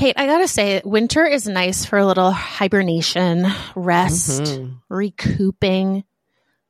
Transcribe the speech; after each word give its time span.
Kate, 0.00 0.16
I 0.16 0.24
gotta 0.24 0.48
say, 0.48 0.80
winter 0.82 1.26
is 1.26 1.46
nice 1.46 1.84
for 1.84 1.98
a 1.98 2.06
little 2.06 2.30
hibernation, 2.30 3.46
rest, 3.74 4.44
Mhm. 4.44 4.78
recouping. 4.88 6.04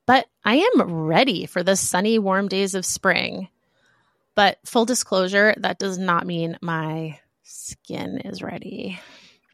But 0.04 0.26
I 0.45 0.56
am 0.56 0.83
ready 1.05 1.47
for 1.47 1.63
the 1.63 1.77
sunny, 1.77 2.19
warm 2.19 2.49
days 2.49 2.75
of 2.75 2.85
spring. 2.85 3.47
But 4.35 4.58
full 4.65 4.85
disclosure, 4.85 5.55
that 5.58 5.79
does 5.79 5.97
not 5.97 6.27
mean 6.27 6.58
my 6.61 7.21
skin 7.45 8.19
is 8.25 8.43
ready. 8.43 8.98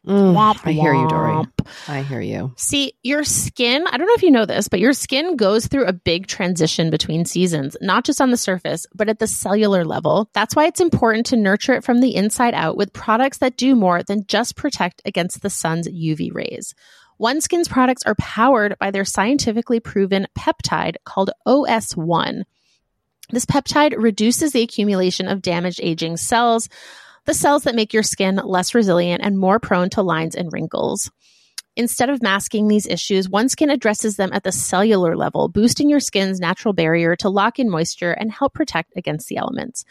Mm, 0.05 0.33
Womp 0.33 0.65
I 0.65 0.71
hear 0.71 0.93
you, 0.93 1.07
Doree. 1.07 1.45
I 1.87 2.01
hear 2.01 2.21
you. 2.21 2.53
See, 2.55 2.93
your 3.03 3.23
skin, 3.23 3.85
I 3.87 3.97
don't 3.97 4.07
know 4.07 4.13
if 4.13 4.23
you 4.23 4.31
know 4.31 4.45
this, 4.45 4.69
but 4.69 4.79
your 4.79 4.93
skin 4.93 5.35
goes 5.35 5.67
through 5.67 5.85
a 5.85 5.93
big 5.93 6.27
transition 6.27 6.89
between 6.89 7.25
seasons, 7.25 7.75
not 7.81 8.05
just 8.05 8.21
on 8.21 8.31
the 8.31 8.37
surface, 8.37 8.85
but 8.95 9.09
at 9.09 9.19
the 9.19 9.27
cellular 9.27 9.83
level. 9.83 10.29
That's 10.33 10.55
why 10.55 10.65
it's 10.65 10.79
important 10.79 11.25
to 11.27 11.35
nurture 11.35 11.73
it 11.73 11.83
from 11.83 11.99
the 11.99 12.15
inside 12.15 12.53
out 12.53 12.77
with 12.77 12.93
products 12.93 13.39
that 13.39 13.57
do 13.57 13.75
more 13.75 14.01
than 14.01 14.25
just 14.27 14.55
protect 14.55 15.01
against 15.03 15.41
the 15.41 15.49
sun's 15.49 15.89
UV 15.89 16.33
rays. 16.33 16.73
OneSkin's 17.19 17.67
products 17.67 18.03
are 18.05 18.15
powered 18.15 18.77
by 18.79 18.91
their 18.91 19.05
scientifically 19.05 19.79
proven 19.79 20.27
peptide 20.37 20.95
called 21.03 21.31
OS1. 21.45 22.43
This 23.31 23.45
peptide 23.45 23.95
reduces 23.97 24.53
the 24.53 24.61
accumulation 24.61 25.27
of 25.27 25.41
damaged 25.41 25.81
aging 25.83 26.17
cells, 26.17 26.69
the 27.27 27.33
cells 27.33 27.63
that 27.63 27.75
make 27.75 27.93
your 27.93 28.03
skin 28.03 28.41
less 28.43 28.73
resilient 28.73 29.21
and 29.23 29.37
more 29.37 29.59
prone 29.59 29.89
to 29.91 30.01
lines 30.01 30.33
and 30.33 30.51
wrinkles. 30.51 31.11
Instead 31.75 32.09
of 32.09 32.23
masking 32.23 32.67
these 32.67 32.87
issues, 32.87 33.27
OneSkin 33.27 33.71
addresses 33.71 34.15
them 34.15 34.31
at 34.33 34.43
the 34.43 34.51
cellular 34.51 35.15
level, 35.15 35.47
boosting 35.49 35.89
your 35.89 35.99
skin's 35.99 36.39
natural 36.39 36.73
barrier 36.73 37.15
to 37.17 37.29
lock 37.29 37.59
in 37.59 37.69
moisture 37.69 38.13
and 38.13 38.31
help 38.31 38.53
protect 38.55 38.93
against 38.95 39.27
the 39.27 39.37
elements. 39.37 39.83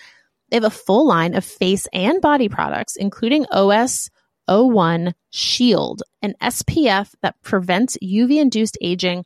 They 0.51 0.57
have 0.57 0.65
a 0.65 0.71
full 0.71 1.07
line 1.07 1.35
of 1.35 1.45
face 1.45 1.87
and 1.93 2.21
body 2.21 2.49
products, 2.49 2.97
including 2.97 3.47
OS 3.53 4.11
01 4.49 5.15
Shield, 5.31 6.03
an 6.23 6.35
SPF 6.43 7.15
that 7.23 7.41
prevents 7.43 7.99
UV 8.03 8.41
induced 8.41 8.79
aging 8.81 9.25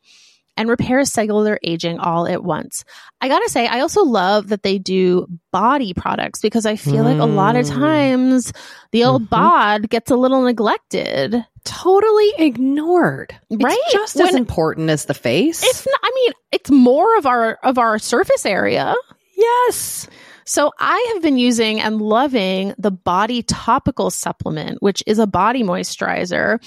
and 0.57 0.69
repairs 0.69 1.11
cellular 1.13 1.59
aging 1.63 1.99
all 1.99 2.27
at 2.27 2.45
once. 2.45 2.85
I 3.21 3.29
gotta 3.29 3.49
say, 3.49 3.67
I 3.67 3.81
also 3.81 4.05
love 4.05 4.49
that 4.49 4.63
they 4.63 4.79
do 4.79 5.27
body 5.53 5.95
products 5.95 6.41
because 6.41 6.67
I 6.67 6.77
feel 6.77 7.05
like 7.05 7.19
a 7.19 7.25
lot 7.27 7.57
of 7.57 7.67
Mm. 7.67 7.75
times 7.75 8.53
the 8.93 9.05
old 9.05 9.23
Mhm. 9.27 9.31
bod 9.31 9.89
gets 9.91 10.11
a 10.11 10.17
little 10.17 10.43
neglected. 10.43 11.45
Totally 11.65 12.33
ignored. 12.39 13.35
Right. 13.51 13.77
It's 13.79 13.93
just 13.93 14.21
as 14.21 14.35
important 14.35 14.91
as 14.91 15.05
the 15.07 15.15
face. 15.15 15.63
It's 15.63 15.87
not, 15.87 16.01
I 16.03 16.11
mean, 16.15 16.33
it's 16.53 16.71
more 16.71 17.17
of 17.19 17.27
our 17.27 17.59
of 17.63 17.79
our 17.79 17.99
surface 17.99 18.45
area. 18.47 18.95
yes. 19.37 20.07
So 20.47 20.73
I 20.81 21.13
have 21.13 21.23
been 21.23 21.37
using 21.39 21.81
and 21.81 22.03
loving 22.03 22.75
the 22.77 22.91
body 22.91 23.43
topical 23.43 24.11
supplement, 24.11 24.83
which 24.83 25.01
is 25.07 25.21
a 25.21 25.27
body 25.27 25.63
moisturizer. 25.63 26.59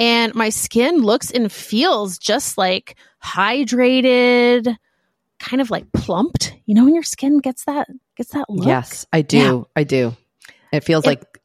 And 0.00 0.34
my 0.34 0.48
skin 0.48 1.02
looks 1.02 1.30
and 1.30 1.52
feels 1.52 2.18
just 2.18 2.56
like 2.58 2.96
hydrated, 3.22 4.76
kind 5.38 5.60
of 5.60 5.70
like 5.70 5.90
plumped. 5.92 6.54
You 6.66 6.74
know 6.74 6.84
when 6.84 6.94
your 6.94 7.02
skin 7.02 7.38
gets 7.38 7.64
that 7.66 7.88
gets 8.16 8.30
that 8.30 8.48
look? 8.48 8.66
Yes, 8.66 9.06
I 9.12 9.22
do. 9.22 9.36
Yeah. 9.38 9.62
I 9.76 9.84
do. 9.84 10.16
It 10.72 10.84
feels 10.84 11.04
It- 11.04 11.08
like 11.08 11.38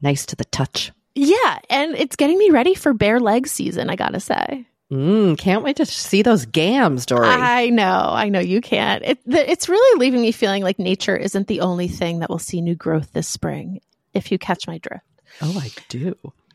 nice 0.00 0.26
to 0.26 0.36
the 0.36 0.44
touch. 0.44 0.92
Yeah, 1.14 1.58
and 1.68 1.94
it's 1.94 2.16
getting 2.16 2.38
me 2.38 2.48
ready 2.50 2.74
for 2.74 2.94
bare 2.94 3.20
leg 3.20 3.46
season, 3.46 3.90
I 3.90 3.96
gotta 3.96 4.18
say. 4.20 4.66
Mm, 4.90 5.36
can't 5.38 5.62
wait 5.62 5.76
to 5.76 5.86
see 5.86 6.22
those 6.22 6.44
gams, 6.46 7.04
Doree. 7.06 7.26
I 7.28 7.68
know, 7.70 8.10
I 8.12 8.28
know 8.30 8.40
you 8.40 8.60
can't. 8.62 9.02
It, 9.04 9.18
it's 9.26 9.68
really 9.68 9.98
leaving 9.98 10.20
me 10.22 10.32
feeling 10.32 10.62
like 10.62 10.78
nature 10.78 11.16
isn't 11.16 11.48
the 11.48 11.60
only 11.60 11.88
thing 11.88 12.18
that 12.20 12.28
will 12.30 12.38
see 12.38 12.60
new 12.62 12.74
growth 12.74 13.12
this 13.12 13.28
spring, 13.28 13.80
if 14.14 14.30
you 14.32 14.38
catch 14.38 14.66
my 14.66 14.78
drift. 14.78 15.04
oh, 15.42 15.58
I 15.62 15.70
do. 15.88 16.14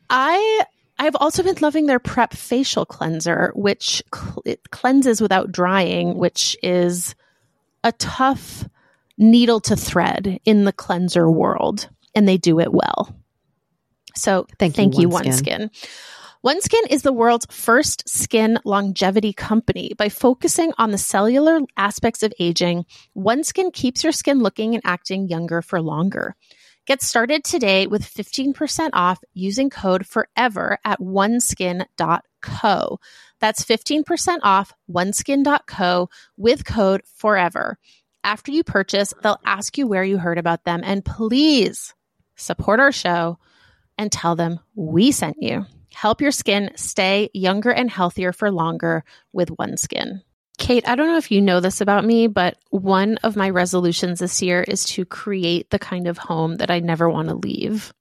I 0.10 0.64
I've 1.00 1.16
also 1.16 1.44
been 1.44 1.58
loving 1.62 1.86
their 1.86 2.00
Prep 2.00 2.34
facial 2.34 2.86
cleanser, 2.86 3.52
which 3.56 4.04
cl- 4.14 4.42
it 4.46 4.70
cleanses 4.72 5.22
without 5.22 5.52
drying, 5.52 6.18
which 6.18 6.58
is 6.64 7.16
a 7.84 7.92
tough 7.94 8.68
needle 9.18 9.60
to 9.62 9.76
thread 9.76 10.40
in 10.46 10.64
the 10.66 10.74
cleanser 10.74 11.30
world, 11.30 11.90
and 12.16 12.28
they 12.28 12.38
do 12.38 12.60
it 12.60 12.74
well. 12.74 13.16
So 14.16 14.48
Thank 14.58 14.74
you, 14.74 14.76
thank 14.76 14.98
you, 14.98 15.10
OneSkin. 15.10 15.70
OneSkin. 15.70 15.98
OneSkin 16.46 16.92
is 16.92 17.02
the 17.02 17.14
world's 17.14 17.48
first 17.50 18.08
skin 18.08 18.60
longevity 18.64 19.34
company. 19.34 19.94
By 19.98 20.10
focusing 20.10 20.72
on 20.78 20.92
the 20.92 20.98
cellular 20.98 21.60
aspects 21.76 22.24
of 22.24 22.34
aging, 22.40 22.86
OneSkin 23.16 23.74
keeps 23.74 24.04
your 24.04 24.14
skin 24.14 24.40
looking 24.40 24.74
and 24.74 24.82
acting 24.86 25.28
younger 25.28 25.62
for 25.62 25.82
longer. 25.82 26.36
Get 26.88 27.02
started 27.02 27.44
today 27.44 27.86
with 27.86 28.02
15% 28.02 28.92
off 28.94 29.20
using 29.34 29.70
code 29.70 30.06
FOREVER 30.08 30.78
at 30.86 31.02
oneskin.co. 31.02 33.00
That's 33.42 33.66
15% 33.66 34.38
off 34.42 34.72
oneskin.co 34.90 36.10
with 36.38 36.64
code 36.64 37.02
FOREVER. 37.06 37.78
After 38.24 38.54
you 38.54 38.64
purchase, 38.64 39.14
they'll 39.22 39.42
ask 39.44 39.78
you 39.78 39.86
where 39.86 40.06
you 40.06 40.18
heard 40.18 40.38
about 40.38 40.64
them. 40.64 40.80
And 40.82 41.04
please 41.04 41.94
support 42.38 42.80
our 42.80 42.94
show 42.94 43.38
and 43.98 44.10
tell 44.10 44.38
them 44.38 44.62
we 44.74 45.12
sent 45.12 45.36
you. 45.42 45.66
Help 45.94 46.22
your 46.22 46.32
skin 46.32 46.72
stay 46.76 47.30
younger 47.34 47.72
and 47.72 47.92
healthier 47.92 48.32
for 48.32 48.50
longer 48.50 49.04
with 49.34 49.50
OneSkin. 49.50 50.22
Kate, 50.58 50.88
I 50.88 50.96
don't 50.96 51.08
know 51.08 51.18
if 51.18 51.32
you 51.32 51.42
know 51.42 51.60
this 51.60 51.82
about 51.82 52.04
me, 52.04 52.28
but 52.28 52.58
one 52.72 53.18
of 53.18 53.36
my 53.36 53.50
resolutions 53.50 54.20
this 54.20 54.42
year 54.42 54.64
is 54.64 54.86
to 54.86 55.06
create 55.06 55.70
the 55.70 55.80
kind 55.80 56.08
of 56.08 56.18
home 56.18 56.56
that 56.56 56.72
I 56.72 56.80
never 56.80 57.10
want 57.10 57.30
to 57.30 57.36
leave. 57.36 57.94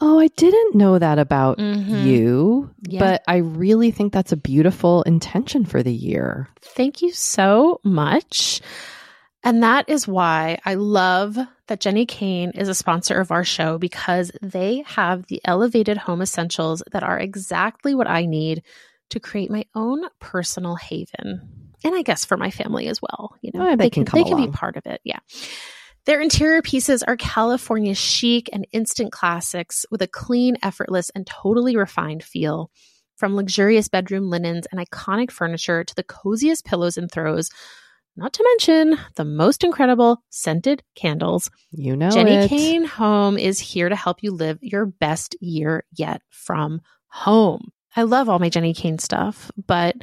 Oh, 0.00 0.18
I 0.20 0.28
didn't 0.28 0.76
know 0.76 0.98
that 0.98 1.18
about 1.18 1.58
Mhm. 1.58 2.04
you, 2.04 2.70
Yeah. 2.88 3.00
but 3.00 3.22
I 3.26 3.36
really 3.38 3.90
think 3.90 4.12
that's 4.12 4.30
a 4.32 4.36
beautiful 4.36 5.02
intention 5.02 5.64
for 5.64 5.82
the 5.82 5.92
year. 5.92 6.48
Thank 6.60 7.02
you 7.02 7.12
so 7.12 7.80
much. 7.82 8.60
And 9.44 9.62
that 9.62 9.88
is 9.88 10.06
why 10.06 10.58
I 10.64 10.74
love 10.74 11.36
that 11.68 11.80
Jenni 11.80 12.06
Kayne 12.06 12.50
is 12.52 12.68
a 12.68 12.74
sponsor 12.74 13.20
of 13.20 13.30
our 13.30 13.44
show 13.44 13.78
because 13.78 14.30
they 14.42 14.82
have 14.86 15.26
the 15.26 15.40
elevated 15.44 15.96
home 15.96 16.22
essentials 16.22 16.82
that 16.92 17.02
are 17.02 17.18
exactly 17.18 17.94
what 17.94 18.08
I 18.08 18.24
need 18.26 18.62
to 19.10 19.20
create 19.20 19.50
my 19.50 19.64
own 19.74 20.02
personal 20.20 20.76
haven. 20.76 21.48
And 21.84 21.94
I 21.94 22.02
guess 22.02 22.24
for 22.24 22.36
my 22.36 22.50
family 22.50 22.88
as 22.88 23.00
well. 23.00 23.36
You 23.40 23.52
know, 23.54 23.70
Oh, 23.70 23.76
they 23.76 23.90
can 23.90 24.04
come 24.04 24.20
they 24.20 24.28
can 24.28 24.36
be 24.36 24.50
part 24.50 24.76
of 24.76 24.86
it. 24.86 25.00
Yeah. 25.04 25.20
Their 26.06 26.20
interior 26.20 26.62
pieces 26.62 27.02
are 27.02 27.16
California 27.16 27.94
chic 27.94 28.48
and 28.52 28.66
instant 28.72 29.12
classics 29.12 29.84
with 29.90 30.00
a 30.00 30.06
clean, 30.06 30.56
effortless, 30.62 31.10
and 31.10 31.26
totally 31.26 31.76
refined 31.76 32.24
feel. 32.24 32.70
From 33.16 33.34
luxurious 33.34 33.88
bedroom 33.88 34.30
linens 34.30 34.66
and 34.70 34.80
iconic 34.80 35.32
furniture 35.32 35.82
to 35.82 35.94
the 35.94 36.04
coziest 36.04 36.64
pillows 36.64 36.96
and 36.96 37.10
throws, 37.10 37.50
not 38.16 38.32
to 38.32 38.44
mention 38.44 38.98
the 39.16 39.24
most 39.24 39.62
incredible 39.64 40.22
scented 40.30 40.82
candles. 40.94 41.50
You 41.72 41.96
know 41.96 42.08
Jenni 42.08 42.44
it. 42.44 42.48
Kayne 42.48 42.84
Home 42.84 43.36
is 43.36 43.58
here 43.60 43.88
to 43.88 43.96
help 43.96 44.22
you 44.22 44.30
live 44.32 44.58
your 44.62 44.86
best 44.86 45.36
year 45.40 45.84
yet 45.92 46.22
from 46.30 46.80
home. 47.08 47.70
I 47.96 48.02
love 48.02 48.28
all 48.28 48.38
my 48.38 48.50
Jenni 48.50 48.76
Kayne 48.76 48.98
stuff, 48.98 49.50
but 49.66 49.96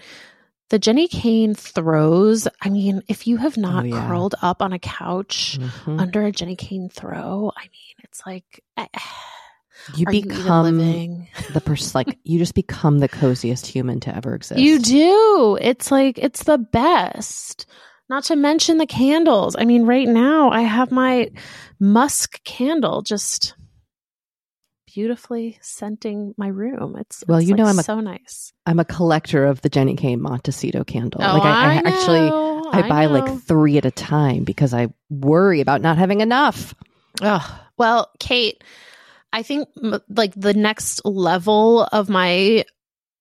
the 0.69 0.79
Jenni 0.79 1.07
Kayne 1.09 1.53
throws, 1.55 2.47
I 2.61 2.69
mean, 2.69 3.01
if 3.07 3.27
you 3.27 3.37
have 3.37 3.55
not 3.57 3.83
Oh, 3.83 3.87
yeah. 3.87 4.07
curled 4.07 4.35
up 4.41 4.61
on 4.61 4.73
a 4.73 4.79
couch 4.79 5.57
Mhm. 5.59 5.99
under 6.01 6.25
a 6.25 6.31
Jenni 6.31 6.57
Kayne 6.57 6.89
throw, 6.89 7.51
I 7.55 7.61
mean, 7.63 7.95
it's 8.03 8.21
like, 8.25 8.63
eh, 8.77 8.87
You 9.95 10.05
are 10.07 10.13
you 10.13 10.21
become 10.23 10.77
living? 10.79 11.27
the 11.53 11.61
person, 11.61 11.91
like, 11.93 12.17
you 12.23 12.39
just 12.39 12.55
become 12.55 12.99
the 12.99 13.07
coziest 13.09 13.67
human 13.67 13.99
to 14.01 14.15
ever 14.15 14.33
exist. 14.33 14.59
You 14.59 14.79
do. 14.79 15.57
It's 15.61 15.91
like, 15.91 16.17
it's 16.17 16.43
the 16.43 16.57
best. 16.57 17.67
Not 18.09 18.23
to 18.25 18.35
mention 18.35 18.77
the 18.77 18.85
candles. 18.87 19.55
I 19.57 19.65
mean, 19.65 19.83
right 19.85 20.07
now 20.07 20.49
I 20.49 20.61
have 20.61 20.91
my 20.91 21.29
musk 21.79 22.43
candle 22.43 23.01
just 23.03 23.55
beautifully 24.95 25.57
scenting 25.61 26.33
my 26.37 26.47
room. 26.47 26.95
It's 26.97 27.21
Well, 27.27 27.39
it's 27.39 27.47
you 27.49 27.53
know 27.55 27.63
like 27.65 27.73
I'm 27.73 27.79
a- 27.79 27.83
so 27.83 27.99
nice. 27.99 28.53
I'm 28.65 28.79
a 28.79 28.85
collector 28.85 29.45
of 29.45 29.59
the 29.61 29.69
Jenni 29.69 29.97
Kayne 29.97 30.21
Montecito 30.21 30.85
candle. 30.85 31.21
Oh, 31.21 31.33
like, 31.33 31.43
I, 31.43 31.49
I 31.49 31.73
I 31.73 31.81
actually, 31.85 32.29
know, 32.29 32.69
I 32.71 32.87
buy 32.87 33.05
know. 33.05 33.11
like 33.11 33.41
three 33.41 33.77
at 33.77 33.85
a 33.85 33.91
time 33.91 34.45
because 34.45 34.73
I 34.73 34.87
worry 35.09 35.59
about 35.59 35.81
not 35.81 35.97
having 35.97 36.21
enough. 36.21 36.73
Oh, 37.21 37.61
well, 37.77 38.09
Kate, 38.19 38.63
I 39.33 39.43
think 39.43 39.67
like 40.07 40.33
the 40.35 40.53
next 40.53 41.03
level 41.05 41.83
of 41.83 42.07
my 42.07 42.63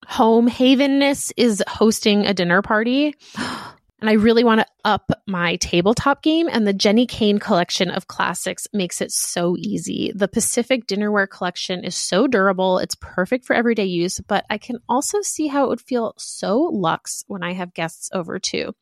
home 0.07 0.47
havenness 0.49 1.33
is 1.37 1.61
hosting 1.67 2.25
a 2.25 2.35
dinner 2.35 2.63
party. 2.63 3.15
And 4.05 4.11
I 4.11 4.17
really 4.17 4.45
want 4.45 4.61
to 4.61 4.67
up 4.85 5.11
my 5.27 5.57
tabletop 5.57 6.23
game, 6.23 6.47
and 6.53 6.67
the 6.67 6.75
Jenni 6.75 7.09
Kayne 7.09 7.39
collection 7.39 7.91
of 7.91 8.07
classics 8.07 8.67
makes 8.71 9.01
it 9.01 9.11
so 9.11 9.57
easy. 9.59 10.13
The 10.15 10.29
Pacific 10.29 10.87
Dinnerware 10.87 11.27
collection 11.27 11.83
is 11.83 11.95
so 11.95 12.27
durable, 12.27 12.77
it's 12.81 12.97
perfect 13.01 13.47
for 13.47 13.57
everyday 13.57 13.87
use, 13.87 14.21
but 14.21 14.45
I 14.51 14.59
can 14.59 14.81
also 14.91 15.23
see 15.23 15.47
how 15.47 15.65
it 15.65 15.69
would 15.71 15.81
feel 15.81 16.13
so 16.19 16.59
luxe 16.59 17.25
when 17.29 17.43
I 17.43 17.55
have 17.55 17.73
guests 17.73 18.11
over 18.13 18.39
too. 18.39 18.75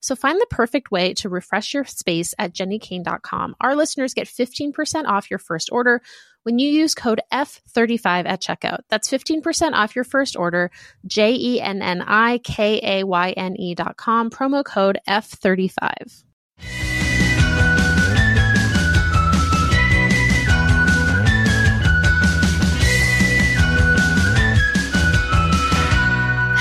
So 0.00 0.16
find 0.16 0.40
the 0.40 0.46
perfect 0.50 0.90
way 0.90 1.14
to 1.14 1.28
refresh 1.28 1.74
your 1.74 1.84
space 1.84 2.34
at 2.38 2.54
jennikayne.com. 2.54 3.56
Our 3.60 3.76
listeners 3.76 4.14
get 4.14 4.26
15% 4.26 5.04
off 5.06 5.30
your 5.30 5.38
first 5.38 5.70
order 5.70 6.00
when 6.42 6.58
you 6.58 6.70
use 6.70 6.94
code 6.94 7.20
F35 7.32 8.26
at 8.26 8.40
checkout. 8.40 8.80
That's 8.88 9.10
15% 9.10 9.72
off 9.72 9.94
your 9.94 10.04
first 10.04 10.36
order, 10.36 10.70
J 11.06 11.34
E 11.34 11.60
N 11.60 11.82
N 11.82 12.02
I 12.06 12.38
K 12.38 12.80
A 12.82 13.04
Y 13.04 13.30
N 13.32 13.56
E 13.56 13.74
dot 13.74 13.96
com, 13.96 14.30
promo 14.30 14.64
code 14.64 14.98
F35. 15.08 16.24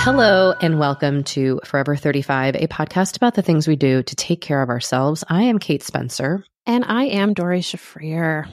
Hello 0.01 0.54
and 0.62 0.80
welcome 0.80 1.24
to 1.25 1.60
Forever 1.66 1.96
35, 1.96 2.56
a 2.56 2.68
podcast 2.68 3.18
about 3.18 3.34
the 3.36 3.42
things 3.42 3.68
we 3.68 3.75
do 3.75 4.01
to 4.01 4.16
take 4.16 4.40
care 4.42 4.62
of 4.62 4.69
ourselves. 4.69 5.24
I 5.28 5.44
am 5.44 5.60
Kate 5.60 5.84
Spencer. 5.84 6.44
And 6.66 6.86
I 6.86 7.04
am 7.06 7.34
Doree 7.34 7.60
Shafrir. 7.60 8.50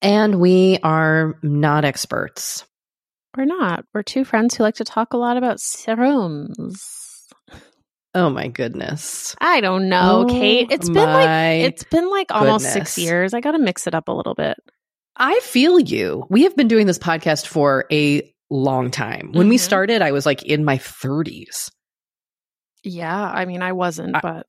And 0.00 0.40
we 0.40 0.78
are 0.82 1.34
not 1.42 1.84
experts. 1.84 2.64
We're 3.36 3.44
not. 3.44 3.84
We're 3.92 4.02
two 4.04 4.24
friends 4.24 4.54
who 4.54 4.62
like 4.62 4.76
to 4.76 4.84
talk 4.84 5.12
a 5.12 5.16
lot 5.16 5.36
about 5.36 5.60
serums. 5.60 7.26
Oh 8.14 8.30
my 8.30 8.46
goodness. 8.46 9.34
I 9.40 9.60
don't 9.60 9.88
know, 9.88 10.26
Oh 10.28 10.32
Kate. 10.32 10.68
It's 10.70 10.88
been 10.88 11.10
like 11.10 11.64
it's 11.64 11.84
been 11.84 12.08
like 12.08 12.30
almost 12.30 12.66
goodness. 12.66 12.92
six 12.92 12.98
years. 12.98 13.34
I 13.34 13.40
gotta 13.40 13.58
mix 13.58 13.88
it 13.88 13.94
up 13.94 14.06
a 14.06 14.12
little 14.12 14.34
bit. 14.34 14.56
I 15.16 15.40
feel 15.40 15.80
you. 15.80 16.24
We 16.30 16.44
have 16.44 16.56
been 16.56 16.68
doing 16.68 16.86
this 16.86 16.98
podcast 16.98 17.46
for 17.46 17.84
a 17.90 18.33
long 18.50 18.90
time. 18.90 19.30
When 19.32 19.48
we 19.48 19.56
Mhm. 19.56 19.60
started, 19.60 20.02
I 20.02 20.12
was 20.12 20.26
like 20.26 20.42
in 20.42 20.64
my 20.64 20.78
30s. 20.78 21.70
Yeah, 22.82 23.22
I 23.30 23.44
mean 23.46 23.62
I 23.62 23.72
wasn't, 23.72 24.16
I- 24.16 24.20
but 24.20 24.46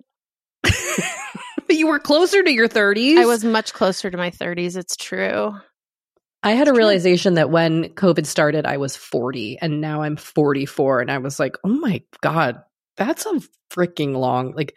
but 1.68 1.76
you 1.76 1.88
were 1.88 2.00
closer 2.00 2.44
to 2.44 2.52
your 2.52 2.68
30s. 2.68 3.18
I 3.18 3.26
was 3.26 3.44
much 3.44 3.74
closer 3.74 4.10
to 4.12 4.18
my 4.18 4.30
thirties, 4.30 4.76
it's 4.76 4.96
true. 4.98 5.54
I 6.44 6.52
had 6.52 6.68
a 6.68 6.74
realization 6.74 7.34
that 7.36 7.50
when 7.50 7.86
COVID 7.96 8.26
started, 8.28 8.66
I 8.68 8.78
was 8.78 8.96
40 8.96 9.58
and 9.62 9.82
now 9.82 10.04
I'm 10.04 10.16
44. 10.16 11.02
And 11.02 11.10
I 11.10 11.18
was 11.18 11.40
like, 11.40 11.56
oh 11.64 11.70
my 11.70 12.04
God, 12.22 12.62
that's 12.98 13.26
a 13.26 13.42
freaking 13.72 14.16
long, 14.16 14.52
like, 14.56 14.76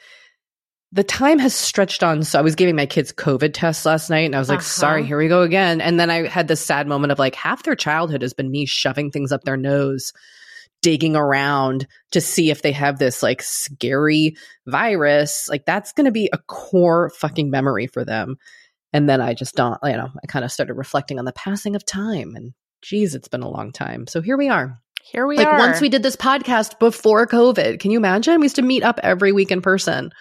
the 0.92 1.04
time 1.04 1.38
has 1.38 1.54
stretched 1.54 2.02
on. 2.02 2.22
So 2.22 2.38
I 2.38 2.42
was 2.42 2.54
giving 2.54 2.76
my 2.76 2.86
kids 2.86 3.12
COVID 3.12 3.52
tests 3.52 3.84
last 3.84 4.08
night 4.08 4.24
and 4.26 4.34
I 4.34 4.38
was 4.38 4.48
like, 4.48 4.60
Uh-huh. 4.60 4.68
sorry, 4.68 5.04
here 5.04 5.18
we 5.18 5.28
go 5.28 5.42
again. 5.42 5.80
And 5.80 6.00
then 6.00 6.10
I 6.10 6.26
had 6.26 6.48
this 6.48 6.64
sad 6.64 6.86
moment 6.86 7.12
of 7.12 7.18
like, 7.18 7.34
half 7.34 7.62
their 7.62 7.76
childhood 7.76 8.22
has 8.22 8.32
been 8.32 8.50
me 8.50 8.64
shoving 8.64 9.10
things 9.10 9.30
up 9.30 9.44
their 9.44 9.56
nose, 9.58 10.12
digging 10.80 11.14
around 11.14 11.86
to 12.12 12.20
see 12.20 12.50
if 12.50 12.62
they 12.62 12.72
have 12.72 12.98
this 12.98 13.22
like 13.22 13.42
scary 13.42 14.36
virus. 14.66 15.46
Like, 15.50 15.66
that's 15.66 15.92
going 15.92 16.06
to 16.06 16.10
be 16.12 16.30
a 16.32 16.38
core 16.38 17.10
fucking 17.10 17.50
memory 17.50 17.86
for 17.86 18.04
them. 18.04 18.36
And 18.94 19.08
then 19.08 19.20
I 19.20 19.34
just 19.34 19.54
don't, 19.54 19.76
you 19.84 19.92
know, 19.92 20.08
I 20.22 20.26
kind 20.26 20.44
of 20.44 20.50
started 20.52 20.74
reflecting 20.74 21.18
on 21.18 21.26
the 21.26 21.32
passing 21.32 21.76
of 21.76 21.84
time 21.84 22.34
and 22.34 22.54
geez, 22.80 23.14
it's 23.14 23.28
been 23.28 23.42
a 23.42 23.50
long 23.50 23.72
time. 23.72 24.06
So 24.06 24.22
here 24.22 24.38
we 24.38 24.48
are. 24.48 24.80
Here 25.02 25.26
we 25.26 25.36
like 25.36 25.46
are. 25.46 25.58
Like 25.58 25.68
once 25.68 25.80
we 25.82 25.90
did 25.90 26.02
this 26.02 26.16
podcast 26.16 26.78
before 26.78 27.26
COVID, 27.26 27.80
can 27.80 27.90
you 27.90 27.98
imagine? 27.98 28.40
We 28.40 28.44
used 28.46 28.56
to 28.56 28.62
meet 28.62 28.82
up 28.82 28.98
every 29.02 29.32
week 29.32 29.50
in 29.50 29.60
person. 29.60 30.12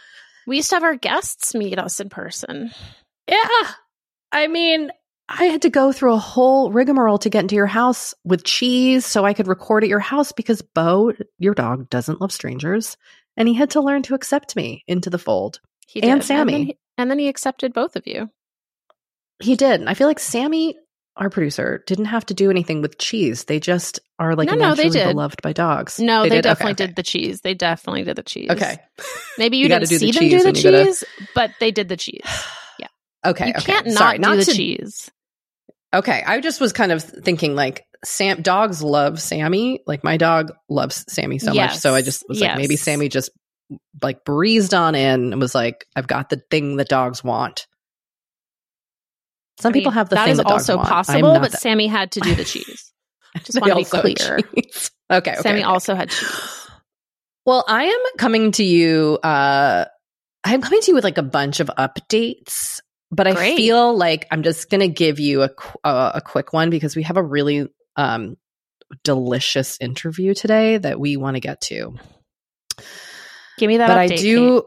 We 0.47 0.55
used 0.57 0.69
to 0.69 0.75
have 0.77 0.83
our 0.83 0.95
guests 0.95 1.53
meet 1.53 1.77
us 1.77 1.99
in 1.99 2.09
person. 2.09 2.71
Yeah. 3.29 3.67
I 4.31 4.47
mean, 4.47 4.91
I 5.29 5.43
had 5.45 5.61
to 5.63 5.69
go 5.69 5.91
through 5.91 6.13
a 6.13 6.17
whole 6.17 6.71
rigmarole 6.71 7.17
to 7.19 7.29
get 7.29 7.41
into 7.41 7.55
your 7.55 7.65
house 7.67 8.13
with 8.23 8.43
cheese 8.45 9.05
so 9.05 9.25
I 9.25 9.33
could 9.33 9.47
record 9.47 9.83
at 9.83 9.89
your 9.89 9.99
house 9.99 10.31
because 10.31 10.61
Bo, 10.61 11.11
your 11.37 11.53
dog, 11.53 11.89
doesn't 11.89 12.21
love 12.21 12.31
strangers. 12.31 12.95
And 13.35 13.47
he 13.47 13.53
had 13.53 13.69
to 13.71 13.81
learn 13.81 14.01
to 14.03 14.15
accept 14.15 14.55
me 14.55 14.83
into 14.87 15.09
the 15.09 15.19
fold. 15.19 15.59
He 15.85 16.01
And 16.01 16.21
did. 16.21 16.27
Sammy. 16.27 16.51
then 16.53 16.61
he, 16.63 16.77
and 16.97 17.11
then 17.11 17.19
he 17.19 17.27
accepted 17.27 17.73
both 17.73 17.95
of 17.95 18.07
you. 18.07 18.29
He 19.39 19.55
did. 19.55 19.79
And 19.81 19.89
I 19.89 19.93
feel 19.93 20.07
like 20.07 20.19
Sammy, 20.19 20.75
our 21.17 21.29
producer, 21.29 21.83
didn't 21.87 22.05
have 22.05 22.25
to 22.27 22.33
do 22.33 22.49
anything 22.49 22.81
with 22.81 22.97
cheese. 22.97 23.45
They 23.45 23.59
just 23.59 23.99
are 24.19 24.35
like 24.35 24.47
No, 24.47 24.55
no, 24.55 24.75
they 24.75 24.89
did. 24.89 25.07
beloved 25.09 25.41
by 25.41 25.53
dogs. 25.53 25.99
No, 25.99 26.23
they, 26.23 26.29
did? 26.29 26.43
Definitely 26.43 26.71
okay. 26.73 26.87
did 26.87 26.95
the 26.95 27.03
cheese. 27.03 27.41
They 27.41 27.53
definitely 27.53 28.03
did 28.03 28.15
the 28.15 28.23
cheese. 28.23 28.49
Okay. 28.49 28.77
Maybe 29.37 29.57
you, 29.57 29.63
You 29.63 29.69
didn't 29.69 29.89
the 29.89 29.97
see 29.97 30.11
them 30.11 30.21
do 30.29 30.29
the 30.29 30.59
you 30.59 30.63
gotta- 30.63 30.85
cheese, 30.85 31.03
but 31.35 31.51
they 31.59 31.71
did 31.71 31.89
the 31.89 31.97
cheese. 31.97 32.21
Yeah. 32.79 32.87
okay. 33.25 33.47
you 33.47 33.53
okay. 33.57 33.73
can't 33.73 33.87
not 33.87 33.97
Sorry, 33.97 34.17
do 34.19 34.35
the 34.35 34.45
to- 34.45 34.53
cheese. 34.53 35.11
Okay. 35.93 36.23
I 36.25 36.39
just 36.41 36.61
was 36.61 36.73
kind 36.73 36.91
of 36.91 37.01
thinking 37.03 37.55
like 37.55 37.85
Sam 38.05 38.41
dogs 38.41 38.83
love 38.83 39.19
Sammy. 39.19 39.81
Like 39.87 40.03
my 40.03 40.17
dog 40.17 40.51
loves 40.69 41.03
Sammy 41.09 41.39
so 41.39 41.53
much. 41.53 41.77
So 41.77 41.95
I 41.95 42.01
just 42.03 42.23
was 42.29 42.39
like, 42.39 42.57
maybe. 42.57 42.75
Sammy 42.75 43.09
just 43.09 43.31
like 44.01 44.23
breezed 44.23 44.73
on 44.73 44.95
in 44.95 45.33
and 45.33 45.41
was 45.41 45.55
like, 45.55 45.85
I've 45.95 46.07
got 46.07 46.29
the 46.29 46.41
thing 46.51 46.77
that 46.77 46.89
dogs 46.89 47.23
want. 47.23 47.66
Some 49.59 49.71
I 49.71 49.73
mean, 49.73 49.81
people 49.81 49.91
have 49.91 50.09
the 50.09 50.15
that 50.15 50.25
thing 50.25 50.31
is 50.33 50.37
that 50.37 50.47
also. 50.47 50.77
Possible, 50.77 51.39
but 51.39 51.51
that- 51.51 51.61
Sammy 51.61 51.87
had 51.87 52.11
to 52.13 52.19
do 52.19 52.35
the 52.35 52.45
cheese. 52.45 52.91
Just 53.43 53.59
want 53.59 53.71
to 53.71 53.77
be 53.77 54.15
clear. 54.15 54.39
cheese. 54.53 54.91
Okay, 55.09 55.31
okay. 55.31 55.41
Sammy 55.41 55.59
okay. 55.59 55.63
also 55.63 55.95
had 55.95 56.09
cheese. 56.09 56.67
Well, 57.45 57.63
I 57.65 57.85
am 57.85 57.99
coming 58.17 58.51
to 58.51 58.63
you. 58.63 59.17
Uh, 59.23 59.85
I'm 60.43 60.61
coming 60.61 60.81
to 60.81 60.91
you 60.91 60.95
with 60.95 61.05
like 61.05 61.17
a 61.17 61.23
bunch 61.23 61.61
of 61.61 61.67
updates, 61.77 62.81
but 63.09 63.25
I 63.25 63.55
feel 63.55 63.95
like 63.95 64.27
I'm 64.31 64.43
just 64.43 64.69
going 64.69 64.81
to 64.81 64.89
give 64.89 65.21
you 65.21 65.43
a 65.43 65.49
uh, 65.81 66.11
a 66.15 66.19
quick 66.19 66.51
one 66.51 66.69
because 66.69 66.97
we 66.97 67.03
have 67.03 67.15
a 67.15 67.23
really 67.23 67.69
um, 67.95 68.35
delicious 69.05 69.77
interview 69.79 70.33
today 70.33 70.77
that 70.77 70.99
we 70.99 71.15
want 71.15 71.35
to 71.35 71.39
get 71.39 71.61
to. 71.61 71.95
Give 73.57 73.69
me 73.69 73.77
that. 73.77 73.87
but 73.87 73.97
I 73.97 74.07
update, 74.09 74.19
do. 74.19 74.63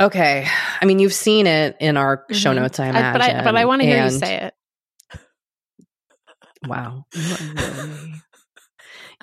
Okay, 0.00 0.46
I 0.80 0.84
mean 0.84 0.98
you've 1.00 1.12
seen 1.12 1.46
it 1.48 1.76
in 1.80 1.96
our 1.96 2.24
show 2.30 2.52
Mhm. 2.52 2.56
notes. 2.56 2.78
I 2.78 2.86
imagine, 2.88 3.06
I- 3.06 3.12
but 3.12 3.22
I 3.22 3.42
but 3.44 3.56
I 3.56 3.64
want 3.64 3.82
to 3.82 3.86
hear 3.88 4.04
you 4.04 4.10
say 4.10 4.36
it. 4.36 4.54
Wow. 6.66 7.04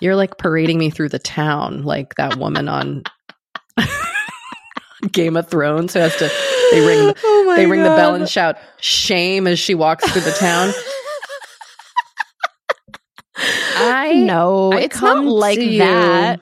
You 0.02 0.12
are 0.12 0.16
like 0.16 0.38
parading 0.38 0.78
me 0.78 0.90
through 0.90 1.10
the 1.10 1.20
town 1.20 1.84
like 1.84 2.16
that 2.16 2.36
woman 2.38 2.68
on 2.68 3.04
Game 5.12 5.38
of 5.38 5.48
Thrones 5.50 5.94
who 5.94 6.00
has 6.00 6.14
to 6.18 6.30
they 6.72 6.80
ring 6.86 7.08
the, 7.08 7.16
Oh 7.24 7.54
they 7.56 7.66
ring 7.66 7.84
the 7.84 7.90
bell 7.90 8.14
and 8.16 8.28
shout 8.28 8.58
shame 8.82 9.48
as 9.48 9.58
she 9.60 9.76
walks 9.76 10.10
through 10.12 10.24
the 10.24 10.32
town. 10.32 10.74
I 13.78 14.14
know. 14.14 14.72
I 14.74 14.80
it's 14.82 15.02
not 15.02 15.24
like 15.26 15.60
that. 15.60 16.42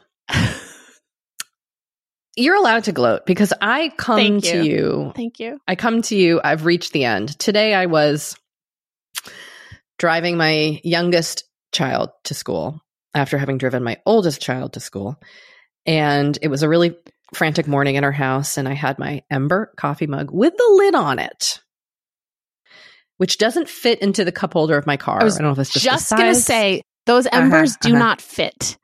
You're 2.35 2.55
allowed 2.55 2.85
to 2.85 2.91
gloat 2.91 3.25
because 3.25 3.53
I 3.61 3.91
come 3.97 4.17
Thank 4.17 4.43
to 4.45 4.57
you. 4.57 4.63
you 4.63 5.13
Thank 5.15 5.39
you. 5.39 5.59
I 5.67 5.75
come 5.75 6.01
to 6.03 6.15
you. 6.15 6.41
I've 6.43 6.65
reached 6.65 6.91
the 6.91 7.05
end. 7.05 7.37
Today 7.37 7.73
I 7.73 7.85
was 7.85 8.35
driving 9.99 10.37
my 10.37 10.81
youngest 10.83 11.43
child 11.71 12.09
to 12.25 12.33
school 12.33 12.81
after 13.13 13.37
having 13.37 13.57
driven 13.57 13.83
my 13.83 13.97
oldest 14.05 14.41
child 14.41 14.73
to 14.73 14.79
school. 14.79 15.19
And 15.85 16.37
it 16.41 16.47
was 16.47 16.63
a 16.63 16.69
really 16.69 16.95
frantic 17.35 17.67
morning 17.67 17.95
in 17.95 18.03
our 18.03 18.11
house. 18.11 18.57
And 18.57 18.67
I 18.67 18.73
had 18.73 18.97
my 18.97 19.21
Ember 19.29 19.71
coffee 19.77 20.07
mug 20.07 20.31
with 20.31 20.55
the 20.57 20.73
lid 20.75 20.95
on 20.95 21.19
it, 21.19 21.61
which 23.17 23.37
doesn't 23.37 23.69
fit 23.69 24.01
into 24.01 24.25
the 24.25 24.31
cup 24.31 24.53
holder 24.53 24.77
of 24.77 24.87
my 24.87 24.97
car. 24.97 25.21
I 25.21 25.23
was 25.23 25.37
don't 25.37 25.45
know 25.45 25.51
if 25.51 25.59
it's 25.59 25.71
just, 25.71 25.85
Just 25.85 26.09
gonna 26.09 26.33
say 26.35 26.81
those 27.05 27.27
Uh-huh, 27.27 27.37
embers 27.41 27.77
do 27.77 27.89
uh-huh. 27.89 27.99
not 27.99 28.21
fit. 28.21 28.77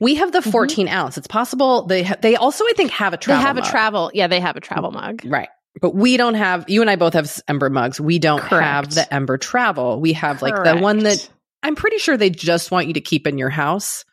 We 0.00 0.14
have 0.16 0.32
the 0.32 0.40
Mhm. 0.40 0.52
14 0.52 0.88
ounce. 0.88 1.16
It's 1.18 1.26
possible 1.26 1.82
they 1.86 2.02
ha- 2.04 2.16
they 2.20 2.36
also 2.36 2.64
I 2.64 2.72
think 2.76 2.90
have 2.92 3.12
a 3.12 3.16
travel 3.16 3.40
they 3.42 3.46
have 3.46 3.56
mug. 3.56 3.64
a 3.66 3.68
travel. 3.70 4.10
Yeah, 4.14 4.26
they 4.28 4.40
have 4.40 4.56
a 4.56 4.60
travel 4.60 4.90
mug. 4.90 5.22
Right. 5.24 5.48
But 5.80 5.94
we 5.94 6.16
don't 6.16 6.34
have, 6.34 6.64
you 6.68 6.80
and 6.80 6.90
I 6.90 6.96
both 6.96 7.12
have 7.14 7.40
Ember 7.46 7.70
mugs. 7.70 8.00
We 8.00 8.18
don't 8.18 8.40
Correct. 8.40 8.64
have 8.64 8.90
the 8.94 9.14
Ember 9.14 9.38
Travel. 9.38 10.00
We 10.00 10.12
have 10.14 10.42
like 10.42 10.64
the 10.64 10.76
one 10.76 11.00
that 11.04 11.28
I'm 11.62 11.76
pretty 11.76 11.98
sure 11.98 12.16
they 12.16 12.30
just 12.30 12.70
want 12.72 12.88
you 12.88 12.94
to 12.94 13.00
keep 13.00 13.26
in 13.28 13.38
your 13.38 13.50
house. 13.50 14.04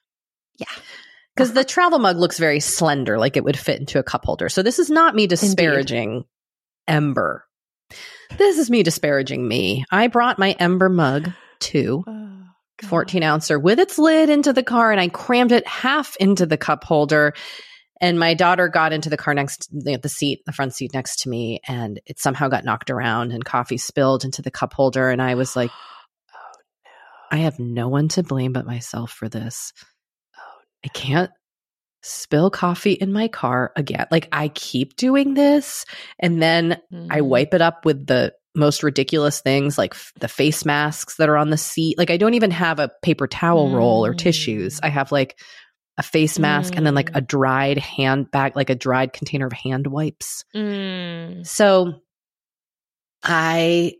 Yeah. 0.58 0.68
Because 1.36 1.54
the 1.54 1.64
travel 1.64 1.98
mug 2.00 2.18
looks 2.18 2.38
very 2.40 2.60
slender, 2.60 3.18
like 3.18 3.36
it 3.36 3.44
would 3.44 3.58
fit 3.58 3.80
into 3.80 3.98
a 4.00 4.04
cup 4.04 4.26
holder. 4.26 4.48
So 4.48 4.62
this 4.64 4.78
is 4.80 4.90
not 4.92 5.16
me 5.16 5.28
disparaging 5.28 6.26
Ember. 6.88 7.46
This 8.38 8.58
is 8.58 8.70
me 8.70 8.84
disparaging 8.84 9.48
me. 9.48 9.86
I 9.92 10.08
brought 10.08 10.38
my 10.40 10.52
Ember 10.60 10.90
mug 10.90 11.32
too. 11.60 12.04
God. 12.06 12.35
14 12.84 13.24
ouncer 13.24 13.58
with 13.60 13.80
its 13.80 13.98
lid 13.98 14.30
into 14.30 14.54
the 14.54 14.64
car 14.64 14.92
and 14.92 15.00
I 15.00 15.08
crammed 15.08 15.52
it 15.52 15.68
half 15.68 16.16
into 16.18 16.46
the 16.46 16.58
cup 16.58 16.84
holder. 16.84 17.34
And 18.02 18.20
my 18.20 18.34
daughter 18.34 18.68
got 18.68 18.92
into 18.92 19.10
the 19.10 19.16
car 19.18 19.34
next, 19.34 19.70
the 19.72 19.96
the 19.98 20.10
seat, 20.10 20.42
the 20.46 20.52
front 20.52 20.74
seat 20.74 20.94
next 20.94 21.22
to 21.22 21.30
me, 21.30 21.62
and 21.66 22.02
it 22.06 22.20
somehow 22.20 22.50
got 22.50 22.66
knocked 22.66 22.90
around 22.92 23.32
and 23.32 23.46
coffee 23.46 23.78
spilled 23.78 24.26
into 24.26 24.42
the 24.42 24.52
cup 24.52 24.74
holder. 24.74 25.10
And 25.10 25.22
I 25.22 25.36
was 25.36 25.56
like, 25.56 25.72
Oh, 26.34 26.60
I 27.32 27.38
have 27.38 27.58
no 27.58 27.88
one 27.88 28.10
to 28.10 28.24
blame 28.24 28.52
but 28.52 28.66
myself 28.66 29.12
for 29.12 29.30
this. 29.30 29.72
Oh, 30.38 30.62
I 30.84 30.90
can't 30.90 31.32
spill 32.04 32.52
coffee 32.52 32.92
in 32.94 33.14
my 33.14 33.30
car 33.30 33.72
again. 33.78 34.06
Like 34.12 34.28
I 34.32 34.50
keep 34.50 34.96
doing 34.98 35.34
this 35.34 35.86
and 36.20 36.42
then 36.42 36.74
I 37.10 37.22
Mhm. 37.22 37.28
wipe 37.28 37.54
it 37.54 37.62
up 37.62 37.84
with 37.86 38.06
the 38.06 38.34
most 38.56 38.84
ridiculous 38.84 39.42
things 39.42 39.78
like 39.78 39.94
f- 39.94 40.12
the 40.20 40.28
face 40.28 40.66
masks 40.66 41.18
that 41.18 41.30
are 41.30 41.38
on 41.38 41.50
the 41.50 41.58
seat. 41.58 41.98
Like 41.98 42.10
I 42.10 42.18
don't 42.18 42.34
even 42.36 42.52
have 42.52 42.80
a 42.80 42.92
paper 43.04 43.28
towel 43.28 43.70
roll 43.70 44.06
or 44.06 44.14
tissues. 44.14 44.80
Mm. 44.80 44.86
I 44.86 44.90
have 44.90 45.12
like 45.12 45.40
a 45.98 46.04
face 46.04 46.38
mask, 46.40 46.76
and 46.76 46.86
then 46.86 46.94
like 46.96 47.12
Mm. 47.12 47.18
a 47.18 47.22
dried 47.22 47.78
hand 47.78 48.30
bag, 48.32 48.56
like 48.56 48.70
a 48.70 48.76
dried 48.76 49.14
container 49.14 49.48
of 49.48 49.54
hand 49.54 49.88
wipes. 49.88 50.44
Mm. 50.56 51.48
So 51.48 52.02
I 53.24 53.94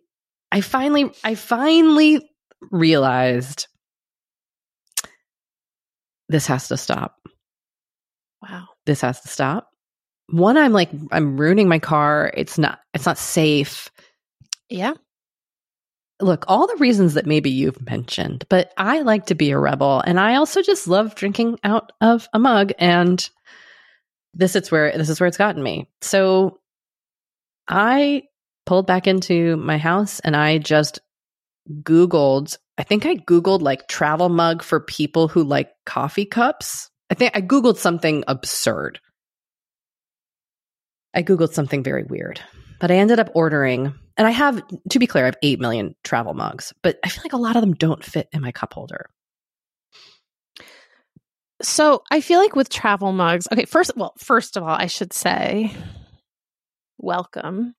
I 0.52 0.62
finally 0.62 1.10
I 1.24 1.36
finally 1.36 2.30
realized 2.72 3.68
this 6.30 6.48
has 6.48 6.68
to 6.70 6.78
stop. 6.78 7.16
Wow. 8.42 8.66
This 8.86 9.02
has 9.02 9.22
to 9.22 9.28
stop. 9.28 9.70
One 10.30 10.58
I'm 10.58 10.74
like 10.74 10.90
I'm 11.12 11.38
ruining 11.38 11.68
my 11.68 11.80
car. 11.80 12.32
It's 12.36 12.58
not 12.58 12.80
it's 12.94 13.06
not 13.06 13.18
safe. 13.18 13.90
Yeah. 14.70 14.94
Look, 16.22 16.46
all 16.48 16.68
the 16.68 16.78
reasons 16.78 17.16
that 17.16 17.26
maybe 17.26 17.50
you've 17.50 17.86
mentioned, 17.86 18.46
but 18.50 18.74
I 18.78 19.02
like 19.02 19.26
to 19.28 19.36
be 19.36 19.52
a 19.52 19.60
rebel 19.60 20.02
and 20.06 20.20
I 20.20 20.36
also 20.36 20.62
just 20.62 20.88
love 20.88 21.16
drinking 21.16 21.60
out 21.64 21.92
of 22.00 22.30
a 22.32 22.40
mug 22.40 22.72
and 22.80 23.30
this 24.34 24.56
is 24.56 24.72
where 24.72 24.98
this 24.98 25.10
is 25.10 25.20
where 25.20 25.28
it's 25.28 25.38
gotten 25.38 25.62
me. 25.62 25.90
So 26.02 26.60
I 27.68 28.24
pulled 28.66 28.88
back 28.88 29.08
into 29.08 29.58
my 29.58 29.78
house 29.78 30.20
and 30.22 30.36
I 30.36 30.58
just 30.58 31.00
Googled, 31.70 32.58
I 32.78 32.84
think 32.84 33.06
I 33.06 33.16
Googled 33.16 33.62
like 33.62 33.88
travel 33.88 34.30
mug 34.30 34.62
for 34.62 34.80
people 34.80 35.28
who 35.28 35.44
like 35.44 35.72
coffee 35.86 36.26
cups. 36.26 36.90
I 37.10 37.14
think 37.16 37.36
I 37.36 37.42
Googled 37.42 37.78
something 37.78 38.24
absurd. 38.28 39.00
I 41.14 41.24
Googled 41.24 41.54
something 41.54 41.84
very 41.84 42.04
weird, 42.04 42.42
but 42.80 42.92
I 42.92 42.96
ended 42.96 43.20
up 43.20 43.30
ordering, 43.34 43.94
and 44.18 44.28
I 44.28 44.32
have, 44.32 44.62
to 44.90 45.00
be 45.00 45.08
clear, 45.08 45.26
I 45.26 45.28
have 45.28 45.38
8 45.42 45.60
million 45.60 45.96
travel 46.04 46.34
mugs, 46.34 46.74
but 46.82 47.00
I 47.04 47.10
feel 47.10 47.24
like 47.24 47.34
a 47.34 47.38
lot 47.38 47.56
of 47.56 47.62
them 47.62 47.74
don't 47.74 48.04
fit 48.04 48.28
in 48.32 48.42
my 48.42 48.52
cup 48.52 48.74
holder. 48.74 49.10
So 51.62 52.04
I 52.12 52.22
feel 52.22 52.40
like 52.40 52.56
with 52.56 52.70
travel 52.70 53.12
mugs, 53.14 53.48
okay, 53.52 53.66
first 53.66 53.92
well, 53.96 54.14
first 54.18 54.58
of 54.58 54.64
all, 54.64 54.76
I 54.78 54.88
should 54.88 55.14
say 55.14 55.72
welcome. 56.98 57.76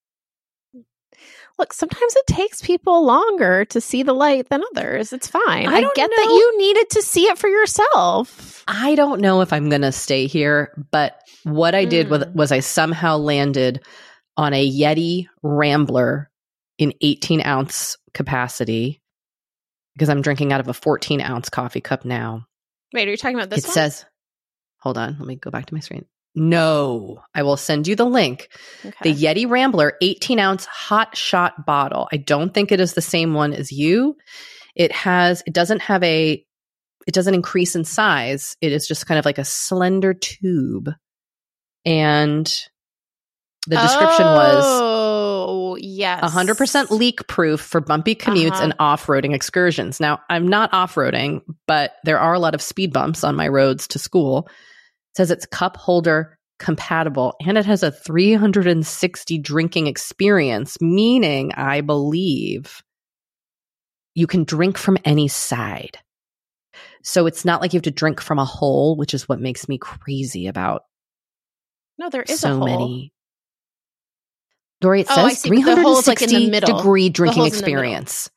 Look, 1.58 1.72
sometimes 1.72 2.14
it 2.16 2.26
takes 2.26 2.60
people 2.60 3.04
longer 3.04 3.64
to 3.66 3.80
see 3.80 4.02
the 4.02 4.12
light 4.12 4.48
than 4.50 4.62
others. 4.74 5.12
It's 5.12 5.26
fine. 5.28 5.66
I 5.66 5.76
I, 5.76 5.80
get 5.94 6.10
that 6.10 6.26
you 6.28 6.58
needed 6.58 6.90
to 6.90 7.02
see 7.02 7.24
it 7.28 7.38
for 7.38 7.48
yourself. 7.48 8.62
I 8.68 8.94
don't 8.94 9.20
know 9.22 9.40
if 9.40 9.52
I'm 9.52 9.70
going 9.70 9.82
to 9.82 9.92
stay 9.92 10.26
here, 10.26 10.72
but 10.90 11.18
what 11.44 11.74
I 11.74 11.86
did 11.86 12.10
was, 12.10 12.24
Mm. 12.24 12.34
was 12.34 12.52
I 12.52 12.60
somehow 12.60 13.16
landed 13.16 13.82
on 14.36 14.52
a 14.54 14.70
Yeti 14.70 15.28
Rambler 15.42 16.30
in 16.78 16.92
18 17.00 17.44
ounce 17.44 17.96
capacity 18.12 19.00
because 19.94 20.08
I'm 20.08 20.22
drinking 20.22 20.52
out 20.52 20.60
of 20.60 20.68
a 20.68 20.74
14 20.74 21.20
ounce 21.20 21.48
coffee 21.48 21.80
cup 21.80 22.04
now. 22.04 22.46
Wait, 22.92 23.08
are 23.08 23.10
you 23.10 23.16
talking 23.16 23.36
about 23.36 23.50
this 23.50 23.64
it 23.64 23.68
one? 23.68 23.74
says, 23.74 24.04
hold 24.78 24.98
on, 24.98 25.16
let 25.18 25.26
me 25.26 25.36
go 25.36 25.50
back 25.50 25.66
to 25.66 25.74
my 25.74 25.80
screen. 25.80 26.04
No, 26.34 27.22
I 27.34 27.44
will 27.44 27.56
send 27.56 27.88
you 27.88 27.96
the 27.96 28.04
link. 28.04 28.50
okay. 28.84 29.12
The 29.12 29.24
Yeti 29.24 29.48
Rambler 29.48 29.94
18 30.02 30.38
ounce 30.38 30.66
hot 30.66 31.16
shot 31.16 31.64
bottle. 31.64 32.08
I 32.12 32.18
don't 32.18 32.52
think 32.52 32.70
it 32.70 32.80
is 32.80 32.92
the 32.92 33.00
same 33.00 33.32
one 33.32 33.54
as 33.54 33.72
you. 33.72 34.16
It 34.74 34.92
has, 34.92 35.42
it 35.46 35.54
doesn't 35.54 35.80
have 35.80 36.02
a, 36.02 36.44
it 37.06 37.14
doesn't 37.14 37.34
increase 37.34 37.74
in 37.74 37.84
size. 37.84 38.54
It 38.60 38.72
is 38.72 38.86
just 38.86 39.06
kind 39.06 39.18
of 39.18 39.24
like 39.24 39.38
a 39.38 39.44
slender 39.44 40.12
tube. 40.12 40.90
And 41.86 42.52
the 43.66 43.76
description 43.76 44.24
was 44.26 44.64
Oh, 44.64 45.76
yes. 45.80 46.22
100% 46.22 46.90
leak 46.90 47.26
proof 47.28 47.60
for 47.60 47.80
bumpy 47.80 48.14
commutes 48.14 48.52
Uh-huh. 48.52 48.64
and 48.64 48.74
off 48.78 49.06
roading 49.06 49.34
excursions. 49.34 50.00
Now, 50.00 50.20
I'm 50.30 50.46
not 50.48 50.72
off 50.72 50.94
roading, 50.94 51.42
but 51.66 51.92
there 52.04 52.18
are 52.18 52.34
a 52.34 52.38
lot 52.38 52.54
of 52.54 52.62
speed 52.62 52.92
bumps 52.92 53.24
on 53.24 53.34
my 53.36 53.48
roads 53.48 53.86
to 53.88 53.98
school. 53.98 54.46
It 54.48 55.16
says 55.16 55.30
it's 55.30 55.46
cup 55.46 55.76
holder 55.76 56.38
compatible 56.58 57.34
and 57.46 57.58
it 57.58 57.66
has 57.66 57.82
a 57.82 57.90
360 57.90 59.38
drinking 59.38 59.86
experience, 59.88 60.80
meaning 60.80 61.52
I 61.54 61.80
believe 61.82 62.82
you 64.14 64.26
can 64.26 64.44
drink 64.44 64.78
from 64.78 64.96
any 65.04 65.28
side. 65.28 65.98
So 67.02 67.26
it's 67.26 67.44
not 67.44 67.60
like 67.60 67.72
you 67.72 67.78
have 67.78 67.82
to 67.84 67.90
drink 67.90 68.20
from 68.20 68.38
a 68.38 68.44
hole, 68.44 68.96
which 68.96 69.12
is 69.14 69.28
what 69.28 69.40
makes 69.40 69.68
me 69.68 69.78
crazy 69.78 70.46
about 70.46 70.82
No, 71.98 72.08
there 72.10 72.22
is 72.22 72.40
so 72.40 72.52
a 72.52 72.56
hole. 72.56 72.64
many. 72.66 73.12
Doree, 74.80 75.00
it 75.02 75.06
Oh, 75.10 75.28
says 75.28 75.40
see, 75.40 75.50
but 75.50 75.74
the 75.76 75.82
hole's, 75.82 76.06
like, 76.06 76.20
in 76.22 76.28
the 76.28 76.34
360 76.34 76.50
middle. 76.50 76.76
degree 76.78 77.08
drinking 77.08 77.42
in 77.44 77.48
the 77.50 77.56
experience. 77.56 78.30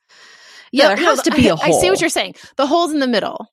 Yeah, 0.72 0.84
No, 0.84 0.88
there 0.96 1.04
no, 1.04 1.10
has 1.10 1.22
to 1.22 1.30
be 1.32 1.48
a 1.48 1.56
hole. 1.56 1.76
I 1.76 1.80
see 1.80 1.90
what 1.90 2.00
you're 2.00 2.08
saying. 2.08 2.34
The 2.56 2.66
hole's 2.66 2.92
in 2.92 3.00
the 3.00 3.06
middle. 3.08 3.46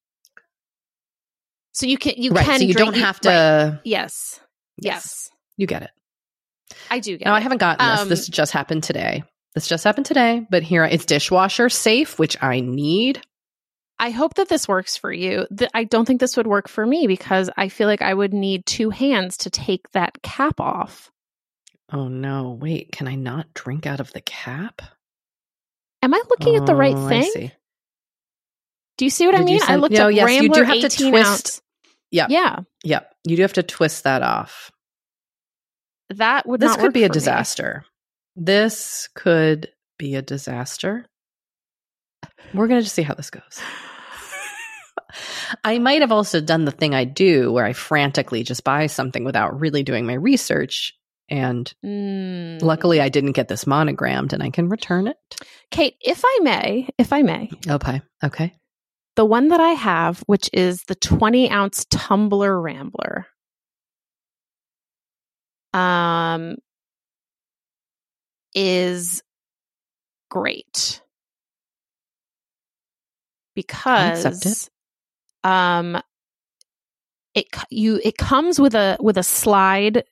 So 1.73 1.85
you 1.85 1.97
can 1.97 2.13
you 2.17 2.31
right, 2.31 2.45
can 2.45 2.59
so 2.59 2.65
you 2.65 2.73
drink- 2.73 2.93
don't 2.93 3.01
have 3.01 3.19
to. 3.21 3.29
right. 3.29 3.79
Yes. 3.83 4.39
Yes. 4.77 5.29
you 5.57 5.67
get 5.67 5.83
it. 5.83 5.91
I 6.91 6.99
do 6.99 7.17
get 7.17 7.25
Now 7.25 7.33
I 7.35 7.39
haven't 7.39 7.59
gotten 7.59 7.85
this. 7.87 7.99
Um, 8.01 8.09
this 8.09 8.27
just 8.27 8.51
happened 8.51 8.83
today. 8.83 9.23
This 9.55 9.67
just 9.67 9.83
happened 9.83 10.05
today, 10.05 10.45
but 10.49 10.63
here 10.63 10.83
it's 10.85 11.05
dishwasher 11.05 11.69
safe, 11.69 12.19
which 12.19 12.37
I 12.41 12.59
need. 12.59 13.21
I 13.99 14.11
hope 14.11 14.35
that 14.35 14.49
this 14.49 14.67
works 14.67 14.95
for 14.95 15.11
you. 15.11 15.47
Th- 15.55 15.71
I 15.73 15.83
don't 15.83 16.05
think 16.05 16.19
this 16.19 16.37
would 16.37 16.45
work 16.45 16.67
for 16.67 16.85
me 16.85 17.07
because 17.07 17.49
I 17.57 17.69
feel 17.69 17.87
like 17.87 18.03
I 18.03 18.13
would 18.13 18.33
need 18.33 18.65
two 18.67 18.91
hands 18.91 19.37
to 19.37 19.49
take 19.49 19.89
that 19.93 20.21
cap 20.21 20.59
off. 20.59 21.09
Oh 21.91 22.07
no! 22.07 22.57
Wait, 22.59 22.91
can 22.91 23.07
I 23.07 23.15
not 23.15 23.53
drink 23.53 23.85
out 23.85 23.99
of 23.99 24.11
the 24.13 24.21
cap? 24.21 24.81
Am 26.03 26.13
I 26.13 26.21
looking 26.29 26.55
at 26.57 26.65
the 26.65 26.75
right 26.75 26.95
Oh, 26.95 27.07
I 27.07 27.21
thing? 27.23 27.51
Do 28.97 29.05
you 29.05 29.09
see 29.11 29.25
what 29.25 29.35
I 29.35 29.39
Did 29.39 29.49
you 29.49 29.53
mean? 29.55 29.63
I 29.63 29.67
send- 29.67 29.81
looked 29.81 29.93
No, 29.93 30.01
up 30.01 30.05
oh, 30.05 30.09
yes, 30.09 30.29
you 30.29 30.39
Rambler 30.41 30.55
do 30.55 30.63
have 30.63 30.89
to 30.91 31.09
twist- 31.09 31.27
ounce. 31.29 31.61
Yeah. 32.11 32.27
Yeah, 32.29 32.59
Yep, 32.83 33.13
you 33.25 33.35
do 33.35 33.41
have 33.43 33.53
to 33.53 33.63
twist 33.63 34.03
that 34.05 34.21
off. 34.23 34.71
that 36.09 36.45
would 36.47 36.59
This 36.61 36.69
not 36.71 36.79
could 36.79 36.93
be 36.93 37.03
a 37.03 37.07
for 37.07 37.11
me. 37.11 37.13
disaster. 37.13 37.85
This 38.35 39.09
could 39.15 39.69
be 39.99 40.15
a 40.15 40.21
disaster. 40.21 41.05
We're 42.53 42.67
going 42.67 42.79
to 42.79 42.83
just 42.83 42.95
see 42.95 43.01
how 43.01 43.13
this 43.13 43.29
goes. 43.29 43.61
I 45.63 45.79
might 45.79 46.01
have 46.01 46.11
also 46.11 46.39
done 46.41 46.65
the 46.65 46.71
thing 46.71 46.93
I 46.95 47.03
do 47.05 47.51
where 47.51 47.65
I 47.65 47.73
frantically 47.73 48.43
just 48.43 48.63
buy 48.63 48.87
something 48.87 49.23
without 49.23 49.59
really 49.59 49.83
doing 49.83 50.05
my 50.05 50.13
research. 50.13 50.93
And 51.29 51.73
Mm. 51.85 52.61
luckily, 52.61 53.01
I 53.01 53.09
didn't 53.09 53.33
get 53.33 53.47
this 53.47 53.67
monogrammed 53.67 54.33
and 54.33 54.41
I 54.41 54.49
can 54.49 54.69
return 54.69 55.07
it. 55.07 55.17
Kate, 55.71 55.95
if 56.01 56.21
I 56.25 56.39
may, 56.41 56.89
if 56.97 57.11
I 57.13 57.21
may, 57.21 57.49
Okay. 57.69 58.01
Okay. 58.23 58.53
the 59.15 59.25
one 59.25 59.49
that 59.49 59.59
I 59.59 59.71
have, 59.71 60.21
which 60.27 60.49
is 60.53 60.83
the 60.83 60.95
20 60.95 61.49
ounce 61.51 61.85
tumbler 61.89 62.59
rambler, 62.61 63.27
um, 65.73 66.55
is 68.55 69.21
great 70.29 71.01
because 73.55 74.45
it. 74.45 74.69
um 75.49 76.01
it 77.33 77.45
you 77.69 77.99
it 78.03 78.17
comes 78.17 78.59
with 78.59 78.73
a 78.75 78.97
with 78.99 79.17
a 79.17 79.23
slide 79.23 80.03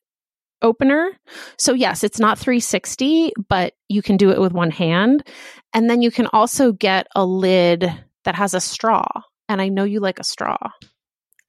opener 0.62 1.12
so 1.58 1.74
yes 1.74 2.04
it's 2.04 2.20
not 2.20 2.40
360 2.40 3.34
but 3.50 3.74
you 3.90 4.02
can 4.02 4.18
do 4.18 4.32
it 4.32 4.40
with 4.40 4.54
one 4.54 4.72
hand 4.72 5.28
and 5.74 5.90
then 5.90 6.02
you 6.02 6.10
can 6.10 6.28
also 6.28 6.72
get 6.72 7.08
a 7.16 7.26
lid 7.26 7.92
that 8.24 8.36
has 8.36 8.54
a 8.54 8.62
straw 8.62 9.06
and 9.50 9.62
i 9.62 9.68
know 9.68 9.84
you 9.84 10.00
like 10.00 10.20
a 10.20 10.24
straw 10.24 10.58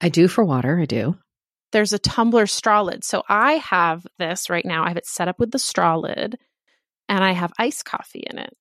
I 0.01 0.09
do 0.09 0.27
for 0.27 0.43
water. 0.43 0.79
I 0.79 0.85
do. 0.85 1.15
there's 1.71 1.91
a 1.91 1.99
tumbler 1.99 2.47
straw 2.47 2.81
lid. 2.81 3.03
So 3.03 3.23
I 3.27 3.53
have 3.53 4.05
this 4.19 4.49
right 4.49 4.65
now. 4.65 4.85
I 4.85 4.89
have 4.89 4.97
it 4.97 5.05
set 5.05 5.27
up 5.27 5.37
with 5.37 5.51
the 5.51 5.59
straw 5.59 5.97
lid 5.97 6.37
and 7.09 7.23
I 7.23 7.33
have 7.33 7.51
iced 7.59 7.83
coffee 7.83 8.23
in 8.25 8.37
it. 8.37 8.55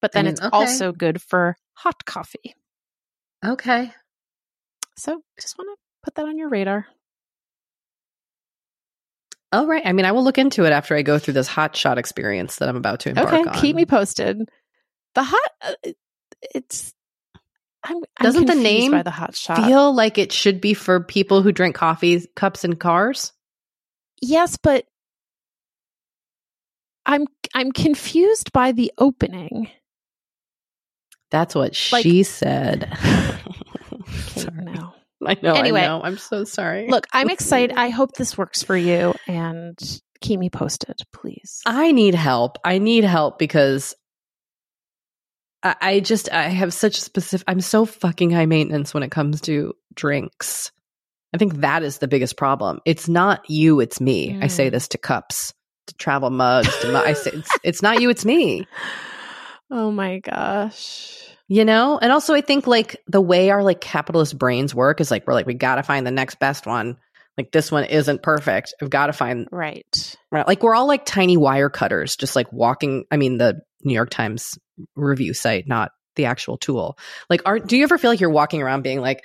But 0.00 0.12
then 0.12 0.24
mean, 0.24 0.32
it's 0.32 0.40
okay. 0.40 0.50
also 0.50 0.92
good 0.92 1.20
for 1.20 1.56
hot 1.74 2.04
coffee. 2.06 2.54
Okay. 3.44 3.92
So 4.96 5.20
just 5.38 5.58
want 5.58 5.68
to 5.76 5.76
put 6.04 6.14
that 6.14 6.26
on 6.26 6.38
your 6.38 6.48
radar. 6.48 6.86
All 9.52 9.66
right. 9.66 9.82
I 9.84 9.92
mean, 9.92 10.06
I 10.06 10.12
will 10.12 10.24
look 10.24 10.38
into 10.38 10.64
it 10.64 10.70
after 10.72 10.96
I 10.96 11.02
go 11.02 11.18
through 11.18 11.34
this 11.34 11.46
hot 11.46 11.76
shot 11.76 11.98
experience 11.98 12.56
that 12.56 12.68
I'm 12.68 12.76
about 12.76 13.00
to 13.00 13.10
embark 13.10 13.28
Okay, 13.28 13.48
on. 13.48 13.54
keep 13.60 13.76
me 13.76 13.84
posted. 13.84 14.38
The 15.14 15.22
hot 15.22 15.50
uh, 15.60 15.90
it's 16.54 16.92
I'm, 17.84 17.96
I'm 18.16 18.24
Doesn't 18.24 18.46
the 18.46 18.54
name 18.54 18.92
by 18.92 19.02
the 19.02 19.10
hot 19.10 19.34
shot. 19.36 19.58
feel 19.66 19.92
like 19.94 20.16
it 20.16 20.32
should 20.32 20.60
be 20.60 20.72
for 20.72 21.00
people 21.00 21.42
who 21.42 21.52
drink 21.52 21.74
coffee 21.76 22.24
cups 22.34 22.64
in 22.64 22.76
cars? 22.76 23.32
yes, 24.22 24.56
but 24.62 24.86
I'm 27.04 27.26
I'm 27.54 27.72
confused 27.72 28.52
by 28.52 28.72
the 28.72 28.92
opening. 28.96 29.68
That's 31.30 31.54
what 31.54 31.76
Like- 31.92 32.02
she 32.02 32.22
said. 32.22 32.96
Okay, 33.92 34.40
Sorry. 34.40 34.64
no. 34.64 34.94
I 35.26 35.36
know. 35.42 35.54
Anyway. 35.54 35.80
I 35.82 35.86
know. 35.86 36.02
I'm 36.02 36.18
so 36.18 36.44
sorry. 36.44 36.88
Look, 36.88 37.06
I'm 37.12 37.30
excited. 37.36 37.76
I 37.76 37.88
hope 37.90 38.12
this 38.12 38.36
works 38.38 38.62
for 38.62 38.76
you 38.76 39.14
and 39.26 39.78
keep 40.20 40.38
me 40.38 40.50
posted, 40.50 40.96
please. 41.12 41.60
I 41.66 41.92
need 41.92 42.14
help. 42.14 42.58
I 42.64 42.78
need 42.78 43.04
help 43.04 43.38
because 43.38 43.94
I, 45.62 45.76
I 45.80 46.00
just 46.00 46.30
I 46.32 46.44
have 46.48 46.72
such 46.72 47.00
specific. 47.00 47.44
I'm 47.48 47.60
so 47.60 47.84
fucking 47.84 48.30
high 48.30 48.46
maintenance 48.46 48.92
when 48.94 49.02
it 49.02 49.10
comes 49.10 49.40
to 49.42 49.74
drinks. 49.94 50.70
I 51.34 51.38
think 51.38 51.54
that 51.56 51.82
is 51.82 51.98
the 51.98 52.08
biggest 52.08 52.36
problem. 52.36 52.80
It's 52.84 53.08
not 53.08 53.48
you, 53.48 53.80
it's 53.80 54.00
me. 54.00 54.38
I 54.42 54.48
say 54.48 54.68
Mm. 54.68 54.72
this 54.72 54.88
to 54.88 54.98
cups, 54.98 55.54
to 55.86 55.94
travel 55.94 56.28
mugs, 56.30 56.76
to 56.80 56.88
mu- 56.88 56.98
I 56.98 57.14
say 57.14 57.30
it's, 57.32 57.58
it's 57.64 57.82
not 57.82 58.00
you, 58.02 58.10
it's 58.10 58.24
me. 58.24 58.66
Oh 59.74 59.90
my 59.90 60.18
gosh. 60.18 61.31
You 61.48 61.64
know? 61.64 61.98
And 61.98 62.12
also 62.12 62.34
I 62.34 62.40
think 62.40 62.66
like 62.66 62.96
the 63.06 63.20
way 63.20 63.50
our 63.50 63.62
like 63.62 63.80
capitalist 63.80 64.38
brains 64.38 64.74
work 64.74 65.00
is 65.00 65.10
like 65.10 65.26
we're 65.26 65.34
like 65.34 65.46
we 65.46 65.54
got 65.54 65.76
to 65.76 65.82
find 65.82 66.06
the 66.06 66.10
next 66.10 66.38
best 66.38 66.66
one. 66.66 66.96
Like 67.36 67.50
this 67.50 67.72
one 67.72 67.84
isn't 67.84 68.22
perfect. 68.22 68.74
We've 68.80 68.90
got 68.90 69.06
to 69.06 69.12
find 69.12 69.48
Right. 69.50 70.16
right. 70.30 70.46
Like 70.46 70.62
we're 70.62 70.74
all 70.74 70.86
like 70.86 71.04
tiny 71.04 71.36
wire 71.36 71.70
cutters 71.70 72.16
just 72.16 72.36
like 72.36 72.52
walking, 72.52 73.04
I 73.10 73.16
mean 73.16 73.38
the 73.38 73.60
New 73.82 73.94
York 73.94 74.10
Times 74.10 74.58
review 74.96 75.34
site, 75.34 75.66
not 75.66 75.92
the 76.16 76.26
actual 76.26 76.58
tool. 76.58 76.98
Like 77.30 77.42
are 77.46 77.58
do 77.58 77.76
you 77.76 77.84
ever 77.84 77.98
feel 77.98 78.10
like 78.10 78.20
you're 78.20 78.30
walking 78.30 78.62
around 78.62 78.82
being 78.82 79.00
like 79.00 79.24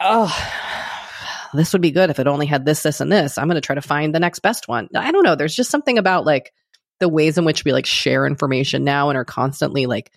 oh 0.00 0.32
this 1.54 1.72
would 1.72 1.82
be 1.82 1.90
good 1.90 2.10
if 2.10 2.18
it 2.18 2.26
only 2.26 2.46
had 2.46 2.64
this 2.64 2.82
this 2.82 3.00
and 3.00 3.10
this. 3.10 3.38
I'm 3.38 3.48
going 3.48 3.54
to 3.56 3.60
try 3.62 3.74
to 3.74 3.82
find 3.82 4.14
the 4.14 4.20
next 4.20 4.40
best 4.40 4.68
one. 4.68 4.88
I 4.94 5.12
don't 5.12 5.24
know. 5.24 5.34
There's 5.34 5.56
just 5.56 5.70
something 5.70 5.98
about 5.98 6.26
like 6.26 6.52
the 7.00 7.08
ways 7.08 7.38
in 7.38 7.44
which 7.44 7.64
we 7.64 7.72
like 7.72 7.86
share 7.86 8.26
information 8.26 8.84
now 8.84 9.08
and 9.08 9.16
are 9.16 9.24
constantly 9.24 9.86
like 9.86 10.12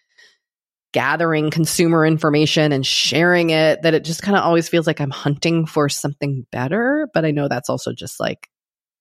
gathering 0.93 1.51
consumer 1.51 2.05
information 2.05 2.71
and 2.71 2.85
sharing 2.85 3.49
it 3.49 3.81
that 3.83 3.93
it 3.93 4.03
just 4.03 4.21
kind 4.21 4.37
of 4.37 4.43
always 4.43 4.67
feels 4.67 4.87
like 4.87 4.99
I'm 4.99 5.11
hunting 5.11 5.65
for 5.65 5.89
something 5.89 6.45
better, 6.51 7.07
but 7.13 7.25
I 7.25 7.31
know 7.31 7.47
that's 7.47 7.69
also 7.69 7.93
just 7.93 8.19
like 8.19 8.49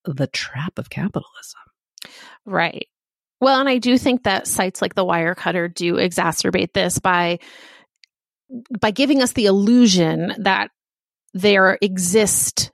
the 0.05 0.27
trap 0.29 0.79
of 0.79 0.91
capitalism. 0.91 1.61
Right. 2.47 2.87
Well, 3.41 3.59
and 3.59 3.69
I 3.69 3.79
do 3.79 3.97
think 3.99 4.25
that 4.25 4.47
sites 4.47 4.83
like 4.83 4.95
the 4.95 5.05
Wirecutter 5.05 5.73
do 5.73 5.95
exacerbate 5.95 6.73
this 6.75 6.99
by 6.99 7.39
by 8.81 8.91
giving 8.91 9.23
us 9.23 9.33
the 9.33 9.47
illusion 9.47 10.35
that 10.39 10.71
there 11.33 11.79
exist 11.81 12.73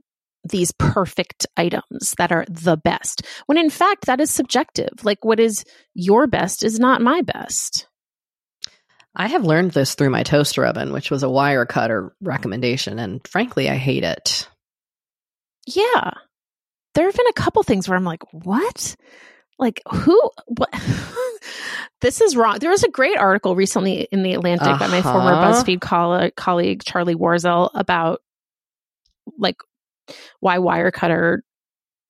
these 0.48 0.72
perfect 0.78 1.46
items 1.56 2.14
that 2.18 2.32
are 2.32 2.46
the 2.48 2.76
best. 2.76 3.22
When 3.46 3.58
in 3.58 3.70
fact 3.70 4.06
that 4.06 4.20
is 4.20 4.30
subjective. 4.30 5.04
Like 5.04 5.24
what 5.24 5.40
is 5.40 5.64
your 5.94 6.26
best 6.26 6.62
is 6.62 6.78
not 6.78 7.00
my 7.00 7.22
best. 7.22 7.88
I 9.18 9.28
have 9.28 9.44
learned 9.44 9.70
this 9.72 9.94
through 9.94 10.10
my 10.10 10.22
toaster 10.22 10.64
oven, 10.66 10.92
which 10.92 11.10
was 11.10 11.22
a 11.22 11.30
wire 11.30 11.64
cutter 11.64 12.14
recommendation, 12.20 12.98
and 12.98 13.26
frankly, 13.26 13.70
I 13.70 13.76
hate 13.76 14.04
it. 14.04 14.46
Yeah. 15.66 16.10
There 16.94 17.06
have 17.06 17.14
been 17.16 17.26
a 17.28 17.32
couple 17.32 17.62
things 17.62 17.88
where 17.88 17.96
I'm 17.96 18.04
like, 18.04 18.22
what? 18.32 18.94
Like 19.58 19.80
who 19.90 20.30
what 20.46 20.68
this 22.02 22.20
is 22.20 22.36
wrong. 22.36 22.58
There 22.58 22.70
was 22.70 22.84
a 22.84 22.90
great 22.90 23.16
article 23.16 23.56
recently 23.56 24.06
in 24.12 24.22
the 24.22 24.34
Atlantic 24.34 24.78
by 24.78 24.86
my 24.88 25.00
former 25.00 25.32
Uh-huh. 25.32 25.62
BuzzFeed 25.62 25.80
coll- 25.80 26.30
colleague 26.36 26.82
Charlie 26.84 27.14
Warzel 27.14 27.70
about 27.74 28.20
like 29.38 29.56
why 30.40 30.58
Wirecutter 30.58 31.38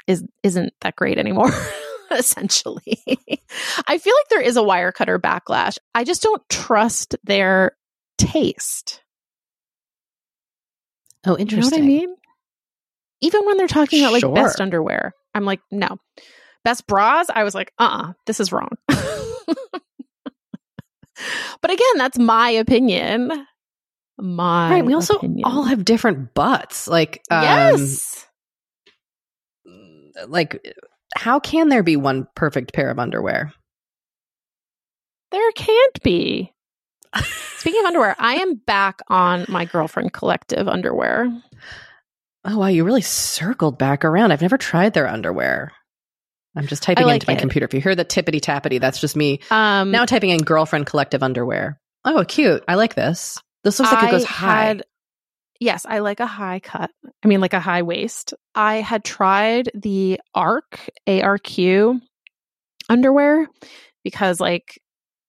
is 0.08 0.25
isn't 0.42 0.72
that 0.80 0.96
great 0.96 1.18
anymore. 1.18 1.50
essentially, 2.18 2.98
I 3.86 3.98
feel 3.98 4.14
like 4.14 4.28
there 4.30 4.40
is 4.40 4.56
a 4.56 4.60
Wirecutter 4.62 5.18
backlash. 5.18 5.78
I 5.94 6.04
just 6.04 6.22
don't 6.22 6.42
trust 6.48 7.16
their 7.25 7.76
taste. 8.18 9.02
Oh, 11.26 11.30
You 11.32 11.36
know 11.36 11.40
interesting. 11.40 11.80
what 11.80 11.84
I 11.84 11.86
mean? 11.86 12.14
Even 13.20 13.44
when 13.46 13.56
they're 13.56 13.66
talking 13.66 14.00
about 14.04 14.12
like 14.12 14.34
best 14.34 14.60
underwear, 14.60 15.12
I'm 15.34 15.44
like, 15.44 15.60
no. 15.70 15.96
Best 16.64 16.86
bras, 16.86 17.26
I 17.32 17.44
was 17.44 17.54
like, 17.54 17.72
uh 17.78 18.04
uh 18.08 18.12
this 18.26 18.40
is 18.40 18.52
wrong. 18.52 18.68
but 18.88 19.00
again, 21.64 21.96
that's 21.96 22.18
my 22.18 22.50
opinion. 22.50 23.46
My 24.18 24.70
Right. 24.70 24.84
We 24.84 24.94
also 24.94 25.14
opinion. 25.16 25.44
all 25.44 25.64
have 25.64 25.84
different 25.84 26.34
butts. 26.34 26.88
Like, 26.88 27.22
um, 27.30 27.42
yes. 27.42 28.26
like, 30.28 30.62
how 31.16 31.40
can 31.40 31.68
there 31.68 31.82
be 31.82 31.96
one 31.96 32.26
perfect 32.35 32.73
pair 32.73 32.90
of 32.90 32.99
underwear? 32.99 33.52
There 35.32 35.52
can't 35.52 36.02
be. 36.02 36.52
Speaking 37.56 37.80
of 37.80 37.87
underwear, 37.87 38.14
I 38.18 38.37
am 38.37 38.54
back 38.54 39.00
on 39.08 39.44
my 39.49 39.64
girlfriend 39.64 40.12
collective 40.12 40.68
underwear. 40.68 41.30
Oh, 42.45 42.58
wow. 42.58 42.67
You 42.69 42.84
really 42.84 43.02
circled 43.02 43.78
back 43.78 44.04
around. 44.04 44.30
I've 44.32 44.43
never 44.43 44.58
tried 44.58 44.95
their 44.95 45.08
underwear. 45.08 45.73
I'm 46.54 46.67
just 46.67 46.82
typing 46.82 47.04
like 47.06 47.17
into 47.23 47.30
my 47.30 47.36
it. 47.36 47.41
computer. 47.41 47.64
If 47.67 47.75
you 47.75 47.80
hear 47.80 47.95
the 47.95 48.04
tippity 48.04 48.41
tappity, 48.41 48.80
that's 48.80 48.99
just 49.00 49.14
me 49.14 49.41
Um 49.50 49.91
now 49.91 50.06
typing 50.06 50.30
in 50.30 50.38
girlfriend 50.43 50.86
collective 50.86 51.23
underwear. 51.23 51.78
Oh, 52.04 52.25
cute. 52.26 52.64
I 52.69 52.76
like 52.76 52.95
this. 52.95 53.38
This 53.64 53.78
looks 53.78 53.93
like 53.93 54.04
it 54.08 54.10
goes 54.12 54.25
high. 54.25 54.64
had- 54.64 54.84
yes, 55.60 55.86
I 55.88 56.00
like 56.00 56.21
a 56.21 56.26
high 56.26 56.60
cut. 56.60 56.90
I 57.25 57.28
mean, 57.28 57.40
like 57.40 57.52
a 57.52 57.60
high 57.60 57.82
waist. 57.82 58.34
I 58.54 58.76
had 58.76 59.04
tried 59.04 59.71
the 59.75 60.21
ARC, 60.34 60.88
ARQ 61.06 62.00
underwear 62.88 63.49
because 64.04 64.40
like 64.40 64.80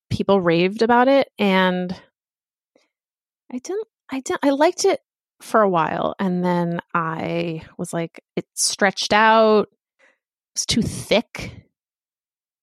people 0.10 0.40
raved 0.42 0.82
about 0.82 1.08
it 1.08 1.28
and 1.40 1.92
I 3.52 3.58
didn't, 3.60 3.88
I 4.12 4.20
didn't, 4.20 4.44
I 4.44 4.52
liked 4.52 4.86
it 4.86 5.00
for 5.42 5.62
a 5.62 5.70
while 5.70 6.16
and 6.20 6.44
then 6.44 6.80
I 6.94 7.64
was 7.78 7.94
like, 7.94 8.22
it 8.36 8.46
stretched 8.56 9.14
out, 9.14 9.70
it 10.00 10.56
was 10.56 10.66
too 10.66 10.82
thick. 10.82 11.64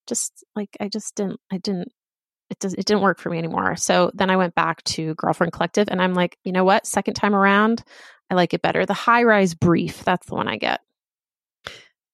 Just 0.07 0.44
like, 0.55 0.77
I 0.81 0.88
just 0.88 1.14
didn't, 1.14 1.40
I 1.50 1.59
didn't 1.59 1.88
it 2.50 2.59
does 2.59 2.74
it 2.74 2.85
didn't 2.85 3.02
work 3.02 3.18
for 3.18 3.30
me 3.30 3.38
anymore. 3.38 3.76
So 3.76 4.11
then 4.14 4.30
I 4.30 4.37
went 4.37 4.54
back 4.54 4.83
to 4.85 5.14
Girlfriend 5.14 5.52
Collective 5.52 5.88
and 5.90 6.00
I'm 6.00 6.14
like, 6.14 6.38
you 6.44 6.52
know 6.52 6.64
what? 6.64 6.87
Second 6.87 7.14
time 7.14 7.35
around, 7.35 7.83
I 8.30 8.35
like 8.35 8.54
it 8.54 8.62
better. 8.62 8.87
The 8.87 8.94
high 8.94 9.22
rise 9.22 9.54
brief, 9.54 10.04
that's 10.04 10.26
the 10.26 10.35
one 10.35 10.48
I 10.48 10.57
get. 10.57 10.80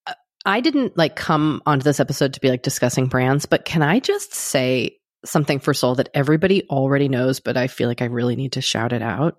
Uh, 0.06 0.14
I 0.44 0.60
didn't 0.60 0.96
like 0.96 1.16
come 1.16 1.62
onto 1.66 1.84
this 1.84 2.00
episode 2.00 2.34
to 2.34 2.40
be 2.40 2.50
like 2.50 2.62
discussing 2.62 3.06
brands, 3.06 3.46
but 3.46 3.64
can 3.64 3.82
I 3.82 4.00
just 4.00 4.34
say 4.34 4.98
something 5.24 5.58
for 5.58 5.74
Soul 5.74 5.96
that 5.96 6.08
everybody 6.14 6.66
already 6.68 7.08
knows, 7.08 7.40
but 7.40 7.56
I 7.56 7.66
feel 7.66 7.88
like 7.88 8.02
I 8.02 8.06
really 8.06 8.36
need 8.36 8.52
to 8.52 8.60
shout 8.60 8.92
it 8.92 9.02
out? 9.02 9.38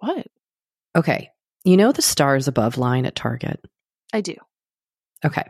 What? 0.00 0.26
Okay. 0.96 1.30
You 1.64 1.76
know 1.76 1.92
the 1.92 2.02
stars 2.02 2.48
above 2.48 2.78
line 2.78 3.06
at 3.06 3.14
Target? 3.14 3.60
I 4.12 4.20
do. 4.20 4.36
Okay. 5.24 5.44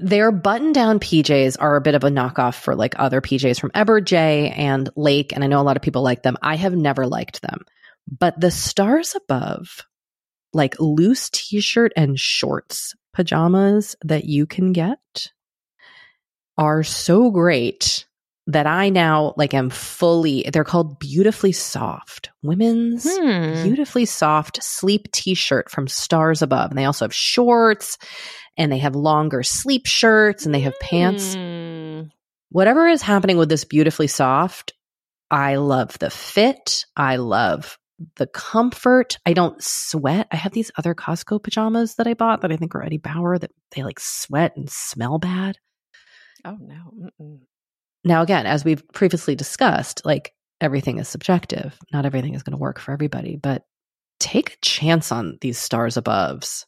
Their 0.00 0.32
button 0.32 0.72
down 0.72 0.98
PJs 1.00 1.56
are 1.60 1.76
a 1.76 1.80
bit 1.80 1.94
of 1.94 2.04
a 2.04 2.08
knockoff 2.08 2.54
for 2.54 2.74
like 2.74 2.94
other 2.98 3.20
PJs 3.20 3.60
from 3.60 3.70
Eberjey 3.70 4.52
and 4.56 4.88
Lake, 4.96 5.32
and 5.32 5.44
I 5.44 5.46
know 5.46 5.60
a 5.60 5.62
lot 5.62 5.76
of 5.76 5.82
people 5.82 6.02
like 6.02 6.22
them. 6.22 6.36
I 6.42 6.56
have 6.56 6.74
never 6.74 7.06
liked 7.06 7.42
them. 7.42 7.64
But 8.08 8.40
the 8.40 8.50
stars 8.50 9.14
above, 9.14 9.82
like 10.52 10.78
loose 10.80 11.30
t 11.30 11.60
shirt 11.60 11.92
and 11.96 12.18
shorts 12.18 12.94
pajamas 13.12 13.96
that 14.04 14.24
you 14.24 14.46
can 14.46 14.72
get, 14.72 15.30
are 16.58 16.82
so 16.82 17.30
great 17.30 18.06
that 18.48 18.66
I 18.66 18.90
now 18.90 19.34
like 19.36 19.54
am 19.54 19.70
fully, 19.70 20.48
they're 20.52 20.62
called 20.64 21.00
Beautifully 21.00 21.52
Soft. 21.52 22.30
Women's 22.42 23.04
Hmm. 23.04 23.64
beautifully 23.64 24.04
soft 24.04 24.62
sleep 24.62 25.10
t-shirt 25.12 25.68
from 25.70 25.88
Stars 25.88 26.42
Above. 26.42 26.70
And 26.70 26.78
they 26.78 26.84
also 26.84 27.04
have 27.04 27.14
shorts 27.14 27.98
and 28.56 28.70
they 28.70 28.78
have 28.78 28.94
longer 28.94 29.42
sleep 29.42 29.86
shirts 29.86 30.46
and 30.46 30.54
they 30.54 30.60
have 30.60 30.78
pants. 30.80 31.34
Hmm. 31.34 32.02
Whatever 32.50 32.88
is 32.88 33.02
happening 33.02 33.36
with 33.38 33.48
this 33.48 33.64
beautifully 33.64 34.06
soft, 34.06 34.72
I 35.30 35.56
love 35.56 35.98
the 35.98 36.10
fit. 36.10 36.86
I 36.96 37.16
love 37.16 37.78
the 38.16 38.26
comfort. 38.26 39.18
I 39.26 39.32
don't 39.32 39.62
sweat. 39.62 40.28
I 40.30 40.36
have 40.36 40.52
these 40.52 40.70
other 40.76 40.94
Costco 40.94 41.42
pajamas 41.42 41.96
that 41.96 42.06
I 42.06 42.14
bought 42.14 42.42
that 42.42 42.52
I 42.52 42.56
think 42.56 42.74
are 42.74 42.82
Eddie 42.82 42.98
Bauer 42.98 43.38
that 43.38 43.50
they 43.72 43.82
like 43.82 44.00
sweat 44.00 44.56
and 44.56 44.70
smell 44.70 45.18
bad. 45.18 45.58
Oh 46.44 46.56
no. 46.60 47.10
Mm-mm. 47.20 47.40
Now, 48.04 48.22
again, 48.22 48.46
as 48.46 48.64
we've 48.64 48.86
previously 48.92 49.34
discussed, 49.34 50.02
like 50.04 50.32
everything 50.60 50.98
is 50.98 51.08
subjective. 51.08 51.76
Not 51.92 52.06
everything 52.06 52.34
is 52.34 52.42
going 52.42 52.52
to 52.52 52.58
work 52.58 52.78
for 52.78 52.92
everybody, 52.92 53.36
but 53.36 53.64
take 54.20 54.52
a 54.52 54.56
chance 54.62 55.10
on 55.10 55.38
these 55.40 55.58
stars 55.58 55.96
aboves. 55.96 56.64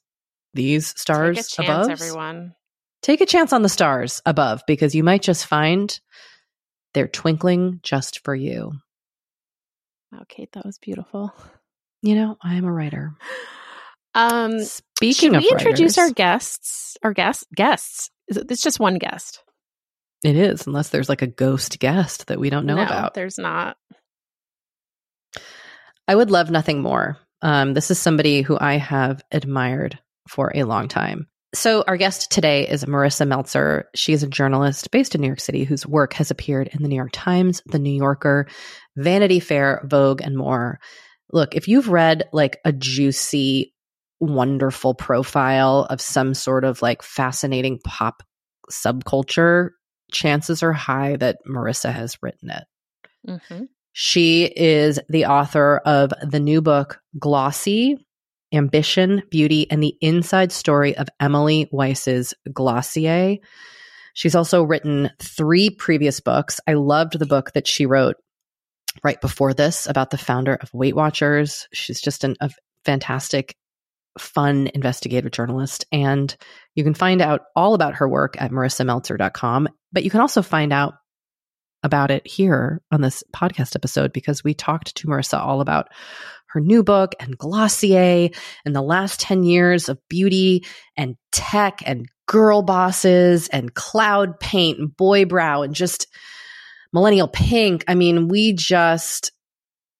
These 0.58 0.98
stars 1.00 1.36
Take 1.36 1.44
a 1.46 1.62
chance, 1.62 1.86
above. 1.86 1.90
everyone. 1.90 2.54
Take 3.00 3.20
a 3.20 3.26
chance 3.26 3.52
on 3.52 3.62
the 3.62 3.68
stars 3.68 4.20
above 4.26 4.62
because 4.66 4.92
you 4.92 5.04
might 5.04 5.22
just 5.22 5.46
find 5.46 5.96
they're 6.94 7.06
twinkling 7.06 7.78
just 7.84 8.24
for 8.24 8.34
you. 8.34 8.72
Wow, 10.10 10.24
Kate, 10.28 10.50
that 10.54 10.66
was 10.66 10.78
beautiful. 10.78 11.32
You 12.02 12.16
know, 12.16 12.36
I 12.42 12.56
am 12.56 12.64
a 12.64 12.72
writer. 12.72 13.12
Um 14.16 14.58
Speaking 14.64 15.34
should 15.34 15.36
of 15.36 15.42
we 15.42 15.50
introduce 15.50 15.96
our 15.96 16.10
guests? 16.10 16.96
Our 17.04 17.12
guests 17.12 17.44
guests. 17.54 18.10
It's 18.26 18.62
just 18.62 18.80
one 18.80 18.98
guest. 18.98 19.44
it 20.24 20.34
is, 20.34 20.66
unless 20.66 20.88
there's 20.88 21.08
like 21.08 21.22
a 21.22 21.28
ghost 21.28 21.78
guest 21.78 22.26
that 22.26 22.40
we 22.40 22.50
don't 22.50 22.66
know 22.66 22.74
no, 22.74 22.82
about. 22.82 23.14
There's 23.14 23.38
not. 23.38 23.76
I 26.08 26.16
would 26.16 26.32
love 26.32 26.50
nothing 26.50 26.82
more. 26.82 27.16
Um, 27.42 27.74
this 27.74 27.92
is 27.92 27.98
somebody 28.00 28.42
who 28.42 28.58
I 28.60 28.78
have 28.78 29.22
admired 29.30 30.00
for 30.28 30.52
a 30.54 30.64
long 30.64 30.88
time. 30.88 31.26
So, 31.54 31.82
our 31.86 31.96
guest 31.96 32.30
today 32.30 32.68
is 32.68 32.84
Marisa 32.84 33.26
Meltzer. 33.26 33.88
She 33.94 34.12
is 34.12 34.22
a 34.22 34.28
journalist 34.28 34.90
based 34.90 35.14
in 35.14 35.22
New 35.22 35.28
York 35.28 35.40
City 35.40 35.64
whose 35.64 35.86
work 35.86 36.12
has 36.12 36.30
appeared 36.30 36.68
in 36.68 36.82
the 36.82 36.88
New 36.88 36.96
York 36.96 37.10
Times, 37.12 37.62
The 37.66 37.78
New 37.78 37.94
Yorker, 37.94 38.48
Vanity 38.96 39.40
Fair, 39.40 39.80
Vogue, 39.86 40.20
and 40.20 40.36
more. 40.36 40.78
look, 41.32 41.54
if 41.54 41.66
you've 41.66 41.88
read 41.88 42.24
like 42.32 42.58
a 42.64 42.72
juicy, 42.72 43.72
wonderful 44.20 44.94
profile 44.94 45.86
of 45.88 46.00
some 46.00 46.34
sort 46.34 46.64
of 46.64 46.82
like 46.82 47.02
fascinating 47.02 47.78
pop 47.82 48.22
subculture, 48.70 49.70
chances 50.12 50.62
are 50.62 50.72
high 50.72 51.16
that 51.16 51.38
Marissa 51.48 51.92
has 51.92 52.18
written 52.22 52.50
it. 52.50 52.64
Mm-hmm. 53.26 53.64
She 53.92 54.44
is 54.44 55.00
the 55.08 55.26
author 55.26 55.78
of 55.84 56.12
the 56.22 56.40
new 56.40 56.60
book, 56.60 57.00
Glossy 57.18 57.96
Ambition, 58.52 59.22
Beauty, 59.30 59.70
and 59.70 59.82
the 59.82 59.96
Inside 60.00 60.52
Story 60.52 60.96
of 60.96 61.08
Emily 61.20 61.68
Weiss's 61.72 62.34
Glossier. 62.52 63.38
She's 64.14 64.34
also 64.34 64.62
written 64.62 65.10
three 65.20 65.70
previous 65.70 66.20
books. 66.20 66.60
I 66.66 66.74
loved 66.74 67.18
the 67.18 67.26
book 67.26 67.52
that 67.52 67.68
she 67.68 67.86
wrote 67.86 68.16
right 69.04 69.20
before 69.20 69.54
this 69.54 69.86
about 69.86 70.10
the 70.10 70.18
founder 70.18 70.54
of 70.54 70.74
Weight 70.74 70.96
Watchers. 70.96 71.68
She's 71.72 72.00
just 72.00 72.24
an, 72.24 72.36
a 72.40 72.50
fantastic, 72.84 73.54
fun 74.18 74.70
investigative 74.74 75.30
journalist. 75.30 75.86
And 75.92 76.34
you 76.74 76.84
can 76.84 76.94
find 76.94 77.20
out 77.20 77.42
all 77.54 77.74
about 77.74 77.96
her 77.96 78.08
work 78.08 78.40
at 78.40 78.50
marisameltzer.com. 78.50 79.68
But 79.92 80.04
you 80.04 80.10
can 80.10 80.20
also 80.20 80.42
find 80.42 80.72
out 80.72 80.94
about 81.82 82.10
it 82.10 82.26
here 82.26 82.82
on 82.90 83.00
this 83.00 83.22
podcast 83.34 83.76
episode 83.76 84.12
because 84.12 84.42
we 84.42 84.54
talked 84.54 84.96
to 84.96 85.06
Marisa 85.06 85.38
all 85.38 85.60
about 85.60 85.88
her 86.48 86.60
new 86.60 86.82
book 86.82 87.14
and 87.20 87.36
Glossier 87.36 88.30
and 88.64 88.74
the 88.74 88.82
last 88.82 89.20
10 89.20 89.42
years 89.42 89.88
of 89.88 89.98
beauty 90.08 90.64
and 90.96 91.16
tech 91.32 91.82
and 91.86 92.06
girl 92.26 92.62
bosses 92.62 93.48
and 93.48 93.74
cloud 93.74 94.38
paint 94.40 94.78
and 94.78 94.96
boy 94.96 95.24
brow 95.24 95.62
and 95.62 95.74
just 95.74 96.06
millennial 96.92 97.28
pink. 97.28 97.84
I 97.88 97.94
mean, 97.94 98.28
we 98.28 98.52
just 98.52 99.32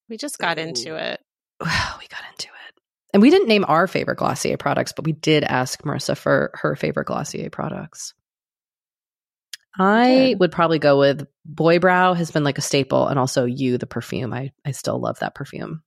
we 0.09 0.17
just 0.17 0.39
got 0.39 0.59
into 0.59 0.97
it. 0.97 1.21
we 1.61 1.67
got 1.67 2.23
into 2.31 2.49
it. 2.49 2.81
And 3.13 3.23
we 3.23 3.31
didn't 3.31 3.49
name 3.49 3.65
our 3.67 3.87
favorite 3.87 4.19
Glossier 4.19 4.57
products, 4.59 4.93
but 4.93 5.05
we 5.05 5.13
did 5.13 5.45
ask 5.45 5.83
Marisa 5.83 6.17
for 6.17 6.51
her 6.55 6.77
favorite 6.77 7.07
Glossier 7.07 7.51
products. 7.51 8.15
I 9.81 10.35
would 10.41 10.51
probably 10.51 10.81
go 10.81 10.99
with 10.99 11.27
Boy 11.45 11.79
Brow 11.79 12.15
has 12.15 12.33
been 12.33 12.43
like 12.43 12.59
a 12.59 12.63
staple 12.63 13.07
and 13.07 13.19
also 13.19 13.45
you 13.45 13.79
the 13.79 13.87
perfume. 13.87 14.33
I 14.33 14.51
I 14.65 14.73
still 14.73 14.99
love 14.99 15.21
that 15.21 15.35
perfume. 15.35 15.83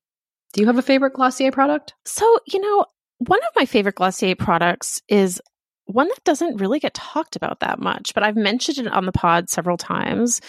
Do 0.54 0.62
you 0.62 0.68
have 0.68 0.78
a 0.78 0.82
favorite 0.82 1.14
Glossier 1.14 1.52
product? 1.52 1.94
So, 2.06 2.38
you 2.48 2.60
know, 2.60 2.86
one 3.20 3.40
of 3.40 3.50
my 3.56 3.66
favorite 3.66 3.96
Glossier 3.96 4.36
products 4.36 5.02
is 5.08 5.42
one 5.86 6.08
that 6.08 6.24
doesn't 6.24 6.58
really 6.58 6.80
get 6.80 6.94
talked 6.94 7.36
about 7.36 7.60
that 7.62 7.80
much, 7.80 8.14
but 8.14 8.24
I've 8.24 8.36
mentioned 8.36 8.80
it 8.80 8.88
on 8.88 9.06
the 9.06 9.12
pod 9.12 9.50
several 9.50 9.78
times. 9.78 10.42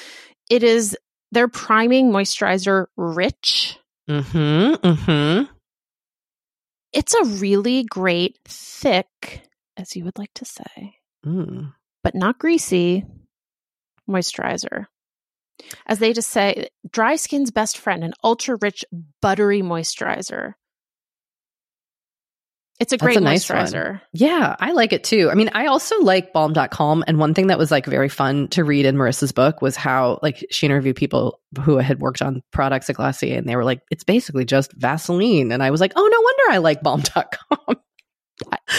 It 0.50 0.62
is 0.62 0.96
their 1.30 1.48
priming 1.48 2.10
moisturizer 2.10 2.86
Rich. 2.96 3.78
Mhm. 4.08 4.76
Mhm. 4.76 5.48
It's 6.92 7.14
a 7.14 7.24
really 7.24 7.84
great 7.84 8.38
thick, 8.44 9.48
as 9.76 9.96
you 9.96 10.04
would 10.04 10.18
like 10.18 10.34
to 10.34 10.44
say. 10.44 10.96
Mm. 11.24 11.72
But 12.02 12.14
not 12.14 12.38
greasy 12.38 13.04
moisturizer. 14.08 14.86
As 15.86 15.98
they 15.98 16.12
just 16.12 16.30
say, 16.30 16.68
dry 16.90 17.16
skin's 17.16 17.50
best 17.50 17.78
friend, 17.78 18.04
an 18.04 18.14
ultra 18.22 18.56
rich, 18.60 18.84
buttery 19.20 19.62
moisturizer. 19.62 20.54
It's 22.80 22.92
a 22.92 22.96
great 22.96 23.16
a 23.16 23.20
nice 23.20 23.46
moisturizer. 23.46 23.90
One. 23.90 24.00
Yeah, 24.12 24.56
I 24.58 24.72
like 24.72 24.92
it 24.92 25.04
too. 25.04 25.30
I 25.30 25.34
mean, 25.34 25.50
I 25.52 25.66
also 25.66 26.00
like 26.00 26.32
Balm 26.32 26.52
Dotcom. 26.52 27.04
And 27.06 27.18
one 27.18 27.32
thing 27.32 27.46
that 27.46 27.58
was 27.58 27.70
like 27.70 27.86
very 27.86 28.08
fun 28.08 28.48
to 28.48 28.64
read 28.64 28.86
in 28.86 28.96
Marisa's 28.96 29.30
book 29.30 29.62
was 29.62 29.76
how 29.76 30.18
like 30.20 30.44
she 30.50 30.66
interviewed 30.66 30.96
people 30.96 31.38
who 31.60 31.76
had 31.76 32.00
worked 32.00 32.22
on 32.22 32.42
products 32.50 32.90
at 32.90 32.96
Glossier 32.96 33.38
and 33.38 33.48
they 33.48 33.54
were 33.54 33.64
like, 33.64 33.82
it's 33.92 34.02
basically 34.02 34.44
just 34.44 34.72
Vaseline. 34.72 35.52
And 35.52 35.62
I 35.62 35.70
was 35.70 35.80
like, 35.80 35.92
oh, 35.94 36.08
no 36.10 36.20
wonder 36.20 36.42
I 36.50 36.58
like 36.58 36.82
Balm 36.82 37.02
Dotcom. 37.02 37.76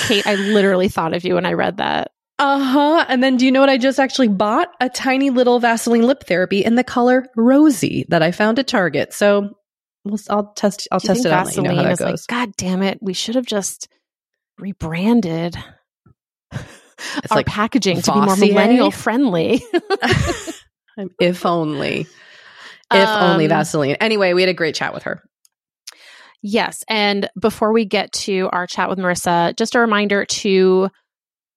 Kate, 0.07 0.27
I 0.27 0.35
literally 0.35 0.89
thought 0.89 1.13
of 1.13 1.23
you 1.23 1.35
when 1.35 1.45
I 1.45 1.53
read 1.53 1.77
that. 1.77 2.11
Uh 2.39 2.59
huh. 2.59 3.05
And 3.07 3.23
then 3.23 3.37
do 3.37 3.45
you 3.45 3.51
know 3.51 3.59
what 3.59 3.69
I 3.69 3.77
just 3.77 3.99
actually 3.99 4.27
bought? 4.27 4.69
A 4.79 4.89
tiny 4.89 5.29
little 5.29 5.59
Vaseline 5.59 6.03
lip 6.03 6.23
therapy 6.27 6.63
in 6.63 6.75
the 6.75 6.83
color 6.83 7.27
rosy 7.35 8.05
that 8.09 8.23
I 8.23 8.31
found 8.31 8.59
at 8.59 8.67
Target. 8.67 9.13
So 9.13 9.51
we'll, 10.03 10.19
I'll 10.29 10.53
test. 10.53 10.87
I'll 10.91 10.99
test 10.99 11.25
it 11.25 11.31
out. 11.31 11.45
Vaseline 11.45 11.65
you 11.65 11.71
know 11.71 11.83
how 11.83 11.89
that 11.89 11.99
goes. 11.99 12.25
Like, 12.29 12.47
God 12.47 12.55
damn 12.57 12.81
it! 12.81 12.99
We 13.01 13.13
should 13.13 13.35
have 13.35 13.45
just 13.45 13.87
rebranded 14.57 15.57
it's 17.17 17.31
our 17.31 17.37
like 17.37 17.45
packaging 17.45 17.97
Vossier? 17.97 18.03
to 18.03 18.13
be 18.13 18.25
more 18.25 18.35
millennial 18.35 18.91
friendly. 18.91 19.63
if 21.19 21.45
only. 21.45 22.07
If 22.91 23.07
um, 23.07 23.31
only 23.31 23.47
Vaseline. 23.47 23.95
Anyway, 23.99 24.33
we 24.33 24.41
had 24.41 24.49
a 24.49 24.53
great 24.53 24.75
chat 24.75 24.93
with 24.93 25.03
her. 25.03 25.23
Yes. 26.41 26.83
And 26.89 27.29
before 27.39 27.71
we 27.71 27.85
get 27.85 28.11
to 28.13 28.49
our 28.51 28.67
chat 28.67 28.89
with 28.89 28.99
Marisa, 28.99 29.55
just 29.55 29.75
a 29.75 29.79
reminder 29.79 30.25
to 30.25 30.89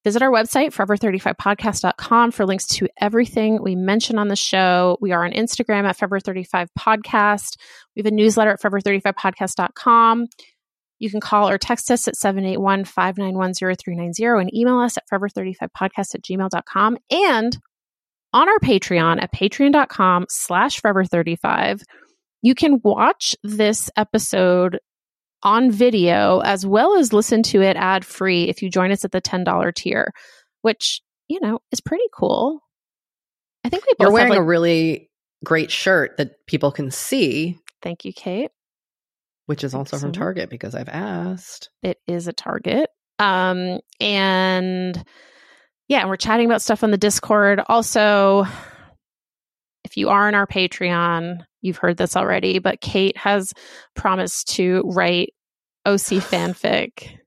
Visit 0.07 0.23
our 0.23 0.31
website, 0.31 0.69
forever35podcast.com, 0.69 2.31
for 2.31 2.47
links 2.47 2.65
to 2.69 2.87
everything 3.01 3.61
we 3.61 3.75
mention 3.75 4.19
on 4.19 4.29
the 4.29 4.37
show. 4.37 4.97
We 5.01 5.11
are 5.11 5.25
on 5.25 5.33
Instagram 5.33 5.83
at 5.83 5.99
forever35podcast. 5.99 7.57
We 7.97 8.01
have 8.01 8.07
a 8.07 8.15
newsletter 8.15 8.53
at 8.53 8.61
forever35podcast.com. 8.61 10.29
You 11.01 11.11
can 11.11 11.21
call 11.21 11.49
or 11.49 11.59
text 11.59 11.91
us 11.91 12.07
at 12.07 12.15
781 12.15 12.85
591 12.85 13.55
0390 13.55 14.25
and 14.43 14.55
email 14.55 14.79
us 14.79 14.97
at 14.97 15.03
forever35podcast 15.13 16.15
at 16.15 16.23
gmail.com. 16.23 16.99
And 17.11 17.59
on 18.33 18.49
our 18.49 18.59
Patreon 18.61 19.21
at 19.21 19.33
patreon.com 19.33 20.27
slash 20.29 20.81
forever35, 20.81 21.83
you 22.43 22.55
can 22.55 22.81
watch 22.85 23.35
this 23.43 23.91
episode 23.97 24.79
on 25.47 25.71
video 25.71 26.41
as 26.41 26.67
well 26.67 26.99
as 26.99 27.13
listen 27.13 27.41
to 27.41 27.63
it 27.63 27.77
ad 27.77 28.05
free 28.05 28.49
if 28.49 28.63
you 28.63 28.69
join 28.69 28.91
us 28.91 29.05
at 29.05 29.13
the 29.13 29.23
$10 29.23 29.75
tier, 29.75 30.13
which, 30.63 31.01
you 31.29 31.39
know, 31.41 31.61
is 31.71 31.81
pretty 31.81 32.05
cool. 32.13 32.61
I 33.65 33.69
think 33.69 33.87
we 33.87 33.95
both 33.97 34.07
You're 34.07 34.13
wearing 34.13 34.31
like, 34.31 34.41
a 34.41 34.43
really 34.43 35.09
great 35.45 35.71
shirt 35.71 36.17
that 36.17 36.45
people 36.49 36.73
can 36.73 36.91
see. 36.91 37.59
Thank 37.81 38.05
you, 38.05 38.13
Kate. 38.13 38.51
Which 39.47 39.63
is 39.63 39.73
also 39.73 39.99
from 39.99 40.11
Target 40.11 40.51
because 40.51 40.75
I've 40.75 40.89
asked. 40.89 41.71
It 41.81 41.99
is 42.09 42.27
a 42.27 42.33
Target. 42.33 42.91
Um, 43.21 43.79
and 44.01 45.05
yeah, 45.87 46.01
and 46.01 46.09
we're 46.09 46.17
chatting 46.17 46.47
about 46.47 46.63
stuff 46.63 46.83
on 46.83 46.91
the 46.91 46.99
Discord. 46.99 47.63
Also, 47.69 48.47
if 49.85 49.97
you 49.97 50.09
are 50.09 50.29
in 50.29 50.35
our 50.35 50.49
Patreon, 50.49 51.45
you've 51.61 51.77
heard 51.77 51.97
this 51.97 52.17
already, 52.17 52.59
but 52.59 52.81
Kate 52.81 53.17
has 53.17 53.53
promised 53.95 54.49
to 54.57 54.83
write 54.87 55.33
OC 55.87 56.23
fanfic 56.23 57.19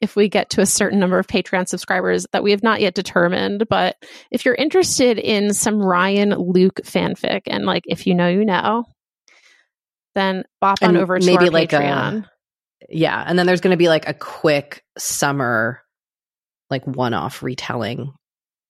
if 0.00 0.16
we 0.16 0.28
get 0.28 0.50
to 0.50 0.60
a 0.60 0.66
certain 0.66 0.98
number 0.98 1.18
of 1.18 1.26
Patreon 1.26 1.68
subscribers 1.68 2.26
that 2.32 2.42
we 2.42 2.52
have 2.52 2.62
not 2.62 2.80
yet 2.80 2.94
determined. 2.94 3.68
But 3.68 3.96
if 4.30 4.44
you're 4.44 4.54
interested 4.54 5.18
in 5.18 5.52
some 5.54 5.80
Ryan 5.80 6.30
Luke 6.30 6.80
fanfic, 6.84 7.42
and 7.46 7.64
like 7.64 7.84
if 7.86 8.06
you 8.06 8.14
know, 8.14 8.28
you 8.28 8.44
know, 8.44 8.84
then 10.14 10.44
bop 10.60 10.78
on 10.82 10.96
over 10.96 11.18
to 11.18 11.26
maybe 11.26 11.50
like 11.50 11.72
uh, 11.72 11.80
Patreon. 11.80 12.24
A, 12.24 12.30
yeah, 12.88 13.22
and 13.26 13.38
then 13.38 13.46
there's 13.46 13.60
going 13.60 13.72
to 13.72 13.76
be 13.76 13.88
like 13.88 14.08
a 14.08 14.14
quick 14.14 14.84
summer, 14.98 15.82
like 16.70 16.86
one-off 16.86 17.42
retelling 17.42 18.12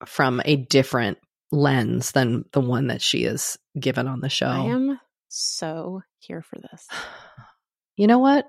from 0.06 0.40
a 0.44 0.56
different 0.56 1.18
lens 1.52 2.12
than 2.12 2.44
the 2.52 2.60
one 2.60 2.88
that 2.88 3.02
she 3.02 3.24
is 3.24 3.58
given 3.78 4.08
on 4.08 4.20
the 4.20 4.28
show. 4.28 4.46
I 4.46 4.66
am 4.66 5.00
so 5.28 6.02
here 6.18 6.42
for 6.42 6.56
this. 6.58 6.86
You 7.98 8.06
know 8.06 8.18
what? 8.18 8.44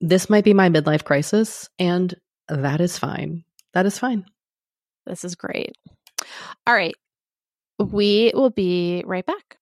This 0.00 0.28
might 0.30 0.44
be 0.44 0.54
my 0.54 0.68
midlife 0.68 1.04
crisis, 1.04 1.68
and 1.78 2.14
that 2.48 2.80
is 2.80 2.98
fine. 2.98 3.44
That 3.74 3.86
is 3.86 3.98
fine. 3.98 4.24
This 5.06 5.24
is 5.24 5.34
great. 5.34 5.76
All 6.66 6.74
right. 6.74 6.94
We 7.78 8.32
will 8.34 8.50
be 8.50 9.02
right 9.06 9.24
back. 9.26 9.58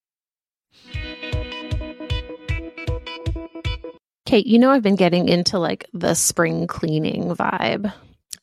Kate, 4.27 4.47
you 4.47 4.59
know, 4.59 4.71
I've 4.71 4.83
been 4.83 4.97
getting 4.97 5.29
into 5.29 5.59
like 5.59 5.87
the 5.93 6.15
spring 6.15 6.67
cleaning 6.67 7.35
vibe. 7.35 7.93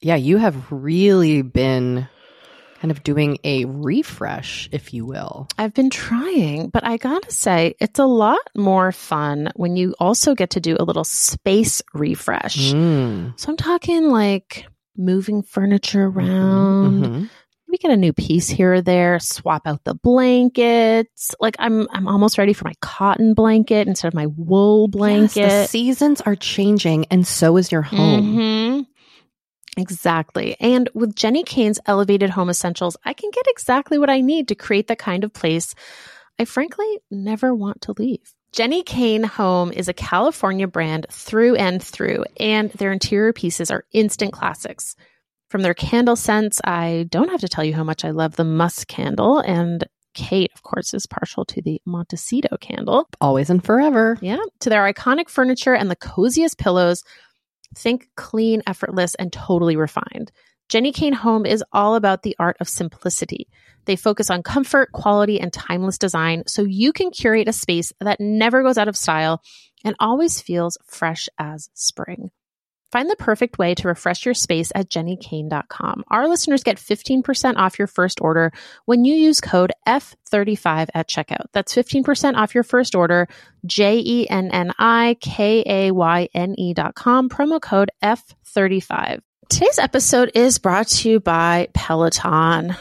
Yeah, 0.01 0.15
you 0.15 0.37
have 0.37 0.71
really 0.71 1.41
been 1.41 2.07
kind 2.81 2.91
of 2.91 3.03
doing 3.03 3.37
a 3.43 3.65
refresh, 3.65 4.67
if 4.71 4.91
you 4.91 5.05
will. 5.05 5.47
I've 5.59 5.73
been 5.73 5.91
trying, 5.91 6.69
but 6.69 6.83
I 6.83 6.97
gotta 6.97 7.31
say, 7.31 7.75
it's 7.79 7.99
a 7.99 8.05
lot 8.05 8.39
more 8.57 8.91
fun 8.91 9.51
when 9.55 9.75
you 9.75 9.93
also 9.99 10.33
get 10.33 10.51
to 10.51 10.59
do 10.59 10.77
a 10.79 10.83
little 10.83 11.03
space 11.03 11.83
refresh. 11.93 12.73
Mm. 12.73 13.39
So 13.39 13.51
I'm 13.51 13.57
talking 13.57 14.09
like 14.09 14.65
moving 14.97 15.43
furniture 15.43 16.09
mm-hmm, 16.09 16.19
around. 16.19 17.03
Mm-hmm. 17.03 17.25
We 17.67 17.77
get 17.77 17.91
a 17.91 17.97
new 17.97 18.13
piece 18.13 18.49
here 18.49 18.73
or 18.73 18.81
there, 18.81 19.19
swap 19.19 19.61
out 19.65 19.83
the 19.85 19.93
blankets. 19.93 21.33
Like 21.39 21.55
I'm 21.59 21.87
I'm 21.91 22.07
almost 22.07 22.37
ready 22.37 22.51
for 22.51 22.65
my 22.65 22.73
cotton 22.81 23.33
blanket 23.33 23.87
instead 23.87 24.09
of 24.09 24.13
my 24.13 24.25
wool 24.25 24.89
blanket. 24.89 25.37
Yes, 25.37 25.67
the 25.67 25.71
seasons 25.71 26.19
are 26.21 26.35
changing 26.35 27.05
and 27.11 27.25
so 27.25 27.55
is 27.57 27.71
your 27.71 27.83
home. 27.83 28.23
Mm-hmm. 28.23 28.60
Exactly. 29.77 30.57
And 30.59 30.89
with 30.93 31.15
Jenni 31.15 31.45
Kayne's 31.45 31.79
elevated 31.85 32.29
home 32.29 32.49
essentials, 32.49 32.97
I 33.05 33.13
can 33.13 33.31
get 33.31 33.45
exactly 33.47 33.97
what 33.97 34.09
I 34.09 34.21
need 34.21 34.47
to 34.49 34.55
create 34.55 34.87
the 34.87 34.95
kind 34.95 35.23
of 35.23 35.33
place 35.33 35.73
I 36.39 36.45
frankly 36.45 36.99
never 37.09 37.53
want 37.53 37.81
to 37.81 37.93
leave. 37.97 38.33
Jenni 38.53 38.85
Kayne 38.85 39.23
Home 39.23 39.71
is 39.71 39.87
a 39.87 39.93
California 39.93 40.67
brand 40.67 41.05
through 41.09 41.55
and 41.55 41.81
through, 41.81 42.25
and 42.37 42.69
their 42.71 42.91
interior 42.91 43.31
pieces 43.31 43.71
are 43.71 43.85
instant 43.93 44.33
classics. 44.33 44.95
From 45.49 45.61
their 45.61 45.73
candle 45.73 46.17
scents, 46.17 46.59
I 46.63 47.07
don't 47.09 47.29
have 47.29 47.41
to 47.41 47.47
tell 47.47 47.63
you 47.63 47.73
how 47.73 47.83
much 47.83 48.03
I 48.03 48.11
love 48.11 48.35
the 48.35 48.43
musk 48.43 48.87
candle, 48.87 49.39
and 49.39 49.85
Kate, 50.13 50.51
of 50.53 50.63
course, 50.63 50.93
is 50.93 51.05
partial 51.05 51.45
to 51.45 51.61
the 51.61 51.81
Montecito 51.85 52.57
candle. 52.57 53.07
Always 53.21 53.49
and 53.49 53.63
forever. 53.63 54.17
Yeah, 54.21 54.39
to 54.59 54.69
their 54.69 54.91
iconic 54.91 55.29
furniture 55.29 55.73
and 55.73 55.89
the 55.89 55.95
coziest 55.95 56.57
pillows. 56.57 57.03
Think 57.75 58.09
clean, 58.15 58.61
effortless, 58.67 59.15
and 59.15 59.31
totally 59.31 59.75
refined. 59.75 60.31
Jenni 60.69 60.93
Kayne 60.93 61.13
Home 61.13 61.45
is 61.45 61.63
all 61.73 61.95
about 61.95 62.23
the 62.23 62.35
art 62.39 62.57
of 62.59 62.69
simplicity. 62.69 63.49
They 63.85 63.95
focus 63.95 64.29
on 64.29 64.43
comfort, 64.43 64.91
quality, 64.93 65.39
and 65.39 65.51
timeless 65.51 65.97
design 65.97 66.43
so 66.47 66.61
you 66.61 66.93
can 66.93 67.11
curate 67.11 67.47
a 67.47 67.53
space 67.53 67.91
that 67.99 68.19
never 68.19 68.63
goes 68.63 68.77
out 68.77 68.87
of 68.87 68.95
style 68.95 69.41
and 69.83 69.95
always 69.99 70.39
feels 70.41 70.77
fresh 70.85 71.27
as 71.37 71.69
spring. 71.73 72.31
Find 72.91 73.09
the 73.09 73.15
perfect 73.15 73.57
way 73.57 73.73
to 73.75 73.87
refresh 73.87 74.25
your 74.25 74.33
space 74.33 74.71
at 74.75 74.89
jennikayne.com. 74.89 76.03
Our 76.09 76.27
listeners 76.27 76.63
get 76.63 76.77
15% 76.77 77.55
off 77.55 77.79
your 77.79 77.87
first 77.87 78.19
order 78.19 78.51
when 78.85 79.05
you 79.05 79.15
use 79.15 79.39
code 79.39 79.71
F35 79.87 80.89
at 80.93 81.07
checkout. 81.07 81.45
That's 81.53 81.73
15% 81.73 82.35
off 82.35 82.53
your 82.53 82.63
first 82.65 82.93
order, 82.93 83.29
J 83.65 83.99
E 84.05 84.29
N 84.29 84.51
N 84.51 84.73
I 84.77 85.15
K 85.21 85.63
A 85.65 85.91
Y 85.91 86.27
N 86.33 86.55
E.com, 86.57 87.29
promo 87.29 87.61
code 87.61 87.91
F35. 88.03 89.21
Today's 89.49 89.79
episode 89.79 90.31
is 90.33 90.59
brought 90.59 90.87
to 90.87 91.09
you 91.09 91.19
by 91.19 91.69
Peloton. 91.73 92.75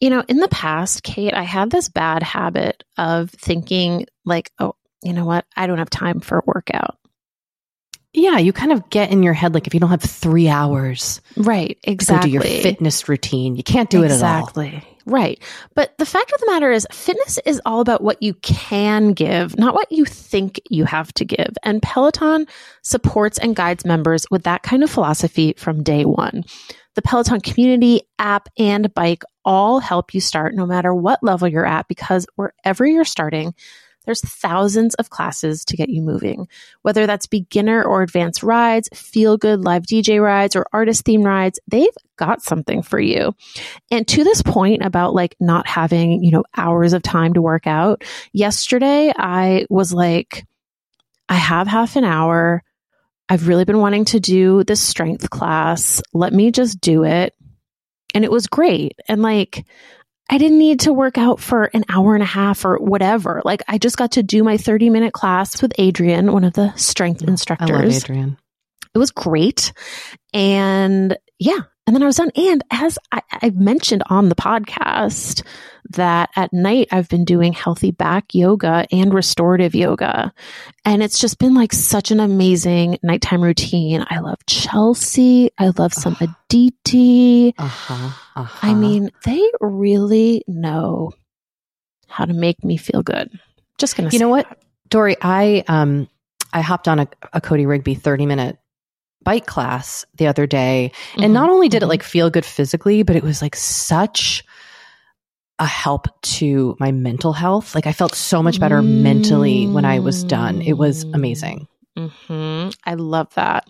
You 0.00 0.08
know, 0.08 0.24
in 0.26 0.38
the 0.38 0.48
past, 0.48 1.02
Kate, 1.02 1.34
I 1.34 1.42
had 1.42 1.70
this 1.70 1.90
bad 1.90 2.22
habit 2.22 2.84
of 2.96 3.30
thinking, 3.30 4.06
like, 4.24 4.50
oh, 4.58 4.74
you 5.02 5.12
know 5.12 5.26
what? 5.26 5.44
I 5.54 5.66
don't 5.66 5.78
have 5.78 5.90
time 5.90 6.20
for 6.20 6.38
a 6.38 6.42
workout. 6.46 6.96
Yeah, 8.12 8.38
you 8.38 8.52
kind 8.52 8.72
of 8.72 8.90
get 8.90 9.12
in 9.12 9.22
your 9.22 9.34
head 9.34 9.54
like 9.54 9.66
if 9.68 9.74
you 9.74 9.80
don't 9.80 9.90
have 9.90 10.02
three 10.02 10.48
hours 10.48 11.20
Right, 11.36 11.78
Exactly. 11.84 11.84
to 11.84 11.90
exactly. 11.92 12.30
do 12.30 12.32
your 12.32 12.62
fitness 12.62 13.08
routine, 13.08 13.54
you 13.56 13.62
can't 13.62 13.88
do 13.88 14.02
it 14.02 14.06
at 14.10 14.22
all. 14.22 14.40
Exactly. 14.48 14.84
Right. 15.06 15.40
But 15.74 15.96
the 15.98 16.04
fact 16.06 16.32
of 16.32 16.40
the 16.40 16.46
matter 16.46 16.70
is, 16.70 16.86
fitness 16.92 17.38
is 17.46 17.60
all 17.64 17.80
about 17.80 18.02
what 18.02 18.22
you 18.22 18.34
can 18.34 19.12
give, 19.12 19.58
not 19.58 19.74
what 19.74 19.90
you 19.90 20.04
think 20.04 20.60
you 20.68 20.84
have 20.84 21.12
to 21.14 21.24
give. 21.24 21.54
And 21.62 21.80
Peloton 21.82 22.46
supports 22.82 23.38
and 23.38 23.56
guides 23.56 23.84
members 23.84 24.26
with 24.30 24.42
that 24.42 24.62
kind 24.62 24.82
of 24.84 24.90
philosophy 24.90 25.54
from 25.56 25.82
day 25.82 26.04
one. 26.04 26.44
The 26.96 27.02
Peloton 27.02 27.40
community, 27.40 28.02
app, 28.18 28.48
and 28.58 28.92
bike 28.92 29.22
all 29.44 29.80
help 29.80 30.12
you 30.14 30.20
start 30.20 30.54
no 30.54 30.66
matter 30.66 30.92
what 30.94 31.22
level 31.22 31.48
you're 31.48 31.64
at 31.66 31.88
because 31.88 32.26
wherever 32.36 32.84
you're 32.84 33.04
starting, 33.04 33.54
there's 34.04 34.20
thousands 34.20 34.94
of 34.94 35.10
classes 35.10 35.64
to 35.66 35.76
get 35.76 35.88
you 35.88 36.02
moving. 36.02 36.48
Whether 36.82 37.06
that's 37.06 37.26
beginner 37.26 37.82
or 37.82 38.02
advanced 38.02 38.42
rides, 38.42 38.88
feel 38.94 39.36
good 39.36 39.60
live 39.60 39.82
DJ 39.82 40.22
rides, 40.22 40.56
or 40.56 40.66
artist 40.72 41.04
theme 41.04 41.22
rides, 41.22 41.60
they've 41.68 41.88
got 42.16 42.42
something 42.42 42.82
for 42.82 42.98
you. 42.98 43.34
And 43.90 44.06
to 44.08 44.24
this 44.24 44.42
point 44.42 44.84
about 44.84 45.14
like 45.14 45.36
not 45.40 45.66
having, 45.66 46.22
you 46.22 46.30
know, 46.30 46.44
hours 46.56 46.92
of 46.92 47.02
time 47.02 47.34
to 47.34 47.42
work 47.42 47.66
out, 47.66 48.04
yesterday 48.32 49.12
I 49.16 49.66
was 49.68 49.92
like, 49.92 50.46
I 51.28 51.34
have 51.34 51.66
half 51.66 51.96
an 51.96 52.04
hour. 52.04 52.62
I've 53.28 53.46
really 53.46 53.64
been 53.64 53.78
wanting 53.78 54.06
to 54.06 54.20
do 54.20 54.64
this 54.64 54.80
strength 54.80 55.30
class. 55.30 56.02
Let 56.12 56.32
me 56.32 56.50
just 56.50 56.80
do 56.80 57.04
it. 57.04 57.34
And 58.12 58.24
it 58.24 58.30
was 58.30 58.48
great. 58.48 58.98
And 59.06 59.22
like, 59.22 59.64
I 60.30 60.38
didn't 60.38 60.58
need 60.58 60.80
to 60.80 60.92
work 60.92 61.18
out 61.18 61.40
for 61.40 61.64
an 61.74 61.84
hour 61.88 62.14
and 62.14 62.22
a 62.22 62.26
half 62.26 62.64
or 62.64 62.78
whatever. 62.78 63.42
Like, 63.44 63.62
I 63.66 63.78
just 63.78 63.96
got 63.96 64.12
to 64.12 64.22
do 64.22 64.44
my 64.44 64.56
30 64.56 64.88
minute 64.88 65.12
class 65.12 65.60
with 65.60 65.72
Adrian, 65.76 66.32
one 66.32 66.44
of 66.44 66.52
the 66.52 66.72
strength 66.76 67.22
instructors. 67.22 67.70
I 67.70 67.82
love 67.82 67.92
Adrian. 67.92 68.38
it 68.94 68.98
was 68.98 69.10
great. 69.10 69.72
And 70.32 71.18
yeah, 71.40 71.62
and 71.90 71.96
then 71.96 72.04
I 72.04 72.06
was 72.06 72.18
done. 72.18 72.30
And 72.36 72.62
as 72.70 73.00
I, 73.10 73.20
I've 73.42 73.56
mentioned 73.56 74.04
on 74.08 74.28
the 74.28 74.36
podcast, 74.36 75.42
that 75.96 76.30
at 76.36 76.52
night 76.52 76.86
I've 76.92 77.08
been 77.08 77.24
doing 77.24 77.52
healthy 77.52 77.90
back 77.90 78.32
yoga 78.32 78.86
and 78.92 79.12
restorative 79.12 79.74
yoga. 79.74 80.32
And 80.84 81.02
it's 81.02 81.18
just 81.18 81.40
been 81.40 81.52
like 81.52 81.72
such 81.72 82.12
an 82.12 82.20
amazing 82.20 82.98
nighttime 83.02 83.42
routine. 83.42 84.06
I 84.08 84.20
love 84.20 84.38
Chelsea. 84.46 85.50
I 85.58 85.72
love 85.78 85.92
some 85.92 86.16
Aditi. 86.20 87.54
Uh-huh. 87.58 88.10
uh-huh. 88.36 88.58
I 88.62 88.72
mean, 88.74 89.10
they 89.24 89.50
really 89.60 90.44
know 90.46 91.10
how 92.06 92.24
to 92.24 92.32
make 92.32 92.62
me 92.62 92.76
feel 92.76 93.02
good. 93.02 93.36
Just 93.78 93.96
gonna 93.96 94.10
You 94.10 94.12
say 94.12 94.18
know 94.18 94.28
what? 94.28 94.46
Doree, 94.90 95.16
I 95.20 95.64
um 95.66 96.08
I 96.52 96.60
hopped 96.60 96.86
on 96.86 97.00
a, 97.00 97.08
a 97.32 97.40
Cody 97.40 97.64
Rigsby 97.64 98.00
30 98.00 98.26
minute 98.26 98.59
bike 99.24 99.46
class 99.46 100.04
the 100.16 100.26
other 100.26 100.46
day. 100.46 100.92
And 101.16 101.26
Mhm, 101.26 101.32
not 101.32 101.50
only 101.50 101.68
did 101.68 101.82
it 101.82 101.86
mhm. 101.86 101.90
like 101.90 102.02
feel 102.02 102.30
good 102.30 102.44
physically, 102.44 103.02
but 103.02 103.16
it 103.16 103.22
was 103.22 103.42
like 103.42 103.56
such 103.56 104.44
a 105.58 105.66
help 105.66 106.06
to 106.22 106.74
my 106.80 106.90
mental 106.90 107.32
health. 107.34 107.74
Like 107.74 107.86
I 107.86 107.92
felt 107.92 108.14
so 108.14 108.42
much 108.42 108.58
better 108.60 108.80
mentally 108.80 109.66
when 109.66 109.84
I 109.84 109.98
was 109.98 110.24
done. 110.24 110.62
It 110.62 110.74
was 110.78 111.04
amazing. 111.12 111.68
Mm. 111.98 112.10
amazing. 112.10 112.70
hmm 112.76 112.90
I 112.90 112.94
love 112.94 113.34
that. 113.34 113.68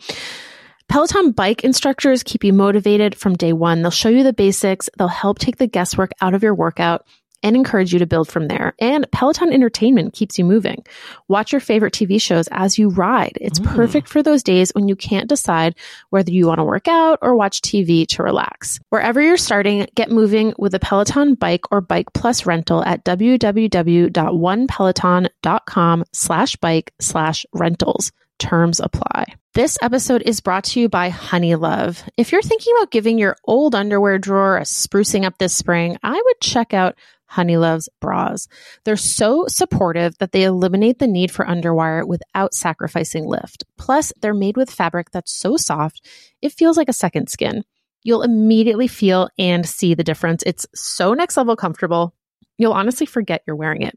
Peloton 0.88 1.30
bike 1.32 1.62
instructors 1.62 2.22
keep 2.24 2.42
you 2.42 2.52
motivated 2.52 3.14
from 3.14 3.34
day 3.34 3.52
one. 3.52 3.82
They'll 3.82 3.90
show 3.92 4.08
you 4.08 4.22
the 4.24 4.32
basics, 4.32 4.88
they'll 4.98 5.08
help 5.08 5.38
take 5.38 5.56
the 5.56 5.66
guesswork 5.68 6.10
out 6.20 6.34
of 6.34 6.42
your 6.42 6.54
workout 6.54 7.06
and 7.42 7.56
encourage 7.56 7.92
you 7.92 7.98
to 7.98 8.06
build 8.06 8.28
from 8.28 8.48
there. 8.48 8.74
And 8.78 9.06
Peloton 9.12 9.52
Entertainment 9.52 10.12
keeps 10.14 10.38
you 10.38 10.44
moving. 10.44 10.84
Watch 11.28 11.52
your 11.52 11.60
favorite 11.60 11.94
TV 11.94 12.20
shows 12.20 12.48
as 12.52 12.78
you 12.78 12.88
ride. 12.90 13.36
It's 13.40 13.58
Mm. 13.58 13.74
perfect 13.74 14.08
for 14.08 14.22
those 14.22 14.42
days 14.42 14.70
when 14.74 14.88
you 14.88 14.96
can't 14.96 15.28
decide 15.28 15.74
whether 16.10 16.30
you 16.30 16.46
want 16.46 16.58
to 16.58 16.64
work 16.64 16.88
out 16.88 17.18
or 17.22 17.34
watch 17.36 17.60
TV 17.62 18.06
to 18.08 18.22
relax. 18.22 18.78
Wherever 18.90 19.20
you're 19.20 19.36
starting, 19.36 19.86
get 19.94 20.10
moving 20.10 20.52
with 20.58 20.74
a 20.74 20.78
Peloton 20.80 21.34
bike 21.34 21.62
or 21.70 21.80
bike 21.80 22.06
plus 22.14 22.46
rental 22.46 22.84
at 22.84 23.04
www.onepeloton.com 23.04 26.04
slash 26.12 26.56
bike 26.56 26.92
slash 27.00 27.46
rentals. 27.52 28.12
Terms 28.38 28.80
apply. 28.80 29.26
This 29.52 29.76
episode 29.82 30.22
is 30.24 30.40
brought 30.40 30.64
to 30.64 30.80
you 30.80 30.88
by 30.88 31.10
Honeylove. 31.10 32.02
If 32.16 32.32
you're 32.32 32.40
thinking 32.40 32.72
about 32.78 32.90
giving 32.90 33.18
your 33.18 33.36
old 33.44 33.74
underwear 33.74 34.18
drawer 34.18 34.56
a 34.56 34.62
sprucing 34.62 35.26
up 35.26 35.36
this 35.38 35.54
spring, 35.54 35.98
I 36.02 36.14
would 36.14 36.40
check 36.40 36.72
out 36.72 36.94
Honeylove's 37.30 37.88
bras. 38.00 38.48
They're 38.84 38.96
so 38.96 39.46
supportive 39.46 40.18
that 40.18 40.32
they 40.32 40.42
eliminate 40.42 40.98
the 40.98 41.06
need 41.06 41.30
for 41.30 41.44
underwire 41.44 42.04
without 42.04 42.54
sacrificing 42.54 43.24
lift. 43.24 43.64
Plus, 43.78 44.12
they're 44.20 44.34
made 44.34 44.56
with 44.56 44.68
fabric 44.68 45.12
that's 45.12 45.32
so 45.32 45.56
soft, 45.56 46.04
it 46.42 46.52
feels 46.52 46.76
like 46.76 46.88
a 46.88 46.92
second 46.92 47.28
skin. 47.28 47.64
You'll 48.02 48.22
immediately 48.22 48.88
feel 48.88 49.28
and 49.38 49.64
see 49.64 49.94
the 49.94 50.02
difference. 50.02 50.42
It's 50.44 50.66
so 50.74 51.14
next 51.14 51.36
level 51.36 51.54
comfortable. 51.54 52.14
You'll 52.58 52.72
honestly 52.72 53.06
forget 53.06 53.42
you're 53.46 53.54
wearing 53.54 53.82
it. 53.82 53.96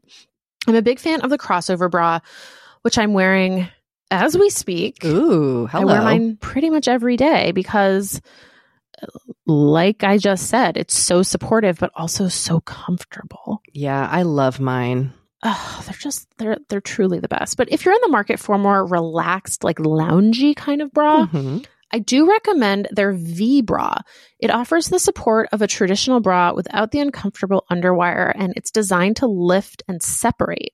I'm 0.68 0.76
a 0.76 0.82
big 0.82 1.00
fan 1.00 1.22
of 1.22 1.30
the 1.30 1.38
crossover 1.38 1.90
bra, 1.90 2.20
which 2.82 2.98
I'm 2.98 3.14
wearing 3.14 3.66
as 4.12 4.38
we 4.38 4.48
speak. 4.48 5.04
Ooh, 5.04 5.66
hello. 5.66 5.82
I 5.82 5.84
wear 5.84 6.02
mine 6.02 6.36
pretty 6.36 6.70
much 6.70 6.86
every 6.86 7.16
day 7.16 7.50
because, 7.50 8.20
like 9.46 10.04
I 10.04 10.18
just 10.18 10.48
said, 10.48 10.76
it's 10.76 10.96
so 10.98 11.22
supportive, 11.22 11.78
but 11.78 11.90
also 11.94 12.28
so 12.28 12.60
comfortable. 12.60 13.60
Yeah, 13.72 14.08
I 14.10 14.22
love 14.22 14.60
mine. 14.60 15.12
Oh, 15.42 15.82
they're 15.84 15.94
just 15.98 16.26
they're 16.38 16.56
they're 16.68 16.80
truly 16.80 17.18
the 17.20 17.28
best. 17.28 17.56
But 17.56 17.70
if 17.70 17.84
you're 17.84 17.94
in 17.94 18.00
the 18.02 18.08
market 18.08 18.40
for 18.40 18.54
a 18.54 18.58
more 18.58 18.86
relaxed, 18.86 19.62
like 19.62 19.76
loungy 19.78 20.56
kind 20.56 20.80
of 20.80 20.90
bra, 20.92 21.26
Mhm. 21.26 21.66
I 21.92 21.98
do 21.98 22.28
recommend 22.28 22.88
their 22.90 23.12
V 23.12 23.60
bra. 23.62 23.98
It 24.40 24.50
offers 24.50 24.88
the 24.88 24.98
support 24.98 25.48
of 25.52 25.62
a 25.62 25.66
traditional 25.68 26.20
bra 26.20 26.52
without 26.54 26.90
the 26.90 26.98
uncomfortable 27.00 27.64
underwire, 27.70 28.32
and 28.34 28.52
it's 28.56 28.70
designed 28.70 29.16
to 29.16 29.26
lift 29.26 29.82
and 29.86 30.02
separate. 30.02 30.72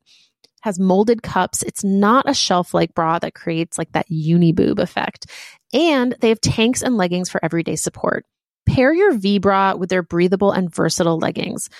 Has 0.61 0.79
molded 0.79 1.23
cups. 1.23 1.63
It's 1.63 1.85
not 1.85 2.29
a 2.29 2.35
shelf 2.35 2.75
like 2.75 2.95
bra 2.95 3.19
that 3.19 3.35
creates 3.35 3.79
like 3.79 3.93
that 3.93 4.11
uni 4.11 4.53
boob 4.53 4.79
effect. 4.79 5.27
And 5.73 6.15
they 6.21 6.29
have 6.29 6.41
tanks 6.41 6.83
and 6.83 6.97
leggings 6.97 7.31
for 7.31 7.43
everyday 7.45 7.77
support. 7.77 8.27
Pair 8.67 8.93
your 8.93 9.17
V 9.17 9.39
bra 9.39 9.75
with 9.75 9.89
their 9.89 10.03
breathable 10.03 10.53
and 10.53 10.73
versatile 10.73 11.19
leggings. 11.19 11.71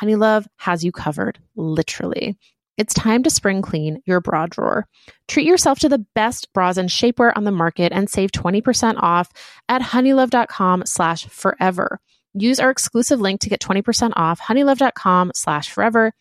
Honeylove 0.00 0.46
has 0.56 0.84
you 0.84 0.92
covered, 0.92 1.38
literally. 1.56 2.38
It's 2.76 2.94
time 2.94 3.24
to 3.24 3.30
spring 3.30 3.60
clean 3.60 4.00
your 4.06 4.20
bra 4.20 4.46
drawer. 4.46 4.86
Treat 5.26 5.46
yourself 5.46 5.80
to 5.80 5.88
the 5.88 6.06
best 6.14 6.52
bras 6.52 6.76
and 6.76 6.88
shapewear 6.88 7.32
on 7.36 7.42
the 7.42 7.50
market 7.50 7.92
and 7.92 8.08
save 8.08 8.30
20% 8.30 8.94
off 8.98 9.30
at 9.68 9.82
honeylove.com 9.82 10.84
slash 10.86 11.26
forever. 11.26 11.98
Use 12.34 12.60
our 12.60 12.70
exclusive 12.70 13.20
link 13.20 13.40
to 13.40 13.50
get 13.50 13.60
20% 13.60 14.12
off 14.14 14.40
honeylove.com 14.40 15.32
slash 15.34 15.70
forever. 15.70 16.12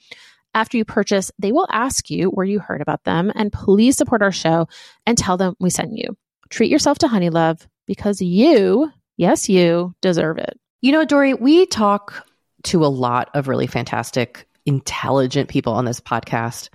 After 0.54 0.78
you 0.78 0.86
purchase, 0.86 1.32
they 1.38 1.52
will 1.52 1.68
ask 1.72 2.10
you 2.10 2.30
where 2.30 2.46
you 2.46 2.60
heard 2.60 2.82
about 2.82 3.04
them 3.04 3.32
and 3.36 3.52
please 3.52 3.96
support 3.96 4.22
our 4.22 4.32
show 4.32 4.68
and 5.06 5.18
tell 5.18 5.38
them 5.38 5.56
we 5.60 5.70
sent 5.70 5.96
you. 5.96 6.18
Treat 6.50 6.72
yourself 6.72 6.98
to 7.00 7.08
Honeylove 7.08 7.68
because 7.86 8.22
you, 8.22 8.92
yes, 9.18 9.50
you 9.50 9.94
deserve 10.02 10.38
it. 10.38 10.60
You 10.82 10.92
know, 10.92 11.06
Doree, 11.06 11.34
we 11.34 11.66
talk 11.66 12.28
to 12.64 12.86
a 12.86 12.88
lot 12.88 13.30
of 13.34 13.48
really 13.48 13.68
fantastic, 13.68 14.48
intelligent 14.66 15.50
people 15.50 15.74
on 15.74 15.86
this 15.86 16.00
podcast. 16.00 16.70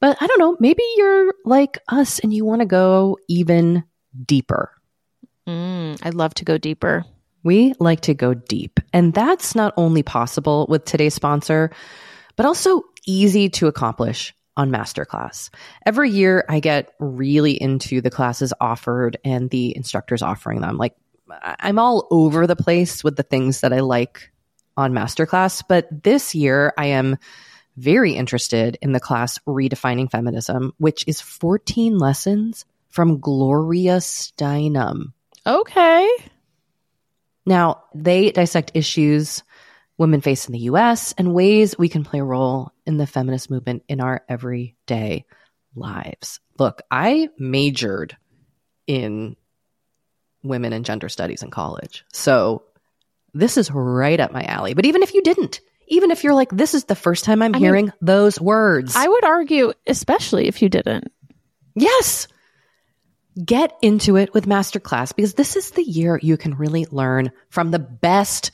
But 0.00 0.16
I 0.20 0.26
don't 0.26 0.38
know, 0.38 0.56
maybe 0.58 0.82
you're 0.96 1.34
like 1.44 1.78
us 1.88 2.18
and 2.18 2.32
you 2.32 2.44
want 2.44 2.60
to 2.60 2.66
go 2.66 3.18
even 3.28 3.84
deeper. 4.24 4.72
Mm, 5.46 5.98
I'd 6.02 6.14
love 6.14 6.34
to 6.34 6.44
go 6.44 6.58
deeper. 6.58 7.04
We 7.44 7.74
like 7.78 8.00
to 8.02 8.14
go 8.14 8.34
deep. 8.34 8.80
And 8.92 9.14
that's 9.14 9.54
not 9.54 9.74
only 9.76 10.02
possible 10.02 10.66
with 10.68 10.84
today's 10.84 11.14
sponsor, 11.14 11.70
but 12.36 12.46
also 12.46 12.82
easy 13.06 13.48
to 13.50 13.66
accomplish 13.66 14.34
on 14.56 14.70
Masterclass. 14.70 15.50
Every 15.86 16.10
year, 16.10 16.44
I 16.48 16.60
get 16.60 16.92
really 16.98 17.52
into 17.52 18.00
the 18.00 18.10
classes 18.10 18.52
offered 18.60 19.16
and 19.24 19.48
the 19.50 19.74
instructors 19.76 20.22
offering 20.22 20.60
them. 20.60 20.76
Like, 20.76 20.94
I'm 21.42 21.78
all 21.78 22.06
over 22.10 22.46
the 22.46 22.56
place 22.56 23.02
with 23.02 23.16
the 23.16 23.22
things 23.22 23.60
that 23.60 23.72
I 23.72 23.80
like 23.80 24.30
on 24.76 24.92
Masterclass, 24.92 25.62
but 25.66 25.88
this 26.02 26.34
year 26.34 26.72
I 26.76 26.86
am 26.86 27.16
very 27.76 28.12
interested 28.12 28.76
in 28.82 28.92
the 28.92 29.00
class 29.00 29.38
Redefining 29.46 30.10
Feminism, 30.10 30.72
which 30.78 31.04
is 31.06 31.20
14 31.20 31.98
lessons 31.98 32.66
from 32.88 33.20
Gloria 33.20 33.96
Steinem. 33.98 35.12
Okay. 35.46 36.08
Now, 37.46 37.84
they 37.94 38.30
dissect 38.30 38.72
issues 38.74 39.42
women 39.98 40.20
face 40.20 40.46
in 40.46 40.52
the 40.52 40.60
US 40.60 41.12
and 41.18 41.34
ways 41.34 41.78
we 41.78 41.88
can 41.88 42.04
play 42.04 42.20
a 42.20 42.24
role 42.24 42.72
in 42.86 42.96
the 42.96 43.06
feminist 43.06 43.50
movement 43.50 43.84
in 43.88 44.00
our 44.00 44.24
everyday 44.28 45.24
lives. 45.74 46.40
Look, 46.58 46.82
I 46.90 47.28
majored 47.38 48.16
in 48.86 49.36
women 50.42 50.72
and 50.72 50.84
gender 50.84 51.08
studies 51.08 51.42
in 51.42 51.50
college. 51.50 52.04
So 52.12 52.64
this 53.34 53.56
is 53.56 53.70
right 53.70 54.18
up 54.18 54.32
my 54.32 54.42
alley. 54.42 54.74
But 54.74 54.86
even 54.86 55.02
if 55.02 55.14
you 55.14 55.22
didn't, 55.22 55.60
even 55.88 56.10
if 56.10 56.24
you're 56.24 56.34
like, 56.34 56.50
this 56.50 56.74
is 56.74 56.84
the 56.84 56.94
first 56.94 57.24
time 57.24 57.42
I'm 57.42 57.54
I 57.54 57.58
hearing 57.58 57.86
mean, 57.86 57.94
those 58.00 58.40
words, 58.40 58.94
I 58.96 59.06
would 59.06 59.24
argue, 59.24 59.72
especially 59.86 60.48
if 60.48 60.62
you 60.62 60.68
didn't. 60.68 61.12
Yes. 61.74 62.28
Get 63.42 63.76
into 63.80 64.16
it 64.16 64.34
with 64.34 64.46
Masterclass 64.46 65.14
because 65.14 65.34
this 65.34 65.56
is 65.56 65.70
the 65.70 65.82
year 65.82 66.18
you 66.22 66.36
can 66.36 66.54
really 66.54 66.86
learn 66.90 67.32
from 67.48 67.70
the 67.70 67.78
best 67.78 68.50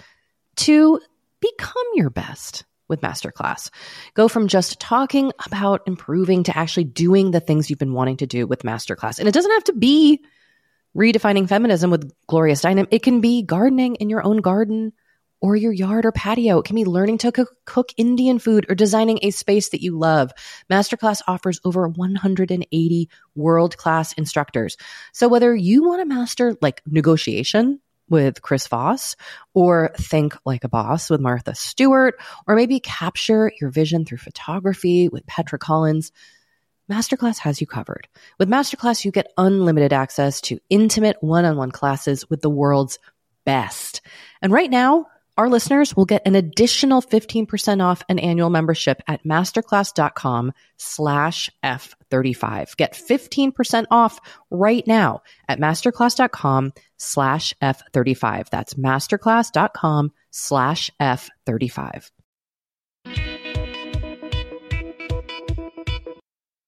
to 0.57 1.01
become 1.41 1.87
your 1.95 2.11
best 2.11 2.65
with 2.89 3.01
Masterclass. 3.01 3.71
Go 4.15 4.29
from 4.29 4.49
just 4.49 4.81
talking 4.81 5.33
about 5.47 5.83
improving 5.87 6.45
to 6.45 6.57
actually 6.57 6.85
doing 6.85 7.31
the 7.31 7.41
things 7.41 7.69
you've 7.69 7.79
been 7.79 7.93
wanting 7.93 8.17
to 8.19 8.27
do 8.27 8.47
with 8.47 8.63
Masterclass. 8.63 9.19
And 9.19 9.29
it 9.29 9.35
doesn't 9.35 9.51
have 9.51 9.65
to 9.65 9.75
be 9.75 10.25
redefining 10.97 11.49
feminism 11.49 11.91
with 11.91 12.11
Gloria 12.27 12.55
Steinem. 12.55 12.89
It 12.91 13.03
can 13.03 13.21
be 13.21 13.43
gardening 13.43 13.97
in 13.97 14.09
your 14.09 14.25
own 14.25 14.39
garden 14.39 14.93
or 15.41 15.55
your 15.55 15.73
yard 15.73 16.05
or 16.05 16.13
patio. 16.13 16.59
It 16.59 16.65
can 16.65 16.75
be 16.75 16.85
learning 16.85 17.19
to 17.19 17.31
cook, 17.31 17.93
Indian 17.97 18.39
food 18.39 18.67
or 18.69 18.75
designing 18.75 19.21
a 19.23 19.31
space 19.31 19.69
that 19.69 19.83
you 19.83 19.97
love. 19.97 20.33
Masterclass 20.69 21.21
offers 21.29 21.61
over 21.65 21.87
180 21.87 23.11
world 23.37 23.77
class 23.77 24.13
instructors. 24.15 24.77
So 25.13 25.29
whether 25.29 25.55
you 25.55 25.85
want 25.85 26.01
to 26.01 26.07
master 26.07 26.57
like 26.61 26.83
negotiation, 26.87 27.81
with 28.09 28.43
Chris 28.43 28.67
Voss, 28.67 29.17
or 29.55 29.93
Think 29.97 30.37
Like 30.45 30.65
a 30.65 30.69
Boss 30.69 31.11
with 31.11 31.21
Martha 31.21 31.55
Stewart, 31.55 32.15
or 32.47 32.55
maybe 32.55 32.81
capture 32.81 33.53
your 33.61 33.71
vision 33.71 34.05
through 34.05 34.19
photography 34.19 35.09
with 35.09 35.27
Petra 35.27 35.59
Collins. 35.59 36.13
Masterclass 36.91 37.39
has 37.39 37.61
you 37.61 37.67
covered. 37.67 38.09
With 38.39 38.49
Masterclass, 38.49 39.05
you 39.05 39.11
get 39.11 39.33
unlimited 39.37 39.93
access 39.93 40.41
to 40.43 40.59
intimate 40.71 41.19
one 41.21 41.45
on 41.45 41.57
one 41.57 41.71
classes 41.71 42.29
with 42.31 42.41
the 42.41 42.51
world's 42.51 42.99
best. 43.45 44.01
And 44.41 44.53
right 44.53 44.71
now, 44.71 45.07
our 45.39 45.49
listeners 45.49 45.95
will 45.95 46.05
get 46.05 46.27
an 46.27 46.35
additional 46.35 47.01
15% 47.01 47.81
off 47.81 48.03
an 48.09 48.19
annual 48.19 48.51
membership 48.51 49.01
at 49.07 49.23
masterclass.com 49.25 50.53
slash 50.79 51.49
F35. 51.65 52.77
Get 52.77 52.95
15% 52.95 53.87
off 53.91 54.19
right 54.51 54.85
now 54.85 55.23
at 55.49 55.61
masterclass.com 55.61 56.73
slash 56.99 57.55
F35. 57.63 58.51
That's 58.51 58.75
masterclass.com 58.75 60.13
slash 60.31 60.91
F35. 61.01 62.11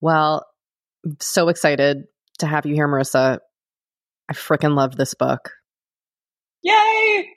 Well, 0.01 0.47
so 1.21 1.49
excited 1.49 2.05
to 2.39 2.47
have 2.47 2.65
you 2.67 2.75
here, 2.75 2.89
Marisa. 2.89 3.39
I 4.29 4.33
freaking 4.33 4.75
love 4.75 4.97
this 4.97 5.15
book. 5.15 5.51
Yay! 6.63 7.29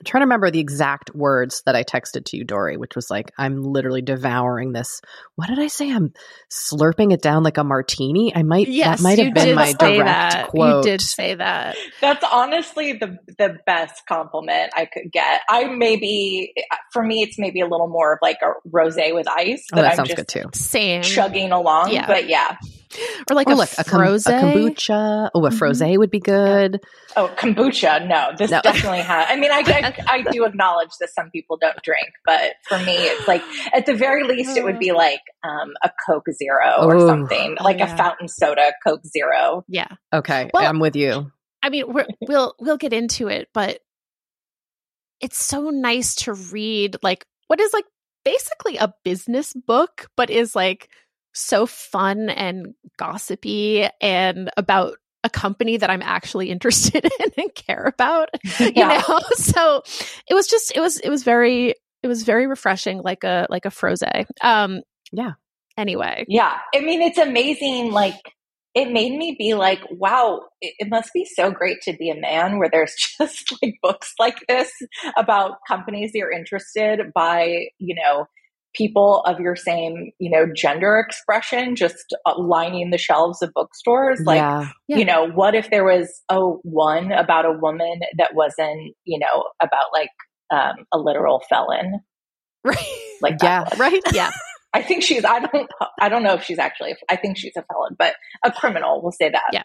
I'm 0.00 0.04
trying 0.04 0.20
to 0.20 0.26
remember 0.26 0.50
the 0.52 0.60
exact 0.60 1.12
words 1.12 1.62
that 1.66 1.74
I 1.74 1.82
texted 1.82 2.26
to 2.26 2.36
you, 2.36 2.44
Doree, 2.44 2.76
which 2.76 2.94
was 2.94 3.10
like, 3.10 3.32
I'm 3.36 3.64
literally 3.64 4.00
devouring 4.00 4.72
this. 4.72 5.00
What 5.34 5.48
did 5.48 5.58
I 5.58 5.66
say? 5.66 5.90
I'm 5.90 6.12
slurping 6.48 7.12
it 7.12 7.20
down 7.20 7.42
like 7.42 7.58
a 7.58 7.64
martini. 7.64 8.32
I 8.32 8.44
might, 8.44 8.68
yes, 8.68 8.98
that 8.98 9.02
might 9.02 9.18
have 9.18 9.34
been 9.34 9.56
my 9.56 9.72
direct 9.72 10.06
that. 10.06 10.48
quote. 10.48 10.84
You 10.84 10.90
did 10.92 11.00
say 11.00 11.34
that. 11.34 11.76
That's 12.00 12.24
honestly 12.30 12.92
the, 12.92 13.18
the 13.38 13.58
best 13.66 14.06
compliment 14.06 14.72
I 14.76 14.84
could 14.86 15.10
get. 15.10 15.40
I 15.50 15.64
maybe, 15.64 16.54
for 16.92 17.02
me, 17.02 17.22
it's 17.22 17.36
maybe 17.36 17.60
a 17.60 17.66
little 17.66 17.88
more 17.88 18.12
of 18.12 18.18
like 18.22 18.38
a 18.40 18.52
rose 18.66 18.94
with 18.96 19.28
ice. 19.28 19.66
Oh, 19.72 19.76
that 19.82 19.90
I'm 19.90 19.96
sounds 19.96 20.14
good 20.14 20.28
too. 20.28 20.44
Same. 20.54 21.02
Chugging 21.02 21.50
along. 21.50 21.92
Yeah. 21.92 22.06
But 22.06 22.28
yeah. 22.28 22.56
Or 23.30 23.34
like 23.34 23.48
or 23.48 23.52
a, 23.52 23.56
like 23.56 23.72
a, 23.72 23.84
frosé. 23.84 24.26
a 24.28 24.42
kombucha. 24.42 25.30
Oh, 25.34 25.44
a 25.44 25.50
frosé 25.50 25.88
mm-hmm. 25.88 25.98
would 25.98 26.10
be 26.10 26.20
good. 26.20 26.80
Oh, 27.16 27.32
kombucha. 27.36 28.06
No, 28.06 28.30
this 28.36 28.50
no. 28.50 28.60
definitely 28.62 29.00
has. 29.00 29.26
I 29.28 29.36
mean, 29.36 29.50
I, 29.50 29.62
I, 29.66 30.04
I, 30.08 30.22
do 30.30 30.44
acknowledge 30.44 30.90
that 31.00 31.10
some 31.14 31.30
people 31.30 31.58
don't 31.60 31.80
drink, 31.82 32.08
but 32.24 32.54
for 32.68 32.78
me, 32.78 32.94
it's 32.94 33.28
like 33.28 33.42
at 33.74 33.86
the 33.86 33.94
very 33.94 34.24
least, 34.24 34.56
it 34.56 34.64
would 34.64 34.78
be 34.78 34.92
like 34.92 35.20
um, 35.44 35.72
a 35.82 35.90
Coke 36.06 36.26
Zero 36.32 36.82
or 36.82 36.96
Ooh. 36.96 37.06
something, 37.06 37.56
like 37.60 37.76
oh, 37.76 37.80
yeah. 37.80 37.94
a 37.94 37.96
fountain 37.96 38.28
soda 38.28 38.72
Coke 38.86 39.04
Zero. 39.06 39.64
Yeah. 39.68 39.88
Okay, 40.12 40.50
well, 40.54 40.66
I'm 40.66 40.78
with 40.78 40.96
you. 40.96 41.30
I 41.62 41.70
mean, 41.70 41.92
we 41.92 42.04
will 42.20 42.54
we'll 42.60 42.76
get 42.76 42.92
into 42.92 43.28
it, 43.28 43.48
but 43.52 43.80
it's 45.20 45.42
so 45.42 45.70
nice 45.70 46.14
to 46.14 46.32
read 46.32 46.96
like 47.02 47.26
what 47.48 47.60
is 47.60 47.72
like 47.72 47.86
basically 48.24 48.76
a 48.76 48.94
business 49.04 49.52
book, 49.52 50.08
but 50.16 50.30
is 50.30 50.54
like 50.54 50.88
so 51.38 51.66
fun 51.66 52.28
and 52.30 52.74
gossipy 52.96 53.86
and 54.00 54.50
about 54.56 54.96
a 55.24 55.30
company 55.30 55.76
that 55.76 55.90
I'm 55.90 56.02
actually 56.02 56.50
interested 56.50 57.04
in 57.04 57.32
and 57.36 57.54
care 57.54 57.84
about. 57.84 58.28
You 58.58 58.72
yeah. 58.74 59.02
know? 59.08 59.20
So 59.36 59.82
it 60.28 60.34
was 60.34 60.46
just 60.46 60.76
it 60.76 60.80
was 60.80 60.98
it 61.00 61.08
was 61.08 61.22
very 61.22 61.74
it 62.02 62.08
was 62.08 62.22
very 62.22 62.46
refreshing, 62.46 63.02
like 63.02 63.24
a 63.24 63.46
like 63.50 63.64
a 63.64 63.70
frosé. 63.70 64.26
Um 64.42 64.82
yeah. 65.12 65.32
Anyway. 65.76 66.24
Yeah. 66.28 66.56
I 66.74 66.80
mean 66.80 67.02
it's 67.02 67.18
amazing, 67.18 67.92
like 67.92 68.20
it 68.74 68.92
made 68.92 69.16
me 69.16 69.34
be 69.36 69.54
like, 69.54 69.80
wow, 69.90 70.42
it, 70.60 70.74
it 70.78 70.88
must 70.88 71.12
be 71.12 71.24
so 71.24 71.50
great 71.50 71.80
to 71.82 71.94
be 71.94 72.10
a 72.10 72.20
man 72.20 72.58
where 72.58 72.68
there's 72.70 72.94
just 73.18 73.52
like 73.62 73.76
books 73.82 74.12
like 74.18 74.38
this 74.48 74.70
about 75.16 75.58
companies 75.66 76.12
you're 76.14 76.30
interested 76.30 77.12
by, 77.14 77.66
you 77.78 77.94
know, 77.94 78.26
people 78.74 79.22
of 79.26 79.40
your 79.40 79.56
same, 79.56 80.10
you 80.18 80.30
know, 80.30 80.46
gender 80.54 80.98
expression 80.98 81.74
just 81.74 82.14
lining 82.38 82.90
the 82.90 82.98
shelves 82.98 83.42
of 83.42 83.50
bookstores. 83.54 84.20
Like, 84.24 84.36
yeah. 84.36 84.68
Yeah. 84.86 84.96
you 84.98 85.04
know, 85.04 85.28
what 85.28 85.54
if 85.54 85.70
there 85.70 85.84
was 85.84 86.22
a 86.28 86.38
one 86.38 87.12
about 87.12 87.44
a 87.44 87.52
woman 87.52 88.00
that 88.18 88.34
wasn't, 88.34 88.94
you 89.04 89.18
know, 89.18 89.44
about 89.62 89.86
like 89.92 90.10
um, 90.50 90.84
a 90.92 90.98
literal 90.98 91.42
felon? 91.48 92.00
Right. 92.64 92.76
Like, 93.22 93.36
yeah. 93.40 93.68
Right. 93.78 94.02
Yeah. 94.12 94.30
I 94.74 94.82
think 94.82 95.02
she's, 95.02 95.24
I 95.24 95.38
don't, 95.38 95.70
I 96.00 96.08
don't 96.08 96.24
know 96.24 96.34
if 96.34 96.42
she's 96.42 96.58
actually, 96.58 96.96
I 97.08 97.16
think 97.16 97.38
she's 97.38 97.52
a 97.56 97.62
felon, 97.62 97.94
but 97.96 98.14
a 98.44 98.50
criminal, 98.52 99.00
we'll 99.00 99.12
say 99.12 99.30
that. 99.30 99.44
Yeah. 99.52 99.62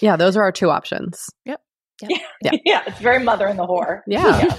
Yeah. 0.00 0.16
Those 0.16 0.36
are 0.36 0.42
our 0.42 0.52
two 0.52 0.70
options. 0.70 1.26
Yep. 1.44 1.60
yep. 2.02 2.10
Yeah. 2.10 2.18
Yeah. 2.44 2.58
yeah. 2.64 2.82
It's 2.86 3.00
very 3.00 3.22
mother 3.22 3.48
in 3.48 3.56
the 3.56 3.66
whore. 3.66 4.00
yeah. 4.06 4.42
yeah. 4.44 4.56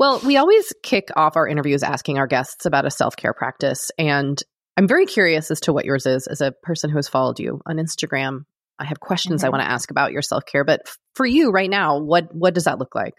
Well, 0.00 0.18
we 0.24 0.38
always 0.38 0.72
kick 0.82 1.10
off 1.14 1.36
our 1.36 1.46
interviews 1.46 1.82
asking 1.82 2.16
our 2.16 2.26
guests 2.26 2.64
about 2.64 2.86
a 2.86 2.90
self 2.90 3.16
care 3.16 3.34
practice. 3.34 3.90
And 3.98 4.42
I'm 4.78 4.88
very 4.88 5.04
curious 5.04 5.50
as 5.50 5.60
to 5.60 5.74
what 5.74 5.84
yours 5.84 6.06
is 6.06 6.26
as 6.26 6.40
a 6.40 6.52
person 6.62 6.88
who 6.88 6.96
has 6.96 7.06
followed 7.06 7.38
you 7.38 7.60
on 7.66 7.76
Instagram. 7.76 8.46
I 8.78 8.86
have 8.86 8.98
questions 8.98 9.42
mm-hmm. 9.42 9.48
I 9.48 9.50
want 9.50 9.62
to 9.62 9.70
ask 9.70 9.90
about 9.90 10.12
your 10.12 10.22
self 10.22 10.46
care, 10.46 10.64
but 10.64 10.88
for 11.14 11.26
you 11.26 11.50
right 11.50 11.68
now, 11.68 11.98
what 11.98 12.34
what 12.34 12.54
does 12.54 12.64
that 12.64 12.78
look 12.78 12.94
like? 12.94 13.12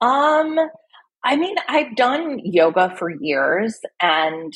Um, 0.00 0.56
I 1.24 1.34
mean, 1.34 1.56
I've 1.66 1.96
done 1.96 2.38
yoga 2.44 2.94
for 2.96 3.10
years, 3.10 3.76
and 4.00 4.52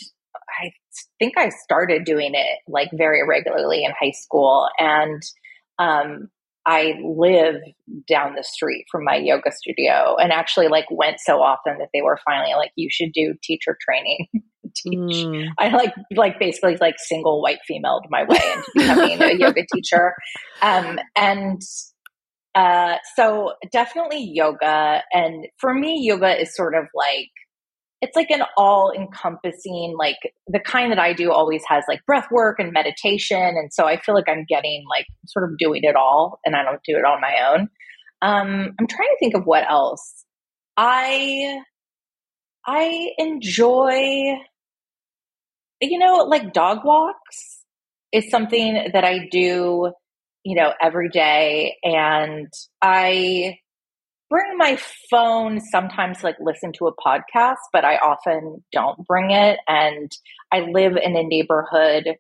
I 0.48 0.70
think 1.18 1.36
I 1.36 1.48
started 1.48 2.04
doing 2.04 2.34
it 2.34 2.58
like 2.68 2.90
very 2.92 3.26
regularly 3.26 3.82
in 3.82 3.90
high 3.98 4.12
school, 4.12 4.68
and 4.78 5.20
um, 5.80 6.30
I 6.66 6.94
live 7.02 7.56
down 8.08 8.34
the 8.34 8.44
street 8.44 8.86
from 8.90 9.04
my 9.04 9.16
yoga 9.16 9.50
studio 9.50 10.16
and 10.18 10.32
actually 10.32 10.68
like 10.68 10.86
went 10.90 11.18
so 11.18 11.42
often 11.42 11.78
that 11.78 11.88
they 11.92 12.02
were 12.02 12.18
finally 12.24 12.54
like, 12.54 12.70
you 12.76 12.88
should 12.90 13.12
do 13.12 13.34
teacher 13.42 13.76
training. 13.80 14.28
Teach. 14.74 15.26
Mm. 15.26 15.48
I 15.58 15.68
like, 15.68 15.92
like 16.14 16.38
basically 16.38 16.76
like 16.80 16.94
single 16.98 17.42
white 17.42 17.58
female 17.66 18.00
my 18.08 18.24
way 18.24 18.38
into 18.54 18.70
becoming 18.74 19.22
a 19.22 19.34
yoga 19.34 19.66
teacher. 19.74 20.14
Um, 20.62 20.98
and, 21.14 21.60
uh, 22.54 22.96
so 23.16 23.52
definitely 23.70 24.30
yoga. 24.32 25.02
And 25.12 25.46
for 25.58 25.74
me, 25.74 26.00
yoga 26.02 26.40
is 26.40 26.54
sort 26.54 26.74
of 26.74 26.84
like, 26.94 27.28
it's 28.03 28.16
like 28.16 28.30
an 28.30 28.42
all 28.57 28.92
encompassing, 28.92 29.94
like 29.96 30.18
the 30.48 30.59
kind 30.59 30.90
that 30.90 30.98
I 30.98 31.12
do 31.12 31.30
always 31.30 31.62
has 31.68 31.84
like 31.86 32.05
breath 32.05 32.26
work 32.32 32.59
and 32.59 32.72
meditation. 32.72 33.40
And 33.40 33.72
so 33.72 33.86
I 33.86 34.00
feel 34.00 34.16
like 34.16 34.28
I'm 34.28 34.44
getting 34.48 34.84
like 34.90 35.07
sort 35.28 35.48
of 35.48 35.57
doing 35.57 35.84
it 35.84 35.94
all 35.94 36.40
and 36.44 36.57
I 36.57 36.64
don't 36.64 36.82
do 36.84 36.96
it 36.96 37.05
on 37.05 37.20
my 37.20 37.53
own. 37.53 37.68
Um, 38.20 38.74
I'm 38.78 38.88
trying 38.88 39.09
to 39.09 39.16
think 39.20 39.36
of 39.36 39.44
what 39.44 39.70
else. 39.70 40.24
I, 40.76 41.61
I 42.66 43.11
enjoy, 43.18 44.34
you 45.80 45.98
know, 45.98 46.26
like 46.28 46.53
dog 46.53 46.78
walks 46.84 47.64
is 48.11 48.30
something 48.30 48.90
that 48.92 49.05
I 49.05 49.28
do, 49.30 49.92
you 50.42 50.57
know, 50.57 50.72
every 50.82 51.09
day. 51.09 51.76
And 51.84 52.53
I, 52.82 53.59
bring 54.32 54.56
my 54.56 54.78
phone 55.10 55.60
sometimes 55.60 56.24
like 56.24 56.36
listen 56.40 56.72
to 56.72 56.86
a 56.86 56.96
podcast, 56.96 57.58
but 57.70 57.84
I 57.84 57.96
often 57.96 58.64
don't 58.72 59.06
bring 59.06 59.30
it. 59.30 59.58
And 59.68 60.10
I 60.50 60.60
live 60.60 60.96
in 60.96 61.14
a 61.16 61.22
neighborhood 61.22 62.16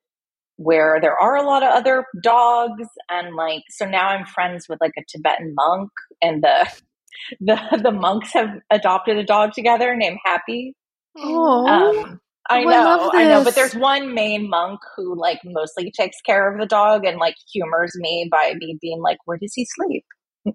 where 0.56 0.98
there 1.00 1.16
are 1.18 1.36
a 1.36 1.46
lot 1.46 1.62
of 1.62 1.70
other 1.70 2.04
dogs 2.22 2.86
and 3.10 3.34
like 3.34 3.62
so 3.70 3.86
now 3.86 4.08
I'm 4.08 4.26
friends 4.26 4.66
with 4.68 4.78
like 4.82 4.92
a 4.98 5.02
Tibetan 5.08 5.54
monk 5.56 5.90
and 6.20 6.42
the 6.42 6.70
the 7.40 7.80
the 7.82 7.90
monks 7.90 8.34
have 8.34 8.50
adopted 8.70 9.16
a 9.16 9.24
dog 9.24 9.52
together 9.54 9.96
named 9.96 10.18
Happy. 10.24 10.74
Oh. 11.16 11.66
Um, 11.66 12.20
I 12.50 12.64
know, 12.64 13.10
I, 13.14 13.22
I, 13.22 13.28
know, 13.28 13.44
but 13.44 13.54
there's 13.54 13.74
one 13.74 14.14
main 14.14 14.50
monk 14.50 14.80
who 14.96 15.18
like 15.18 15.38
mostly 15.44 15.92
takes 15.92 16.20
care 16.20 16.52
of 16.52 16.60
the 16.60 16.66
dog 16.66 17.04
and 17.04 17.18
like 17.18 17.36
humors 17.52 17.92
me 17.94 18.28
by 18.30 18.54
me 18.58 18.76
being 18.80 19.00
like, 19.00 19.18
"Where 19.24 19.38
does 19.38 19.52
he 19.54 19.64
sleep?" 19.64 20.04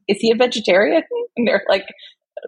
Is 0.08 0.18
he 0.20 0.32
a 0.32 0.36
vegetarian? 0.36 1.04
And 1.38 1.48
they're 1.48 1.64
like, 1.70 1.86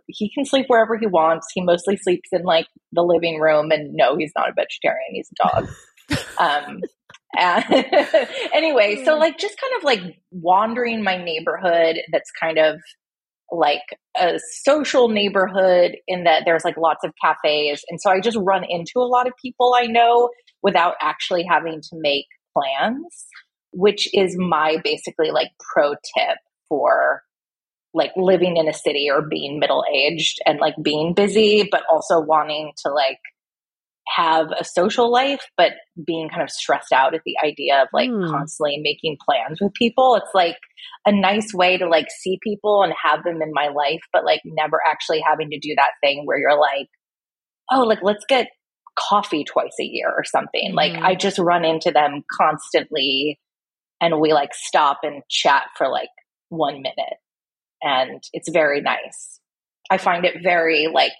he 0.07 0.31
can 0.33 0.45
sleep 0.45 0.65
wherever 0.67 0.97
he 0.97 1.05
wants. 1.05 1.45
He 1.53 1.61
mostly 1.61 1.95
sleeps 1.95 2.29
in 2.31 2.41
like 2.41 2.65
the 2.91 3.03
living 3.03 3.39
room. 3.39 3.69
And 3.69 3.93
no, 3.93 4.17
he's 4.17 4.31
not 4.35 4.49
a 4.49 4.53
vegetarian. 4.53 5.11
He's 5.11 5.29
a 5.39 5.47
dog. 5.47 5.69
um, 6.39 6.81
anyway, 8.53 9.03
so 9.05 9.15
like 9.15 9.37
just 9.37 9.59
kind 9.59 9.73
of 9.77 9.83
like 9.83 10.01
wandering 10.31 11.03
my 11.03 11.23
neighborhood 11.23 11.97
that's 12.11 12.31
kind 12.31 12.57
of 12.57 12.79
like 13.51 13.83
a 14.19 14.39
social 14.63 15.09
neighborhood 15.09 15.97
in 16.07 16.23
that 16.23 16.43
there's 16.45 16.65
like 16.65 16.77
lots 16.77 17.03
of 17.03 17.13
cafes. 17.23 17.83
And 17.89 18.01
so 18.01 18.09
I 18.09 18.19
just 18.19 18.37
run 18.39 18.63
into 18.67 18.93
a 18.97 19.07
lot 19.07 19.27
of 19.27 19.33
people 19.41 19.75
I 19.77 19.85
know 19.85 20.29
without 20.61 20.95
actually 21.01 21.43
having 21.43 21.81
to 21.81 21.89
make 21.93 22.25
plans, 22.53 23.25
which 23.71 24.07
is 24.13 24.35
my 24.37 24.77
basically 24.83 25.31
like 25.31 25.49
pro 25.73 25.91
tip 25.91 26.37
for 26.67 27.23
like 27.93 28.11
living 28.15 28.57
in 28.57 28.67
a 28.67 28.73
city 28.73 29.07
or 29.09 29.21
being 29.21 29.59
middle 29.59 29.83
aged 29.93 30.39
and 30.45 30.59
like 30.59 30.75
being 30.81 31.13
busy, 31.13 31.67
but 31.71 31.83
also 31.91 32.19
wanting 32.19 32.71
to 32.85 32.91
like 32.91 33.19
have 34.15 34.47
a 34.59 34.63
social 34.63 35.11
life, 35.11 35.41
but 35.57 35.73
being 36.05 36.29
kind 36.29 36.41
of 36.41 36.49
stressed 36.49 36.91
out 36.91 37.13
at 37.13 37.21
the 37.25 37.35
idea 37.43 37.81
of 37.81 37.87
like 37.93 38.09
mm. 38.09 38.29
constantly 38.29 38.79
making 38.81 39.17
plans 39.23 39.59
with 39.61 39.73
people. 39.73 40.15
It's 40.15 40.33
like 40.33 40.57
a 41.05 41.11
nice 41.11 41.53
way 41.53 41.77
to 41.77 41.87
like 41.87 42.07
see 42.09 42.39
people 42.43 42.83
and 42.83 42.93
have 43.03 43.23
them 43.23 43.41
in 43.41 43.51
my 43.53 43.67
life, 43.67 44.01
but 44.11 44.25
like 44.25 44.41
never 44.45 44.79
actually 44.87 45.21
having 45.27 45.49
to 45.51 45.59
do 45.59 45.73
that 45.75 45.91
thing 46.03 46.23
where 46.25 46.39
you're 46.39 46.59
like, 46.59 46.87
oh, 47.71 47.81
like 47.81 47.99
let's 48.01 48.25
get 48.27 48.47
coffee 48.97 49.43
twice 49.43 49.75
a 49.79 49.83
year 49.83 50.09
or 50.09 50.23
something. 50.23 50.71
Mm. 50.71 50.75
Like 50.75 50.93
I 50.93 51.15
just 51.15 51.39
run 51.39 51.65
into 51.65 51.91
them 51.91 52.23
constantly 52.39 53.39
and 54.01 54.19
we 54.19 54.33
like 54.33 54.53
stop 54.53 54.99
and 55.03 55.23
chat 55.29 55.63
for 55.77 55.87
like 55.87 56.09
one 56.49 56.81
minute 56.81 57.17
and 57.81 58.21
it's 58.33 58.49
very 58.49 58.81
nice. 58.81 59.39
I 59.89 59.97
find 59.97 60.25
it 60.25 60.43
very 60.43 60.87
like 60.93 61.11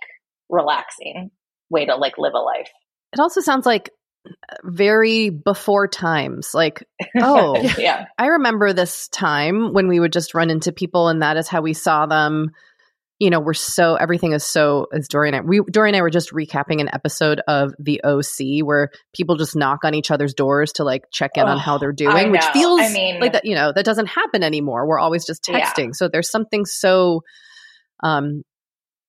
relaxing 0.49 1.31
way 1.69 1.85
to 1.85 1.95
like 1.95 2.17
live 2.17 2.33
a 2.33 2.39
life. 2.39 2.69
It 3.13 3.19
also 3.19 3.41
sounds 3.41 3.65
like 3.65 3.91
uh, 4.27 4.55
very 4.63 5.29
before 5.29 5.87
times. 5.87 6.53
Like, 6.53 6.83
oh, 7.21 7.59
yeah. 7.77 8.05
I 8.17 8.27
remember 8.27 8.73
this 8.73 9.07
time 9.07 9.73
when 9.73 9.87
we 9.87 9.99
would 9.99 10.13
just 10.13 10.33
run 10.33 10.49
into 10.49 10.71
people 10.71 11.07
and 11.07 11.21
that 11.21 11.37
is 11.37 11.47
how 11.47 11.61
we 11.61 11.73
saw 11.73 12.05
them 12.05 12.51
you 13.19 13.29
know, 13.29 13.41
we're 13.41 13.53
so 13.53 13.95
everything 13.95 14.31
is 14.31 14.45
so 14.45 14.87
as 14.93 15.09
Doree 15.09 15.27
and 15.27 15.35
I 15.35 15.41
we 15.41 15.59
Doree 15.59 15.89
and 15.89 15.95
I 15.95 16.01
were 16.01 16.09
just 16.09 16.31
recapping 16.31 16.79
an 16.79 16.89
episode 16.93 17.41
of 17.47 17.73
the 17.77 18.01
OC 18.03 18.65
where 18.65 18.89
people 19.13 19.35
just 19.35 19.57
knock 19.57 19.79
on 19.83 19.93
each 19.93 20.09
other's 20.09 20.33
doors 20.33 20.71
to 20.73 20.85
like 20.85 21.03
check 21.11 21.31
in 21.35 21.43
oh, 21.43 21.47
on 21.47 21.57
how 21.57 21.77
they're 21.77 21.91
doing, 21.91 22.31
which 22.31 22.45
feels 22.45 22.79
I 22.79 22.93
mean, 22.93 23.19
like 23.19 23.33
that, 23.33 23.45
you 23.45 23.55
know, 23.55 23.73
that 23.73 23.83
doesn't 23.83 24.07
happen 24.07 24.41
anymore. 24.41 24.87
We're 24.87 24.99
always 24.99 25.25
just 25.25 25.43
texting. 25.43 25.87
Yeah. 25.87 25.93
So 25.93 26.07
there's 26.07 26.31
something 26.31 26.65
so 26.65 27.21
um 28.01 28.43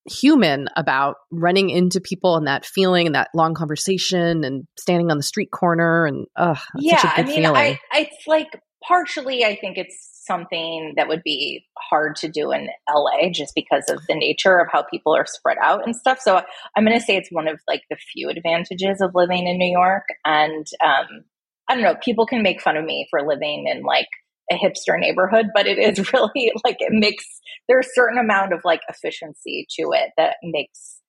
human 0.06 0.66
about 0.76 1.16
running 1.30 1.70
into 1.70 2.00
people 2.00 2.36
and 2.36 2.48
that 2.48 2.64
feeling 2.64 3.06
and 3.06 3.14
that 3.14 3.28
long 3.32 3.54
conversation 3.54 4.42
and 4.42 4.64
standing 4.76 5.10
on 5.12 5.18
the 5.18 5.22
street 5.22 5.50
corner 5.52 6.06
and 6.06 6.26
uh 6.34 6.56
yeah, 6.76 7.00
I 7.16 7.22
mean, 7.22 7.46
I, 7.46 7.78
it's 7.94 8.26
like 8.26 8.48
partially 8.86 9.44
I 9.44 9.56
think 9.56 9.76
it's 9.78 10.08
something 10.26 10.94
that 10.96 11.08
would 11.08 11.22
be 11.24 11.64
hard 11.78 12.14
to 12.16 12.28
do 12.28 12.52
in 12.52 12.68
LA 12.88 13.30
just 13.32 13.54
because 13.54 13.84
of 13.88 14.00
the 14.06 14.14
nature 14.14 14.58
of 14.58 14.68
how 14.70 14.82
people 14.82 15.14
are 15.14 15.26
spread 15.26 15.56
out 15.62 15.84
and 15.84 15.96
stuff. 15.96 16.20
So 16.20 16.40
I'm 16.76 16.84
going 16.84 16.98
to 16.98 17.04
say 17.04 17.16
it's 17.16 17.32
one 17.32 17.48
of 17.48 17.60
like 17.66 17.82
the 17.90 17.96
few 17.96 18.28
advantages 18.28 19.00
of 19.00 19.10
living 19.14 19.46
in 19.46 19.58
New 19.58 19.70
York. 19.70 20.04
And 20.24 20.66
um, 20.84 21.24
I 21.68 21.74
don't 21.74 21.82
know, 21.82 21.96
people 22.02 22.26
can 22.26 22.42
make 22.42 22.60
fun 22.60 22.76
of 22.76 22.84
me 22.84 23.06
for 23.10 23.26
living 23.26 23.66
in 23.66 23.82
like 23.82 24.08
a 24.52 24.54
hipster 24.54 24.98
neighborhood, 24.98 25.46
but 25.54 25.66
it 25.66 25.78
is 25.78 26.12
really 26.12 26.52
like 26.64 26.76
it 26.80 26.92
makes 26.92 27.24
there's 27.68 27.86
a 27.86 27.94
certain 27.94 28.18
amount 28.18 28.52
of 28.52 28.60
like 28.64 28.80
efficiency 28.88 29.66
to 29.78 29.92
it 29.92 30.10
that 30.16 30.36
makes 30.42 31.00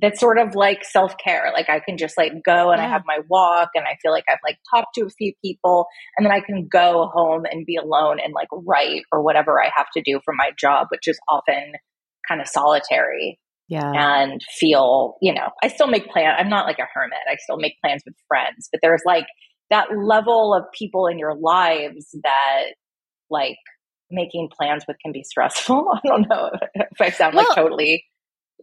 that's 0.00 0.20
sort 0.20 0.38
of 0.38 0.54
like 0.54 0.84
self 0.84 1.14
care. 1.22 1.50
Like 1.52 1.68
I 1.68 1.80
can 1.80 1.96
just 1.96 2.16
like 2.16 2.32
go 2.44 2.70
and 2.70 2.80
yeah. 2.80 2.86
I 2.86 2.90
have 2.90 3.02
my 3.06 3.18
walk 3.28 3.70
and 3.74 3.84
I 3.84 3.96
feel 4.02 4.12
like 4.12 4.24
I've 4.28 4.38
like 4.44 4.58
talked 4.74 4.94
to 4.94 5.02
a 5.02 5.10
few 5.10 5.32
people 5.44 5.86
and 6.16 6.24
then 6.24 6.32
I 6.32 6.40
can 6.40 6.68
go 6.70 7.10
home 7.12 7.44
and 7.50 7.66
be 7.66 7.76
alone 7.76 8.18
and 8.22 8.32
like 8.32 8.48
write 8.52 9.02
or 9.12 9.22
whatever 9.22 9.62
I 9.62 9.70
have 9.74 9.86
to 9.94 10.02
do 10.04 10.20
for 10.24 10.34
my 10.34 10.50
job, 10.58 10.88
which 10.90 11.08
is 11.08 11.18
often 11.28 11.72
kind 12.28 12.40
of 12.40 12.46
solitary. 12.46 13.38
Yeah. 13.68 13.92
And 13.94 14.40
feel, 14.58 15.16
you 15.20 15.34
know, 15.34 15.48
I 15.62 15.68
still 15.68 15.88
make 15.88 16.08
plans. 16.08 16.36
I'm 16.38 16.48
not 16.48 16.66
like 16.66 16.78
a 16.78 16.88
hermit. 16.92 17.18
I 17.30 17.36
still 17.36 17.58
make 17.58 17.74
plans 17.84 18.02
with 18.06 18.14
friends, 18.26 18.68
but 18.72 18.80
there's 18.82 19.02
like 19.04 19.26
that 19.70 19.88
level 19.94 20.54
of 20.54 20.64
people 20.76 21.06
in 21.06 21.18
your 21.18 21.34
lives 21.34 22.06
that 22.22 22.64
like 23.30 23.58
making 24.10 24.48
plans 24.58 24.84
with 24.88 24.96
can 25.02 25.12
be 25.12 25.22
stressful. 25.22 25.86
I 25.94 26.06
don't 26.06 26.26
know 26.28 26.50
if 26.76 27.00
I 27.00 27.10
sound 27.10 27.34
well, 27.34 27.44
like 27.46 27.56
totally 27.56 28.04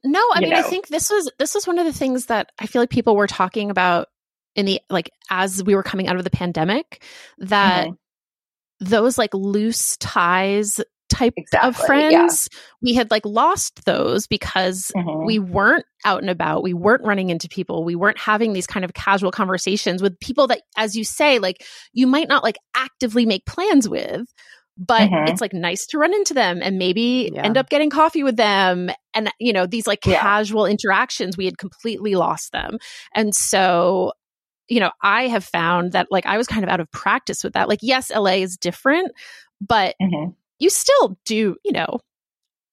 no, 0.03 0.23
I 0.33 0.41
mean, 0.41 0.49
know. 0.51 0.57
I 0.57 0.61
think 0.61 0.87
this 0.87 1.09
was 1.09 1.31
this 1.39 1.55
was 1.55 1.65
one 1.67 1.79
of 1.79 1.85
the 1.85 1.93
things 1.93 2.27
that 2.27 2.51
I 2.59 2.67
feel 2.67 2.81
like 2.81 2.89
people 2.89 3.15
were 3.15 3.27
talking 3.27 3.71
about 3.71 4.07
in 4.55 4.65
the 4.65 4.81
like 4.89 5.11
as 5.29 5.63
we 5.63 5.75
were 5.75 5.83
coming 5.83 6.07
out 6.07 6.17
of 6.17 6.23
the 6.23 6.29
pandemic 6.29 7.03
that 7.39 7.87
mm-hmm. 7.87 8.89
those 8.89 9.17
like 9.17 9.33
loose 9.33 9.97
ties 9.97 10.79
type 11.07 11.33
exactly, 11.37 11.69
of 11.69 11.75
friends 11.75 12.49
yeah. 12.51 12.59
we 12.81 12.93
had 12.95 13.11
like 13.11 13.25
lost 13.25 13.85
those 13.85 14.25
because 14.25 14.91
mm-hmm. 14.95 15.25
we 15.25 15.37
weren't 15.37 15.85
out 16.03 16.21
and 16.21 16.31
about 16.31 16.63
we 16.63 16.73
weren't 16.73 17.03
running 17.03 17.29
into 17.29 17.47
people 17.47 17.83
we 17.83 17.95
weren't 17.95 18.17
having 18.17 18.53
these 18.53 18.65
kind 18.65 18.83
of 18.83 18.93
casual 18.93 19.31
conversations 19.31 20.01
with 20.01 20.19
people 20.19 20.47
that 20.47 20.61
as 20.77 20.95
you 20.95 21.03
say 21.03 21.37
like 21.37 21.63
you 21.93 22.07
might 22.07 22.27
not 22.27 22.43
like 22.43 22.57
actively 22.75 23.25
make 23.25 23.45
plans 23.45 23.87
with 23.87 24.25
but 24.77 25.09
mm-hmm. 25.09 25.27
it's 25.27 25.41
like 25.41 25.53
nice 25.53 25.85
to 25.87 25.97
run 25.97 26.13
into 26.13 26.33
them 26.33 26.59
and 26.61 26.77
maybe 26.77 27.31
yeah. 27.33 27.43
end 27.43 27.57
up 27.57 27.69
getting 27.69 27.89
coffee 27.89 28.23
with 28.23 28.35
them 28.35 28.89
and 29.13 29.31
you 29.39 29.53
know 29.53 29.65
these 29.65 29.87
like 29.87 30.05
yeah. 30.05 30.19
casual 30.19 30.65
interactions 30.65 31.37
we 31.37 31.45
had 31.45 31.57
completely 31.57 32.15
lost 32.15 32.51
them 32.51 32.77
and 33.13 33.33
so 33.33 34.11
you 34.67 34.79
know 34.79 34.91
i 35.01 35.27
have 35.27 35.43
found 35.43 35.93
that 35.93 36.07
like 36.11 36.25
i 36.25 36.37
was 36.37 36.47
kind 36.47 36.63
of 36.63 36.69
out 36.69 36.79
of 36.79 36.91
practice 36.91 37.43
with 37.43 37.53
that 37.53 37.69
like 37.69 37.79
yes 37.81 38.11
la 38.11 38.25
is 38.25 38.57
different 38.57 39.11
but 39.61 39.95
mm-hmm. 40.01 40.31
you 40.59 40.69
still 40.69 41.17
do 41.25 41.55
you 41.63 41.71
know 41.71 41.99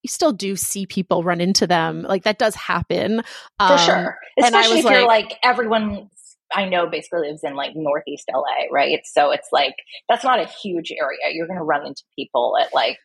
you 0.02 0.08
still 0.08 0.32
do 0.32 0.56
see 0.56 0.84
people 0.86 1.22
run 1.22 1.40
into 1.40 1.66
them 1.66 2.02
like 2.02 2.24
that 2.24 2.38
does 2.38 2.56
happen 2.56 3.22
for 3.58 3.72
um, 3.72 3.78
sure 3.78 4.18
especially 4.40 4.80
if 4.80 4.84
like, 4.84 4.94
you're 4.94 5.06
like 5.06 5.38
everyone 5.44 6.10
I 6.54 6.68
know 6.68 6.86
basically 6.86 7.28
lives 7.28 7.42
in 7.44 7.54
like 7.54 7.72
Northeast 7.74 8.30
LA, 8.32 8.66
right? 8.70 9.00
So 9.04 9.30
it's 9.30 9.48
like 9.52 9.74
that's 10.08 10.24
not 10.24 10.40
a 10.40 10.46
huge 10.46 10.92
area. 10.92 11.34
You're 11.34 11.46
going 11.46 11.58
to 11.58 11.64
run 11.64 11.86
into 11.86 12.02
people 12.16 12.56
at 12.60 12.74
like 12.74 12.98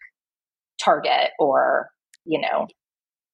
Target 0.84 1.32
or 1.39 1.89
you 2.24 2.39
know 2.39 2.68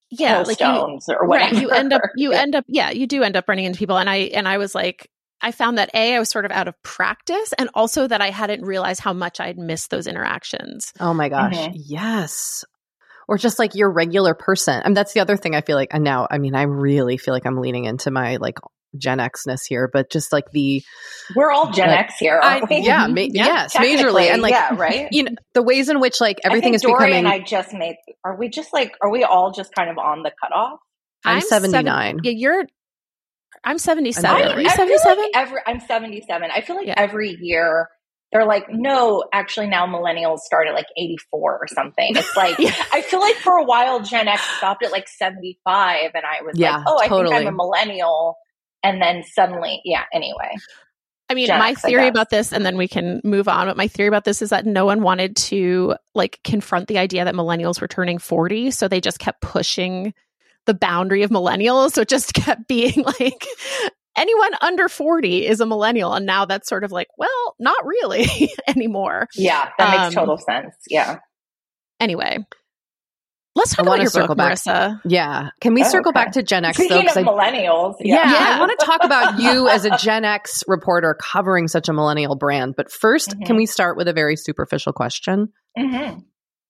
yeah 0.10 0.42
like 0.42 0.60
you, 0.60 0.66
or 0.66 1.28
whatever. 1.28 1.56
Right, 1.56 1.62
you 1.62 1.70
end 1.70 1.94
up 1.94 2.02
you 2.16 2.32
yeah. 2.34 2.42
end 2.42 2.56
up 2.56 2.66
yeah 2.68 2.92
you 2.92 3.08
do 3.08 3.24
end 3.24 3.36
up 3.36 3.46
running 3.48 3.66
into 3.66 3.80
people 3.80 3.98
and 3.98 4.10
I 4.10 4.16
and 4.34 4.48
I 4.48 4.58
was 4.58 4.74
like 4.74 5.10
I 5.42 5.52
found 5.52 5.78
that 5.78 5.90
a 5.94 6.16
I 6.16 6.20
was 6.20 6.30
sort 6.30 6.46
of 6.46 6.52
out 6.52 6.70
of 6.70 6.82
practice 6.84 7.54
and 7.58 7.70
also 7.74 8.08
that 8.08 8.22
I 8.22 8.30
hadn't 8.30 8.64
realized 8.64 9.02
how 9.02 9.12
much 9.12 9.42
I'd 9.42 9.58
missed 9.58 9.90
those 9.90 10.08
interactions. 10.08 10.94
Oh 11.02 11.14
my 11.14 11.28
gosh. 11.28 11.56
Mm-hmm. 11.56 11.74
Yes. 11.76 12.64
Or 13.28 13.38
just 13.38 13.60
like 13.60 13.76
your 13.76 13.92
regular 13.92 14.34
person. 14.34 14.82
And 14.84 14.96
that's 14.96 15.14
the 15.14 15.20
other 15.20 15.36
thing 15.36 15.54
I 15.54 15.62
feel 15.62 15.76
like. 15.76 15.94
And 15.94 16.04
now, 16.04 16.28
I 16.32 16.38
mean, 16.38 16.56
I 16.56 16.64
really 16.64 17.18
feel 17.18 17.34
like 17.34 17.46
I'm 17.46 17.58
leaning 17.58 17.86
into 17.86 18.10
my 18.10 18.38
like 18.38 18.58
Gen 18.98 19.20
Xness 19.20 19.62
here, 19.68 19.90
but 19.92 20.10
just 20.12 20.32
like 20.32 20.52
the 20.52 20.84
we're 21.36 21.52
all 21.52 21.72
Gen 21.72 21.90
like, 21.90 22.00
X 22.00 22.16
here, 22.20 22.40
I, 22.42 22.62
yeah, 22.70 23.08
ma- 23.10 23.22
yeah, 23.22 23.46
yes, 23.46 23.76
majorly, 23.76 24.30
and 24.30 24.42
like 24.42 24.52
yeah, 24.52 24.76
right, 24.76 25.08
you 25.12 25.24
know, 25.24 25.32
the 25.54 25.64
ways 25.64 25.90
in 25.90 26.00
which 26.00 26.20
like 26.22 26.40
everything 26.44 26.74
is 26.74 26.82
Doree 26.82 26.94
becoming. 26.94 27.14
And 27.20 27.28
I 27.28 27.40
just 27.40 27.74
made. 27.74 27.96
Are 28.26 28.36
we 28.38 28.50
just 28.50 28.74
like? 28.74 28.94
Are 29.02 29.10
we 29.10 29.24
all 29.24 29.52
just 29.52 29.74
kind 29.76 29.90
of 29.90 29.98
on 29.98 30.24
the 30.24 30.32
cutoff? 30.42 30.80
I'm, 31.26 31.38
I'm 31.38 31.42
79. 31.42 32.20
Yeah, 32.24 32.32
you're 32.36 32.66
I'm 33.64 33.78
77. 33.78 34.30
I, 34.30 34.54
are 34.54 34.62
you 34.62 34.70
77? 34.70 35.18
Like 35.18 35.32
every, 35.36 35.60
I'm 35.66 35.80
77. 35.80 36.50
I 36.54 36.62
feel 36.62 36.76
like 36.76 36.88
Yeah. 36.88 36.96
every 36.98 37.38
year 37.40 37.90
they're 38.34 38.46
like, 38.46 38.66
no, 38.70 39.24
actually 39.32 39.68
now 39.68 39.86
millennials 39.86 40.40
start 40.40 40.68
at 40.68 40.74
like 40.74 40.88
84 40.98 41.60
or 41.60 41.68
something. 41.68 42.16
It's 42.16 42.36
like 42.36 42.58
Yeah. 42.60 42.74
I 42.92 43.02
feel 43.02 43.20
like 43.22 43.36
for 43.36 43.54
a 43.58 43.64
while 43.64 44.02
Gen 44.02 44.28
X 44.28 44.42
stopped 44.58 44.84
at 44.84 44.92
like 44.92 45.08
75 45.08 46.12
and 46.16 46.24
I 46.26 46.42
was 46.44 46.56
Yeah, 46.58 46.78
like, 46.78 46.86
oh, 46.88 47.00
I 47.00 47.08
think 47.08 47.32
I'm 47.34 47.48
a 47.48 47.52
millennial. 47.52 48.38
And 48.84 49.02
then 49.02 49.24
suddenly, 49.24 49.82
yeah, 49.86 50.04
anyway. 50.14 50.52
I 51.30 51.36
mean, 51.36 51.48
Gen 51.48 51.60
my 51.60 51.70
X, 51.72 51.82
theory 51.82 52.08
about 52.08 52.30
this, 52.30 52.52
and 52.52 52.66
then 52.66 52.78
we 52.78 52.88
can 52.88 53.22
move 53.24 53.48
on. 53.48 53.68
But 53.68 53.78
my 53.78 53.88
theory 53.88 54.08
about 54.10 54.26
this 54.26 54.42
is 54.42 54.50
that 54.50 54.66
no 54.66 54.86
one 54.86 55.02
wanted 55.02 55.36
to 55.38 55.96
like 56.14 56.40
confront 56.44 56.88
the 56.88 56.98
idea 56.98 57.24
that 57.26 57.34
millennials 57.34 57.80
were 57.82 57.88
turning 57.88 58.20
40. 58.20 58.72
So 58.72 58.88
they 58.88 59.02
just 59.02 59.20
kept 59.20 59.42
pushing 59.42 60.14
the 60.66 60.74
boundary 60.74 61.24
of 61.24 61.32
millennials. 61.32 61.92
So 61.94 62.02
it 62.02 62.10
just 62.10 62.34
kept 62.36 62.68
being 62.68 63.04
like 63.20 63.48
anyone 64.18 64.52
under 64.62 64.90
40 64.90 65.48
is 65.48 65.60
a 65.62 65.66
millennial. 65.66 66.14
And 66.14 66.26
now 66.26 66.46
that's 66.46 66.68
sort 66.70 66.84
of 66.84 66.92
like, 66.92 67.08
well, 67.18 67.56
not 67.58 67.84
really 67.86 68.52
anymore. 68.68 69.28
Yeah, 69.36 69.70
that 69.78 69.92
makes 69.92 70.16
Um, 70.16 70.26
total 70.26 70.38
sense. 70.38 70.76
Yeah. 70.90 71.20
Anyway, 72.00 72.38
let's 73.56 73.72
talk 73.72 73.80
I 73.80 73.82
about 73.84 73.90
wanna 73.92 74.02
your 74.04 74.10
circle 74.10 74.28
book, 74.30 74.38
back. 74.38 74.54
Marisa. 74.54 75.02
Yeah. 75.06 75.50
Can 75.62 75.74
we 75.74 75.84
Oh, 75.84 75.88
circle 75.88 76.10
okay. 76.10 76.24
back 76.24 76.32
to 76.34 76.44
Gen 76.44 76.66
X 76.66 76.78
though? 76.78 77.00
Of 77.00 77.08
I- 77.18 77.24
millennials, 77.24 77.96
yeah, 78.00 78.16
yeah. 78.32 78.56
I 78.56 78.60
want 78.66 78.78
to 78.80 78.86
talk 78.86 79.04
about 79.04 79.40
you 79.40 79.68
as 79.68 79.86
a 79.86 79.96
Gen 79.98 80.26
X 80.26 80.64
reporter 80.68 81.16
covering 81.20 81.68
such 81.68 81.90
a 81.90 81.94
millennial 81.94 82.36
brand. 82.36 82.76
But 82.76 82.90
1st 82.90 83.36
Mhm. 83.36 83.46
can 83.46 83.56
we 83.56 83.66
start 83.66 83.98
with 83.98 84.08
a 84.08 84.14
very 84.14 84.36
superficial 84.36 84.94
question, 84.94 85.50
Mhm. 85.78 86.24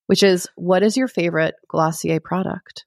which 0.08 0.24
is 0.24 0.48
what 0.56 0.84
is 0.84 0.98
your 0.98 1.08
favorite 1.08 1.56
Glossier 1.70 2.20
product? 2.20 2.86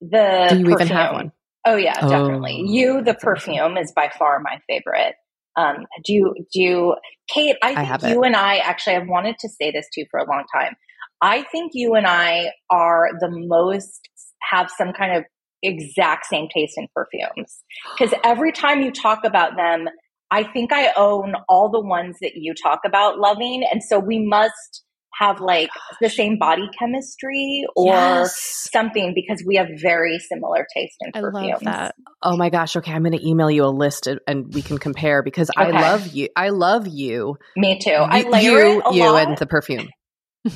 The 0.00 0.46
Do 0.50 0.58
you 0.58 0.70
even 0.70 0.86
have 0.88 1.10
perfume. 1.10 1.14
one? 1.14 1.32
Oh 1.66 1.76
yeah, 1.76 1.98
Oh, 2.00 2.08
definitely. 2.08 2.62
You, 2.66 3.02
the 3.02 3.14
perfume, 3.14 3.76
is 3.76 3.92
by 3.94 4.10
far 4.16 4.38
my 4.40 4.60
favorite. 4.68 5.14
Um, 5.56 5.86
do 6.04 6.12
you, 6.12 6.34
do 6.52 6.60
you, 6.60 6.96
Kate? 7.32 7.56
I 7.62 7.74
think 7.74 7.88
have 7.88 8.02
you 8.04 8.22
and 8.22 8.36
I 8.36 8.58
actually. 8.58 8.96
I've 8.96 9.08
wanted 9.08 9.36
to 9.40 9.48
say 9.48 9.70
this 9.72 9.86
to 9.94 10.02
you 10.02 10.06
for 10.10 10.20
a 10.20 10.28
long 10.28 10.44
time. 10.54 10.76
I 11.22 11.42
think 11.42 11.72
you 11.74 11.94
and 11.94 12.06
I 12.06 12.50
are 12.70 13.08
the 13.20 13.30
most 13.30 14.08
have 14.50 14.70
some 14.76 14.92
kind 14.92 15.16
of 15.16 15.24
exact 15.62 16.26
same 16.26 16.48
taste 16.54 16.74
in 16.76 16.86
perfumes 16.94 17.62
because 17.98 18.14
every 18.22 18.52
time 18.52 18.82
you 18.82 18.92
talk 18.92 19.24
about 19.24 19.56
them, 19.56 19.86
I 20.30 20.44
think 20.44 20.72
I 20.72 20.92
own 20.96 21.34
all 21.48 21.70
the 21.70 21.80
ones 21.80 22.16
that 22.20 22.32
you 22.34 22.52
talk 22.60 22.80
about 22.84 23.18
loving, 23.18 23.64
and 23.70 23.82
so 23.82 23.98
we 23.98 24.18
must 24.24 24.82
have 25.18 25.40
oh 25.40 25.44
like 25.46 25.70
the 26.02 26.10
same 26.10 26.36
body 26.38 26.68
chemistry 26.78 27.64
or 27.74 27.86
Yes. 27.94 28.68
something 28.70 29.14
because 29.14 29.42
we 29.46 29.56
have 29.56 29.68
very 29.80 30.18
similar 30.18 30.66
taste 30.76 30.96
in 31.00 31.10
I 31.14 31.20
perfumes. 31.22 31.52
love 31.52 31.60
that. 31.64 31.94
Oh 32.22 32.36
my 32.36 32.50
gosh. 32.50 32.76
Okay. 32.76 32.92
I'm 32.92 33.02
going 33.02 33.16
to 33.18 33.26
email 33.26 33.50
you 33.50 33.64
a 33.64 33.72
list 33.72 34.06
and- 34.06 34.20
we 34.54 34.60
can 34.60 34.76
compare 34.76 35.22
because 35.22 35.50
I 35.56 35.70
love 35.70 36.08
you. 36.08 36.28
I 36.36 36.50
love 36.50 36.86
you. 36.86 37.38
Me 37.56 37.78
too. 37.78 37.92
I 37.92 38.18
You- 38.18 38.30
layer 38.30 38.50
you, 38.66 38.82
you 38.92 39.10
lot. 39.10 39.26
and 39.26 39.38
the 39.38 39.46
perfume. 39.46 39.88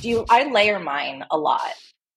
Do 0.00 0.08
you, 0.08 0.24
I 0.28 0.50
layer 0.50 0.78
mine 0.78 1.24
a 1.30 1.36
lot. 1.38 1.60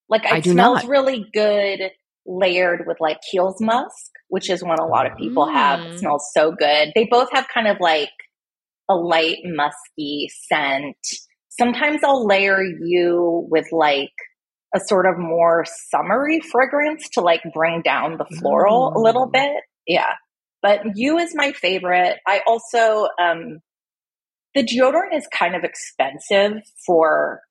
Like 0.09 0.25
I 0.25 0.41
smells 0.41 0.85
really 0.85 1.25
good 1.33 1.79
layered 2.25 2.83
with 2.87 2.97
like 2.99 3.17
Kiehl's 3.33 3.59
musk, 3.61 4.11
which 4.29 4.49
is 4.49 4.63
one 4.63 4.79
a 4.79 4.85
lot 4.85 5.05
of 5.05 5.17
people 5.17 5.47
have. 5.51 5.79
It 5.79 5.87
Mm. 5.93 5.99
smells 5.99 6.29
so 6.33 6.51
good. 6.51 6.91
They 6.95 7.05
both 7.09 7.29
have 7.33 7.47
kind 7.53 7.67
of 7.67 7.77
like 7.79 8.11
a 8.89 8.95
light 8.95 9.37
musky 9.45 10.29
scent. 10.47 10.97
Sometimes 11.49 12.01
I'll 12.03 12.25
layer 12.25 12.61
you 12.61 13.47
with 13.49 13.65
like 13.71 14.11
a 14.75 14.79
sort 14.79 15.05
of 15.05 15.17
more 15.17 15.65
summery 15.89 16.39
fragrance 16.39 17.07
to 17.13 17.21
like 17.21 17.41
bring 17.53 17.81
down 17.83 18.17
the 18.17 18.25
floral 18.39 18.91
a 18.95 18.99
little 18.99 19.27
Mm. 19.27 19.33
bit. 19.33 19.63
Yeah. 19.87 20.13
But 20.61 20.81
you 20.95 21.17
is 21.17 21.33
my 21.35 21.51
favorite. 21.51 22.19
I 22.27 22.41
also 22.47 23.07
um 23.21 23.59
the 24.55 24.63
deodorant 24.63 25.15
is 25.15 25.27
kind 25.33 25.55
of 25.55 25.63
expensive 25.63 26.61
for 26.85 27.41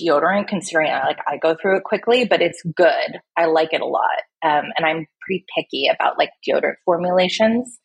deodorant 0.00 0.48
considering 0.48 0.90
I, 0.90 1.06
like 1.06 1.18
I 1.26 1.36
go 1.38 1.56
through 1.60 1.78
it 1.78 1.84
quickly, 1.84 2.24
but 2.24 2.42
it's 2.42 2.62
good. 2.76 3.20
I 3.36 3.46
like 3.46 3.72
it 3.72 3.80
a 3.80 3.86
lot. 3.86 4.22
Um, 4.44 4.66
and 4.76 4.86
I'm 4.86 5.06
pretty 5.20 5.44
picky 5.56 5.88
about 5.92 6.18
like 6.18 6.30
deodorant 6.48 6.76
formulations. 6.84 7.78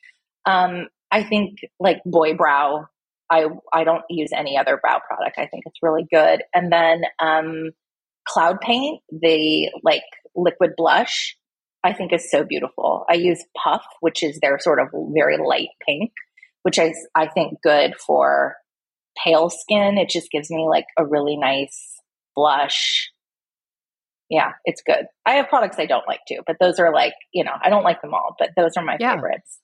Um, 0.46 0.88
I 1.12 1.24
think 1.24 1.60
like 1.80 1.98
Boy 2.06 2.34
Brow, 2.34 2.88
I 3.30 3.46
I 3.72 3.84
don't 3.84 4.04
use 4.10 4.32
any 4.36 4.58
other 4.58 4.78
brow 4.82 5.00
product. 5.08 5.38
I 5.38 5.48
think 5.48 5.64
it's 5.66 5.80
really 5.82 6.06
good. 6.12 6.44
And 6.54 6.72
then 6.72 7.04
um, 7.20 7.72
Cloud 8.28 8.60
Paint, 8.62 9.02
the 9.12 9.72
like 9.84 10.04
liquid 10.36 10.72
blush, 10.76 11.38
I 11.84 11.94
think 11.94 12.14
is 12.14 12.30
so 12.30 12.44
beautiful. 12.44 13.06
I 13.10 13.16
use 13.16 13.44
Puff, 13.56 13.84
which 14.02 14.24
is 14.24 14.40
their 14.40 14.58
sort 14.60 14.80
of 14.80 14.88
very 15.14 15.38
light 15.38 15.70
pink, 15.86 16.12
which 16.64 16.78
is 16.78 16.96
I 17.16 17.28
think 17.28 17.60
good 17.62 17.94
for 17.96 18.56
pale 19.22 19.50
skin. 19.50 19.98
It 19.98 20.10
just 20.10 20.32
gives 20.32 20.50
me 20.50 20.66
like 20.68 20.86
a 20.98 21.06
really 21.06 21.38
nice 21.38 22.00
blush. 22.36 23.12
Yeah, 24.30 24.54
it's 24.66 24.82
good. 24.86 25.06
I 25.26 25.34
have 25.34 25.50
products 25.50 25.78
I 25.78 25.86
don't 25.86 26.08
like 26.08 26.22
too, 26.28 26.40
but 26.48 26.56
those 26.60 26.80
are 26.80 26.94
like, 26.94 27.14
you 27.34 27.44
know, 27.44 27.52
I 27.62 27.70
don't 27.70 27.84
like 27.84 28.02
them 28.02 28.14
all, 28.14 28.36
but 28.40 28.50
those 28.58 28.72
are 28.78 28.84
my 28.84 28.98
Yeah. 29.00 29.16
favorites. 29.16 29.60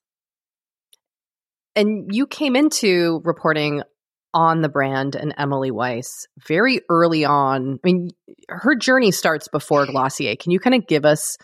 And 1.75 2.13
you 2.13 2.27
came 2.27 2.55
into 2.55 3.21
reporting 3.23 3.83
on 4.33 4.61
the 4.61 4.69
brand 4.69 5.15
and 5.15 5.33
Emily 5.37 5.71
Weiss 5.71 6.27
very 6.47 6.81
early 6.89 7.25
on. 7.25 7.79
I 7.83 7.87
mean, 7.87 8.09
her 8.49 8.75
journey 8.75 9.11
starts 9.11 9.47
before 9.47 9.85
Glossier. 9.87 10.35
Can 10.35 10.51
you 10.51 10.59
kind 10.59 10.75
of 10.75 10.87
give 10.87 11.05
us 11.05 11.37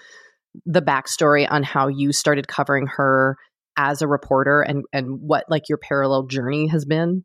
the 0.65 0.81
backstory 0.81 1.47
on 1.49 1.63
how 1.63 1.87
you 1.87 2.11
started 2.11 2.47
covering 2.47 2.87
her 2.87 3.37
as 3.77 4.01
a 4.01 4.07
reporter 4.07 4.61
and, 4.61 4.83
and 4.93 5.19
what 5.19 5.45
like 5.49 5.67
your 5.67 5.77
parallel 5.77 6.27
journey 6.27 6.67
has 6.67 6.85
been? 6.85 7.23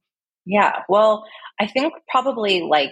Yeah. 0.51 0.83
Well, 0.89 1.25
I 1.61 1.67
think 1.69 1.95
probably 2.09 2.63
like 2.63 2.91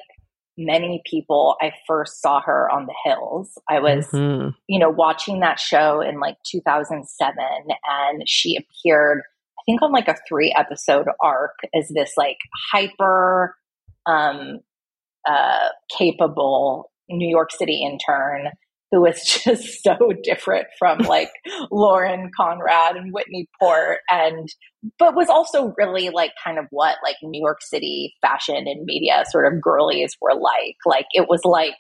many 0.56 1.02
people, 1.04 1.56
I 1.60 1.72
first 1.88 2.22
saw 2.22 2.40
her 2.40 2.70
on 2.70 2.86
the 2.86 2.94
hills. 3.04 3.58
I 3.68 3.80
was, 3.80 4.06
Mhm. 4.12 4.54
you 4.68 4.78
know, 4.78 4.90
watching 4.90 5.40
that 5.40 5.58
show 5.58 6.00
in 6.00 6.20
like 6.20 6.36
2007 6.44 7.36
and 7.84 8.22
she 8.28 8.56
appeared, 8.56 9.22
I 9.58 9.62
think 9.66 9.82
on 9.82 9.90
like 9.92 10.06
a 10.08 10.16
three 10.28 10.54
episode 10.56 11.08
arc 11.20 11.56
as 11.74 11.88
this 11.88 12.12
like 12.16 12.38
hyper, 12.72 13.56
um, 14.06 14.60
uh, 15.28 15.68
capable 15.96 16.92
New 17.08 17.28
York 17.28 17.50
City 17.50 17.82
intern 17.82 18.52
who 18.90 19.02
was 19.02 19.22
just 19.44 19.82
so 19.82 19.96
different 20.22 20.66
from 20.78 20.98
like 20.98 21.30
Lauren 21.70 22.30
Conrad 22.36 22.96
and 22.96 23.12
Whitney 23.12 23.48
Port 23.60 23.98
and 24.10 24.48
but 24.98 25.16
was 25.16 25.28
also 25.28 25.74
really 25.76 26.10
like 26.10 26.32
kind 26.42 26.58
of 26.58 26.66
what 26.70 26.96
like 27.02 27.16
New 27.22 27.40
York 27.40 27.58
City 27.62 28.14
fashion 28.22 28.56
and 28.56 28.84
media 28.84 29.24
sort 29.28 29.52
of 29.52 29.60
girlies 29.60 30.16
were 30.20 30.34
like. 30.34 30.76
Like 30.86 31.06
it 31.12 31.28
was 31.28 31.40
like 31.44 31.74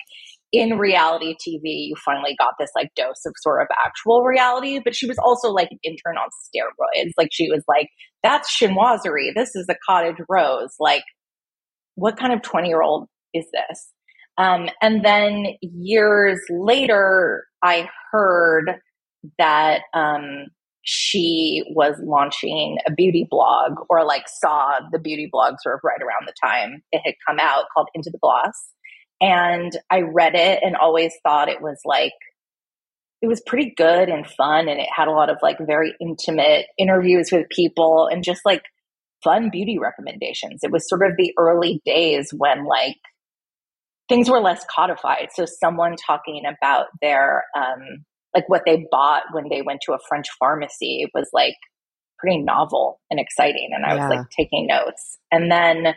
in 0.52 0.78
reality 0.78 1.34
TV, 1.34 1.88
you 1.88 1.94
finally 2.04 2.34
got 2.38 2.54
this 2.58 2.70
like 2.74 2.90
dose 2.96 3.24
of 3.26 3.34
sort 3.38 3.60
of 3.62 3.68
actual 3.84 4.22
reality, 4.22 4.80
but 4.82 4.94
she 4.94 5.06
was 5.06 5.18
also 5.18 5.50
like 5.50 5.68
an 5.70 5.78
intern 5.84 6.16
on 6.16 6.28
steroids. 6.44 7.12
Like 7.18 7.28
she 7.32 7.50
was 7.50 7.62
like, 7.68 7.88
that's 8.22 8.50
chinoiserie. 8.58 9.34
This 9.34 9.54
is 9.54 9.66
a 9.68 9.76
cottage 9.86 10.16
rose. 10.28 10.74
Like, 10.80 11.04
what 11.96 12.16
kind 12.16 12.32
of 12.32 12.42
20 12.42 12.68
year 12.68 12.82
old 12.82 13.08
is 13.34 13.46
this? 13.52 13.92
Um, 14.38 14.68
and 14.80 15.04
then 15.04 15.46
years 15.60 16.40
later, 16.48 17.44
I 17.62 17.88
heard 18.12 18.76
that 19.38 19.82
um, 19.94 20.46
she 20.82 21.64
was 21.74 21.96
launching 22.02 22.78
a 22.86 22.92
beauty 22.92 23.26
blog 23.28 23.72
or 23.90 24.06
like 24.06 24.24
saw 24.40 24.78
the 24.92 24.98
beauty 24.98 25.28
blog 25.30 25.56
sort 25.60 25.74
of 25.74 25.80
right 25.84 26.00
around 26.00 26.26
the 26.26 26.32
time 26.42 26.82
it 26.92 27.02
had 27.04 27.14
come 27.28 27.38
out 27.40 27.64
called 27.74 27.88
Into 27.94 28.10
the 28.10 28.18
Gloss. 28.22 28.72
And 29.20 29.72
I 29.90 30.02
read 30.02 30.36
it 30.36 30.60
and 30.62 30.76
always 30.76 31.12
thought 31.24 31.48
it 31.48 31.60
was 31.60 31.80
like, 31.84 32.12
it 33.20 33.26
was 33.26 33.42
pretty 33.44 33.74
good 33.76 34.08
and 34.08 34.24
fun. 34.24 34.68
And 34.68 34.78
it 34.78 34.88
had 34.94 35.08
a 35.08 35.12
lot 35.12 35.28
of 35.28 35.38
like 35.42 35.58
very 35.60 35.94
intimate 36.00 36.66
interviews 36.78 37.30
with 37.32 37.48
people 37.50 38.08
and 38.10 38.22
just 38.22 38.42
like 38.44 38.62
fun 39.24 39.50
beauty 39.50 39.78
recommendations. 39.78 40.60
It 40.62 40.70
was 40.70 40.88
sort 40.88 41.04
of 41.04 41.16
the 41.18 41.34
early 41.36 41.82
days 41.84 42.30
when 42.32 42.64
like 42.64 42.96
things 44.08 44.30
were 44.30 44.40
less 44.40 44.64
codified. 44.74 45.28
So 45.34 45.44
someone 45.44 45.96
talking 45.96 46.42
about 46.46 46.86
their, 47.02 47.44
um, 47.56 48.04
like 48.34 48.48
what 48.48 48.62
they 48.64 48.86
bought 48.90 49.24
when 49.32 49.48
they 49.50 49.62
went 49.62 49.80
to 49.86 49.92
a 49.92 49.98
French 50.08 50.26
pharmacy 50.38 51.06
was 51.14 51.28
like 51.32 51.56
pretty 52.18 52.38
novel 52.38 53.00
and 53.10 53.20
exciting. 53.20 53.70
And 53.74 53.84
I 53.84 53.94
Yeah. 53.94 54.08
was 54.08 54.16
like 54.16 54.30
taking 54.36 54.66
notes. 54.66 55.18
And 55.30 55.50
then, 55.50 55.94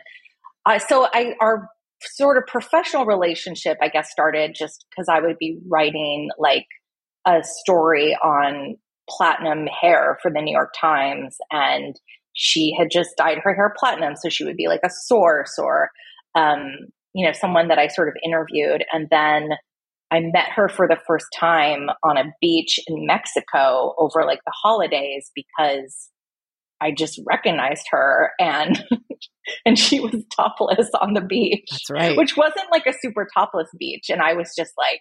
I 0.64 0.78
so 0.78 1.08
I, 1.12 1.34
our 1.40 1.68
sort 2.00 2.36
of 2.36 2.44
professional 2.46 3.04
relationship, 3.06 3.78
I 3.80 3.88
guess, 3.88 4.10
started 4.10 4.54
just 4.54 4.86
because 4.90 5.08
I 5.08 5.20
would 5.20 5.38
be 5.38 5.58
writing 5.68 6.30
like 6.38 6.66
a 7.26 7.42
story 7.42 8.16
on 8.22 8.76
platinum 9.08 9.66
hair 9.66 10.18
for 10.22 10.30
the 10.30 10.40
New 10.40 10.52
York 10.52 10.72
Times. 10.80 11.36
And 11.50 11.98
she 12.34 12.74
had 12.78 12.88
just 12.90 13.10
dyed 13.16 13.38
her 13.42 13.54
hair 13.54 13.74
platinum. 13.76 14.14
So 14.16 14.28
she 14.28 14.44
would 14.44 14.56
be 14.56 14.68
like 14.68 14.80
a 14.84 14.90
source 14.90 15.58
or, 15.58 15.90
um, 16.34 16.74
you 17.14 17.26
know, 17.26 17.32
someone 17.32 17.68
that 17.68 17.78
I 17.78 17.88
sort 17.88 18.08
of 18.08 18.14
interviewed. 18.24 18.84
And 18.92 19.08
then 19.10 19.50
I 20.10 20.20
met 20.20 20.50
her 20.54 20.68
for 20.68 20.86
the 20.86 20.98
first 21.06 21.26
time 21.34 21.88
on 22.04 22.18
a 22.18 22.32
beach 22.40 22.78
in 22.86 23.06
Mexico 23.06 23.94
over 23.98 24.24
like 24.26 24.40
the 24.44 24.52
holidays 24.54 25.30
because 25.34 26.10
I 26.82 26.90
just 26.90 27.20
recognized 27.26 27.86
her 27.90 28.32
and 28.38 28.84
and 29.66 29.78
she 29.78 30.00
was 30.00 30.24
topless 30.34 30.90
on 31.00 31.14
the 31.14 31.20
beach. 31.20 31.66
That's 31.70 31.90
right. 31.90 32.16
Which 32.16 32.36
wasn't 32.36 32.70
like 32.70 32.86
a 32.86 32.94
super 33.00 33.26
topless 33.34 33.68
beach 33.78 34.10
and 34.10 34.20
I 34.20 34.34
was 34.34 34.52
just 34.56 34.72
like 34.76 35.00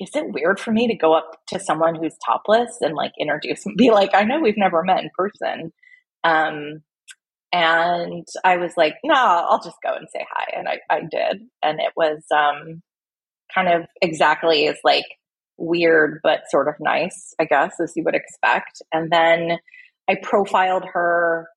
is 0.00 0.10
it 0.14 0.32
weird 0.32 0.58
for 0.58 0.70
me 0.70 0.86
to 0.86 0.96
go 0.96 1.12
up 1.12 1.32
to 1.48 1.58
someone 1.58 1.96
who's 1.96 2.16
topless 2.24 2.78
and 2.80 2.94
like 2.94 3.12
introduce 3.20 3.66
and 3.66 3.76
be 3.76 3.90
like 3.90 4.10
I 4.14 4.24
know 4.24 4.40
we've 4.40 4.54
never 4.56 4.82
met 4.82 5.02
in 5.02 5.10
person. 5.16 5.72
Um 6.24 6.82
and 7.52 8.26
I 8.44 8.56
was 8.58 8.72
like, 8.76 8.94
no, 9.04 9.14
I'll 9.14 9.62
just 9.62 9.78
go 9.82 9.94
and 9.94 10.06
say 10.12 10.24
hi. 10.30 10.52
And 10.56 10.68
I, 10.68 10.80
I 10.90 11.00
did. 11.00 11.48
And 11.62 11.80
it 11.80 11.92
was 11.96 12.22
um, 12.34 12.82
kind 13.54 13.68
of 13.68 13.88
exactly 14.02 14.68
as 14.68 14.76
like 14.84 15.06
weird, 15.56 16.20
but 16.22 16.42
sort 16.50 16.68
of 16.68 16.74
nice, 16.78 17.34
I 17.40 17.44
guess, 17.44 17.74
as 17.82 17.92
you 17.96 18.04
would 18.04 18.14
expect. 18.14 18.82
And 18.92 19.10
then 19.10 19.58
I 20.08 20.16
profiled 20.22 20.84
her 20.92 21.48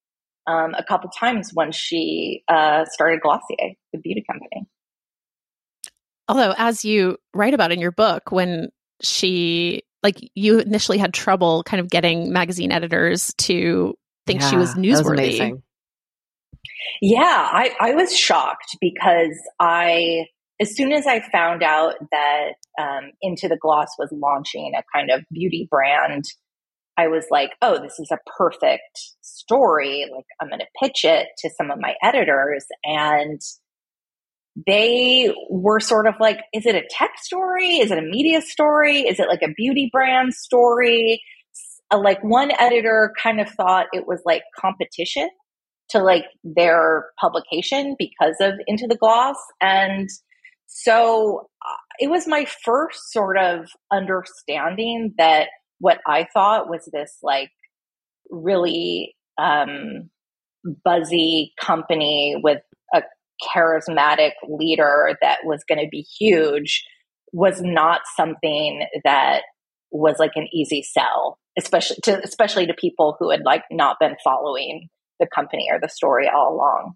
um, 0.48 0.74
a 0.78 0.84
couple 0.84 1.10
times 1.10 1.52
when 1.54 1.72
she 1.72 2.44
uh, 2.48 2.86
started 2.86 3.22
Glossier, 3.22 3.76
the 3.94 4.00
beauty 4.00 4.24
company. 4.30 4.68
Although, 6.28 6.54
as 6.58 6.86
you 6.86 7.18
write 7.34 7.54
about 7.54 7.74
in 7.74 7.82
your 7.82 7.92
book, 7.92 8.32
when 8.32 8.70
she, 9.02 9.84
like, 10.02 10.18
you 10.36 10.60
initially 10.60 10.98
had 10.98 11.14
trouble 11.14 11.64
kind 11.64 11.82
of 11.82 11.90
getting 11.90 12.32
magazine 12.32 12.72
editors 12.72 13.34
to 13.40 13.96
think 14.26 14.40
yeah, 14.40 14.50
she 14.50 14.56
was 14.56 14.76
newsworthy. 14.76 15.52
Was 15.52 15.62
yeah, 17.02 17.50
I, 17.52 17.72
I 17.80 17.96
was 17.96 18.16
shocked 18.16 18.78
because 18.80 19.38
I, 19.60 20.26
as 20.60 20.76
soon 20.76 20.92
as 20.92 21.08
I 21.08 21.22
found 21.32 21.64
out 21.64 21.96
that 22.12 22.54
um, 22.80 23.12
Into 23.22 23.48
the 23.48 23.58
Gloss 23.58 23.90
was 23.98 24.10
launching 24.12 24.74
a 24.78 24.84
kind 24.96 25.10
of 25.10 25.24
beauty 25.32 25.68
brand, 25.70 26.26
I 26.98 27.08
was 27.08 27.26
like, 27.32 27.52
oh, 27.62 27.82
this 27.82 28.00
is 28.00 28.12
a 28.12 28.20
perfect 28.38 29.00
story. 29.22 30.06
Like, 30.14 30.26
I'm 30.40 30.50
going 30.50 30.60
to 30.60 30.66
pitch 30.84 31.04
it 31.04 31.28
to 31.40 31.50
some 31.50 31.72
of 31.72 31.80
my 31.80 31.96
editors. 32.04 32.66
And 32.84 33.42
they 34.68 35.34
were 35.50 35.80
sort 35.80 36.06
of 36.06 36.16
like, 36.20 36.40
is 36.54 36.66
it 36.66 36.76
a 36.76 36.88
tech 36.92 37.12
story? 37.18 37.78
Is 37.78 37.90
it 37.90 37.98
a 37.98 38.04
media 38.04 38.42
story? 38.42 39.00
Is 39.00 39.20
it 39.20 39.30
like 39.30 39.42
a 39.42 39.54
beauty 39.56 39.90
brand 39.92 40.34
story? 40.34 41.24
Like, 41.92 42.24
one 42.24 42.52
editor 42.60 43.14
kind 43.22 43.42
of 43.42 43.50
thought 43.50 43.88
it 43.94 44.06
was 44.06 44.22
like 44.26 44.44
competition 44.60 45.30
to 45.92 46.00
like 46.00 46.26
their 46.44 47.06
publication 47.20 47.96
because 47.98 48.36
of 48.40 48.54
Into 48.68 48.88
the 48.88 48.98
Gloss. 48.98 49.38
And 49.62 50.10
so 50.68 51.50
uh, 51.66 51.82
it 52.00 52.10
was 52.10 52.28
my 52.28 52.46
first 52.64 53.12
sort 53.12 53.38
of 53.38 53.68
understanding 53.92 55.14
that 55.18 55.48
what 55.80 56.00
I 56.08 56.28
thought 56.34 56.70
was 56.70 56.90
this 56.92 57.18
like 57.22 57.50
really 58.30 59.16
um, 59.38 60.10
buzzy 60.86 61.54
company 61.60 62.36
with 62.42 62.62
a 62.94 63.02
charismatic 63.56 64.32
leader 64.48 65.18
that 65.22 65.40
was 65.44 65.64
going 65.68 65.80
to 65.80 65.90
be 65.90 66.06
huge 66.20 66.86
was 67.34 67.62
not 67.62 68.02
something 68.16 68.86
that 69.04 69.42
was 69.92 70.18
like 70.20 70.32
an 70.36 70.48
easy 70.54 70.84
sell 70.84 71.38
especially 71.58 71.98
to 72.04 72.22
especially 72.24 72.66
to 72.66 72.74
people 72.74 73.16
who 73.20 73.30
had 73.30 73.42
like 73.44 73.64
not 73.72 73.98
been 74.00 74.16
following 74.24 74.90
the 75.22 75.28
company 75.34 75.68
or 75.72 75.80
the 75.80 75.88
story 75.88 76.28
all 76.28 76.54
along. 76.54 76.96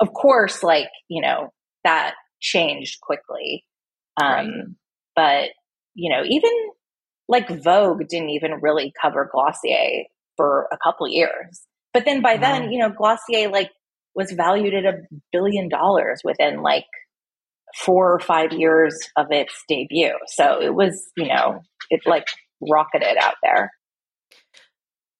Of 0.00 0.14
course, 0.14 0.62
like, 0.62 0.88
you 1.08 1.20
know, 1.20 1.50
that 1.84 2.14
changed 2.40 3.00
quickly. 3.02 3.64
Um, 4.20 4.26
right. 4.26 4.48
But, 5.14 5.48
you 5.94 6.10
know, 6.10 6.22
even 6.24 6.52
like 7.28 7.48
Vogue 7.62 8.08
didn't 8.08 8.30
even 8.30 8.60
really 8.62 8.92
cover 9.00 9.28
Glossier 9.30 10.04
for 10.36 10.68
a 10.72 10.78
couple 10.82 11.08
years. 11.08 11.62
But 11.92 12.04
then 12.04 12.22
by 12.22 12.34
wow. 12.34 12.40
then, 12.40 12.70
you 12.70 12.78
know, 12.78 12.90
Glossier 12.90 13.50
like 13.50 13.70
was 14.14 14.32
valued 14.32 14.74
at 14.74 14.84
a 14.84 14.98
billion 15.32 15.68
dollars 15.68 16.22
within 16.24 16.62
like 16.62 16.86
four 17.76 18.12
or 18.12 18.20
five 18.20 18.52
years 18.52 18.96
of 19.16 19.26
its 19.30 19.52
debut. 19.68 20.14
So 20.26 20.60
it 20.62 20.74
was, 20.74 21.10
you 21.16 21.26
know, 21.26 21.60
it 21.90 22.00
like 22.06 22.24
rocketed 22.60 23.16
out 23.20 23.34
there. 23.42 23.72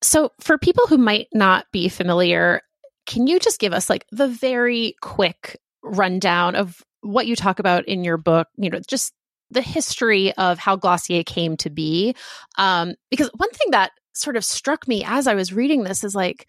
So, 0.02 0.32
for 0.40 0.58
people 0.58 0.86
who 0.86 0.98
might 0.98 1.28
not 1.32 1.66
be 1.72 1.88
familiar, 1.88 2.60
can 3.06 3.26
you 3.26 3.38
just 3.38 3.58
give 3.58 3.72
us 3.72 3.90
like 3.90 4.06
the 4.12 4.28
very 4.28 4.94
quick 5.00 5.58
rundown 5.82 6.54
of 6.54 6.82
what 7.00 7.26
you 7.26 7.34
talk 7.34 7.58
about 7.58 7.86
in 7.86 8.04
your 8.04 8.16
book? 8.16 8.48
You 8.56 8.70
know, 8.70 8.80
just 8.86 9.12
the 9.50 9.62
history 9.62 10.32
of 10.34 10.58
how 10.58 10.76
Glossier 10.76 11.24
came 11.24 11.56
to 11.58 11.70
be. 11.70 12.14
Um, 12.58 12.94
because 13.10 13.30
one 13.36 13.50
thing 13.50 13.70
that 13.70 13.92
sort 14.12 14.36
of 14.36 14.44
struck 14.44 14.86
me 14.86 15.04
as 15.04 15.26
I 15.26 15.34
was 15.34 15.52
reading 15.52 15.84
this 15.84 16.04
is 16.04 16.14
like, 16.14 16.46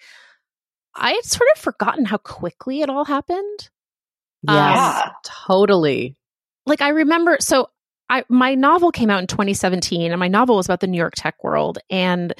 I 0.95 1.11
had 1.11 1.23
sort 1.23 1.49
of 1.55 1.61
forgotten 1.61 2.05
how 2.05 2.17
quickly 2.17 2.81
it 2.81 2.89
all 2.89 3.05
happened. 3.05 3.69
Yeah, 4.43 5.03
um, 5.05 5.11
totally. 5.23 6.17
Like 6.65 6.81
I 6.81 6.89
remember, 6.89 7.37
so 7.39 7.69
I 8.09 8.23
my 8.29 8.55
novel 8.55 8.91
came 8.91 9.09
out 9.09 9.21
in 9.21 9.27
2017, 9.27 10.11
and 10.11 10.19
my 10.19 10.27
novel 10.27 10.55
was 10.55 10.65
about 10.65 10.79
the 10.79 10.87
New 10.87 10.97
York 10.97 11.13
tech 11.15 11.43
world, 11.43 11.77
and 11.89 12.33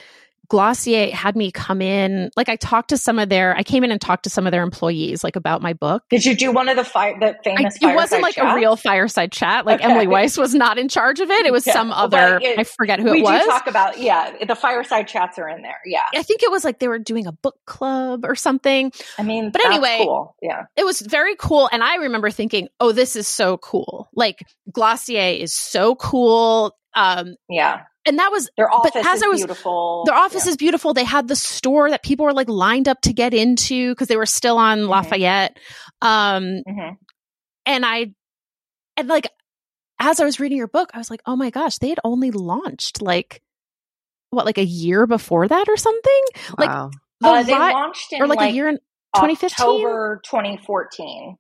Glossier 0.50 1.12
had 1.12 1.36
me 1.36 1.52
come 1.52 1.82
in. 1.82 2.32
Like 2.36 2.50
I 2.50 2.56
talked 2.56 2.89
to 2.89 2.97
some 2.97 3.20
of 3.20 3.30
their, 3.30 3.56
I 3.56 3.64
came 3.64 3.84
in 3.84 3.91
and 3.91 4.02
talked 4.02 4.24
to 4.24 4.30
some 4.30 4.47
of 4.47 4.52
their 4.52 4.64
employees, 4.64 5.24
like 5.24 5.36
about 5.36 5.62
my 5.62 5.74
book. 5.74 6.04
Did 6.10 6.26
you 6.26 6.36
do 6.36 6.52
one 6.52 6.70
of 6.70 6.76
the 6.76 6.84
fi- 6.84 7.18
the 7.20 7.38
famous? 7.43 7.78
I, 7.84 7.91
it 7.91 7.95
wasn't 7.95 8.24
like 8.24 8.38
a 8.38 8.56
real 8.56 8.76
fireside 8.76 9.32
chat. 9.32 9.66
Like 9.66 9.80
okay. 9.80 9.89
Emily 9.89 10.08
Weiss 10.08 10.38
was 10.38 10.54
not 10.54 10.78
in 10.78 10.89
charge 10.89 11.20
of 11.20 11.30
it. 11.30 11.45
It 11.45 11.54
was 11.54 11.66
yeah. 11.66 11.74
some 11.74 11.91
other. 11.91 12.39
It, 12.41 12.60
I 12.60 12.64
forget 12.64 13.00
who 13.00 13.14
it 13.14 13.22
was. 13.22 13.32
We 13.32 13.39
do 13.39 13.45
talk 13.45 13.68
about 13.68 14.00
yeah. 14.00 14.45
The 14.45 14.56
fireside 14.56 15.08
chats 15.08 15.38
are 15.38 15.47
in 15.47 15.62
there. 15.62 15.80
Yeah. 15.86 16.02
I 16.16 16.24
think 16.24 16.43
it 16.43 16.52
was 16.52 16.64
like 16.64 16.80
they 16.80 16.88
were 16.88 17.00
doing 17.00 17.28
a 17.28 17.32
book 17.32 17.58
club 17.66 18.26
or 18.26 18.36
something. 18.36 18.91
I 19.18 19.24
mean, 19.24 19.52
but 19.52 19.64
anyway, 19.66 20.00
cool. 20.02 20.36
yeah, 20.41 20.66
it 20.76 20.86
was 20.86 21.02
very 21.02 21.36
cool. 21.36 21.70
And 21.72 21.84
I 21.84 21.95
remember 21.95 22.32
thinking, 22.32 22.70
oh, 22.80 22.91
this 22.91 23.16
is 23.16 23.28
so 23.28 23.58
cool. 23.58 24.10
Like 24.14 24.45
Glossier 24.72 25.41
is 25.41 25.54
so 25.54 25.95
cool. 25.95 26.76
Um, 26.96 27.36
yeah 27.48 27.82
and 28.06 28.18
that 28.18 28.32
was 28.32 28.50
their 28.58 28.72
office 28.74 28.92
but 28.94 29.06
as 29.06 29.18
is 29.18 29.24
I 29.24 29.28
was, 29.28 29.40
beautiful. 29.42 30.04
Their 30.06 30.16
office 30.16 30.46
yeah. 30.46 30.52
is 30.52 30.58
beautiful. 30.58 30.94
They 30.94 31.04
had 31.04 31.28
the 31.28 31.36
store 31.36 31.90
that 31.90 32.02
people 32.02 32.26
were 32.26 32.34
like 32.34 32.50
lined 32.50 32.88
up 32.88 33.02
to 33.02 33.14
get 33.14 33.34
into 33.34 33.92
because 33.92 34.08
they 34.08 34.18
were 34.18 34.26
still 34.26 34.58
on 34.58 34.80
mm-hmm. 34.80 34.90
Lafayette. 34.90 35.58
Um, 36.02 36.64
mm-hmm. 36.68 36.94
and 37.66 37.86
I, 37.86 38.14
and 38.98 39.08
like 39.08 39.30
as 40.00 40.20
I 40.20 40.26
was 40.26 40.40
reading 40.40 40.58
your 40.58 40.68
book, 40.68 40.90
I 40.94 40.98
was 40.98 41.12
like, 41.12 41.22
oh 41.26 41.36
my 41.36 41.50
gosh, 41.50 41.78
they 41.78 41.90
had 41.90 42.00
only 42.04 42.32
launched 42.32 43.02
like 43.02 43.42
what, 44.32 44.46
like 44.46 44.58
a 44.58 44.66
year 44.66 45.06
before 45.06 45.48
that 45.48 45.68
or 45.68 45.78
something? 45.78 46.24
Wow. 46.58 46.86
Like 46.86 46.92
the 47.22 47.28
uh, 47.28 47.44
they 47.44 47.54
launched 47.54 48.14
in 48.14 48.22
or 48.22 48.28
like, 48.28 48.40
like, 48.40 48.52
a 48.52 48.54
year 48.54 48.70
in 48.70 48.78
2015, 49.16 49.52
October 49.52 50.22
2014. 50.26 51.38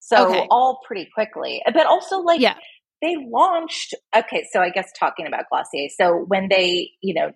So 0.00 0.28
okay. 0.28 0.46
all 0.50 0.80
pretty 0.86 1.08
quickly, 1.14 1.62
but 1.72 1.86
also 1.86 2.18
like 2.18 2.40
yeah 2.40 2.56
they 3.02 3.16
launched 3.30 3.94
okay 4.16 4.46
so 4.52 4.60
i 4.60 4.70
guess 4.70 4.90
talking 4.98 5.26
about 5.26 5.44
glossier. 5.50 5.88
So 5.88 6.24
when 6.26 6.48
they 6.48 6.90
you 7.02 7.14
know 7.14 7.32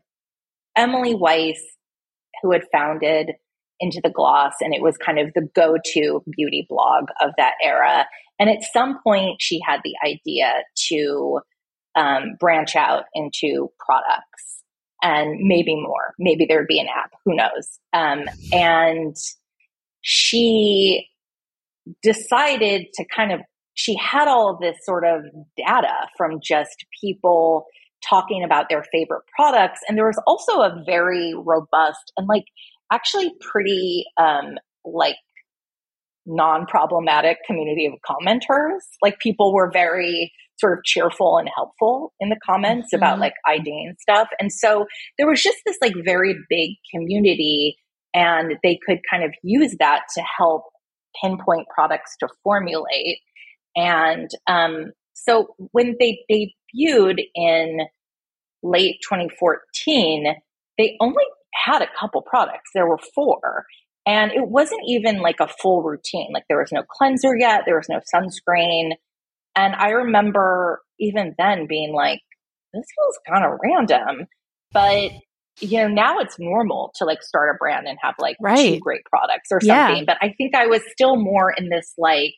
emily 0.77 1.15
weiss 1.15 1.61
who 2.43 2.53
had 2.53 2.63
founded 2.73 3.33
into 3.81 4.01
the 4.03 4.11
gloss 4.11 4.55
and 4.61 4.75
it 4.75 4.83
was 4.83 4.97
kind 4.97 5.19
of 5.19 5.33
the 5.35 5.49
go-to 5.55 6.23
beauty 6.31 6.67
blog 6.69 7.05
of 7.21 7.31
that 7.37 7.55
era 7.63 8.07
and 8.39 8.49
at 8.49 8.63
some 8.73 8.99
point 9.05 9.37
she 9.41 9.61
had 9.67 9.81
the 9.85 9.95
idea 10.05 10.53
to 10.89 11.41
um, 11.95 12.37
branch 12.39 12.77
out 12.77 13.05
into 13.15 13.71
products 13.85 14.63
and 15.03 15.41
maybe 15.41 15.75
more. 15.75 16.15
Maybe 16.19 16.47
there 16.47 16.59
would 16.59 16.69
be 16.69 16.81
an 16.81 16.87
app. 16.87 17.11
Who 17.25 17.35
knows? 17.35 17.79
Um, 17.93 18.25
and 18.53 19.17
she 20.01 21.09
decided 22.03 22.87
to 22.95 23.05
kind 23.15 23.33
of 23.33 23.41
she 23.75 23.97
had 23.97 24.29
all 24.29 24.51
of 24.51 24.61
this 24.61 24.77
sort 24.85 25.05
of 25.05 25.23
data 25.57 26.09
from 26.17 26.41
just 26.43 26.85
people 27.01 27.67
talking 28.09 28.43
about 28.45 28.67
their 28.69 28.85
favorite 28.93 29.23
products. 29.37 29.81
And 29.89 29.97
there 29.97 30.07
was 30.07 30.21
also 30.27 30.61
a 30.61 30.83
very 30.85 31.35
robust 31.35 32.13
and 32.17 32.27
like 32.29 32.45
actually 32.93 33.33
pretty 33.41 34.05
um 34.19 34.59
like 34.85 35.17
non-problematic 36.27 37.39
community 37.47 37.87
of 37.87 37.95
commenters. 38.09 38.81
Like 39.03 39.19
people 39.19 39.53
were 39.53 39.71
very 39.73 40.33
sort 40.59 40.79
of 40.79 40.85
cheerful 40.85 41.39
and 41.39 41.49
helpful 41.55 42.13
in 42.21 42.29
the 42.29 42.39
comments 42.45 42.89
mm-hmm. 42.89 43.03
about 43.03 43.19
like 43.19 43.35
IDing 43.49 43.95
stuff. 44.01 44.29
And 44.39 44.53
so 44.53 44.87
there 45.19 45.29
was 45.29 45.43
just 45.43 45.59
this 45.67 45.77
like 45.83 45.95
very 46.05 46.37
big 46.49 46.71
community 46.95 47.77
and 48.15 48.55
they 48.63 48.79
could 48.87 48.99
kind 49.11 49.25
of 49.25 49.33
use 49.43 49.75
that 49.79 50.03
to 50.15 50.23
help 50.39 50.65
pinpoint 51.23 51.67
products 51.75 52.17
to 52.21 52.29
formulate 52.45 53.19
and 53.77 54.31
um, 54.47 54.93
so 55.15 55.55
when 55.73 55.97
they 55.99 56.25
debuted 56.31 57.23
in 57.35 57.81
late 58.63 58.97
2014, 59.03 60.35
they 60.79 60.97
only 61.01 61.25
had 61.55 61.83
a 61.83 61.89
couple 61.99 62.23
products. 62.23 62.71
There 62.75 62.87
were 62.87 62.99
four. 63.15 63.67
And 64.05 64.33
it 64.33 64.49
wasn't 64.49 64.83
even 64.89 65.21
like 65.21 65.39
a 65.41 65.47
full 65.47 65.83
routine. 65.83 66.31
Like 66.33 66.45
there 66.49 66.59
was 66.59 66.73
no 66.73 66.83
cleanser 66.83 67.37
yet, 67.37 67.63
there 67.67 67.77
was 67.77 67.89
no 67.89 68.01
sunscreen. 68.13 68.93
And 69.55 69.75
I 69.75 69.91
remember 69.91 70.81
even 70.99 71.35
then 71.39 71.67
being 71.69 71.93
like, 71.95 72.21
this 72.73 72.85
feels 72.97 73.19
kind 73.29 73.45
of 73.45 73.61
random. 73.63 74.27
But 74.73 75.13
you 75.61 75.79
know, 75.79 75.89
now 75.89 76.19
it's 76.19 76.37
normal 76.39 76.93
to 76.97 77.05
like 77.05 77.23
start 77.23 77.55
a 77.55 77.59
brand 77.59 77.87
and 77.87 77.99
have 78.03 78.15
like 78.19 78.37
right. 78.41 78.75
two 78.75 78.81
great 78.81 79.05
products 79.05 79.49
or 79.53 79.61
something. 79.61 79.99
Yeah. 79.99 80.05
But 80.07 80.17
I 80.21 80.35
think 80.37 80.55
I 80.55 80.67
was 80.67 80.81
still 80.91 81.17
more 81.17 81.53
in 81.53 81.69
this 81.69 81.93
like, 81.99 82.35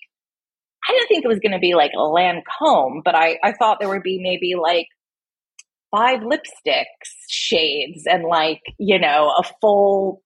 I 0.88 0.92
didn't 0.92 1.08
think 1.08 1.24
it 1.24 1.28
was 1.28 1.40
going 1.40 1.52
to 1.52 1.58
be 1.58 1.74
like 1.74 1.92
a 1.94 1.98
Lancome, 1.98 3.02
but 3.04 3.14
I, 3.14 3.38
I 3.42 3.52
thought 3.52 3.78
there 3.80 3.88
would 3.88 4.02
be 4.02 4.20
maybe 4.22 4.54
like 4.60 4.88
five 5.90 6.20
lipsticks 6.20 6.84
shades 7.28 8.02
and 8.06 8.24
like, 8.24 8.60
you 8.78 8.98
know, 8.98 9.32
a 9.38 9.42
full 9.60 10.22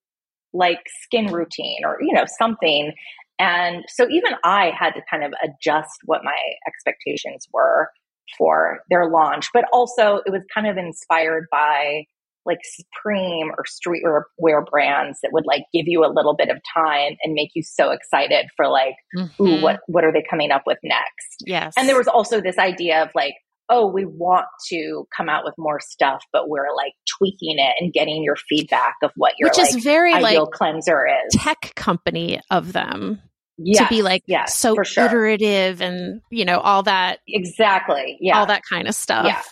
like 0.53 0.81
skin 1.03 1.27
routine 1.27 1.81
or, 1.85 1.99
you 2.01 2.15
know, 2.15 2.25
something. 2.39 2.93
And 3.39 3.85
so 3.89 4.09
even 4.11 4.33
I 4.45 4.73
had 4.77 4.95
to 4.95 5.03
kind 5.11 5.25
of 5.25 5.33
adjust 5.43 6.01
what 6.05 6.25
my 6.25 6.37
expectations 6.67 7.47
were 7.53 7.89
for 8.37 8.81
their 8.91 9.09
launch, 9.11 9.49
but 9.53 9.65
also 9.73 10.21
it 10.27 10.33
was 10.33 10.43
kind 10.53 10.67
of 10.67 10.77
inspired 10.77 11.47
by 11.53 12.05
like 12.49 12.59
Supreme 12.65 13.51
or 13.57 13.65
streetwear 13.65 14.67
brands 14.67 15.19
that 15.23 15.33
would 15.33 15.47
like 15.47 15.63
give 15.73 15.87
you 15.87 16.05
a 16.05 16.11
little 16.13 16.35
bit 16.35 16.49
of 16.49 16.57
time 16.75 17.17
and 17.23 17.35
make 17.35 17.51
you 17.55 17.63
so 17.63 17.91
excited 17.91 18.47
for 18.57 18.67
like, 18.67 18.95
mm-hmm. 19.17 19.43
ooh, 19.43 19.63
what 19.63 19.81
what 19.87 20.05
are 20.05 20.13
they 20.13 20.25
coming 20.29 20.51
up 20.51 20.63
with 20.67 20.79
next? 20.83 21.45
Yes. 21.47 21.75
And 21.77 21.89
there 21.89 21.97
was 21.97 22.09
also 22.09 22.41
this 22.41 22.59
idea 22.59 23.03
of 23.03 23.11
like, 23.15 23.35
oh, 23.69 23.87
we 23.87 24.05
want 24.05 24.47
to 24.69 25.07
come 25.17 25.29
out 25.29 25.45
with 25.45 25.55
more 25.59 25.81
stuff, 25.81 26.23
but 26.33 26.49
we're 26.49 26.75
like 26.75 26.93
tweaking 27.19 27.59
it 27.59 27.75
and 27.79 27.93
getting 27.93 28.23
your 28.25 28.37
feedback 28.49 28.95
of 29.03 29.11
what 29.17 29.35
your 29.39 29.51
which 29.51 29.59
like, 29.59 29.77
is 29.77 29.85
very 29.85 30.15
ideal 30.15 30.45
like 30.45 30.53
cleanser 30.53 31.07
is. 31.07 31.41
Tech 31.41 31.73
company 31.77 32.41
of 32.51 32.73
them. 32.73 33.21
Yes, 33.61 33.89
to 33.89 33.89
be 33.89 34.03
like 34.03 34.23
yes, 34.27 34.57
so 34.57 34.77
sure. 34.85 35.07
iterative 35.07 35.83
and 35.83 36.21
you 36.31 36.45
know 36.45 36.61
all 36.61 36.85
that 36.85 37.19
exactly 37.27 38.17
yeah 38.21 38.39
all 38.39 38.47
that 38.47 38.63
kind 38.63 38.87
of 38.87 38.95
stuff 38.95 39.27
yeah 39.27 39.43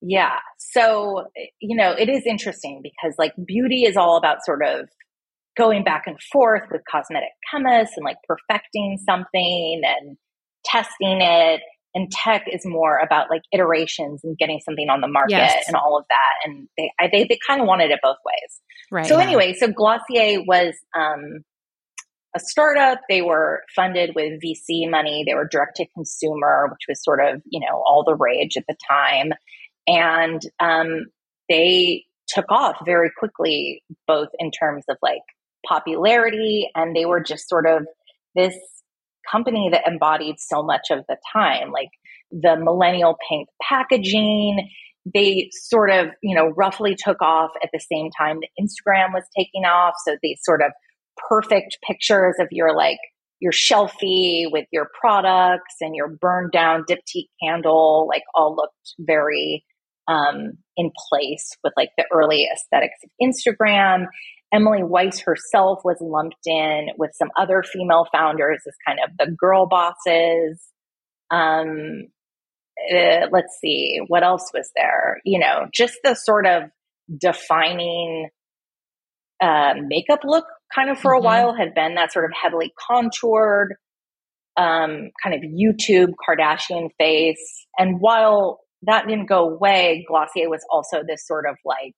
yeah 0.00 0.38
so 0.76 1.26
you 1.60 1.76
know 1.76 1.92
it 1.92 2.08
is 2.08 2.24
interesting 2.26 2.82
because 2.82 3.14
like 3.18 3.32
beauty 3.46 3.84
is 3.84 3.96
all 3.96 4.16
about 4.16 4.44
sort 4.44 4.64
of 4.64 4.88
going 5.56 5.82
back 5.82 6.04
and 6.06 6.20
forth 6.32 6.64
with 6.70 6.82
cosmetic 6.90 7.30
chemists 7.50 7.96
and 7.96 8.04
like 8.04 8.18
perfecting 8.28 8.98
something 9.04 9.82
and 9.84 10.16
testing 10.64 11.20
it. 11.22 11.62
And 11.94 12.10
tech 12.12 12.44
is 12.52 12.66
more 12.66 12.98
about 12.98 13.30
like 13.30 13.40
iterations 13.52 14.20
and 14.22 14.36
getting 14.36 14.60
something 14.62 14.90
on 14.90 15.00
the 15.00 15.08
market 15.08 15.30
yes. 15.30 15.64
and 15.66 15.76
all 15.76 15.96
of 15.98 16.04
that. 16.10 16.32
And 16.44 16.68
they 16.76 16.90
I, 17.00 17.08
they, 17.10 17.24
they 17.24 17.38
kind 17.46 17.60
of 17.60 17.66
wanted 17.66 17.90
it 17.90 18.00
both 18.02 18.18
ways. 18.24 18.60
Right. 18.90 19.06
So 19.06 19.18
anyway 19.18 19.54
so 19.54 19.68
glossier 19.68 20.42
was 20.46 20.74
um 20.94 21.42
a 22.34 22.38
startup. 22.38 23.00
They 23.08 23.22
were 23.22 23.62
funded 23.74 24.14
with 24.14 24.42
vc 24.44 24.90
money. 24.90 25.24
They 25.26 25.34
were 25.34 25.48
direct 25.50 25.76
to 25.76 25.86
consumer 25.94 26.68
which 26.70 26.84
was 26.86 27.02
sort 27.02 27.20
of 27.26 27.40
you 27.46 27.60
know 27.60 27.82
all 27.86 28.04
the 28.06 28.14
rage 28.14 28.58
at 28.58 28.64
the 28.68 28.76
time 28.90 29.32
and 29.86 30.40
um, 30.60 31.06
they 31.48 32.04
took 32.28 32.50
off 32.50 32.76
very 32.84 33.10
quickly 33.16 33.82
both 34.06 34.28
in 34.38 34.50
terms 34.50 34.84
of 34.88 34.96
like 35.02 35.22
popularity 35.66 36.68
and 36.74 36.94
they 36.94 37.04
were 37.04 37.20
just 37.20 37.48
sort 37.48 37.66
of 37.66 37.86
this 38.34 38.56
company 39.30 39.68
that 39.70 39.86
embodied 39.86 40.36
so 40.38 40.62
much 40.62 40.88
of 40.90 41.04
the 41.08 41.16
time, 41.32 41.70
like 41.72 41.90
the 42.30 42.56
millennial 42.56 43.16
pink 43.28 43.48
packaging. 43.62 44.68
They 45.12 45.50
sort 45.52 45.90
of, 45.90 46.08
you 46.22 46.34
know, 46.34 46.48
roughly 46.56 46.96
took 46.96 47.22
off 47.22 47.50
at 47.62 47.70
the 47.72 47.80
same 47.80 48.10
time 48.10 48.40
that 48.40 48.48
Instagram 48.60 49.12
was 49.14 49.24
taking 49.36 49.64
off. 49.64 49.94
So 50.04 50.16
these 50.22 50.40
sort 50.42 50.62
of 50.62 50.72
perfect 51.28 51.78
pictures 51.86 52.36
of 52.40 52.48
your 52.50 52.76
like 52.76 52.98
your 53.38 53.52
shelfie 53.52 54.50
with 54.50 54.66
your 54.72 54.88
products 54.98 55.76
and 55.80 55.94
your 55.94 56.08
burned 56.08 56.52
down 56.52 56.84
diptyque 56.88 57.28
candle, 57.42 58.06
like 58.08 58.22
all 58.34 58.56
looked 58.56 58.94
very 58.98 59.64
um, 60.08 60.58
in 60.76 60.90
place 61.08 61.50
with 61.64 61.72
like 61.76 61.90
the 61.96 62.04
early 62.12 62.48
aesthetics 62.52 62.98
of 63.04 63.10
Instagram. 63.22 64.06
Emily 64.52 64.82
Weiss 64.82 65.20
herself 65.20 65.80
was 65.84 65.96
lumped 66.00 66.46
in 66.46 66.88
with 66.96 67.10
some 67.14 67.30
other 67.36 67.62
female 67.62 68.06
founders 68.12 68.62
as 68.66 68.74
kind 68.86 68.98
of 69.04 69.10
the 69.18 69.32
girl 69.32 69.66
bosses. 69.66 70.62
Um, 71.30 72.08
uh, 72.94 73.26
let's 73.32 73.58
see, 73.60 74.00
what 74.06 74.22
else 74.22 74.50
was 74.54 74.70
there? 74.76 75.20
You 75.24 75.40
know, 75.40 75.66
just 75.72 75.98
the 76.04 76.14
sort 76.14 76.46
of 76.46 76.64
defining 77.18 78.28
uh, 79.40 79.74
makeup 79.86 80.20
look 80.24 80.44
kind 80.74 80.90
of 80.90 80.98
for 80.98 81.12
mm-hmm. 81.12 81.24
a 81.24 81.24
while 81.24 81.54
had 81.54 81.74
been 81.74 81.94
that 81.94 82.12
sort 82.12 82.24
of 82.24 82.32
heavily 82.40 82.72
contoured, 82.88 83.74
um, 84.56 85.10
kind 85.22 85.34
of 85.34 85.42
YouTube 85.42 86.12
Kardashian 86.28 86.90
face. 86.98 87.66
And 87.78 88.00
while 88.00 88.60
that 88.82 89.06
didn't 89.06 89.26
go 89.26 89.48
away, 89.48 90.04
Glossier 90.08 90.48
was 90.48 90.64
also 90.70 91.02
this 91.06 91.26
sort 91.26 91.46
of 91.48 91.56
like 91.64 91.94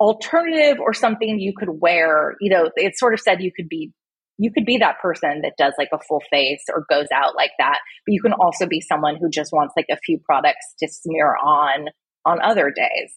alternative 0.00 0.78
or 0.80 0.92
something 0.92 1.38
you 1.38 1.52
could 1.56 1.80
wear. 1.80 2.36
You 2.40 2.50
know, 2.50 2.70
it 2.76 2.98
sort 2.98 3.14
of 3.14 3.20
said 3.20 3.42
you 3.42 3.52
could 3.54 3.68
be 3.68 3.92
you 4.38 4.52
could 4.52 4.66
be 4.66 4.76
that 4.78 4.98
person 5.00 5.40
that 5.42 5.54
does 5.56 5.72
like 5.78 5.88
a 5.94 5.98
full 5.98 6.20
face 6.30 6.62
or 6.68 6.84
goes 6.90 7.06
out 7.14 7.34
like 7.36 7.52
that, 7.58 7.78
but 8.06 8.12
you 8.12 8.20
can 8.20 8.34
also 8.34 8.66
be 8.66 8.82
someone 8.82 9.16
who 9.16 9.30
just 9.30 9.50
wants 9.50 9.72
like 9.76 9.86
a 9.90 9.96
few 10.04 10.18
products 10.18 10.74
to 10.80 10.88
smear 10.88 11.36
on 11.42 11.86
on 12.24 12.42
other 12.42 12.70
days. 12.70 13.12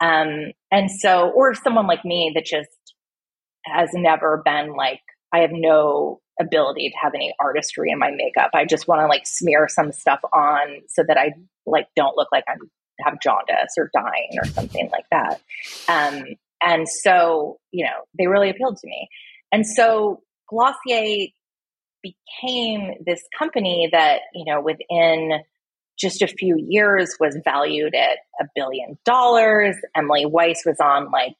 Um, 0.00 0.52
and 0.70 0.90
so, 0.90 1.30
or 1.30 1.54
someone 1.54 1.86
like 1.86 2.04
me 2.04 2.32
that 2.34 2.44
just 2.44 2.68
has 3.64 3.90
never 3.94 4.42
been 4.44 4.74
like, 4.74 5.00
I 5.32 5.38
have 5.38 5.50
no 5.52 6.20
ability 6.40 6.90
to 6.90 6.96
have 7.02 7.14
any 7.14 7.32
artistry 7.40 7.90
in 7.90 7.98
my 7.98 8.10
makeup. 8.10 8.50
I 8.54 8.64
just 8.64 8.88
want 8.88 9.00
to 9.00 9.06
like 9.06 9.26
smear 9.26 9.68
some 9.68 9.92
stuff 9.92 10.20
on 10.32 10.82
so 10.88 11.02
that 11.06 11.16
I 11.16 11.32
like 11.66 11.86
don't 11.96 12.16
look 12.16 12.28
like 12.32 12.44
I'm 12.48 12.70
have 13.00 13.20
jaundice 13.20 13.74
or 13.76 13.90
dying 13.92 14.30
or 14.38 14.46
something 14.46 14.88
like 14.90 15.04
that. 15.10 15.40
Um, 15.88 16.24
and 16.62 16.88
so, 16.88 17.58
you 17.70 17.84
know, 17.84 18.04
they 18.18 18.26
really 18.26 18.50
appealed 18.50 18.78
to 18.78 18.86
me. 18.86 19.08
And 19.52 19.66
so 19.66 20.22
Glossier 20.48 21.28
became 22.02 22.94
this 23.04 23.22
company 23.38 23.88
that, 23.92 24.20
you 24.34 24.44
know, 24.44 24.60
within 24.60 25.42
just 25.98 26.22
a 26.22 26.26
few 26.26 26.56
years 26.68 27.16
was 27.18 27.38
valued 27.44 27.94
at 27.94 28.18
a 28.40 28.44
billion 28.54 28.98
dollars. 29.04 29.76
Emily 29.96 30.26
Weiss 30.26 30.62
was 30.64 30.78
on 30.80 31.10
like 31.10 31.36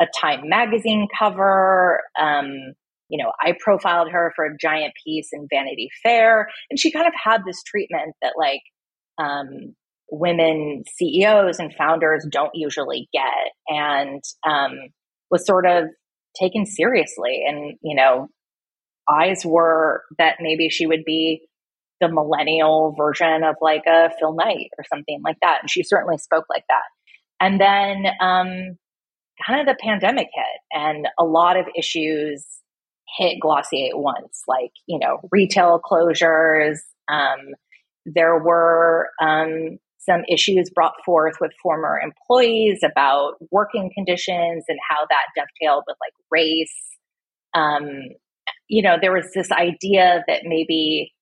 a 0.00 0.06
Time 0.18 0.48
magazine 0.48 1.08
cover. 1.18 2.02
Um, 2.18 2.74
you 3.08 3.22
know, 3.22 3.32
I 3.40 3.54
profiled 3.58 4.10
her 4.10 4.32
for 4.36 4.44
a 4.44 4.56
giant 4.56 4.94
piece 5.04 5.30
in 5.32 5.48
Vanity 5.50 5.88
Fair, 6.02 6.48
and 6.70 6.78
she 6.78 6.92
kind 6.92 7.06
of 7.06 7.14
had 7.22 7.42
this 7.46 7.62
treatment 7.62 8.14
that 8.20 8.34
like 8.36 8.62
um, 9.18 9.74
women 10.10 10.84
CEOs 10.96 11.58
and 11.58 11.74
founders 11.74 12.26
don't 12.30 12.54
usually 12.54 13.08
get, 13.12 13.52
and 13.68 14.22
um, 14.46 14.72
was 15.30 15.46
sort 15.46 15.66
of 15.66 15.84
taken 16.40 16.66
seriously. 16.66 17.44
And 17.46 17.78
you 17.82 17.94
know, 17.96 18.28
eyes 19.10 19.42
were 19.44 20.02
that 20.18 20.36
maybe 20.40 20.68
she 20.70 20.86
would 20.86 21.04
be 21.04 21.42
the 22.00 22.08
millennial 22.08 22.94
version 22.96 23.42
of 23.42 23.56
like 23.60 23.82
a 23.86 24.10
Phil 24.18 24.34
Knight 24.34 24.70
or 24.78 24.84
something 24.92 25.20
like 25.24 25.38
that, 25.42 25.58
and 25.62 25.70
she 25.70 25.82
certainly 25.82 26.18
spoke 26.18 26.44
like 26.48 26.64
that. 26.68 26.84
And 27.40 27.60
then 27.60 28.06
um, 28.20 28.76
kind 29.46 29.60
of 29.60 29.66
the 29.66 29.76
pandemic 29.80 30.28
hit, 30.32 30.80
and 30.80 31.06
a 31.18 31.24
lot 31.24 31.56
of 31.56 31.66
issues 31.76 32.44
hit 33.16 33.40
Glossier 33.40 33.90
at 33.90 33.98
once, 33.98 34.42
like, 34.46 34.72
you 34.86 34.98
know, 34.98 35.20
retail 35.30 35.80
closures. 35.80 36.78
Um, 37.10 37.54
there 38.14 38.38
were 38.38 39.08
um, 39.20 39.78
some 39.98 40.22
issues 40.28 40.70
brought 40.74 40.94
forth 41.04 41.34
with 41.40 41.52
former 41.62 42.00
employees 42.00 42.80
about 42.84 43.34
working 43.50 43.90
conditions 43.94 44.64
and 44.68 44.78
how 44.88 45.06
that 45.08 45.26
dovetailed 45.36 45.84
with 45.86 45.96
like 46.00 46.12
race. 46.30 46.74
Um, 47.54 47.88
you 48.68 48.82
know, 48.82 48.96
there 49.00 49.12
was 49.12 49.30
this 49.34 49.50
idea 49.50 50.24
that 50.26 50.42
maybe 50.44 51.12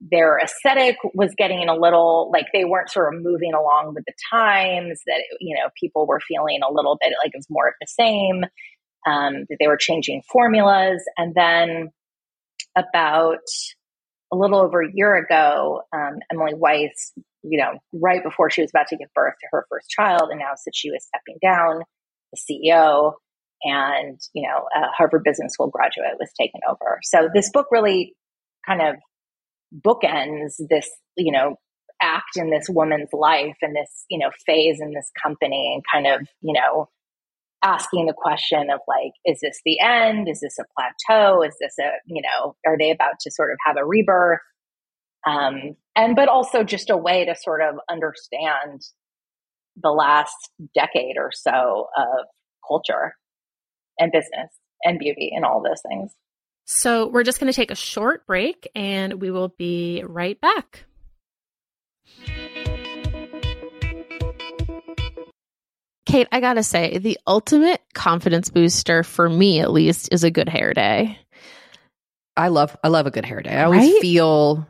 their 0.00 0.38
aesthetic 0.38 0.96
was 1.14 1.32
getting 1.38 1.68
a 1.68 1.74
little 1.74 2.30
like 2.30 2.46
they 2.52 2.64
weren't 2.64 2.90
sort 2.90 3.14
of 3.14 3.22
moving 3.22 3.54
along 3.54 3.94
with 3.94 4.04
the 4.06 4.12
times 4.30 5.00
that 5.06 5.22
you 5.40 5.56
know 5.56 5.70
people 5.80 6.06
were 6.06 6.20
feeling 6.20 6.60
a 6.62 6.70
little 6.70 6.98
bit 7.00 7.14
like 7.22 7.32
it 7.32 7.38
was 7.38 7.46
more 7.48 7.68
of 7.68 7.74
the 7.80 7.86
same 7.86 8.44
um, 9.06 9.46
that 9.48 9.56
they 9.58 9.68
were 9.68 9.76
changing 9.76 10.22
formulas. 10.30 11.02
And 11.16 11.34
then 11.34 11.90
about 12.76 13.38
a 14.32 14.36
little 14.36 14.58
over 14.58 14.82
a 14.82 14.92
year 14.92 15.16
ago, 15.16 15.82
um, 15.92 16.18
Emily 16.32 16.54
Weiss, 16.54 17.12
you 17.42 17.58
know, 17.58 17.78
right 17.92 18.22
before 18.22 18.50
she 18.50 18.60
was 18.60 18.70
about 18.70 18.88
to 18.88 18.96
give 18.96 19.08
birth 19.14 19.34
to 19.40 19.46
her 19.52 19.66
first 19.70 19.88
child, 19.88 20.30
announced 20.32 20.64
that 20.64 20.74
she 20.74 20.90
was 20.90 21.06
stepping 21.06 21.38
down. 21.42 21.82
The 22.32 22.70
CEO 22.70 23.12
and 23.62 24.20
you 24.34 24.42
know 24.42 24.66
a 24.74 24.88
Harvard 24.90 25.22
Business 25.24 25.52
School 25.52 25.68
graduate 25.68 26.18
was 26.18 26.30
taken 26.38 26.60
over. 26.68 26.98
So 27.04 27.28
this 27.32 27.50
book 27.52 27.66
really 27.70 28.14
kind 28.66 28.82
of 28.82 28.96
bookends 29.74 30.54
this, 30.68 30.88
you 31.16 31.32
know, 31.32 31.56
act 32.02 32.36
in 32.36 32.50
this 32.50 32.66
woman's 32.68 33.08
life 33.12 33.56
and 33.62 33.74
this, 33.74 34.04
you 34.10 34.18
know, 34.18 34.30
phase 34.46 34.80
in 34.80 34.92
this 34.92 35.10
company 35.22 35.72
and 35.74 35.82
kind 35.92 36.06
of, 36.06 36.26
you 36.42 36.52
know, 36.52 36.88
asking 37.66 38.06
the 38.06 38.14
question 38.16 38.70
of 38.70 38.80
like, 38.86 39.12
is 39.24 39.40
this 39.42 39.60
the 39.64 39.80
end? 39.80 40.28
Is 40.28 40.40
this 40.40 40.56
a 40.58 40.64
plateau? 40.74 41.42
Is 41.42 41.54
this 41.60 41.74
a, 41.80 41.90
you 42.06 42.22
know, 42.22 42.54
are 42.64 42.78
they 42.78 42.90
about 42.90 43.14
to 43.22 43.30
sort 43.30 43.50
of 43.50 43.58
have 43.66 43.76
a 43.76 43.84
rebirth? 43.84 44.38
Um, 45.26 45.74
and 45.96 46.14
but 46.14 46.28
also 46.28 46.62
just 46.62 46.90
a 46.90 46.96
way 46.96 47.24
to 47.24 47.34
sort 47.34 47.60
of 47.60 47.74
understand 47.90 48.82
the 49.82 49.90
last 49.90 50.36
decade 50.74 51.16
or 51.18 51.30
so 51.32 51.88
of 51.96 52.26
culture 52.66 53.14
and 53.98 54.12
business 54.12 54.50
and 54.84 54.98
beauty 54.98 55.32
and 55.34 55.44
all 55.44 55.60
those 55.62 55.82
things. 55.88 56.12
So 56.66 57.08
we're 57.08 57.24
just 57.24 57.40
going 57.40 57.52
to 57.52 57.56
take 57.56 57.70
a 57.70 57.76
short 57.76 58.26
break 58.26 58.68
and 58.74 59.20
we 59.20 59.30
will 59.30 59.54
be 59.58 60.04
right 60.06 60.40
back. 60.40 60.84
Kate, 66.06 66.28
I 66.32 66.40
gotta 66.40 66.62
say, 66.62 66.98
the 66.98 67.18
ultimate 67.26 67.82
confidence 67.94 68.48
booster 68.48 69.02
for 69.02 69.28
me, 69.28 69.60
at 69.60 69.72
least, 69.72 70.08
is 70.12 70.24
a 70.24 70.30
good 70.30 70.48
hair 70.48 70.72
day. 70.72 71.18
I 72.36 72.48
love 72.48 72.76
I 72.84 72.88
love 72.88 73.06
a 73.06 73.10
good 73.10 73.24
hair 73.24 73.40
day. 73.42 73.50
I 73.50 73.64
always 73.64 73.82
Right? 73.92 74.00
feel 74.00 74.66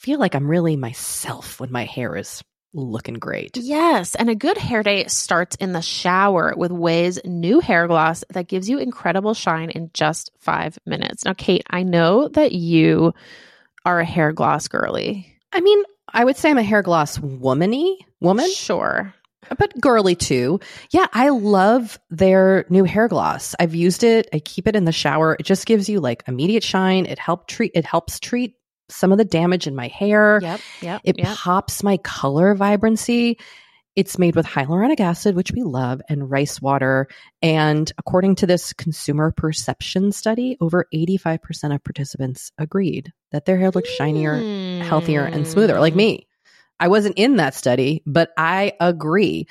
feel 0.00 0.18
like 0.18 0.34
I'm 0.34 0.48
really 0.48 0.76
myself 0.76 1.60
when 1.60 1.70
my 1.70 1.84
hair 1.84 2.16
is 2.16 2.42
looking 2.74 3.14
great. 3.14 3.56
Yes, 3.58 4.14
and 4.14 4.30
a 4.30 4.34
good 4.34 4.56
hair 4.56 4.82
day 4.82 5.06
starts 5.06 5.56
in 5.56 5.72
the 5.72 5.82
shower 5.82 6.54
with 6.56 6.70
Ouai's 6.72 7.20
new 7.24 7.60
hair 7.60 7.86
gloss 7.86 8.24
that 8.30 8.48
gives 8.48 8.68
you 8.68 8.78
incredible 8.78 9.34
shine 9.34 9.68
in 9.70 9.90
just 9.92 10.30
five 10.40 10.78
minutes. 10.86 11.24
Now, 11.26 11.34
Kate, 11.34 11.62
I 11.68 11.82
know 11.82 12.28
that 12.28 12.52
you 12.52 13.12
are 13.84 14.00
a 14.00 14.04
hair 14.06 14.32
gloss 14.32 14.68
girly. 14.68 15.38
I 15.52 15.60
mean, 15.60 15.82
I 16.08 16.24
would 16.24 16.36
say 16.36 16.50
I'm 16.50 16.56
a 16.58 16.62
hair 16.62 16.80
gloss 16.82 17.18
womany 17.18 17.96
woman, 18.20 18.50
Sure. 18.50 19.12
But 19.58 19.78
girly 19.80 20.14
too. 20.14 20.60
Yeah, 20.90 21.06
I 21.12 21.28
love 21.30 21.98
their 22.10 22.64
new 22.68 22.84
hair 22.84 23.08
gloss. 23.08 23.54
I've 23.58 23.74
used 23.74 24.04
it. 24.04 24.28
I 24.32 24.38
keep 24.38 24.66
it 24.66 24.76
in 24.76 24.84
the 24.84 24.92
shower. 24.92 25.36
It 25.38 25.44
just 25.44 25.66
gives 25.66 25.88
you 25.88 26.00
like 26.00 26.22
immediate 26.26 26.62
shine. 26.62 27.06
It 27.06 27.18
help 27.18 27.46
treat 27.48 27.72
it 27.74 27.84
helps 27.84 28.20
treat 28.20 28.54
some 28.88 29.12
of 29.12 29.18
the 29.18 29.24
damage 29.24 29.66
in 29.66 29.74
my 29.74 29.88
hair. 29.88 30.38
Yep. 30.42 30.60
Yep. 30.82 31.00
It 31.04 31.18
yep. 31.18 31.36
pops 31.36 31.82
my 31.82 31.96
color 31.98 32.54
vibrancy. 32.54 33.38
It's 33.94 34.18
made 34.18 34.36
with 34.36 34.46
hyaluronic 34.46 35.00
acid, 35.00 35.36
which 35.36 35.52
we 35.52 35.62
love, 35.62 36.00
and 36.08 36.30
rice 36.30 36.62
water. 36.62 37.08
And 37.42 37.92
according 37.98 38.36
to 38.36 38.46
this 38.46 38.72
consumer 38.72 39.32
perception 39.36 40.12
study, 40.12 40.56
over 40.62 40.86
85% 40.94 41.74
of 41.74 41.84
participants 41.84 42.52
agreed 42.56 43.12
that 43.32 43.44
their 43.44 43.58
hair 43.58 43.70
looked 43.70 43.88
shinier, 43.88 44.82
healthier, 44.82 45.24
and 45.24 45.46
smoother, 45.46 45.78
like 45.78 45.92
Mm. 45.92 45.96
me. 45.96 46.26
I 46.80 46.88
wasn't 46.88 47.18
in 47.18 47.36
that 47.36 47.54
study, 47.54 48.02
but 48.06 48.30
I 48.36 48.72
agree. 48.80 49.46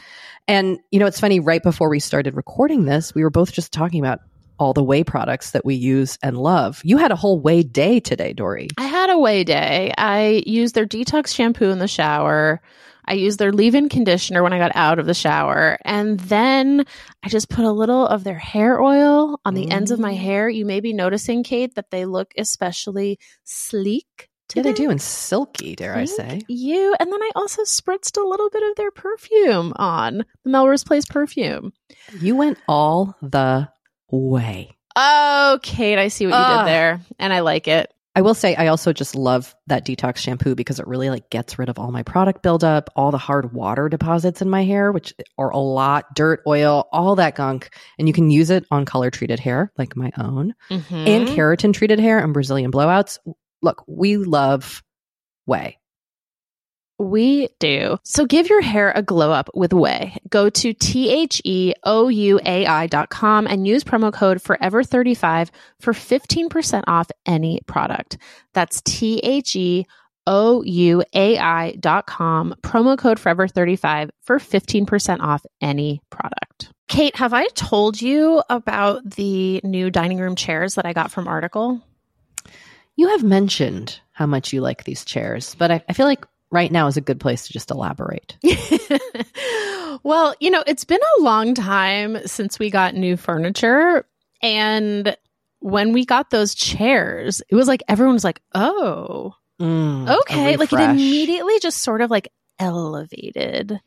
And, 0.48 0.80
you 0.92 1.00
know, 1.00 1.06
it's 1.06 1.20
funny, 1.20 1.40
right 1.40 1.64
before 1.64 1.90
we 1.90 2.00
started 2.00 2.36
recording 2.36 2.86
this, 2.86 3.16
we 3.16 3.24
were 3.24 3.30
both 3.30 3.54
just 3.54 3.72
talking 3.72 4.00
about 4.00 4.20
all 4.60 4.74
the 4.74 4.84
Ouai 4.84 5.06
products 5.06 5.52
that 5.52 5.66
we 5.66 5.76
use 5.76 6.20
and 6.22 6.38
love. 6.38 6.82
You 6.84 6.98
had 6.98 7.12
a 7.12 7.16
whole 7.16 7.42
Ouai 7.42 7.72
day 7.72 8.00
today, 8.00 8.34
Doree. 8.34 8.68
I 8.78 8.86
had 8.86 9.10
a 9.10 9.18
way 9.18 9.44
day. 9.44 9.92
I 9.98 10.44
used 10.46 10.76
their 10.76 10.86
detox 10.86 11.34
shampoo 11.34 11.70
in 11.70 11.80
the 11.80 11.88
shower. 11.88 12.62
I 13.04 13.14
used 13.14 13.40
their 13.40 13.52
leave 13.52 13.74
in 13.74 13.90
conditioner 13.90 14.44
when 14.44 14.54
I 14.54 14.60
got 14.60 14.72
out 14.76 15.00
of 15.00 15.08
the 15.08 15.16
shower. 15.16 15.80
And 15.84 16.20
then 16.20 16.86
I 17.24 17.30
just 17.30 17.50
put 17.50 17.66
a 17.66 17.72
little 17.72 18.06
of 18.06 18.24
their 18.24 18.38
hair 18.38 18.80
oil 18.80 19.40
on 19.44 19.56
the 19.56 19.72
ends 19.72 19.90
of 19.90 20.00
my 20.00 20.14
Mm. 20.14 20.18
hair. 20.18 20.50
You 20.50 20.66
may 20.66 20.80
be 20.82 20.94
noticing, 20.94 21.44
Kate, 21.44 21.74
that 21.76 21.90
they 21.90 22.06
look 22.06 22.32
especially 22.38 23.18
sleek. 23.44 24.30
Yeah, 24.56 24.64
they 24.64 24.74
do, 24.74 24.90
and 24.90 25.02
silky, 25.02 25.76
dare 25.76 25.96
I 25.96 26.06
say. 26.06 26.42
You. 26.48 26.96
And 27.00 27.12
then 27.12 27.22
I 27.22 27.32
also 27.36 27.64
spritzed 27.64 28.18
a 28.22 28.28
little 28.28 28.50
bit 28.50 28.64
of 28.64 28.76
their 28.76 28.92
perfume 28.92 29.74
on 29.76 30.26
the 30.44 30.50
Melrose 30.50 30.84
Place 30.84 31.06
perfume. 31.06 31.74
You 32.20 32.36
went 32.36 32.58
all 32.68 33.16
the 33.22 33.70
way. 34.10 34.76
Oh, 34.96 35.60
Kate, 35.64 35.98
I 35.98 36.10
see 36.10 36.28
what 36.28 36.38
you 36.38 36.58
did 36.58 36.68
there. 36.68 37.02
And 37.20 37.32
I 37.32 37.40
like 37.40 37.68
it. 37.68 37.94
I 38.14 38.20
will 38.24 38.34
say 38.34 38.56
I 38.56 38.68
also 38.68 38.92
just 38.92 39.16
love 39.16 39.56
that 39.68 39.86
detox 39.86 40.18
shampoo 40.18 40.54
because 40.54 40.82
it 40.82 40.88
really 40.88 41.10
like 41.10 41.30
gets 41.30 41.58
rid 41.58 41.70
of 41.70 41.80
all 41.80 41.94
my 41.94 42.04
product 42.04 42.44
buildup, 42.44 42.90
all 42.94 43.10
the 43.10 43.18
hard 43.18 43.54
water 43.54 43.88
deposits 43.88 44.42
in 44.42 44.50
my 44.50 44.66
hair, 44.66 44.92
which 44.92 45.14
are 45.38 45.50
a 45.50 45.58
lot, 45.58 46.14
dirt, 46.14 46.42
oil, 46.46 46.90
all 46.92 47.16
that 47.16 47.36
gunk. 47.36 47.74
And 47.98 48.10
you 48.10 48.14
can 48.14 48.30
use 48.30 48.50
it 48.50 48.66
on 48.70 48.84
color 48.84 49.12
treated 49.12 49.40
hair 49.40 49.72
like 49.78 49.96
my 49.96 50.12
own 50.18 50.54
and 50.70 50.82
Mhm. 50.84 51.28
keratin 51.34 51.74
treated 51.74 52.00
hair 52.02 52.20
and 52.20 52.34
Brazilian 52.34 52.70
blowouts. 52.70 53.18
Look, 53.62 53.84
we 53.88 54.18
love 54.18 54.84
Ouai. 55.50 55.76
We 56.98 57.50
do. 57.60 57.98
So 58.04 58.28
give 58.28 58.48
your 58.48 58.62
hair 58.62 58.92
a 58.96 59.02
glow 59.02 59.32
up 59.32 59.50
with 59.56 59.72
Ouai. 59.72 60.18
Go 60.30 60.52
to 60.52 60.74
T 60.74 61.10
H 61.10 61.42
E 61.44 61.74
O 61.84 62.10
U 62.10 62.40
A 62.46 62.66
I 62.68 62.88
dot 62.88 63.10
com 63.10 63.48
and 63.48 63.68
use 63.68 63.84
promo 63.84 64.14
code 64.14 64.38
forever35 64.38 65.50
for 65.80 65.94
15% 65.94 66.84
off 66.86 67.10
any 67.26 67.60
product. 67.66 68.18
That's 68.54 68.82
T 68.84 69.18
H 69.20 69.56
E 69.56 69.88
O 70.28 70.62
U 70.64 71.04
A 71.14 71.38
I 71.40 71.72
dot 71.72 72.06
com, 72.06 72.54
promo 72.62 72.98
code 72.98 73.18
forever35 73.20 74.12
for 74.22 74.38
15% 74.38 75.22
off 75.22 75.44
any 75.60 76.02
product. 76.12 76.72
Kate, 76.88 77.16
have 77.16 77.34
I 77.34 77.48
told 77.48 78.00
you 78.00 78.44
about 78.50 79.10
the 79.10 79.62
new 79.64 79.90
dining 79.90 80.20
room 80.20 80.36
chairs 80.36 80.76
that 80.76 80.86
I 80.86 80.94
got 80.94 81.10
from 81.10 81.28
Article? 81.28 81.82
You 82.96 83.10
have 83.10 83.24
mentioned 83.24 84.00
how 84.12 84.26
much 84.26 84.54
you 84.54 84.62
like 84.62 84.84
these 84.84 85.06
chairs, 85.06 85.56
but 85.58 85.72
I, 85.72 85.84
I 85.90 85.94
feel 85.94 86.06
like 86.06 86.26
right 86.52 86.72
now 86.72 86.88
is 86.88 86.98
a 86.98 87.02
good 87.02 87.20
place 87.20 87.48
to 87.48 87.54
just 87.54 87.72
elaborate. 87.72 88.38
well, 90.04 90.36
you 90.40 90.50
know, 90.52 90.64
it's 90.68 90.84
been 90.86 91.00
a 91.20 91.22
long 91.22 91.54
time 91.56 92.18
since 92.28 92.60
we 92.60 92.70
got 92.70 92.94
new 92.96 93.18
furniture. 93.18 94.06
And 94.42 95.16
when 95.60 95.94
we 95.94 96.06
got 96.06 96.30
those 96.30 96.54
chairs, 96.54 97.42
it 97.50 97.56
was 97.56 97.68
like 97.68 97.84
everyone 97.88 98.14
was 98.16 98.24
like, 98.24 98.42
oh, 98.54 99.34
Mm, 99.62 100.10
okay. 100.22 100.58
Like 100.58 100.74
it 100.74 100.80
immediately 100.80 101.60
just 101.60 101.84
sort 101.84 102.02
of 102.02 102.10
like 102.10 102.30
elevated 102.58 103.80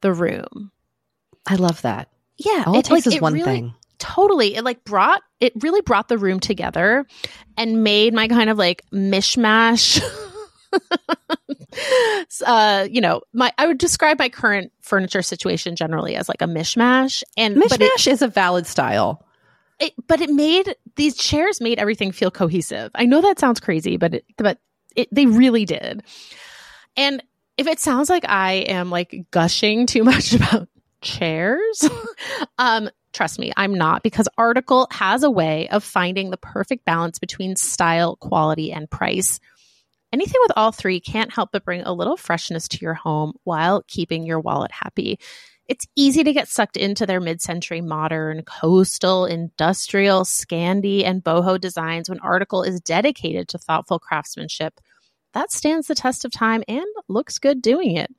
the 0.00 0.12
room. 0.12 0.72
I 1.46 1.54
love 1.54 1.80
that. 1.82 2.08
Yeah. 2.36 2.64
All 2.66 2.76
it, 2.76 2.84
takes 2.84 3.06
is 3.06 3.14
it 3.14 3.22
one 3.22 3.34
really- 3.34 3.44
thing. 3.44 3.74
Totally. 3.98 4.54
It 4.54 4.64
like 4.64 4.84
brought, 4.84 5.22
it 5.40 5.52
really 5.60 5.80
brought 5.80 6.08
the 6.08 6.18
room 6.18 6.40
together 6.40 7.06
and 7.56 7.82
made 7.82 8.14
my 8.14 8.28
kind 8.28 8.50
of 8.50 8.58
like 8.58 8.82
mishmash. 8.92 10.00
uh, 12.46 12.86
you 12.90 13.00
know, 13.00 13.22
my, 13.32 13.52
I 13.58 13.66
would 13.66 13.78
describe 13.78 14.18
my 14.18 14.28
current 14.28 14.72
furniture 14.82 15.22
situation 15.22 15.76
generally 15.76 16.16
as 16.16 16.28
like 16.28 16.42
a 16.42 16.46
mishmash. 16.46 17.22
And, 17.36 17.56
but 17.56 17.72
Mishmash 17.72 18.06
is 18.06 18.22
a 18.22 18.28
valid 18.28 18.66
style. 18.66 19.24
it, 19.80 19.94
but 20.06 20.20
it 20.20 20.30
made 20.30 20.76
these 20.96 21.16
chairs 21.16 21.60
made 21.60 21.78
everything 21.78 22.12
feel 22.12 22.30
cohesive. 22.30 22.90
I 22.94 23.06
know 23.06 23.20
that 23.20 23.38
sounds 23.38 23.60
crazy, 23.60 23.96
but 23.96 24.14
it, 24.14 24.24
but 24.36 24.58
it, 24.96 25.08
they 25.12 25.26
really 25.26 25.64
did. 25.64 26.02
And 26.96 27.22
if 27.56 27.66
it 27.66 27.80
sounds 27.80 28.08
like 28.08 28.24
I 28.28 28.54
am 28.54 28.90
like 28.90 29.26
gushing 29.30 29.86
too 29.86 30.04
much 30.04 30.32
about 30.32 30.68
chairs, 31.00 31.88
um, 32.58 32.90
trust 33.12 33.38
me, 33.38 33.52
I'm 33.56 33.74
not 33.74 34.02
because 34.02 34.28
Article 34.38 34.88
has 34.90 35.22
a 35.22 35.30
way 35.30 35.68
of 35.68 35.84
finding 35.84 36.30
the 36.30 36.36
perfect 36.36 36.84
balance 36.84 37.18
between 37.18 37.56
style, 37.56 38.16
quality, 38.16 38.72
and 38.72 38.90
price. 38.90 39.40
Anything 40.12 40.40
with 40.42 40.52
all 40.56 40.72
three 40.72 41.00
can't 41.00 41.32
help 41.32 41.50
but 41.52 41.64
bring 41.64 41.82
a 41.82 41.92
little 41.92 42.16
freshness 42.16 42.66
to 42.68 42.78
your 42.80 42.94
home 42.94 43.34
while 43.44 43.82
keeping 43.86 44.24
your 44.24 44.40
wallet 44.40 44.70
happy. 44.70 45.18
It's 45.66 45.86
easy 45.94 46.24
to 46.24 46.32
get 46.32 46.48
sucked 46.48 46.78
into 46.78 47.04
their 47.04 47.20
mid 47.20 47.42
century 47.42 47.82
modern, 47.82 48.42
coastal, 48.44 49.26
industrial, 49.26 50.22
Scandi, 50.22 51.04
and 51.04 51.22
boho 51.22 51.60
designs 51.60 52.08
when 52.08 52.20
Article 52.20 52.62
is 52.62 52.80
dedicated 52.80 53.48
to 53.48 53.58
thoughtful 53.58 53.98
craftsmanship. 53.98 54.80
That 55.34 55.52
stands 55.52 55.86
the 55.86 55.94
test 55.94 56.24
of 56.24 56.32
time 56.32 56.64
and 56.66 56.86
looks 57.08 57.38
good 57.38 57.60
doing 57.60 57.96
it. 57.96 58.10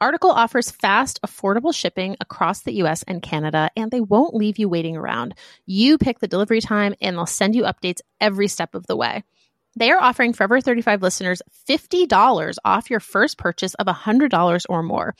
Article 0.00 0.30
offers 0.30 0.70
fast, 0.70 1.20
affordable 1.22 1.74
shipping 1.74 2.16
across 2.20 2.62
the 2.62 2.74
US 2.82 3.02
and 3.04 3.22
Canada, 3.22 3.70
and 3.76 3.90
they 3.90 4.00
won't 4.00 4.34
leave 4.34 4.58
you 4.58 4.68
waiting 4.68 4.96
around. 4.96 5.34
You 5.66 5.98
pick 5.98 6.18
the 6.18 6.28
delivery 6.28 6.60
time, 6.60 6.94
and 7.00 7.16
they'll 7.16 7.26
send 7.26 7.54
you 7.54 7.62
updates 7.62 8.00
every 8.20 8.48
step 8.48 8.74
of 8.74 8.86
the 8.86 8.96
way. 8.96 9.22
They 9.76 9.90
are 9.90 10.00
offering 10.00 10.32
Forever 10.32 10.60
35 10.60 11.02
listeners 11.02 11.42
$50 11.68 12.56
off 12.64 12.90
your 12.90 13.00
first 13.00 13.38
purchase 13.38 13.74
of 13.74 13.86
$100 13.86 14.64
or 14.68 14.82
more. 14.82 15.14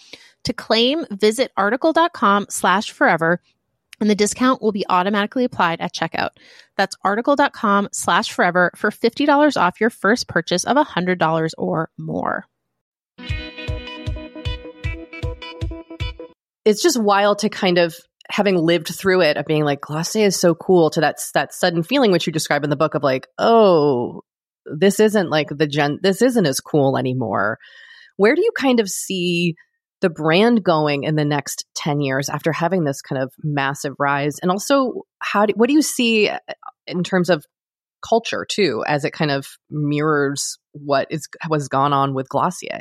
To 0.45 0.53
claim, 0.53 1.07
visit 1.11 1.51
article.com 1.57 2.47
slash 2.51 2.91
forever 2.91 3.41
and 4.01 4.11
the 4.11 4.15
discount 4.15 4.61
will 4.61 4.73
be 4.73 4.85
automatically 4.89 5.45
applied 5.45 5.81
at 5.81 5.95
checkout. 5.95 6.31
That's 6.77 6.97
article.com 7.05 7.89
slash 7.93 8.33
forever 8.33 8.71
for 8.77 8.91
$50 8.91 9.57
off 9.61 9.81
your 9.81 9.91
first 9.91 10.29
purchase 10.29 10.65
of 10.65 10.77
$100 10.77 11.53
or 11.57 11.91
more. 11.97 12.47
It's 16.65 16.83
just 16.83 17.01
wild 17.01 17.41
to 17.41 17.49
kind 17.49 17.79
of 17.79 17.95
having 18.31 18.57
lived 18.57 18.89
through 18.89 19.21
it 19.21 19.37
of 19.37 19.45
being 19.45 19.65
like 19.65 19.81
Glossier 19.81 20.27
is 20.27 20.39
so 20.39 20.55
cool 20.55 20.91
to 20.91 21.01
that 21.01 21.17
that 21.35 21.53
sudden 21.53 21.83
feeling 21.83 22.11
which 22.11 22.27
you 22.27 22.33
describe 22.33 22.65
in 22.65 22.71
the 22.71 22.77
book 22.77 22.95
of 22.95 23.03
like 23.03 23.27
oh 23.39 24.23
this 24.65 24.99
isn't 24.99 25.29
like 25.29 25.49
the 25.51 25.67
gen 25.67 25.99
this 26.03 26.23
isn't 26.23 26.47
as 26.47 26.61
cool 26.61 26.97
anymore 26.97 27.59
where 28.17 28.35
do 28.35 28.43
you 28.43 28.53
kind 28.57 28.81
of 28.81 28.89
see 28.89 29.55
the 30.01 30.09
brand 30.09 30.63
going 30.63 31.05
in 31.05 31.17
the 31.17 31.25
next 31.25 31.67
10 31.77 32.01
years 32.01 32.29
after 32.29 32.53
having 32.53 32.85
this 32.85 33.03
kind 33.03 33.23
of 33.23 33.33
massive 33.43 33.95
rise 33.99 34.39
and 34.41 34.51
also 34.51 35.03
how 35.19 35.47
do, 35.47 35.53
what 35.57 35.69
do 35.69 35.75
you 35.75 35.83
see 35.83 36.29
uh, 36.29 36.39
in 36.87 37.05
terms 37.05 37.29
of 37.29 37.45
culture 38.07 38.47
too, 38.49 38.85
as 38.87 39.05
it 39.05 39.13
kind 39.13 39.31
of 39.31 39.47
mirrors 39.71 40.59
what 40.73 41.09
is 41.11 41.29
was 41.49 41.69
gone 41.69 41.93
on 41.93 42.15
with 42.15 42.29
Glossier. 42.29 42.81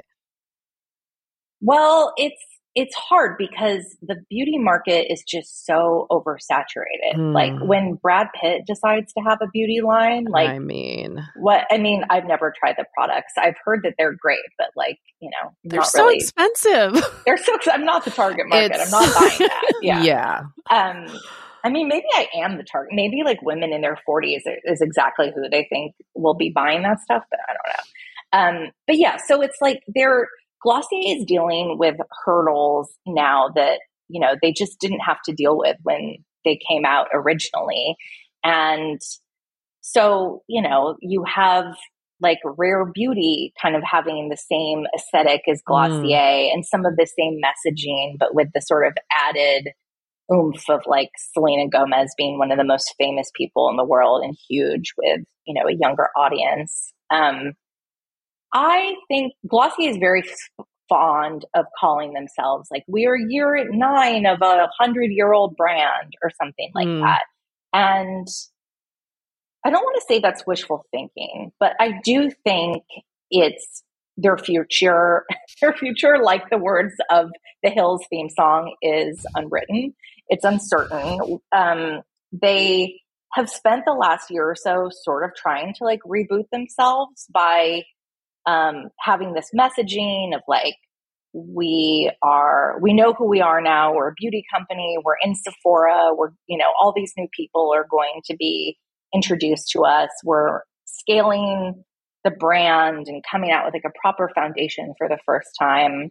Well, 1.62 2.14
it's 2.18 2.42
it's 2.76 2.96
hard 2.96 3.38
because 3.38 3.96
the 4.02 4.16
beauty 4.30 4.58
market 4.58 5.12
is 5.12 5.24
just 5.28 5.66
so 5.66 6.08
oversaturated. 6.10 7.16
Mm. 7.16 7.34
Like 7.34 7.54
when 7.62 7.94
Brad 7.94 8.28
Pitt 8.40 8.64
decides 8.66 9.14
to 9.14 9.22
have 9.22 9.40
a 9.42 9.48
beauty 9.48 9.82
line, 9.82 10.26
like 10.26 10.50
I 10.50 10.60
mean, 10.60 11.24
what 11.36 11.66
I 11.72 11.78
mean, 11.78 12.04
I've 12.10 12.26
never 12.26 12.52
tried 12.58 12.76
the 12.78 12.86
products. 12.96 13.34
I've 13.38 13.56
heard 13.64 13.82
that 13.84 13.94
they're 13.98 14.16
great, 14.20 14.40
but 14.58 14.68
like 14.76 14.98
you 15.20 15.30
know, 15.30 15.52
they're 15.64 15.84
so 15.84 16.06
really, 16.06 16.18
expensive. 16.18 17.04
They're 17.26 17.38
so. 17.38 17.58
I'm 17.72 17.86
not 17.86 18.04
the 18.04 18.12
target 18.12 18.48
market. 18.50 18.76
It's, 18.76 18.94
I'm 18.94 19.02
not 19.02 19.16
buying 19.16 19.38
that. 19.40 19.74
Yeah, 19.82 20.04
yeah. 20.04 20.42
Um, 20.70 21.06
I 21.64 21.70
mean, 21.70 21.88
maybe 21.88 22.06
I 22.14 22.28
am 22.44 22.58
the 22.58 22.64
target. 22.64 22.92
Maybe 22.94 23.22
like 23.24 23.42
women 23.42 23.72
in 23.72 23.82
their 23.82 23.98
40s 24.08 24.42
is 24.66 24.82
exactly 24.82 25.32
who 25.34 25.50
they 25.50 25.66
think 25.70 25.96
will 26.14 26.34
be 26.34 26.52
buying 26.54 26.84
that 26.84 27.00
stuff, 27.00 27.24
but 27.30 27.40
I 27.48 27.54
don't 27.54 27.68
know. 27.74 28.66
Um, 28.66 28.72
but 28.88 28.98
yeah, 28.98 29.18
so 29.26 29.42
it's 29.42 29.58
like 29.62 29.82
they're 29.88 30.28
Glossier 30.64 31.18
is 31.18 31.26
dealing 31.26 31.78
with 31.78 31.96
hurdles 32.26 32.94
now 33.06 33.50
that, 33.56 33.80
you 34.08 34.20
know, 34.20 34.36
they 34.42 34.52
just 34.52 34.80
didn't 34.80 35.02
have 35.02 35.22
to 35.26 35.34
deal 35.34 35.58
with 35.58 35.78
when 35.84 36.18
they 36.46 36.60
came 36.68 36.86
out 36.86 37.08
originally. 37.14 37.96
And 38.44 39.00
so, 39.82 40.44
you 40.48 40.62
know, 40.62 40.96
you 41.02 41.24
have 41.26 41.76
like 42.22 42.40
rare 42.58 42.86
beauty 42.86 43.54
kind 43.62 43.76
of 43.76 43.84
having 43.84 44.30
the 44.30 44.38
same 44.38 44.86
aesthetic 44.96 45.42
as 45.50 45.62
Glossier 45.66 46.00
mm. 46.00 46.54
and 46.54 46.66
some 46.66 46.86
of 46.86 46.96
the 46.96 47.06
same 47.06 47.40
messaging, 47.44 48.18
but 48.18 48.34
with 48.34 48.48
the 48.54 48.62
sort 48.62 48.88
of 48.88 48.94
added 49.12 49.70
oomph 50.32 50.70
of 50.70 50.82
like 50.86 51.10
Selena 51.34 51.68
Gomez 51.70 52.14
being 52.18 52.40
one 52.40 52.52
of 52.52 52.58
the 52.58 52.64
most 52.64 52.96
famous 52.98 53.30
people 53.36 53.70
in 53.70 53.76
the 53.76 53.84
world 53.84 54.24
and 54.24 54.38
huge 54.50 54.94
with, 54.98 55.22
you 55.46 55.54
know, 55.54 55.68
a 55.68 55.76
younger 55.78 56.08
audience. 56.16 56.94
Um, 57.12 57.54
I 58.54 58.96
think 59.08 59.34
Glossier 59.48 59.90
is 59.90 59.98
very 59.98 60.24
fond 60.90 61.46
of 61.56 61.66
calling 61.80 62.14
themselves 62.14 62.68
like 62.70 62.84
we 62.88 63.06
are 63.08 63.16
year 63.16 63.68
nine 63.72 64.26
of 64.26 64.42
a 64.42 64.68
hundred 64.80 65.12
year 65.12 65.34
old 65.34 65.56
brand 65.56 66.14
or 66.22 66.30
something 66.40 66.70
like 66.76 66.88
mm. 66.88 67.02
that. 67.02 67.24
And 67.74 68.28
I 69.66 69.70
don't 69.70 69.84
want 69.84 69.96
to 69.96 70.06
say 70.08 70.20
that's 70.20 70.46
wishful 70.46 70.86
thinking, 70.92 71.52
but 71.60 71.74
I 71.80 72.00
do 72.04 72.30
think 72.44 72.84
it's 73.32 73.84
their 74.18 74.38
future. 74.38 75.26
Their 75.62 75.74
future, 75.74 76.18
like 76.22 76.50
the 76.50 76.58
words 76.58 76.94
of 77.10 77.30
the 77.64 77.70
Hills 77.70 78.06
theme 78.10 78.30
song, 78.30 78.76
is 78.82 79.26
unwritten. 79.34 79.94
It's 80.28 80.44
uncertain. 80.44 81.40
Um, 81.52 82.02
they 82.32 83.00
have 83.34 83.50
spent 83.50 83.86
the 83.86 83.94
last 83.94 84.30
year 84.30 84.50
or 84.50 84.56
so 84.56 84.90
sort 84.92 85.24
of 85.24 85.32
trying 85.36 85.74
to 85.76 85.84
like 85.86 86.02
reboot 86.02 86.50
themselves 86.52 87.28
by 87.34 87.84
um, 88.46 88.90
having 89.00 89.34
this 89.34 89.50
messaging 89.58 90.36
of 90.36 90.42
like 90.48 90.76
we 91.34 92.12
are 92.22 92.78
we 92.82 92.94
know 92.94 93.14
who 93.14 93.28
we 93.28 93.42
are 93.42 93.62
now. 93.62 93.94
We're 93.94 94.10
a 94.10 94.14
beauty 94.16 94.44
company. 94.54 94.98
We're 95.04 95.18
in 95.24 95.36
sephora. 95.36 96.12
We're 96.16 96.30
you 96.48 96.58
know 96.58 96.72
all 96.80 96.94
these 96.96 97.14
new 97.18 97.28
people 97.36 97.72
are 97.74 97.88
going 97.90 98.22
to 98.26 98.36
be 98.36 98.78
introduced 99.14 99.70
to 99.72 99.82
us. 99.82 100.10
We're 100.24 100.62
scaling 100.86 101.84
the 102.24 102.32
brand 102.32 103.08
and 103.08 103.24
coming 103.30 103.52
out 103.52 103.66
with 103.66 103.74
like 103.74 103.84
a 103.86 104.00
proper 104.00 104.30
foundation 104.34 104.94
for 104.98 105.10
the 105.10 105.18
first 105.26 105.50
time. 105.60 106.10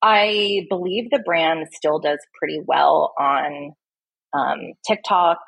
I 0.00 0.66
believe 0.70 1.10
the 1.10 1.22
brand 1.24 1.66
still 1.72 1.98
does 1.98 2.18
pretty 2.38 2.60
well 2.64 3.14
on 3.18 3.72
um, 4.32 4.72
tiktok. 4.86 5.38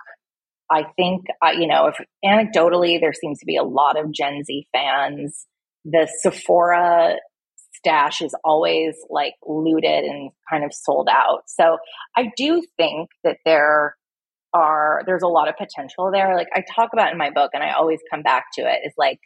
I 0.71 0.85
think 0.97 1.25
you 1.55 1.67
know 1.67 1.87
if 1.87 1.97
anecdotally 2.23 3.01
there 3.01 3.15
seems 3.15 3.39
to 3.39 3.47
be 3.47 3.57
a 3.57 3.65
lot 3.65 3.99
of 3.99 4.13
gen 4.13 4.45
z 4.45 4.69
fans 4.73 5.47
the 5.85 6.09
Sephora 6.21 7.17
stash 7.75 8.21
is 8.21 8.35
always 8.45 8.95
like 9.09 9.35
looted 9.47 10.05
and 10.05 10.31
kind 10.51 10.65
of 10.65 10.73
sold 10.73 11.09
out. 11.11 11.43
So 11.47 11.79
I 12.17 12.31
do 12.37 12.63
think 12.77 13.11
that 13.25 13.39
there 13.45 13.97
are 14.53 15.03
there's 15.07 15.23
a 15.23 15.29
lot 15.29 15.49
of 15.49 15.57
potential 15.57 16.11
there. 16.13 16.35
Like 16.35 16.49
I 16.55 16.63
talk 16.75 16.91
about 16.93 17.13
in 17.13 17.19
my 17.19 17.31
book 17.31 17.51
and 17.55 17.63
I 17.63 17.73
always 17.73 18.01
come 18.11 18.23
back 18.23 18.45
to 18.55 18.63
it 18.63 18.81
is 18.85 18.93
like 18.99 19.19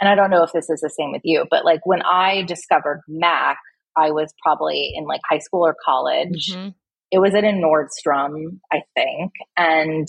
and 0.00 0.08
I 0.08 0.14
don't 0.14 0.30
know 0.30 0.42
if 0.42 0.52
this 0.52 0.68
is 0.68 0.80
the 0.80 0.90
same 0.90 1.12
with 1.12 1.22
you, 1.24 1.46
but 1.50 1.64
like 1.64 1.80
when 1.84 2.02
I 2.02 2.42
discovered 2.42 3.00
MAC, 3.08 3.56
I 3.96 4.10
was 4.10 4.32
probably 4.42 4.92
in 4.94 5.04
like 5.04 5.22
high 5.28 5.38
school 5.38 5.66
or 5.66 5.74
college. 5.84 6.52
Mm-hmm. 6.52 6.68
It 7.10 7.18
was 7.18 7.34
at 7.34 7.44
a 7.44 7.48
Nordstrom, 7.48 8.58
I 8.70 8.82
think, 8.94 9.32
and 9.56 10.06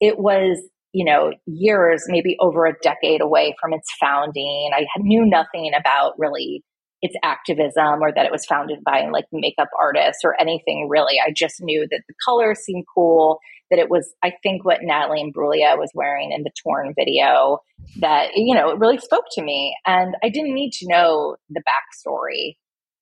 it 0.00 0.18
was 0.18 0.62
you 0.98 1.04
know, 1.04 1.30
years, 1.46 2.02
maybe 2.08 2.36
over 2.40 2.66
a 2.66 2.74
decade 2.82 3.20
away 3.20 3.54
from 3.60 3.72
its 3.72 3.88
founding. 4.00 4.70
I 4.74 4.84
knew 4.98 5.24
nothing 5.24 5.70
about 5.78 6.14
really 6.18 6.64
its 7.02 7.14
activism 7.22 8.02
or 8.02 8.12
that 8.12 8.26
it 8.26 8.32
was 8.32 8.44
founded 8.44 8.80
by 8.84 9.08
like 9.12 9.26
makeup 9.30 9.68
artists 9.80 10.22
or 10.24 10.34
anything 10.40 10.88
really. 10.90 11.20
I 11.24 11.30
just 11.32 11.54
knew 11.60 11.86
that 11.88 12.02
the 12.08 12.14
colors 12.26 12.58
seemed 12.64 12.84
cool, 12.92 13.38
that 13.70 13.78
it 13.78 13.88
was, 13.88 14.12
I 14.24 14.32
think, 14.42 14.64
what 14.64 14.80
Natalie 14.82 15.22
Imbruglia 15.22 15.78
was 15.78 15.92
wearing 15.94 16.32
in 16.32 16.42
the 16.42 16.50
torn 16.64 16.94
video 16.98 17.58
that, 18.00 18.30
you 18.34 18.52
know, 18.52 18.70
it 18.70 18.80
really 18.80 18.98
spoke 18.98 19.26
to 19.34 19.42
me. 19.42 19.76
And 19.86 20.16
I 20.24 20.30
didn't 20.30 20.54
need 20.54 20.72
to 20.80 20.88
know 20.88 21.36
the 21.48 21.62
backstory 21.62 22.56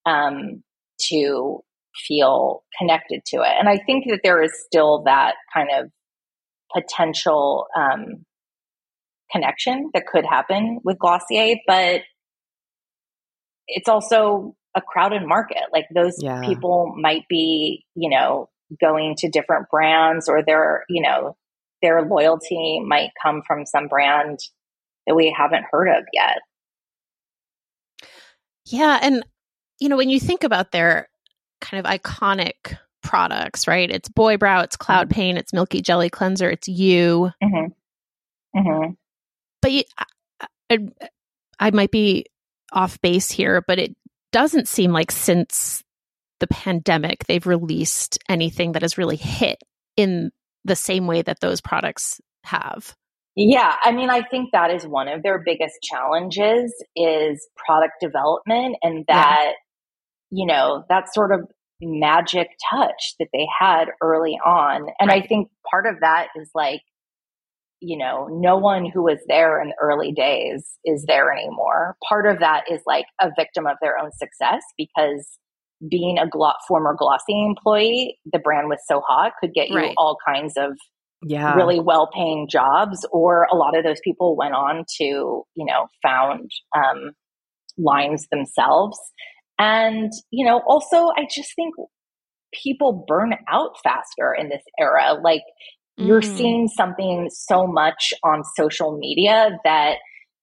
um, 0.05 0.61
to 1.09 1.61
feel 2.07 2.63
connected 2.77 3.21
to 3.25 3.37
it. 3.37 3.53
And 3.59 3.67
I 3.67 3.79
think 3.87 4.05
that 4.11 4.19
there 4.23 4.43
is 4.43 4.51
still 4.67 5.01
that 5.05 5.33
kind 5.51 5.69
of 5.75 5.89
potential 6.73 7.67
um, 7.75 8.25
connection 9.31 9.89
that 9.93 10.07
could 10.07 10.25
happen 10.25 10.79
with 10.83 10.99
Glossier, 10.99 11.57
but 11.67 12.01
it's 13.67 13.89
also 13.89 14.55
a 14.75 14.81
crowded 14.81 15.25
market. 15.25 15.63
Like 15.71 15.87
those 15.93 16.15
yeah. 16.19 16.41
people 16.45 16.93
might 16.97 17.27
be, 17.27 17.85
you 17.95 18.09
know, 18.09 18.49
going 18.79 19.15
to 19.19 19.29
different 19.29 19.69
brands 19.69 20.29
or 20.29 20.43
their, 20.43 20.83
you 20.89 21.01
know, 21.01 21.35
their 21.81 22.03
loyalty 22.03 22.81
might 22.85 23.11
come 23.21 23.41
from 23.45 23.65
some 23.65 23.87
brand 23.87 24.39
that 25.05 25.15
we 25.15 25.33
haven't 25.35 25.65
heard 25.71 25.87
of 25.89 26.03
yet. 26.13 26.39
Yeah. 28.65 28.99
And, 29.01 29.23
you 29.79 29.89
know, 29.89 29.97
when 29.97 30.09
you 30.09 30.19
think 30.19 30.43
about 30.43 30.71
their 30.71 31.07
kind 31.61 31.85
of 31.85 31.91
iconic 31.91 32.77
products, 33.07 33.67
right? 33.67 33.89
It's 33.89 34.09
Boy 34.09 34.37
Brow, 34.37 34.61
it's 34.61 34.75
Cloud 34.75 35.07
mm-hmm. 35.07 35.15
Paint, 35.15 35.37
it's 35.37 35.53
Milky 35.53 35.81
Jelly 35.81 36.09
Cleanser, 36.09 36.49
it's 36.49 36.67
you. 36.67 37.31
Mm-hmm. 37.41 38.59
Mm-hmm. 38.59 38.91
But 39.61 39.71
you, 39.71 39.83
I, 40.69 40.77
I 41.59 41.71
might 41.71 41.91
be 41.91 42.25
off 42.71 42.99
base 43.01 43.31
here, 43.31 43.63
but 43.65 43.79
it 43.79 43.95
doesn't 44.31 44.67
seem 44.67 44.91
like 44.91 45.11
since 45.11 45.83
the 46.39 46.47
pandemic 46.47 47.25
they've 47.25 47.47
released 47.47 48.19
anything 48.29 48.73
that 48.73 48.81
has 48.81 48.97
really 48.97 49.15
hit 49.15 49.57
in 49.95 50.31
the 50.65 50.75
same 50.75 51.07
way 51.07 51.21
that 51.21 51.39
those 51.39 51.61
products 51.61 52.19
have. 52.43 52.93
Yeah, 53.35 53.73
I 53.83 53.91
mean, 53.91 54.09
I 54.09 54.21
think 54.23 54.51
that 54.51 54.71
is 54.71 54.85
one 54.85 55.07
of 55.07 55.23
their 55.23 55.41
biggest 55.43 55.75
challenges 55.81 56.73
is 56.95 57.47
product 57.55 57.93
development 58.01 58.75
and 58.81 59.05
that, 59.07 59.53
yeah. 60.31 60.41
you 60.41 60.45
know, 60.45 60.83
that 60.89 61.13
sort 61.13 61.31
of 61.31 61.47
magic 61.81 62.49
touch 62.71 63.13
that 63.19 63.27
they 63.33 63.47
had 63.59 63.85
early 64.01 64.39
on. 64.45 64.87
And 64.99 65.09
right. 65.09 65.23
I 65.23 65.27
think 65.27 65.49
part 65.69 65.85
of 65.85 65.95
that 66.01 66.27
is 66.35 66.49
like, 66.55 66.81
you 67.79 67.97
know, 67.97 68.27
no 68.31 68.57
one 68.57 68.89
who 68.89 69.03
was 69.03 69.19
there 69.27 69.61
in 69.61 69.69
the 69.69 69.75
early 69.79 70.11
days 70.11 70.65
is 70.83 71.05
there 71.07 71.31
anymore. 71.31 71.95
Part 72.07 72.25
of 72.25 72.39
that 72.39 72.63
is 72.71 72.81
like 72.87 73.05
a 73.21 73.29
victim 73.37 73.67
of 73.67 73.77
their 73.81 73.99
own 73.99 74.11
success 74.11 74.63
because 74.77 75.37
being 75.87 76.17
a 76.17 76.27
glo- 76.27 76.53
former 76.67 76.95
Glossier 76.97 77.45
employee, 77.45 78.17
the 78.31 78.39
brand 78.39 78.67
was 78.67 78.79
so 78.87 79.01
hot, 79.07 79.33
could 79.39 79.53
get 79.53 79.69
you 79.69 79.77
right. 79.77 79.93
all 79.97 80.17
kinds 80.27 80.53
of 80.57 80.71
yeah. 81.23 81.53
really 81.53 81.79
well 81.79 82.09
paying 82.11 82.47
jobs. 82.49 83.05
Or 83.11 83.47
a 83.51 83.55
lot 83.55 83.77
of 83.77 83.83
those 83.83 83.99
people 84.03 84.35
went 84.35 84.55
on 84.55 84.85
to, 84.97 85.03
you 85.03 85.45
know, 85.55 85.85
found 86.01 86.49
um, 86.75 87.11
lines 87.77 88.27
themselves. 88.31 88.97
And, 89.59 90.11
you 90.31 90.45
know, 90.45 90.61
also, 90.67 91.07
I 91.07 91.27
just 91.33 91.55
think 91.55 91.73
people 92.53 93.05
burn 93.07 93.33
out 93.49 93.71
faster 93.83 94.33
in 94.37 94.49
this 94.49 94.63
era. 94.79 95.15
Like, 95.21 95.41
mm. 95.99 96.07
you're 96.07 96.21
seeing 96.21 96.67
something 96.67 97.29
so 97.31 97.65
much 97.67 98.13
on 98.23 98.43
social 98.55 98.97
media 98.97 99.57
that 99.63 99.95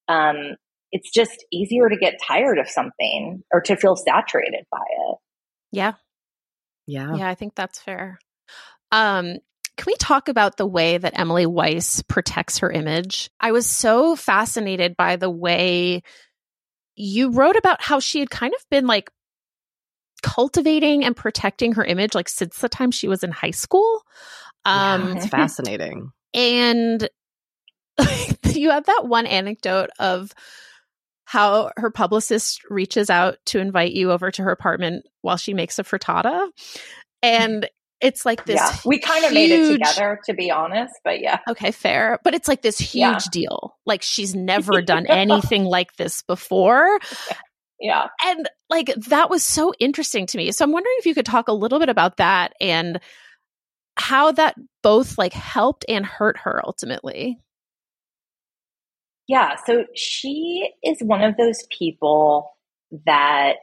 um, 0.07 0.55
it's 0.91 1.11
just 1.11 1.45
easier 1.51 1.89
to 1.89 1.97
get 1.97 2.15
tired 2.25 2.59
of 2.59 2.69
something 2.69 3.43
or 3.51 3.61
to 3.61 3.75
feel 3.75 3.95
saturated 3.95 4.65
by 4.71 4.83
it. 5.09 5.17
Yeah. 5.71 5.93
Yeah. 6.87 7.15
Yeah, 7.15 7.29
I 7.29 7.35
think 7.35 7.55
that's 7.55 7.79
fair. 7.79 8.19
Um, 8.91 9.37
can 9.77 9.87
we 9.87 9.95
talk 9.95 10.29
about 10.29 10.55
the 10.55 10.65
way 10.65 10.97
that 10.97 11.19
Emily 11.19 11.45
Weiss 11.45 12.01
protects 12.03 12.59
her 12.59 12.71
image? 12.71 13.29
I 13.39 13.51
was 13.51 13.65
so 13.65 14.15
fascinated 14.15 14.95
by 14.95 15.17
the 15.17 15.29
way 15.29 16.03
you 16.95 17.31
wrote 17.31 17.55
about 17.55 17.81
how 17.81 17.99
she 17.99 18.19
had 18.19 18.29
kind 18.29 18.53
of 18.53 18.63
been 18.69 18.87
like 18.87 19.11
cultivating 20.23 21.03
and 21.03 21.15
protecting 21.15 21.73
her 21.73 21.83
image 21.83 22.15
like 22.15 22.29
since 22.29 22.57
the 22.57 22.69
time 22.69 22.91
she 22.91 23.07
was 23.07 23.23
in 23.23 23.31
high 23.31 23.51
school. 23.51 24.03
Um, 24.63 25.09
yeah, 25.09 25.15
it's 25.15 25.25
fascinating. 25.29 26.11
And 26.33 27.07
you 28.45 28.71
have 28.71 28.85
that 28.85 29.03
one 29.05 29.25
anecdote 29.25 29.89
of 29.99 30.33
how 31.25 31.71
her 31.77 31.89
publicist 31.89 32.61
reaches 32.69 33.09
out 33.09 33.37
to 33.47 33.59
invite 33.59 33.93
you 33.93 34.11
over 34.11 34.31
to 34.31 34.43
her 34.43 34.51
apartment 34.51 35.05
while 35.21 35.37
she 35.37 35.53
makes 35.53 35.79
a 35.79 35.83
frittata. 35.83 36.47
And 37.21 37.67
it's 38.01 38.25
like 38.25 38.45
this. 38.45 38.55
Yeah, 38.55 38.75
we 38.85 38.99
kind 38.99 39.25
of 39.25 39.33
made 39.33 39.51
it 39.51 39.71
together, 39.71 40.19
to 40.25 40.33
be 40.33 40.51
honest, 40.51 40.93
but 41.03 41.21
yeah. 41.21 41.39
Okay, 41.49 41.71
fair. 41.71 42.19
But 42.23 42.33
it's 42.33 42.47
like 42.47 42.61
this 42.61 42.77
huge 42.77 43.01
yeah. 43.01 43.19
deal. 43.31 43.75
Like 43.85 44.01
she's 44.01 44.35
never 44.35 44.81
done 44.83 45.05
anything 45.07 45.63
like 45.63 45.95
this 45.95 46.21
before. 46.23 46.99
Yeah. 47.77 48.07
And 48.23 48.49
like 48.69 48.93
that 49.09 49.29
was 49.29 49.43
so 49.43 49.73
interesting 49.79 50.27
to 50.27 50.37
me. 50.37 50.51
So 50.53 50.63
I'm 50.63 50.71
wondering 50.71 50.95
if 50.99 51.05
you 51.05 51.13
could 51.13 51.25
talk 51.25 51.49
a 51.49 51.53
little 51.53 51.77
bit 51.77 51.89
about 51.89 52.17
that 52.17 52.53
and 52.61 53.01
how 53.97 54.31
that 54.31 54.55
both 54.81 55.17
like 55.17 55.33
helped 55.33 55.85
and 55.89 56.05
hurt 56.05 56.37
her 56.39 56.61
ultimately. 56.65 57.37
Yeah, 59.27 59.55
so 59.65 59.85
she 59.95 60.69
is 60.83 60.99
one 61.01 61.23
of 61.23 61.35
those 61.35 61.65
people 61.71 62.51
that 63.05 63.55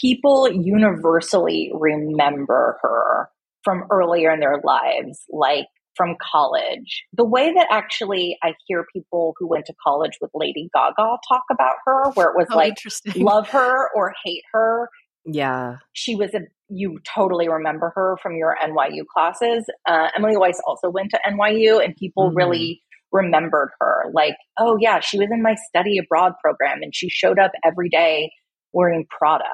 people 0.00 0.50
universally 0.50 1.70
remember 1.74 2.78
her 2.82 3.30
from 3.64 3.84
earlier 3.90 4.32
in 4.32 4.40
their 4.40 4.60
lives, 4.62 5.24
like 5.30 5.66
from 5.96 6.16
college. 6.22 7.04
The 7.12 7.24
way 7.24 7.52
that 7.52 7.66
actually 7.70 8.38
I 8.42 8.54
hear 8.66 8.86
people 8.92 9.34
who 9.38 9.48
went 9.48 9.66
to 9.66 9.74
college 9.84 10.12
with 10.20 10.30
Lady 10.34 10.70
Gaga 10.74 11.18
talk 11.28 11.42
about 11.50 11.74
her, 11.84 12.10
where 12.12 12.28
it 12.30 12.36
was 12.36 12.46
oh, 12.50 12.56
like 12.56 12.74
love 13.16 13.48
her 13.48 13.88
or 13.94 14.14
hate 14.24 14.44
her. 14.52 14.88
Yeah. 15.26 15.78
She 15.92 16.14
was 16.14 16.32
a, 16.34 16.40
you 16.68 17.00
totally 17.14 17.48
remember 17.48 17.92
her 17.94 18.16
from 18.22 18.36
your 18.36 18.56
NYU 18.64 19.04
classes. 19.12 19.66
Uh, 19.86 20.08
Emily 20.16 20.36
Weiss 20.36 20.60
also 20.66 20.88
went 20.88 21.10
to 21.10 21.20
NYU, 21.28 21.84
and 21.84 21.94
people 21.96 22.28
mm-hmm. 22.28 22.36
really 22.36 22.82
remembered 23.12 23.70
her. 23.80 24.04
Like, 24.12 24.36
oh, 24.58 24.78
yeah, 24.80 25.00
she 25.00 25.18
was 25.18 25.28
in 25.30 25.42
my 25.42 25.56
study 25.68 25.98
abroad 25.98 26.32
program, 26.42 26.82
and 26.82 26.94
she 26.94 27.08
showed 27.10 27.38
up 27.38 27.52
every 27.64 27.88
day 27.88 28.30
wearing 28.72 29.06
Prada 29.10 29.44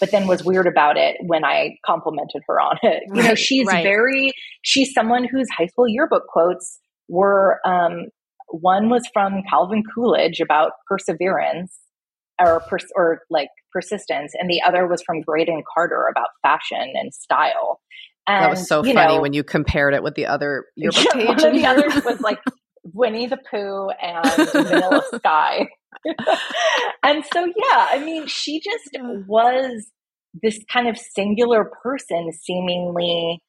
but 0.00 0.10
then 0.10 0.26
was 0.26 0.44
weird 0.44 0.66
about 0.66 0.96
it 0.96 1.16
when 1.26 1.44
I 1.44 1.76
complimented 1.86 2.42
her 2.48 2.60
on 2.60 2.78
it. 2.82 3.04
You 3.14 3.22
know, 3.22 3.34
she's 3.34 3.66
right. 3.66 3.82
very, 3.82 4.32
she's 4.62 4.92
someone 4.92 5.24
whose 5.24 5.46
high 5.56 5.66
school 5.66 5.88
yearbook 5.88 6.26
quotes 6.28 6.80
were, 7.08 7.60
um, 7.64 8.06
one 8.48 8.88
was 8.88 9.06
from 9.12 9.42
Calvin 9.48 9.82
Coolidge 9.94 10.40
about 10.40 10.72
perseverance 10.88 11.78
or, 12.40 12.60
pers- 12.68 12.92
or 12.96 13.20
like 13.30 13.48
persistence, 13.72 14.32
and 14.38 14.50
the 14.50 14.60
other 14.66 14.86
was 14.86 15.02
from 15.02 15.20
Graydon 15.22 15.62
Carter 15.74 16.06
about 16.10 16.28
fashion 16.42 16.92
and 16.94 17.14
style. 17.14 17.80
And, 18.26 18.42
that 18.42 18.50
was 18.50 18.66
so 18.66 18.82
funny 18.82 18.94
know, 18.94 19.20
when 19.20 19.32
you 19.32 19.44
compared 19.44 19.94
it 19.94 20.02
with 20.02 20.14
the 20.14 20.26
other 20.26 20.66
yearbook 20.76 21.12
page. 21.12 21.26
One 21.26 21.44
of 21.44 21.52
the 21.52 21.66
others 21.66 22.04
was 22.04 22.20
like 22.20 22.38
Winnie 22.84 23.26
the 23.26 23.38
Pooh 23.50 23.90
and 23.90 24.50
Vanilla 24.50 25.02
Sky. 25.14 25.68
and 27.02 27.24
so, 27.32 27.46
yeah, 27.46 27.86
I 27.90 28.02
mean, 28.04 28.26
she 28.26 28.60
just 28.60 28.90
was 29.26 29.86
this 30.42 30.58
kind 30.72 30.88
of 30.88 30.98
singular 30.98 31.70
person, 31.82 32.30
seemingly, 32.32 33.40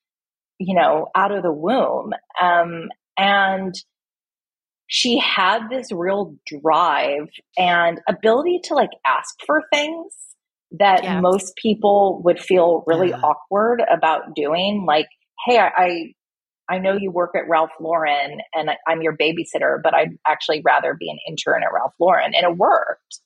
you 0.59 0.75
know, 0.75 1.07
out 1.15 1.31
of 1.31 1.43
the 1.43 1.51
womb. 1.51 2.11
Um, 2.41 2.89
and 3.17 3.73
she 4.87 5.17
had 5.17 5.69
this 5.69 5.91
real 5.91 6.35
drive 6.45 7.29
and 7.57 7.99
ability 8.07 8.59
to 8.65 8.75
like 8.75 8.91
ask 9.05 9.33
for 9.45 9.63
things 9.73 10.13
that 10.79 11.03
yeah. 11.03 11.21
most 11.21 11.55
people 11.55 12.21
would 12.23 12.39
feel 12.39 12.83
really 12.85 13.09
yeah. 13.09 13.21
awkward 13.21 13.81
about 13.91 14.35
doing. 14.35 14.85
Like, 14.87 15.07
hey, 15.45 15.57
I, 15.57 15.71
I 15.77 16.13
I 16.69 16.79
know 16.79 16.93
you 16.93 17.11
work 17.11 17.31
at 17.35 17.47
Ralph 17.47 17.71
Lauren 17.79 18.39
and 18.53 18.71
I'm 18.87 19.01
your 19.01 19.15
babysitter, 19.15 19.77
but 19.81 19.93
I'd 19.93 20.17
actually 20.27 20.61
rather 20.65 20.95
be 20.99 21.09
an 21.09 21.17
intern 21.27 21.63
at 21.63 21.73
Ralph 21.73 21.93
Lauren. 21.99 22.33
And 22.33 22.45
it 22.45 22.57
worked. 22.57 23.19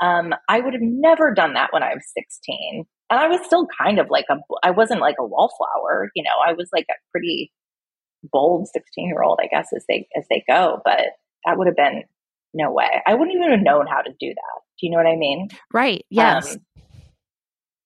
Um, 0.00 0.34
I 0.48 0.60
would 0.60 0.74
have 0.74 0.82
never 0.82 1.32
done 1.32 1.54
that 1.54 1.72
when 1.72 1.82
I 1.82 1.94
was 1.94 2.04
16. 2.14 2.84
And 3.10 3.20
I 3.20 3.28
was 3.28 3.40
still 3.46 3.66
kind 3.80 3.98
of 3.98 4.08
like 4.10 4.26
a, 4.30 4.36
I 4.62 4.70
wasn't 4.72 5.00
like 5.00 5.16
a 5.18 5.24
wallflower, 5.24 6.10
you 6.14 6.22
know, 6.22 6.30
I 6.46 6.52
was 6.52 6.68
like 6.72 6.86
a 6.90 6.94
pretty 7.10 7.52
bold 8.32 8.68
16 8.68 9.06
year 9.06 9.22
old, 9.22 9.38
I 9.42 9.46
guess, 9.46 9.68
as 9.74 9.84
they, 9.88 10.08
as 10.16 10.24
they 10.28 10.44
go. 10.48 10.80
But 10.84 11.00
that 11.46 11.56
would 11.56 11.66
have 11.66 11.76
been 11.76 12.02
no 12.54 12.70
way. 12.70 13.02
I 13.06 13.14
wouldn't 13.14 13.36
even 13.36 13.50
have 13.50 13.62
known 13.62 13.86
how 13.86 14.02
to 14.02 14.10
do 14.10 14.28
that. 14.28 14.60
Do 14.80 14.86
you 14.86 14.90
know 14.90 14.98
what 14.98 15.06
I 15.06 15.16
mean? 15.16 15.48
Right. 15.72 16.04
Yes. 16.10 16.54
Um, 16.54 16.60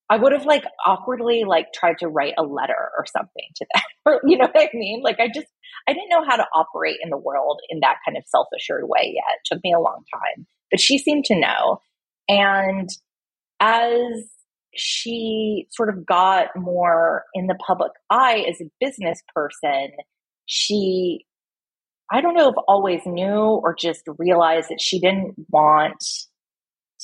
I 0.09 0.16
would 0.16 0.32
have 0.32 0.46
like 0.46 0.64
awkwardly 0.86 1.44
like 1.44 1.72
tried 1.74 1.98
to 1.98 2.09
write 2.09 2.34
a 2.38 2.42
letter 2.42 2.90
or 2.96 3.04
something 3.07 3.46
to 3.57 3.66
them. 3.74 4.18
you 4.24 4.38
know 4.38 4.48
what 4.52 4.57
I 4.57 4.68
mean? 4.74 5.02
Like 5.02 5.18
I 5.18 5.28
just 5.28 5.48
I 5.88 5.92
didn't 5.92 6.11
know 6.11 6.24
how 6.26 6.36
to 6.36 6.46
operate 6.54 6.98
in 7.02 7.11
the 7.11 7.16
world 7.16 7.61
in 7.68 7.80
that 7.80 7.96
kind 8.04 8.16
of 8.16 8.24
self-assured 8.26 8.84
way 8.84 9.12
yet. 9.14 9.24
It 9.36 9.54
took 9.54 9.64
me 9.64 9.72
a 9.72 9.80
long 9.80 10.04
time. 10.12 10.46
But 10.70 10.80
she 10.80 10.98
seemed 10.98 11.24
to 11.26 11.38
know. 11.38 11.80
And 12.28 12.88
as 13.61 14.28
she 14.74 15.66
sort 15.70 15.88
of 15.88 16.04
got 16.04 16.48
more 16.57 17.24
in 17.34 17.46
the 17.46 17.54
public 17.66 17.92
eye 18.11 18.44
as 18.48 18.61
a 18.61 18.70
business 18.80 19.22
person, 19.34 19.90
she 20.46 21.24
I 22.12 22.20
don't 22.20 22.34
know 22.34 22.48
if 22.48 22.54
always 22.68 23.00
knew 23.04 23.61
or 23.64 23.74
just 23.74 24.02
realized 24.18 24.68
that 24.68 24.80
she 24.80 25.00
didn't 25.00 25.34
want 25.50 26.04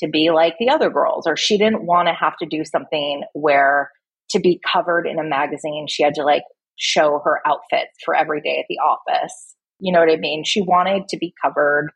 to 0.03 0.09
be 0.09 0.31
like 0.31 0.55
the 0.59 0.69
other 0.69 0.91
girls, 0.91 1.27
or 1.27 1.37
she 1.37 1.57
didn't 1.57 1.87
want 1.87 2.09
to 2.09 2.15
have 2.15 2.37
to 2.39 2.47
do 2.47 2.65
something 2.65 3.23
where 3.33 3.91
to 4.31 4.41
be 4.41 4.61
covered 4.71 5.07
in 5.07 5.19
a 5.19 5.25
magazine, 5.25 5.87
she 5.89 6.03
had 6.03 6.15
to 6.15 6.25
like 6.25 6.45
show 6.77 7.21
her 7.25 7.41
outfits 7.47 7.93
for 8.05 8.15
every 8.15 8.41
day 8.41 8.59
at 8.59 8.67
the 8.69 8.79
office. 8.79 9.55
You 9.79 9.93
know 9.93 10.01
what 10.01 10.11
I 10.11 10.17
mean? 10.17 10.45
She 10.45 10.61
wanted 10.61 11.09
to 11.09 11.17
be 11.17 11.35
covered 11.43 11.91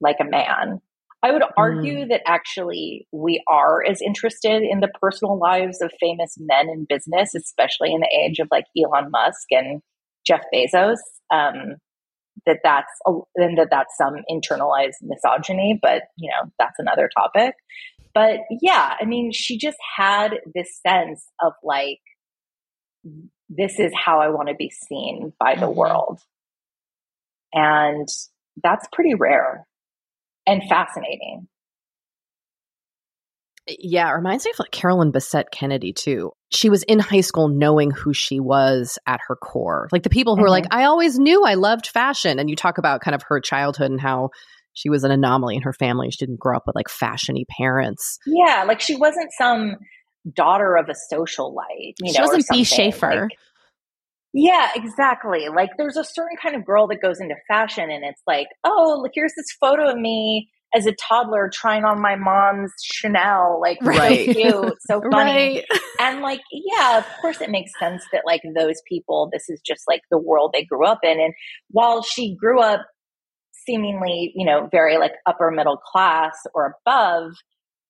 like 0.00 0.16
a 0.20 0.24
man. 0.24 0.80
I 1.22 1.32
would 1.32 1.42
argue 1.56 2.04
mm. 2.04 2.08
that 2.10 2.22
actually 2.26 3.08
we 3.10 3.42
are 3.48 3.84
as 3.84 4.00
interested 4.00 4.62
in 4.62 4.80
the 4.80 4.90
personal 5.00 5.38
lives 5.38 5.80
of 5.80 5.90
famous 5.98 6.36
men 6.38 6.68
in 6.68 6.86
business, 6.88 7.34
especially 7.34 7.92
in 7.92 8.00
the 8.00 8.16
age 8.24 8.38
of 8.38 8.48
like 8.50 8.66
Elon 8.78 9.10
Musk 9.10 9.46
and 9.50 9.80
Jeff 10.26 10.42
Bezos. 10.54 10.98
Um, 11.32 11.76
that 12.44 12.58
that's 12.62 12.92
a, 13.06 13.12
and 13.36 13.58
that 13.58 13.68
that's 13.70 13.96
some 13.96 14.16
internalized 14.30 15.02
misogyny, 15.02 15.78
but 15.80 16.02
you 16.16 16.30
know, 16.30 16.50
that's 16.58 16.78
another 16.78 17.08
topic. 17.16 17.54
But 18.14 18.40
yeah, 18.62 18.94
I 19.00 19.04
mean, 19.04 19.32
she 19.32 19.58
just 19.58 19.78
had 19.96 20.32
this 20.54 20.80
sense 20.86 21.24
of 21.42 21.52
like, 21.62 22.00
this 23.48 23.78
is 23.78 23.92
how 23.94 24.20
I 24.20 24.28
want 24.28 24.48
to 24.48 24.54
be 24.54 24.70
seen 24.70 25.32
by 25.38 25.54
the 25.54 25.66
mm-hmm. 25.66 25.78
world. 25.78 26.20
And 27.52 28.08
that's 28.62 28.86
pretty 28.92 29.14
rare 29.14 29.66
and 30.46 30.62
fascinating. 30.68 31.48
Yeah, 33.68 34.08
it 34.08 34.14
reminds 34.14 34.44
me 34.44 34.52
of 34.52 34.58
like 34.60 34.70
Carolyn 34.70 35.10
Bessette 35.12 35.50
Kennedy 35.50 35.92
too. 35.92 36.32
She 36.50 36.70
was 36.70 36.84
in 36.84 36.98
high 36.98 37.20
school 37.20 37.48
knowing 37.48 37.90
who 37.90 38.12
she 38.12 38.38
was 38.38 38.98
at 39.06 39.20
her 39.26 39.34
core. 39.34 39.88
Like 39.90 40.04
the 40.04 40.10
people 40.10 40.36
who 40.36 40.42
mm-hmm. 40.42 40.46
are 40.46 40.50
like, 40.50 40.66
I 40.70 40.84
always 40.84 41.18
knew 41.18 41.44
I 41.44 41.54
loved 41.54 41.88
fashion. 41.88 42.38
And 42.38 42.48
you 42.48 42.54
talk 42.54 42.78
about 42.78 43.00
kind 43.00 43.14
of 43.14 43.22
her 43.28 43.40
childhood 43.40 43.90
and 43.90 44.00
how 44.00 44.30
she 44.74 44.88
was 44.88 45.04
an 45.04 45.10
anomaly 45.10 45.56
in 45.56 45.62
her 45.62 45.72
family. 45.72 46.10
She 46.10 46.24
didn't 46.24 46.38
grow 46.38 46.56
up 46.56 46.64
with 46.66 46.76
like 46.76 46.88
fashiony 46.88 47.44
parents. 47.58 48.18
Yeah, 48.26 48.64
like 48.68 48.80
she 48.80 48.94
wasn't 48.94 49.30
some 49.36 49.76
daughter 50.32 50.76
of 50.76 50.88
a 50.88 51.14
socialite. 51.14 51.94
You 52.00 52.12
she 52.12 52.18
know, 52.18 52.26
wasn't 52.26 52.46
Bee 52.50 52.64
Shaffer. 52.64 53.22
Like, 53.22 53.30
yeah, 54.32 54.70
exactly. 54.74 55.48
Like 55.48 55.70
there's 55.78 55.96
a 55.96 56.04
certain 56.04 56.36
kind 56.40 56.54
of 56.54 56.64
girl 56.64 56.86
that 56.88 57.00
goes 57.00 57.20
into 57.20 57.34
fashion 57.48 57.90
and 57.90 58.04
it's 58.04 58.20
like, 58.26 58.48
oh, 58.64 59.00
look, 59.02 59.12
here's 59.14 59.32
this 59.34 59.46
photo 59.58 59.90
of 59.90 59.96
me 59.96 60.50
as 60.74 60.86
a 60.86 60.92
toddler 60.92 61.50
trying 61.52 61.84
on 61.84 62.00
my 62.00 62.16
mom's 62.16 62.72
Chanel, 62.82 63.60
like 63.60 63.78
right. 63.82 64.26
so 64.26 64.32
cute, 64.32 64.74
so 64.80 65.00
funny. 65.10 65.64
Right. 65.70 65.80
And 66.00 66.20
like, 66.20 66.40
yeah, 66.52 66.98
of 66.98 67.06
course 67.20 67.40
it 67.40 67.50
makes 67.50 67.72
sense 67.78 68.04
that 68.12 68.22
like 68.26 68.42
those 68.54 68.82
people, 68.88 69.30
this 69.32 69.48
is 69.48 69.60
just 69.64 69.82
like 69.88 70.02
the 70.10 70.18
world 70.18 70.50
they 70.52 70.64
grew 70.64 70.84
up 70.84 71.00
in. 71.02 71.20
And 71.20 71.34
while 71.70 72.02
she 72.02 72.36
grew 72.36 72.60
up 72.60 72.86
seemingly, 73.66 74.32
you 74.34 74.44
know, 74.44 74.68
very 74.70 74.98
like 74.98 75.12
upper 75.26 75.50
middle 75.50 75.78
class 75.78 76.36
or 76.54 76.74
above, 76.84 77.32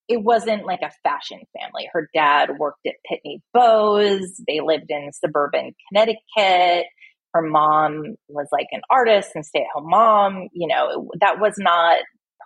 it 0.08 0.22
wasn't 0.22 0.66
like 0.66 0.80
a 0.82 0.92
fashion 1.02 1.40
family. 1.58 1.88
Her 1.92 2.08
dad 2.14 2.50
worked 2.58 2.86
at 2.86 2.94
Pitney 3.10 3.40
Bowes. 3.52 4.40
They 4.46 4.60
lived 4.60 4.90
in 4.90 5.10
suburban 5.12 5.72
Connecticut. 5.88 6.86
Her 7.34 7.42
mom 7.42 8.14
was 8.28 8.48
like 8.52 8.68
an 8.70 8.82
artist 8.88 9.32
and 9.34 9.44
stay 9.44 9.60
at 9.60 9.66
home 9.74 9.90
mom. 9.90 10.48
You 10.52 10.68
know, 10.68 11.10
that 11.20 11.40
was 11.40 11.54
not 11.58 11.98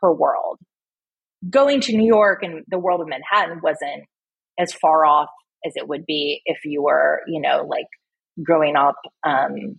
her 0.02 0.12
world. 0.12 0.58
Going 1.48 1.80
to 1.82 1.96
New 1.96 2.06
York 2.06 2.42
and 2.42 2.64
the 2.68 2.78
world 2.78 3.00
of 3.00 3.08
Manhattan 3.08 3.60
wasn't 3.62 4.04
as 4.58 4.72
far 4.72 5.04
off 5.06 5.28
as 5.64 5.72
it 5.76 5.88
would 5.88 6.04
be 6.06 6.42
if 6.44 6.64
you 6.64 6.82
were, 6.82 7.20
you 7.26 7.40
know, 7.40 7.66
like 7.68 7.86
growing 8.42 8.76
up 8.76 8.96
um, 9.24 9.78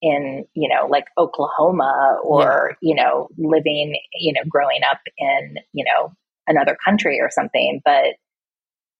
in, 0.00 0.44
you 0.54 0.68
know, 0.68 0.86
like 0.88 1.04
Oklahoma 1.16 2.18
or, 2.22 2.76
yeah. 2.80 2.88
you 2.88 2.94
know, 2.94 3.28
living, 3.38 3.98
you 4.14 4.32
know, 4.34 4.42
growing 4.48 4.80
up 4.88 4.98
in, 5.16 5.56
you 5.72 5.84
know, 5.84 6.12
another 6.46 6.76
country 6.84 7.20
or 7.20 7.30
something. 7.30 7.80
But 7.84 8.16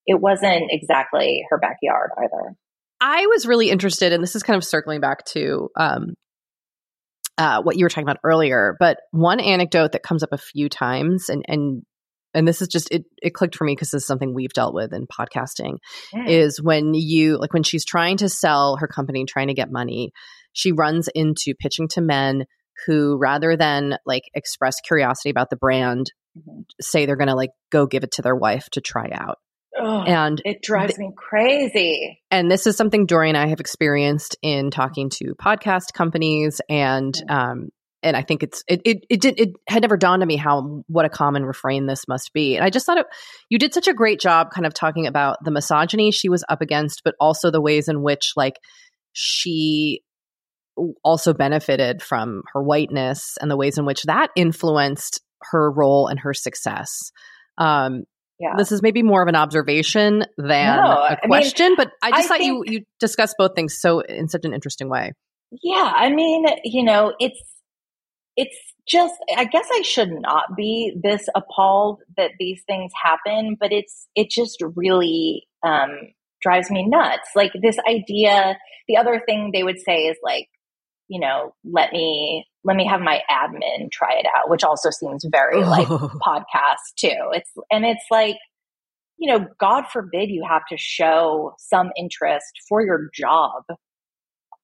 it 0.07 0.21
wasn't 0.21 0.65
exactly 0.71 1.45
her 1.51 1.59
backyard 1.59 2.11
either. 2.19 2.57
I 3.01 3.27
was 3.27 3.47
really 3.47 3.71
interested, 3.71 4.13
and 4.13 4.23
this 4.23 4.37
is 4.37 4.43
kind 4.43 4.57
of 4.57 4.65
circling 4.65 5.01
back 5.01 5.25
to 5.27 5.71
um, 5.77 6.15
uh, 7.43 7.61
what 7.61 7.77
you 7.77 7.85
were 7.85 7.89
talking 7.89 8.05
about 8.05 8.21
earlier. 8.23 8.77
But 8.79 8.99
one 9.11 9.41
anecdote 9.41 9.93
that 9.93 10.05
comes 10.05 10.23
up 10.23 10.29
a 10.33 10.39
few 10.39 10.69
times, 10.69 11.29
and 11.29 11.45
and 11.49 11.83
and 12.35 12.47
this 12.47 12.63
is 12.63 12.69
just 12.69 12.89
it 12.93 13.03
it 13.21 13.35
clicked 13.35 13.57
for 13.57 13.65
me 13.65 13.73
because 13.73 13.91
this 13.91 14.03
is 14.03 14.07
something 14.07 14.33
we've 14.33 14.53
dealt 14.53 14.75
with 14.75 14.93
in 14.93 15.07
podcasting 15.09 15.79
mm. 16.15 16.29
is 16.29 16.63
when 16.63 16.95
you 16.95 17.39
like 17.39 17.53
when 17.53 17.65
she's 17.65 17.85
trying 17.85 18.19
to 18.19 18.29
sell 18.29 18.77
her 18.77 18.87
company 18.87 19.25
trying 19.25 19.49
to 19.49 19.55
get 19.55 19.71
money 19.71 20.13
she 20.53 20.73
runs 20.73 21.09
into 21.15 21.55
pitching 21.55 21.89
to 21.89 22.01
men 22.01 22.45
who 22.87 23.19
rather 23.19 23.57
than 23.57 23.97
like 24.07 24.23
express 24.35 24.77
curiosity 24.81 25.31
about 25.31 25.51
the 25.51 25.57
brand 25.57 26.11
mm-hmm. 26.39 26.61
say 26.81 27.05
they're 27.05 27.17
going 27.17 27.29
to 27.29 27.35
like 27.35 27.51
go 27.71 27.87
give 27.87 28.03
it 28.03 28.13
to 28.13 28.23
their 28.23 28.37
wife 28.37 28.69
to 28.71 28.81
try 28.81 29.11
out 29.13 29.39
Ugh, 29.83 30.09
and 30.09 30.41
it 30.45 30.63
drives 30.63 30.95
th- 30.95 30.99
me 30.99 31.13
crazy. 31.17 32.21
And 32.31 32.51
this 32.51 32.67
is 32.67 32.77
something 32.77 33.07
Doree 33.07 33.29
and 33.29 33.37
I 33.37 33.49
have 33.49 33.61
experienced 33.61 34.37
in 34.43 34.71
talking 34.71 35.11
to 35.11 35.35
podcast 35.41 35.93
companies 35.95 36.61
and 36.69 37.15
um, 37.29 37.69
and 38.03 38.17
I 38.17 38.23
think 38.23 38.43
it's 38.43 38.63
it, 38.69 38.83
it 38.85 39.05
it 39.09 39.21
did 39.21 39.41
it 39.41 39.51
had 39.69 39.83
never 39.83 39.97
dawned 39.97 40.23
on 40.23 40.29
me 40.29 40.37
how 40.37 40.83
what 40.89 41.05
a 41.05 41.09
common 41.09 41.45
refrain 41.45 41.87
this 41.87 42.07
must 42.09 42.33
be. 42.33 42.57
And 42.57 42.65
I 42.65 42.71
just 42.71 42.87
thought 42.87 42.99
it 42.99 43.07
you 43.49 43.59
did 43.59 43.75
such 43.75 43.89
a 43.89 43.95
great 43.95 44.21
job 44.21 44.51
kind 44.53 44.67
of 44.67 44.75
talking 44.75 45.07
about 45.07 45.39
the 45.45 45.51
misogyny 45.51 46.11
she 46.11 46.29
was 46.29 46.45
up 46.49 46.61
against, 46.61 47.03
but 47.05 47.15
also 47.21 47.51
the 47.51 47.61
ways 47.61 47.89
in 47.89 48.03
which 48.03 48.33
like 48.37 48.55
she 49.13 50.03
also 51.05 51.33
benefited 51.33 52.03
from 52.03 52.43
her 52.53 52.63
whiteness 52.63 53.37
and 53.41 53.51
the 53.51 53.57
ways 53.57 53.79
in 53.79 53.85
which 53.85 54.03
that 54.05 54.31
influenced 54.37 55.21
her 55.51 55.71
role 55.71 56.09
and 56.09 56.21
her 56.21 56.35
success. 56.35 57.11
Um, 57.59 58.05
yeah. 58.43 58.55
This 58.57 58.73
is 58.73 58.83
maybe 58.83 59.03
more 59.03 59.23
of 59.23 59.29
an 59.29 59.37
observation 59.37 60.25
than 60.37 60.77
no, 60.77 61.07
a 61.09 61.17
question, 61.25 61.67
I 61.67 61.69
mean, 61.69 61.77
but 61.77 61.93
I 62.03 62.11
just 62.11 62.25
I 62.25 62.29
thought 62.29 62.39
think, 62.39 62.69
you 62.69 62.75
you 62.75 62.85
discussed 62.99 63.37
both 63.39 63.55
things 63.55 63.79
so 63.81 64.01
in 64.01 64.29
such 64.29 64.45
an 64.45 64.53
interesting 64.53 64.89
way. 64.89 65.13
Yeah, 65.63 65.93
I 65.95 66.11
mean, 66.11 66.47
you 66.65 66.83
know, 66.83 67.15
it's 67.21 67.41
it's 68.37 68.57
just 68.89 69.15
i 69.37 69.45
guess 69.45 69.67
i 69.73 69.83
should 69.83 70.11
not 70.11 70.57
be 70.57 70.93
this 71.03 71.29
appalled 71.37 72.01
that 72.17 72.33
these 72.41 72.63
things 72.67 72.91
happen 73.01 73.57
but 73.61 73.73
it's 73.73 74.09
it 74.17 74.29
just 74.29 74.61
really 74.75 75.47
um 75.63 75.91
drives 76.43 76.71
me 76.71 76.85
nuts 76.89 77.29
like 77.37 77.53
this 77.63 77.77
idea 77.89 78.59
the 78.89 78.97
other 78.97 79.23
thing 79.25 79.51
they 79.53 79.63
would 79.63 79.79
say 79.79 80.07
is 80.07 80.17
like 80.25 80.49
you 81.13 81.21
know 81.21 81.55
let 81.65 81.93
me 81.93 82.47
let 82.65 82.77
me 82.77 82.87
have 82.87 83.01
my 83.01 83.21
admin 83.31 83.91
try 83.93 84.15
it 84.15 84.27
out 84.37 84.49
which 84.49 84.65
also 84.65 84.89
seems 84.91 85.25
very 85.31 85.63
like 85.65 85.87
podcast 85.87 86.95
too 86.97 87.31
it's 87.33 87.51
and 87.71 87.85
it's 87.85 88.05
like 88.11 88.37
you 89.19 89.31
know 89.31 89.47
god 89.61 89.85
forbid 89.93 90.31
you 90.31 90.45
have 90.49 90.63
to 90.69 90.77
show 90.79 91.55
some 91.59 91.91
interest 91.97 92.53
for 92.69 92.81
your 92.85 93.11
job 93.15 93.63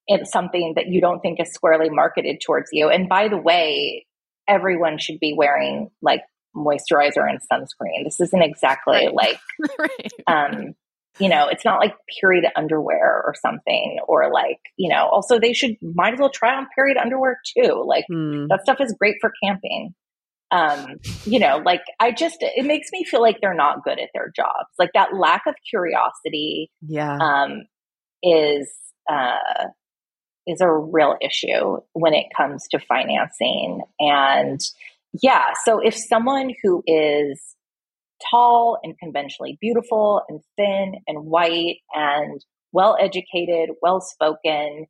it's 0.09 0.31
something 0.31 0.73
that 0.75 0.87
you 0.87 0.99
don't 0.99 1.19
think 1.21 1.39
is 1.39 1.53
squarely 1.53 1.89
marketed 1.89 2.41
towards 2.43 2.69
you. 2.73 2.89
And 2.89 3.07
by 3.07 3.27
the 3.27 3.37
way, 3.37 4.07
everyone 4.47 4.97
should 4.97 5.19
be 5.19 5.35
wearing 5.37 5.91
like 6.01 6.21
moisturizer 6.55 7.29
and 7.29 7.39
sunscreen. 7.39 8.03
This 8.03 8.19
isn't 8.19 8.41
exactly 8.41 8.95
right. 8.95 9.13
like, 9.13 9.39
right. 9.77 10.11
um, 10.27 10.73
you 11.19 11.29
know, 11.29 11.47
it's 11.47 11.65
not 11.65 11.79
like 11.79 11.95
period 12.21 12.45
underwear 12.55 13.21
or 13.25 13.35
something, 13.41 13.99
or 14.07 14.31
like, 14.31 14.59
you 14.77 14.89
know, 14.89 15.07
also 15.11 15.39
they 15.39 15.53
should 15.53 15.75
might 15.81 16.13
as 16.13 16.19
well 16.19 16.29
try 16.29 16.55
on 16.55 16.67
period 16.73 16.97
underwear 16.97 17.39
too. 17.57 17.83
Like 17.85 18.05
mm. 18.11 18.47
that 18.47 18.61
stuff 18.63 18.77
is 18.79 18.95
great 18.97 19.15
for 19.19 19.31
camping. 19.43 19.93
Um, 20.51 20.95
you 21.25 21.39
know, 21.39 21.61
like 21.63 21.81
I 21.99 22.11
just, 22.11 22.37
it 22.41 22.65
makes 22.65 22.89
me 22.91 23.03
feel 23.03 23.21
like 23.21 23.39
they're 23.39 23.53
not 23.53 23.83
good 23.83 23.99
at 23.99 24.09
their 24.13 24.31
jobs. 24.35 24.69
Like 24.79 24.91
that 24.93 25.13
lack 25.13 25.43
of 25.45 25.53
curiosity, 25.69 26.71
yeah, 26.81 27.17
um, 27.21 27.63
is, 28.23 28.71
uh, 29.11 29.67
is 30.47 30.61
a 30.61 30.71
real 30.71 31.17
issue 31.21 31.77
when 31.93 32.15
it 32.15 32.25
comes 32.35 32.65
to 32.71 32.79
financing. 32.79 33.81
And 33.99 34.59
yeah, 35.21 35.53
so 35.65 35.79
if 35.79 35.95
someone 35.95 36.51
who 36.63 36.81
is 36.87 37.39
tall 38.29 38.79
and 38.83 38.97
conventionally 38.97 39.57
beautiful 39.61 40.23
and 40.29 40.41
thin 40.57 40.95
and 41.07 41.25
white 41.25 41.77
and 41.93 42.41
well 42.71 42.97
educated, 42.99 43.69
well 43.81 44.01
spoken, 44.01 44.85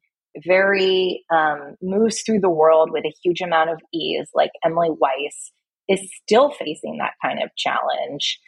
very 0.46 1.24
um, 1.34 1.76
moves 1.82 2.22
through 2.22 2.40
the 2.40 2.50
world 2.50 2.90
with 2.92 3.06
a 3.06 3.14
huge 3.24 3.42
amount 3.42 3.70
of 3.70 3.80
ease, 3.94 4.30
like 4.34 4.52
Emily 4.64 4.90
Weiss, 4.92 5.52
is 5.88 6.02
still 6.24 6.52
facing 6.52 6.98
that 6.98 7.14
kind 7.24 7.42
of 7.42 7.50
challenge. 7.58 8.40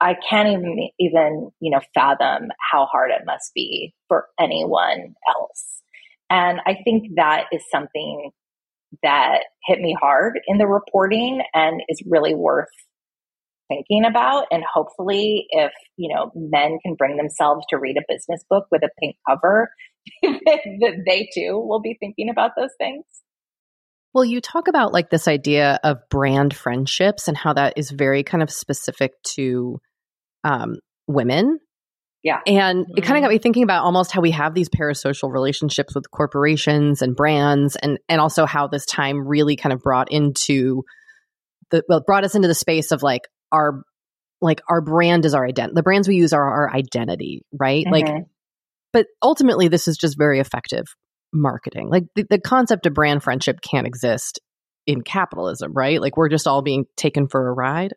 I 0.00 0.14
can't 0.28 0.48
even 0.48 0.88
even 0.98 1.50
you 1.60 1.70
know 1.70 1.80
fathom 1.94 2.48
how 2.70 2.86
hard 2.86 3.10
it 3.10 3.26
must 3.26 3.52
be 3.54 3.94
for 4.08 4.26
anyone 4.38 5.14
else. 5.28 5.82
And 6.28 6.60
I 6.66 6.76
think 6.84 7.14
that 7.16 7.44
is 7.52 7.62
something 7.70 8.30
that 9.02 9.40
hit 9.64 9.80
me 9.80 9.96
hard 10.00 10.40
in 10.46 10.58
the 10.58 10.66
reporting 10.66 11.42
and 11.54 11.82
is 11.88 12.02
really 12.06 12.34
worth 12.34 12.68
thinking 13.68 14.04
about. 14.04 14.46
And 14.50 14.62
hopefully, 14.64 15.46
if, 15.50 15.72
you 15.96 16.14
know, 16.14 16.30
men 16.34 16.78
can 16.84 16.94
bring 16.94 17.16
themselves 17.16 17.64
to 17.70 17.78
read 17.78 17.96
a 17.96 18.04
business 18.08 18.44
book 18.48 18.66
with 18.70 18.82
a 18.82 18.90
pink 19.00 19.16
cover, 19.28 19.70
that 20.22 21.02
they 21.06 21.28
too 21.34 21.58
will 21.58 21.80
be 21.80 21.96
thinking 21.98 22.28
about 22.30 22.52
those 22.56 22.70
things. 22.78 23.04
Well, 24.14 24.24
you 24.24 24.40
talk 24.40 24.68
about 24.68 24.92
like 24.92 25.10
this 25.10 25.28
idea 25.28 25.78
of 25.84 25.98
brand 26.10 26.54
friendships 26.54 27.28
and 27.28 27.36
how 27.36 27.52
that 27.52 27.74
is 27.76 27.90
very 27.90 28.22
kind 28.22 28.42
of 28.42 28.50
specific 28.50 29.12
to 29.34 29.78
um, 30.42 30.76
women 31.06 31.58
yeah. 32.26 32.40
And 32.44 32.86
it 32.96 33.02
kind 33.02 33.18
of 33.18 33.22
got 33.22 33.28
mm-hmm. 33.28 33.34
me 33.34 33.38
thinking 33.38 33.62
about 33.62 33.84
almost 33.84 34.10
how 34.10 34.20
we 34.20 34.32
have 34.32 34.52
these 34.52 34.68
parasocial 34.68 35.32
relationships 35.32 35.94
with 35.94 36.10
corporations 36.10 37.00
and 37.00 37.14
brands 37.14 37.76
and 37.76 37.98
and 38.08 38.20
also 38.20 38.46
how 38.46 38.66
this 38.66 38.84
time 38.84 39.28
really 39.28 39.54
kind 39.54 39.72
of 39.72 39.80
brought 39.80 40.10
into 40.10 40.82
the 41.70 41.84
well 41.88 42.02
brought 42.04 42.24
us 42.24 42.34
into 42.34 42.48
the 42.48 42.54
space 42.54 42.90
of 42.90 43.04
like 43.04 43.28
our 43.52 43.82
like 44.40 44.60
our 44.68 44.80
brand 44.80 45.24
is 45.24 45.34
our 45.34 45.46
identity. 45.46 45.74
The 45.74 45.82
brands 45.82 46.08
we 46.08 46.16
use 46.16 46.32
are 46.32 46.48
our 46.48 46.74
identity, 46.74 47.42
right? 47.52 47.84
Mm-hmm. 47.84 47.92
Like 47.92 48.24
but 48.92 49.06
ultimately 49.22 49.68
this 49.68 49.88
is 49.88 49.96
just 49.96 50.16
very 50.16 50.40
effective 50.40 50.86
marketing. 51.32 51.88
Like 51.90 52.04
the, 52.14 52.24
the 52.28 52.40
concept 52.40 52.86
of 52.86 52.94
brand 52.94 53.22
friendship 53.22 53.60
can't 53.60 53.86
exist 53.86 54.40
in 54.86 55.02
capitalism, 55.02 55.72
right? 55.72 56.00
Like 56.00 56.16
we're 56.16 56.28
just 56.28 56.46
all 56.46 56.62
being 56.62 56.86
taken 56.96 57.28
for 57.28 57.48
a 57.48 57.52
ride. 57.52 57.94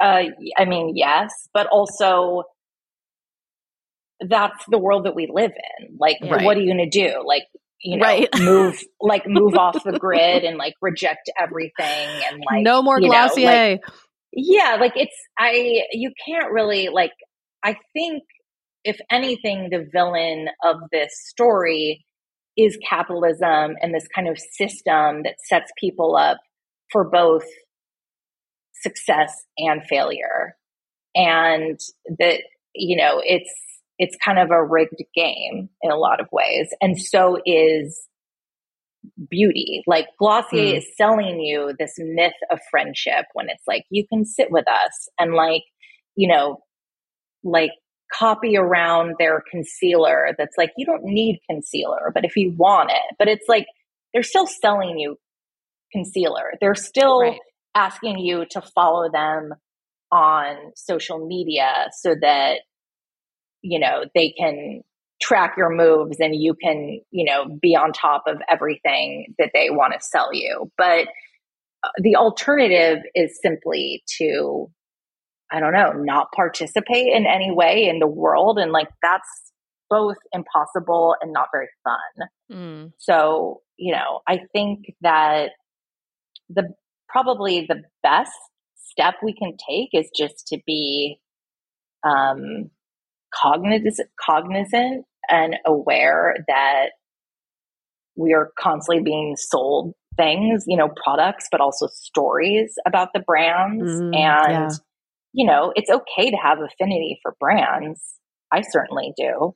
Uh, 0.00 0.24
I 0.58 0.64
mean, 0.64 0.92
yes, 0.96 1.30
but 1.54 1.68
also 1.68 2.42
that's 4.20 4.64
the 4.68 4.78
world 4.78 5.06
that 5.06 5.14
we 5.14 5.28
live 5.32 5.52
in. 5.52 5.96
Like, 5.98 6.18
right. 6.22 6.44
what 6.44 6.56
are 6.56 6.60
you 6.60 6.74
going 6.74 6.90
to 6.90 7.08
do? 7.08 7.24
Like, 7.24 7.44
you 7.82 7.96
know, 7.96 8.04
right. 8.04 8.28
move 8.38 8.80
like 9.00 9.26
move 9.26 9.54
off 9.54 9.82
the 9.84 9.98
grid 9.98 10.44
and 10.44 10.56
like 10.56 10.74
reject 10.80 11.30
everything 11.40 12.22
and 12.30 12.42
like 12.50 12.62
no 12.62 12.82
more 12.82 13.00
Glossier. 13.00 13.46
Know, 13.46 13.70
like, 13.70 13.80
yeah, 14.32 14.76
like 14.80 14.92
it's 14.96 15.16
I 15.38 15.82
you 15.92 16.12
can't 16.24 16.52
really 16.52 16.88
like 16.88 17.12
I 17.62 17.76
think 17.92 18.22
if 18.84 18.98
anything 19.10 19.68
the 19.70 19.86
villain 19.92 20.48
of 20.64 20.76
this 20.90 21.12
story 21.28 22.04
is 22.56 22.78
capitalism 22.88 23.76
and 23.80 23.94
this 23.94 24.06
kind 24.14 24.28
of 24.28 24.38
system 24.38 25.22
that 25.22 25.36
sets 25.48 25.72
people 25.78 26.16
up 26.16 26.38
for 26.90 27.08
both 27.08 27.44
success 28.82 29.44
and 29.58 29.82
failure 29.84 30.56
and 31.14 31.78
that 32.18 32.40
you 32.74 32.96
know 32.96 33.22
it's 33.24 33.50
it's 33.98 34.16
kind 34.24 34.38
of 34.38 34.50
a 34.50 34.64
rigged 34.64 35.02
game 35.14 35.68
in 35.82 35.90
a 35.90 35.96
lot 35.96 36.20
of 36.20 36.26
ways. 36.32 36.68
And 36.80 37.00
so 37.00 37.38
is 37.44 38.08
beauty. 39.30 39.82
Like 39.86 40.06
Glossier 40.18 40.74
mm. 40.74 40.76
is 40.78 40.86
selling 40.96 41.40
you 41.40 41.74
this 41.78 41.94
myth 41.98 42.32
of 42.50 42.58
friendship 42.70 43.26
when 43.34 43.48
it's 43.48 43.64
like, 43.66 43.84
you 43.90 44.06
can 44.08 44.24
sit 44.24 44.50
with 44.50 44.64
us 44.68 45.08
and 45.18 45.34
like, 45.34 45.62
you 46.16 46.28
know, 46.28 46.58
like 47.44 47.72
copy 48.12 48.56
around 48.56 49.14
their 49.18 49.42
concealer 49.50 50.34
that's 50.38 50.56
like, 50.56 50.70
you 50.76 50.86
don't 50.86 51.04
need 51.04 51.40
concealer, 51.50 52.10
but 52.14 52.24
if 52.24 52.36
you 52.36 52.52
want 52.56 52.90
it, 52.90 53.16
but 53.18 53.28
it's 53.28 53.46
like, 53.48 53.66
they're 54.12 54.22
still 54.22 54.46
selling 54.46 54.98
you 54.98 55.16
concealer. 55.92 56.52
They're 56.60 56.74
still 56.74 57.20
right. 57.20 57.38
asking 57.74 58.18
you 58.18 58.44
to 58.50 58.62
follow 58.74 59.10
them 59.10 59.54
on 60.10 60.72
social 60.76 61.26
media 61.26 61.88
so 61.98 62.14
that 62.20 62.60
you 63.62 63.78
know, 63.78 64.04
they 64.14 64.34
can 64.36 64.82
track 65.20 65.54
your 65.56 65.70
moves 65.70 66.18
and 66.20 66.34
you 66.34 66.54
can, 66.54 67.00
you 67.10 67.24
know, 67.24 67.46
be 67.60 67.76
on 67.76 67.92
top 67.92 68.24
of 68.26 68.38
everything 68.50 69.34
that 69.38 69.50
they 69.54 69.70
want 69.70 69.94
to 69.94 70.00
sell 70.00 70.34
you. 70.34 70.70
But 70.76 71.06
uh, 71.84 71.90
the 71.98 72.16
alternative 72.16 72.98
is 73.14 73.38
simply 73.40 74.02
to, 74.18 74.68
I 75.50 75.60
don't 75.60 75.72
know, 75.72 75.92
not 75.92 76.32
participate 76.34 77.12
in 77.12 77.26
any 77.26 77.52
way 77.52 77.86
in 77.88 78.00
the 78.00 78.06
world. 78.06 78.58
And 78.58 78.72
like 78.72 78.88
that's 79.00 79.28
both 79.88 80.16
impossible 80.32 81.14
and 81.20 81.32
not 81.32 81.48
very 81.52 81.68
fun. 81.84 82.28
Mm. 82.50 82.92
So, 82.98 83.60
you 83.76 83.92
know, 83.92 84.20
I 84.26 84.40
think 84.52 84.94
that 85.02 85.50
the 86.48 86.74
probably 87.08 87.66
the 87.68 87.82
best 88.02 88.32
step 88.74 89.14
we 89.22 89.34
can 89.34 89.56
take 89.68 89.90
is 89.92 90.10
just 90.16 90.46
to 90.48 90.58
be 90.66 91.20
um, 92.04 92.70
cognizant, 93.34 94.08
cognizant 94.20 95.04
and 95.28 95.56
aware 95.66 96.36
that 96.48 96.90
we 98.16 98.32
are 98.34 98.50
constantly 98.58 99.02
being 99.02 99.36
sold 99.36 99.94
things, 100.16 100.64
you 100.66 100.76
know, 100.76 100.90
products, 101.02 101.48
but 101.50 101.60
also 101.60 101.86
stories 101.86 102.74
about 102.86 103.08
the 103.14 103.20
brands. 103.20 103.84
Mm, 103.84 104.14
and, 104.14 104.14
yeah. 104.14 104.70
you 105.32 105.46
know, 105.46 105.72
it's 105.74 105.90
okay 105.90 106.30
to 106.30 106.36
have 106.36 106.58
affinity 106.60 107.18
for 107.22 107.34
brands. 107.40 108.00
I 108.52 108.62
certainly 108.62 109.14
do. 109.16 109.54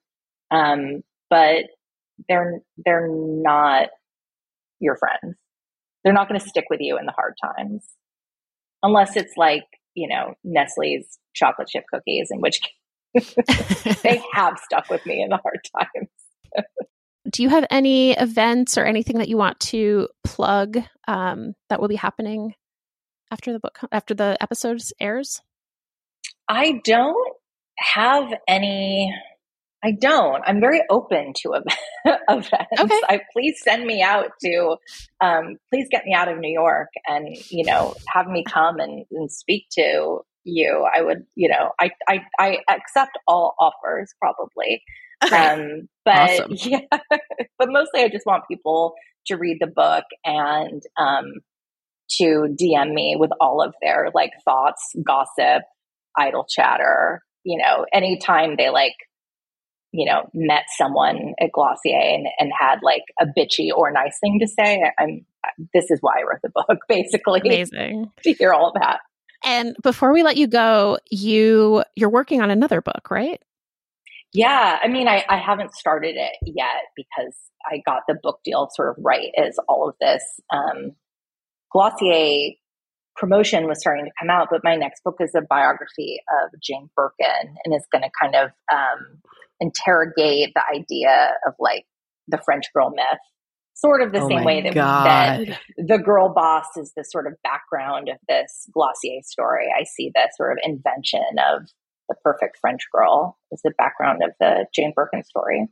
Um, 0.51 1.03
but 1.29 1.65
they're, 2.29 2.61
they're 2.85 3.09
not 3.11 3.89
your 4.81 4.97
friends. 4.97 5.37
They're 6.03 6.15
not 6.15 6.29
going 6.29 6.41
to 6.41 6.49
stick 6.49 6.67
with 6.71 6.81
you 6.81 6.99
in 6.99 7.05
the 7.05 7.13
hard 7.13 7.35
times 7.43 7.85
unless 8.83 9.17
it's 9.17 9.37
like, 9.37 9.65
you 9.95 10.09
know, 10.09 10.35
Nestle's 10.45 11.19
chocolate 11.35 11.69
chip 11.69 11.85
cookies, 11.93 12.29
in 12.31 12.41
which 12.41 12.61
they 14.03 14.23
have 14.33 14.59
stuck 14.59 14.89
with 14.91 15.05
me 15.07 15.23
in 15.23 15.31
the 15.31 15.39
hard 15.39 15.61
times. 15.77 16.11
Do 17.29 17.43
you 17.43 17.49
have 17.49 17.67
any 17.71 18.13
events 18.13 18.79
or 18.79 18.85
anything 18.85 19.19
that 19.19 19.29
you 19.29 19.37
want 19.37 19.59
to 19.61 20.09
plug 20.23 20.79
um, 21.09 21.55
that 21.69 21.81
will 21.81 21.89
be 21.89 21.97
happening 21.97 22.55
after 23.33 23.53
the 23.53 23.59
book 23.59 23.79
after 23.91 24.15
the 24.15 24.37
episodes 24.41 24.93
airs? 25.01 25.43
I 26.49 26.81
don't 26.85 27.35
have 27.79 28.33
any. 28.47 29.13
I 29.85 29.93
don't. 29.93 30.43
I'm 30.47 30.61
very 30.61 30.83
open 30.89 31.33
to 31.43 31.53
events. 32.29 32.73
Okay. 32.79 33.01
I, 33.09 33.21
please 33.33 33.61
send 33.63 33.85
me 33.85 34.03
out 34.03 34.31
to. 34.45 34.77
Um, 35.21 35.57
please 35.73 35.89
get 35.91 36.05
me 36.05 36.15
out 36.15 36.29
of 36.29 36.39
New 36.39 36.53
York 36.53 36.89
and 37.07 37.37
you 37.51 37.65
know 37.65 37.95
have 38.07 38.27
me 38.29 38.45
come 38.49 38.79
and, 38.79 39.05
and 39.11 39.31
speak 39.33 39.67
to 39.73 40.21
you. 40.47 40.87
I 40.93 41.03
would. 41.03 41.27
You 41.35 41.49
know. 41.49 41.73
I 41.81 41.91
I, 42.09 42.21
I 42.39 42.59
accept 42.71 43.19
all 43.27 43.55
offers 43.59 44.15
probably. 44.21 44.83
Um, 45.33 45.89
but 46.05 46.41
Awesome. 46.41 46.51
yeah, 46.71 46.81
but 47.59 47.69
mostly 47.71 48.03
I 48.03 48.09
just 48.09 48.27
want 48.27 48.45
people 48.49 48.95
to 49.27 49.37
read 49.37 49.59
the 49.61 49.67
book 49.67 50.05
and 50.25 50.83
um, 50.99 51.33
to 52.19 52.55
DM 52.61 52.93
me 52.93 53.17
with 53.19 53.31
all 53.41 53.63
of 53.63 53.75
their 53.83 54.11
like 54.15 54.33
thoughts, 54.45 54.95
gossip, 55.07 55.63
idle 56.17 56.47
chatter. 56.49 57.23
You 57.45 57.59
know, 57.59 57.87
anytime 57.93 58.57
they 58.57 58.71
like, 58.71 58.95
you 59.93 60.05
know, 60.05 60.29
met 60.35 60.65
someone 60.77 61.35
at 61.41 61.53
Glossier 61.53 61.97
and, 61.97 62.27
and 62.39 62.53
had 62.59 62.81
like 62.83 63.03
a 63.21 63.27
bitchy 63.27 63.71
or 63.75 63.91
nice 63.91 64.19
thing 64.21 64.39
to 64.41 64.47
say, 64.47 64.83
I'm. 64.99 65.25
This 65.73 65.93
is 65.93 65.99
why 66.01 66.15
I 66.19 66.23
wrote 66.23 66.41
the 66.43 66.51
book, 66.53 66.81
basically, 66.89 67.41
Amazing. 67.45 68.11
to 68.25 68.33
hear 68.33 68.53
all 68.53 68.69
of 68.69 68.75
that. 68.75 68.99
And 69.47 69.77
before 69.83 70.13
we 70.13 70.25
let 70.25 70.37
you 70.37 70.49
go, 70.49 70.99
you 71.09 71.85
you're 71.95 72.11
working 72.11 72.43
on 72.43 72.51
another 72.51 72.83
book, 72.83 73.11
right? 73.11 73.41
Yeah, 74.35 74.79
I 74.83 74.89
mean, 74.89 75.07
I, 75.09 75.25
I 75.29 75.39
haven't 75.39 75.73
started 75.73 76.17
it 76.17 76.33
yet 76.45 76.83
because 76.97 77.35
I 77.65 77.81
got 77.87 78.03
the 78.09 78.17
book 78.21 78.41
deal 78.45 78.69
sort 78.75 78.91
of 78.91 79.03
right 79.03 79.31
as 79.39 79.57
all 79.69 79.89
of 79.89 79.95
this 80.01 80.23
um, 80.53 80.93
Glossier 81.73 82.57
promotion 83.17 83.67
was 83.67 83.81
starting 83.81 84.05
to 84.05 84.11
come 84.21 84.31
out. 84.31 84.49
But 84.51 84.63
my 84.65 84.75
next 84.75 85.03
book 85.05 85.17
is 85.21 85.31
a 85.37 85.43
biography 85.49 86.19
of 86.43 86.51
Jane 86.61 86.91
Birkin 86.97 87.55
and 87.65 87.75
is 87.75 87.87
going 87.91 88.03
to 88.03 88.11
kind 88.21 88.35
of 88.35 88.51
um, 88.71 89.21
interrogate 89.61 90.53
the 90.55 90.63
idea 90.75 91.31
of 91.47 91.55
like 91.61 91.87
the 92.29 92.39
French 92.45 92.65
girl 92.75 92.91
myth, 92.91 93.21
sort 93.77 94.03
of 94.03 94.13
the 94.13 94.21
Oh 94.23 94.29
same 94.29 94.45
way 94.45 94.63
that, 94.63 94.75
God. 94.75 95.49
that 95.49 95.61
the 95.77 95.99
girl 95.99 96.33
boss 96.35 96.67
is 96.77 96.93
the 96.97 97.05
sort 97.05 97.27
of 97.27 97.35
background 97.45 98.09
of 98.09 98.17
this 98.29 98.67
Glossier 98.73 99.21
story. 99.23 99.67
I 99.79 99.85
see 99.85 100.11
the 100.15 100.29
sort 100.37 100.53
of 100.53 100.59
invention 100.65 101.21
of 101.39 101.69
the 102.09 102.17
perfect 102.25 102.59
French 102.61 102.83
girl 102.93 103.39
is 103.53 103.61
the 103.63 103.73
background 103.79 104.23
of 104.25 104.31
the 104.41 104.67
Jane 104.75 104.93
Birkin 104.95 105.23
story. 105.25 105.67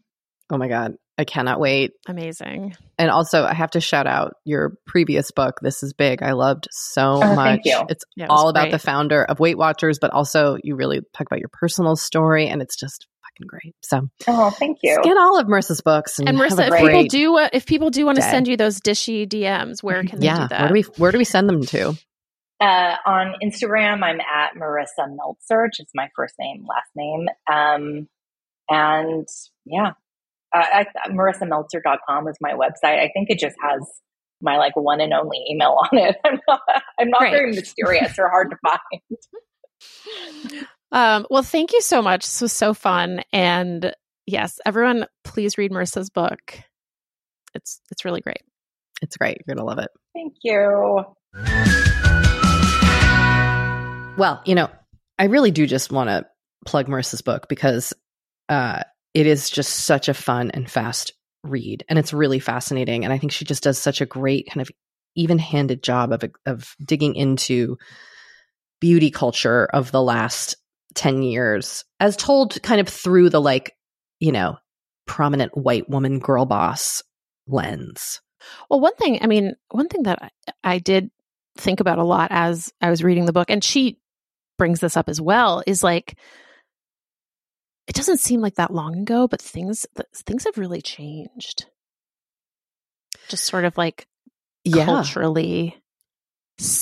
Oh 0.51 0.59
my 0.59 0.69
God. 0.69 0.95
I 1.17 1.25
cannot 1.25 1.61
wait. 1.61 1.93
Amazing. 2.09 2.75
And 2.99 3.09
also, 3.09 3.45
I 3.45 3.55
have 3.55 3.71
to 3.71 3.81
shout 3.81 4.09
out 4.09 4.35
your 4.45 4.77
previous 4.85 5.31
book, 5.31 5.61
This 5.63 5.83
Is 5.85 5.93
Big. 5.93 6.23
I 6.25 6.33
loved 6.33 6.67
so 6.73 7.21
Oh, 7.23 7.35
much. 7.35 7.47
thank 7.47 7.65
you. 7.67 7.81
It's 7.89 8.05
Yeah, 8.17 8.25
it 8.25 8.31
all 8.31 8.49
about 8.49 8.65
great. 8.65 8.73
the 8.73 8.79
founder 8.81 9.23
of 9.25 9.39
Weight 9.39 9.57
Watchers, 9.57 9.99
but 10.01 10.11
also 10.11 10.59
you 10.65 10.75
really 10.75 11.01
talk 11.17 11.29
about 11.29 11.39
your 11.39 11.51
personal 11.53 11.95
story, 11.95 12.49
and 12.49 12.61
it's 12.61 12.75
just 12.77 13.07
fucking 13.35 13.47
great. 13.47 13.75
So 13.83 14.09
Oh, 14.27 14.51
thank 14.51 14.79
you. 14.83 14.99
get 15.03 15.17
all 15.17 15.39
of 15.39 15.47
Marisa's 15.47 15.81
books 15.81 16.19
and, 16.19 16.29
And 16.29 16.39
have 16.39 16.53
Marissa, 16.53 16.71
a 16.71 16.75
if 16.75 16.81
people 16.81 17.05
do 17.05 17.39
uh, 17.39 17.49
if 17.53 17.67
people 17.67 17.91
do 17.91 18.07
want 18.07 18.17
to 18.17 18.23
send 18.23 18.49
you 18.49 18.57
those 18.57 18.81
dishy 18.81 19.27
DMs, 19.27 19.83
where 19.83 20.03
can 20.05 20.21
they 20.21 20.27
yeah. 20.27 20.43
do 20.43 20.49
that? 20.49 20.61
Where 20.61 20.69
do 20.69 20.75
we 20.75 20.83
where 20.97 21.13
do 21.13 21.19
we 21.19 21.25
send 21.25 21.49
them 21.49 21.65
to? 21.67 21.97
Uh, 22.61 22.97
on 23.05 23.35
Instagram, 23.43 24.03
I'm 24.03 24.21
at 24.21 24.55
Marisa 24.57 25.15
Meltzer, 25.15 25.65
which 25.65 25.81
is 25.81 25.89
my 25.95 26.09
first 26.17 26.35
name, 26.39 26.65
last 26.67 26.91
name. 26.95 27.29
Um, 27.53 28.09
and 28.71 29.29
yeah, 29.67 29.93
I, 30.55 30.87
I, 30.97 31.09
marisameltzer.com 31.11 32.29
is 32.29 32.37
my 32.41 32.53
website. 32.53 33.01
I 33.01 33.11
think 33.13 33.29
it 33.29 33.39
just 33.39 33.57
has 33.61 33.83
my 34.41 34.57
like 34.57 34.77
one 34.77 35.01
and 35.01 35.13
only 35.13 35.45
email 35.51 35.77
on 35.93 35.99
it. 35.99 36.17
I'm 36.25 36.41
not, 36.49 36.61
I'm 36.99 37.11
not 37.11 37.21
Great. 37.21 37.33
very 37.33 37.53
mysterious 37.53 38.19
or 38.19 38.29
hard 38.29 38.51
to 38.51 38.57
find. 38.65 39.03
Um, 40.95 41.27
well, 41.29 41.43
thank 41.43 41.73
you 41.73 41.81
so 41.81 42.01
much. 42.03 42.25
This 42.25 42.41
was 42.41 42.53
so 42.53 42.73
fun. 42.73 43.23
And 43.33 43.93
yes, 44.27 44.61
everyone, 44.65 45.07
please 45.25 45.59
read 45.59 45.73
Marisa's 45.73 46.09
book. 46.09 46.61
It's 47.53 47.81
it's 47.91 48.05
really 48.05 48.21
great. 48.21 48.43
It's 49.03 49.17
great. 49.17 49.39
You're 49.45 49.57
gonna 49.57 49.67
love 49.67 49.81
it. 49.81 49.91
Thank 50.15 50.35
you. 50.43 51.05
Well, 54.17 54.41
you 54.45 54.55
know, 54.55 54.71
I 55.19 55.25
really 55.25 55.51
do 55.51 55.67
just 55.67 55.91
want 55.91 56.11
to 56.11 56.27
plug 56.65 56.87
Marisa's 56.87 57.23
book 57.23 57.49
because 57.49 57.93
uh, 58.49 58.85
it 59.15 59.27
is 59.27 59.51
just 59.51 59.75
such 59.75 60.09
a 60.09 60.15
fun 60.15 60.53
and 60.53 60.71
fast 60.71 61.13
read, 61.43 61.85
and 61.89 61.99
it's 61.99 62.13
really 62.13 62.39
fascinating. 62.39 63.03
And 63.03 63.13
I 63.13 63.19
think 63.19 63.33
she 63.33 63.45
just 63.45 63.65
does 63.65 63.79
such 63.79 64.01
a 64.01 64.07
great 64.07 64.47
kind 64.49 64.63
of 64.63 64.71
even-handed 65.17 65.83
job 65.83 66.13
of 66.13 66.23
of 66.47 66.77
digging 66.85 67.17
into 67.17 67.79
beauty 68.81 69.11
culture 69.11 69.67
of 69.67 69.91
the 69.91 70.03
last 70.03 70.55
ten 70.95 71.23
years, 71.23 71.85
as 72.01 72.17
told 72.17 72.63
kind 72.63 72.81
of 72.81 72.89
through 72.89 73.31
the 73.31 73.41
like, 73.41 73.75
you 74.21 74.33
know, 74.33 74.57
prominent 75.07 75.57
white 75.57 75.89
woman 75.89 76.19
girl 76.19 76.47
boss 76.47 77.03
lens. 77.47 78.21
Well, 78.69 78.81
one 78.81 78.95
thing, 78.97 79.19
I 79.23 79.27
mean, 79.27 79.55
one 79.71 79.89
thing 79.89 80.05
that 80.05 80.19
I, 80.23 80.31
I 80.63 80.79
did 80.79 81.11
think 81.57 81.81
about 81.81 81.99
a 81.99 82.05
lot 82.05 82.29
as 82.31 82.73
I 82.81 82.91
was 82.91 83.05
reading 83.05 83.27
the 83.27 83.33
book, 83.33 83.51
and 83.51 83.63
she 83.63 83.99
brings 84.59 84.81
this 84.81 84.97
up 84.97 85.09
as 85.09 85.21
well, 85.21 85.63
is 85.67 85.83
like 85.83 86.17
it 87.87 87.95
doesn't 87.95 88.21
seem 88.21 88.41
like 88.41 88.55
that 88.55 88.73
long 88.73 89.01
ago, 89.01 89.29
but 89.29 89.43
things 89.43 89.87
things 90.27 90.45
have 90.45 90.59
really 90.59 90.81
changed. 90.81 91.67
Just 93.29 93.45
sort 93.45 93.65
of 93.65 93.77
like 93.77 94.07
culturally, 94.73 95.77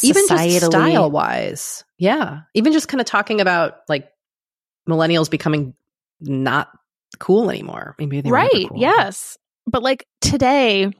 even 0.03 0.27
just 0.28 0.66
style 0.66 1.11
wise 1.11 1.85
yeah 1.99 2.40
even 2.55 2.73
just 2.73 2.89
kind 2.89 3.01
of 3.01 3.07
talking 3.07 3.40
about 3.40 3.77
like 3.89 4.09
millennials 4.89 5.31
becoming 5.31 5.74
not 6.20 6.69
cool 7.19 7.51
anymore 7.51 7.94
maybe 7.99 8.20
they 8.20 8.31
right? 8.31 8.69
cool. 8.69 8.78
Yes, 8.78 9.39
but 9.66 9.82
like 9.82 10.07
today, 10.20 10.90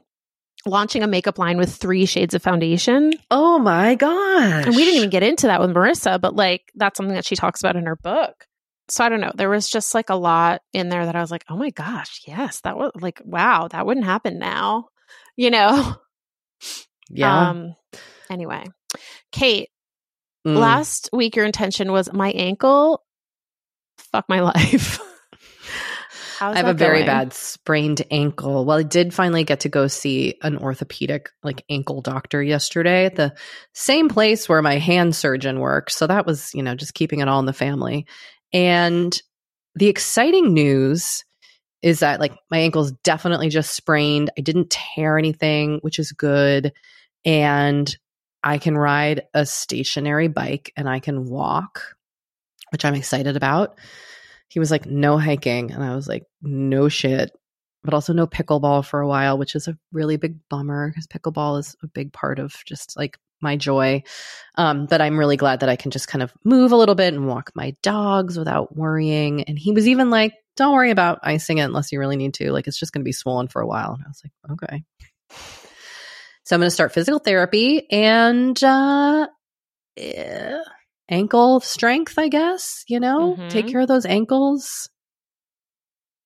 launching 0.65 1.03
a 1.03 1.07
makeup 1.07 1.37
line 1.37 1.57
with 1.57 1.73
three 1.73 2.05
shades 2.05 2.33
of 2.33 2.41
foundation, 2.41 3.13
oh 3.31 3.59
my 3.59 3.95
gosh 3.95 4.65
and 4.65 4.75
we 4.75 4.85
didn't 4.85 4.97
even 4.97 5.09
get 5.09 5.23
into 5.23 5.47
that 5.47 5.59
with 5.59 5.71
Marisa, 5.71 6.19
but 6.19 6.35
like 6.35 6.71
that's 6.75 6.97
something 6.97 7.15
that 7.15 7.25
she 7.25 7.35
talks 7.35 7.61
about 7.61 7.75
in 7.75 7.85
her 7.85 7.95
book. 7.95 8.45
So 8.89 9.03
I 9.03 9.09
don't 9.09 9.21
know. 9.21 9.31
There 9.33 9.49
was 9.49 9.69
just 9.69 9.93
like 9.93 10.09
a 10.09 10.15
lot 10.15 10.61
in 10.73 10.89
there 10.89 11.05
that 11.05 11.15
I 11.15 11.21
was 11.21 11.31
like, 11.31 11.45
oh 11.49 11.55
my 11.55 11.69
gosh, 11.69 12.21
yes, 12.27 12.61
that 12.61 12.77
was 12.77 12.91
like, 12.95 13.21
wow, 13.23 13.67
that 13.69 13.85
wouldn't 13.85 14.05
happen 14.05 14.39
now, 14.39 14.87
you 15.35 15.51
know? 15.51 15.95
Yeah 17.13 17.49
Um, 17.51 17.75
anyway, 18.29 18.63
Kate, 19.31 19.69
Mm. 20.45 20.57
last 20.57 21.09
week 21.13 21.37
your 21.37 21.45
intention 21.45 21.89
was 21.93 22.11
my 22.11 22.29
ankle. 22.31 23.01
Fuck 24.11 24.25
my 24.27 24.39
life. 24.41 24.99
I 26.41 26.57
have 26.57 26.67
a 26.67 26.73
very 26.73 26.97
going? 26.99 27.05
bad 27.05 27.33
sprained 27.33 28.01
ankle. 28.11 28.65
Well, 28.65 28.79
I 28.79 28.83
did 28.83 29.13
finally 29.13 29.45
get 29.45 29.61
to 29.61 29.69
go 29.69 29.87
see 29.87 30.35
an 30.41 30.57
orthopedic 30.57 31.29
like 31.43 31.63
ankle 31.69 32.01
doctor 32.01 32.43
yesterday 32.43 33.05
at 33.05 33.15
the 33.15 33.33
same 33.73 34.09
place 34.09 34.49
where 34.49 34.61
my 34.61 34.77
hand 34.79 35.15
surgeon 35.15 35.59
works. 35.61 35.95
So 35.95 36.07
that 36.07 36.25
was, 36.25 36.53
you 36.53 36.61
know, 36.63 36.75
just 36.75 36.93
keeping 36.93 37.21
it 37.21 37.29
all 37.29 37.39
in 37.39 37.45
the 37.45 37.53
family. 37.53 38.05
And 38.51 39.17
the 39.75 39.87
exciting 39.87 40.53
news 40.53 41.23
is 41.81 41.99
that 41.99 42.19
like 42.19 42.33
my 42.51 42.57
ankle's 42.59 42.91
definitely 43.03 43.47
just 43.49 43.71
sprained. 43.71 44.29
I 44.37 44.41
didn't 44.41 44.69
tear 44.71 45.17
anything, 45.17 45.79
which 45.81 45.99
is 45.99 46.11
good. 46.11 46.73
And 47.25 47.95
I 48.43 48.57
can 48.57 48.77
ride 48.77 49.23
a 49.33 49.45
stationary 49.45 50.27
bike 50.27 50.73
and 50.75 50.89
I 50.89 50.99
can 50.99 51.25
walk, 51.25 51.95
which 52.71 52.83
I'm 52.85 52.95
excited 52.95 53.37
about 53.37 53.77
he 54.53 54.59
was 54.59 54.69
like, 54.69 54.85
no 54.85 55.17
hiking. 55.17 55.71
And 55.71 55.83
I 55.83 55.95
was 55.95 56.07
like, 56.07 56.25
no 56.43 56.87
shit. 56.87 57.31
But 57.83 57.95
also 57.95 58.13
no 58.13 58.27
pickleball 58.27 58.85
for 58.85 59.01
a 59.01 59.07
while, 59.07 59.35
which 59.39 59.55
is 59.55 59.67
a 59.67 59.75
really 59.91 60.15
big 60.15 60.37
bummer 60.47 60.89
because 60.89 61.07
pickleball 61.07 61.59
is 61.59 61.75
a 61.81 61.87
big 61.87 62.13
part 62.13 62.37
of 62.37 62.55
just 62.63 62.95
like 62.95 63.17
my 63.41 63.57
joy. 63.57 64.03
Um, 64.53 64.85
but 64.85 65.01
I'm 65.01 65.17
really 65.17 65.37
glad 65.37 65.61
that 65.61 65.69
I 65.69 65.75
can 65.75 65.89
just 65.89 66.07
kind 66.07 66.21
of 66.21 66.31
move 66.45 66.71
a 66.71 66.75
little 66.75 66.93
bit 66.93 67.15
and 67.15 67.27
walk 67.27 67.51
my 67.55 67.75
dogs 67.81 68.37
without 68.37 68.77
worrying. 68.77 69.41
And 69.45 69.57
he 69.57 69.71
was 69.71 69.87
even 69.87 70.11
like, 70.11 70.35
don't 70.55 70.73
worry 70.73 70.91
about 70.91 71.17
icing 71.23 71.57
it 71.57 71.63
unless 71.63 71.91
you 71.91 71.99
really 71.99 72.15
need 72.15 72.35
to. 72.35 72.51
Like 72.51 72.67
it's 72.67 72.77
just 72.77 72.93
going 72.93 73.01
to 73.01 73.09
be 73.09 73.11
swollen 73.11 73.47
for 73.47 73.59
a 73.59 73.67
while. 73.67 73.93
And 73.93 74.03
I 74.05 74.07
was 74.07 74.21
like, 74.23 74.51
okay. 74.51 74.83
So 76.45 76.55
I'm 76.55 76.59
going 76.59 76.67
to 76.67 76.71
start 76.73 76.91
physical 76.93 77.19
therapy 77.19 77.87
and 77.89 78.61
uh, 78.63 79.27
eh, 79.97 80.57
ankle 81.09 81.59
strength, 81.61 82.17
I 82.17 82.27
guess, 82.27 82.83
you 82.87 82.99
know, 82.99 83.37
Mhm. 83.39 83.49
take 83.49 83.67
care 83.69 83.81
of 83.81 83.87
those 83.87 84.05
ankles. 84.05 84.89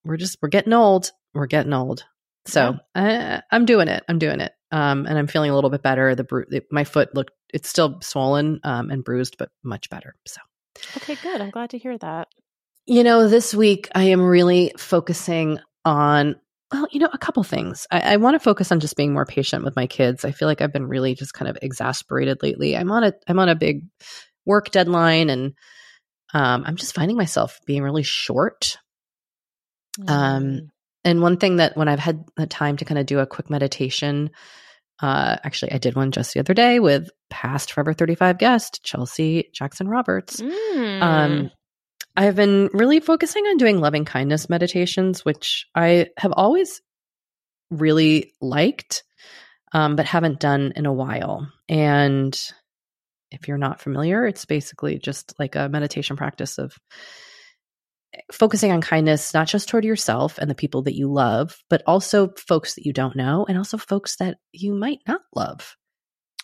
We're 0.03 0.17
just, 0.17 0.37
we're 0.41 0.49
getting 0.49 0.73
old. 0.73 1.11
We're 1.33 1.47
getting 1.47 1.73
old. 1.73 2.03
So 2.45 2.77
I, 2.95 3.41
I'm 3.51 3.65
doing 3.65 3.89
it. 3.89 4.03
I'm 4.07 4.19
doing 4.19 4.39
it. 4.39 4.53
Um, 4.71 5.05
and 5.05 5.17
I'm 5.17 5.27
feeling 5.27 5.51
a 5.51 5.55
little 5.55 5.69
bit 5.69 5.83
better. 5.83 6.15
The, 6.15 6.23
bru- 6.23 6.45
the 6.49 6.61
my 6.71 6.83
foot 6.83 7.13
looked, 7.13 7.31
it's 7.53 7.69
still 7.69 7.99
swollen 8.01 8.59
um, 8.63 8.89
and 8.89 9.03
bruised, 9.03 9.35
but 9.37 9.49
much 9.63 9.89
better. 9.89 10.15
So 10.25 10.41
Okay, 10.97 11.15
good. 11.15 11.41
I'm 11.41 11.49
glad 11.51 11.71
to 11.71 11.77
hear 11.77 11.97
that. 11.97 12.27
you 12.85 13.03
know, 13.03 13.27
this 13.27 13.53
week 13.53 13.89
I 13.93 14.05
am 14.05 14.21
really 14.21 14.73
focusing 14.77 15.59
on, 15.83 16.35
well, 16.71 16.87
you 16.91 16.99
know, 16.99 17.09
a 17.11 17.17
couple 17.17 17.43
things. 17.43 17.87
I, 17.91 18.13
I 18.13 18.17
want 18.17 18.35
to 18.35 18.39
focus 18.39 18.71
on 18.71 18.79
just 18.79 18.97
being 18.97 19.13
more 19.13 19.25
patient 19.25 19.63
with 19.63 19.75
my 19.75 19.87
kids. 19.87 20.25
I 20.25 20.31
feel 20.31 20.47
like 20.47 20.61
I've 20.61 20.73
been 20.73 20.87
really 20.87 21.15
just 21.15 21.33
kind 21.33 21.49
of 21.49 21.57
exasperated 21.61 22.43
lately. 22.43 22.75
I'm 22.75 22.91
on 22.91 23.03
a, 23.03 23.13
I'm 23.27 23.39
on 23.39 23.49
a 23.49 23.55
big 23.55 23.85
work 24.45 24.71
deadline, 24.71 25.29
and 25.29 25.53
um, 26.33 26.63
I'm 26.65 26.75
just 26.75 26.95
finding 26.95 27.17
myself 27.17 27.59
being 27.65 27.83
really 27.83 28.03
short. 28.03 28.77
Um, 30.07 30.43
Mm. 30.43 30.69
And 31.05 31.21
one 31.21 31.37
thing 31.37 31.55
that 31.55 31.77
when 31.77 31.87
I've 31.87 31.99
had 31.99 32.25
the 32.35 32.45
time 32.45 32.75
to 32.77 32.85
kind 32.85 32.99
of 32.99 33.05
do 33.05 33.19
a 33.19 33.25
quick 33.25 33.49
meditation, 33.49 34.29
uh, 35.01 35.37
actually, 35.41 35.71
I 35.71 35.77
did 35.77 35.95
one 35.95 36.11
just 36.11 36.33
the 36.33 36.41
other 36.41 36.53
day 36.53 36.81
with 36.81 37.09
past 37.29 37.71
Forever 37.71 37.93
35 37.93 38.37
guest 38.37 38.83
Chelsea 38.83 39.49
Jackson 39.53 39.87
Roberts. 39.87 40.41
Mm. 40.41 41.01
Um, 41.01 41.51
I've 42.17 42.35
been 42.35 42.71
really 42.73 42.99
focusing 42.99 43.45
on 43.45 43.57
doing 43.57 43.79
loving 43.79 44.03
kindness 44.03 44.49
meditations, 44.49 45.23
which 45.23 45.67
I 45.75 46.07
have 46.17 46.33
always 46.35 46.81
really 47.69 48.33
liked, 48.41 49.03
um, 49.71 49.95
but 49.95 50.07
haven't 50.07 50.39
done 50.39 50.73
in 50.75 50.87
a 50.87 50.93
while. 50.93 51.47
And 51.69 52.35
if 53.29 53.47
you're 53.47 53.59
not 53.59 53.81
familiar, 53.81 54.25
it's 54.25 54.45
basically 54.45 54.97
just 54.97 55.35
like 55.37 55.55
a 55.55 55.69
meditation 55.69 56.17
practice 56.17 56.57
of 56.57 56.75
focusing 58.31 58.71
on 58.71 58.81
kindness, 58.81 59.35
not 59.35 59.47
just 59.47 59.69
toward 59.69 59.85
yourself 59.85 60.39
and 60.39 60.49
the 60.49 60.55
people 60.55 60.81
that 60.83 60.95
you 60.95 61.13
love, 61.13 61.55
but 61.69 61.83
also 61.85 62.33
folks 62.47 62.73
that 62.75 62.85
you 62.85 62.93
don't 62.93 63.15
know 63.15 63.45
and 63.47 63.59
also 63.59 63.77
folks 63.77 64.15
that 64.15 64.37
you 64.51 64.73
might 64.73 64.99
not 65.07 65.21
love. 65.35 65.75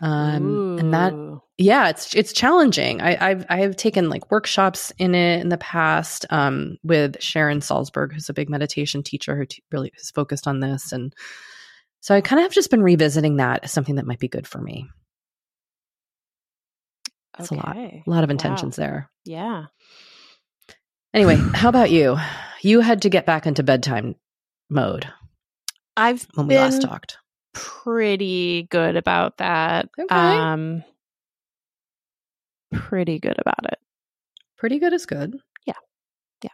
Um, 0.01 0.77
and 0.79 0.93
that 0.93 1.13
yeah 1.57 1.87
it's 1.89 2.13
it's 2.15 2.33
challenging. 2.33 2.99
I 3.01 3.15
i've 3.29 3.45
i 3.47 3.57
have 3.57 3.75
taken 3.75 4.09
like 4.09 4.31
workshops 4.31 4.91
in 4.97 5.13
it 5.13 5.39
in 5.41 5.49
the 5.49 5.57
past 5.57 6.25
um 6.31 6.77
with 6.83 7.21
sharon 7.21 7.59
salzberg 7.59 8.11
who's 8.11 8.27
a 8.27 8.33
big 8.33 8.49
meditation 8.49 9.03
teacher 9.03 9.37
who 9.37 9.45
t- 9.45 9.63
really 9.71 9.91
is 9.95 10.09
focused 10.11 10.47
on 10.47 10.59
this. 10.61 10.91
And 10.91 11.13
so 12.01 12.15
i 12.15 12.21
kind 12.21 12.39
of 12.39 12.45
have 12.45 12.53
just 12.53 12.71
been 12.71 12.81
revisiting 12.83 13.37
that 13.37 13.63
as 13.63 13.71
something 13.71 13.95
that 13.95 14.07
might 14.07 14.19
be 14.19 14.27
good 14.27 14.47
for 14.47 14.59
me. 14.59 14.87
It's 17.39 17.49
a 17.51 17.55
lot. 17.55 17.77
A 17.77 18.03
lot 18.07 18.23
of 18.23 18.29
Wow. 18.29 18.33
intentions 18.33 18.75
there. 18.75 19.09
Yeah. 19.25 19.65
anyway 21.13 21.35
how 21.53 21.69
about 21.69 21.91
you? 21.91 22.17
You 22.61 22.79
had 22.81 23.03
to 23.03 23.09
get 23.09 23.25
back 23.25 23.45
into 23.45 23.61
bedtime 23.63 24.15
mode 24.69 25.07
I've 25.95 26.27
when 26.33 26.47
we 26.47 26.57
last 26.57 26.81
talked 26.81 27.17
pretty 27.53 28.63
good 28.69 28.95
about 28.95 29.37
that. 29.37 29.89
Okay. 29.99 30.13
Um 30.15 30.83
pretty 32.71 33.19
good 33.19 33.37
about 33.39 33.65
it. 33.71 33.77
pretty 34.57 34.79
good 34.79 34.93
is 34.93 35.05
good 35.05 35.35
Yeah. 35.65 35.73
Yeah. 36.43 36.49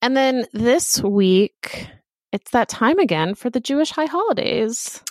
And 0.00 0.16
then 0.16 0.46
this 0.52 1.00
week 1.02 1.88
it's 2.32 2.50
that 2.50 2.68
time 2.68 2.98
again 2.98 3.34
for 3.34 3.50
the 3.50 3.60
Jewish 3.60 3.90
high 3.90 4.06
holidays. 4.06 5.02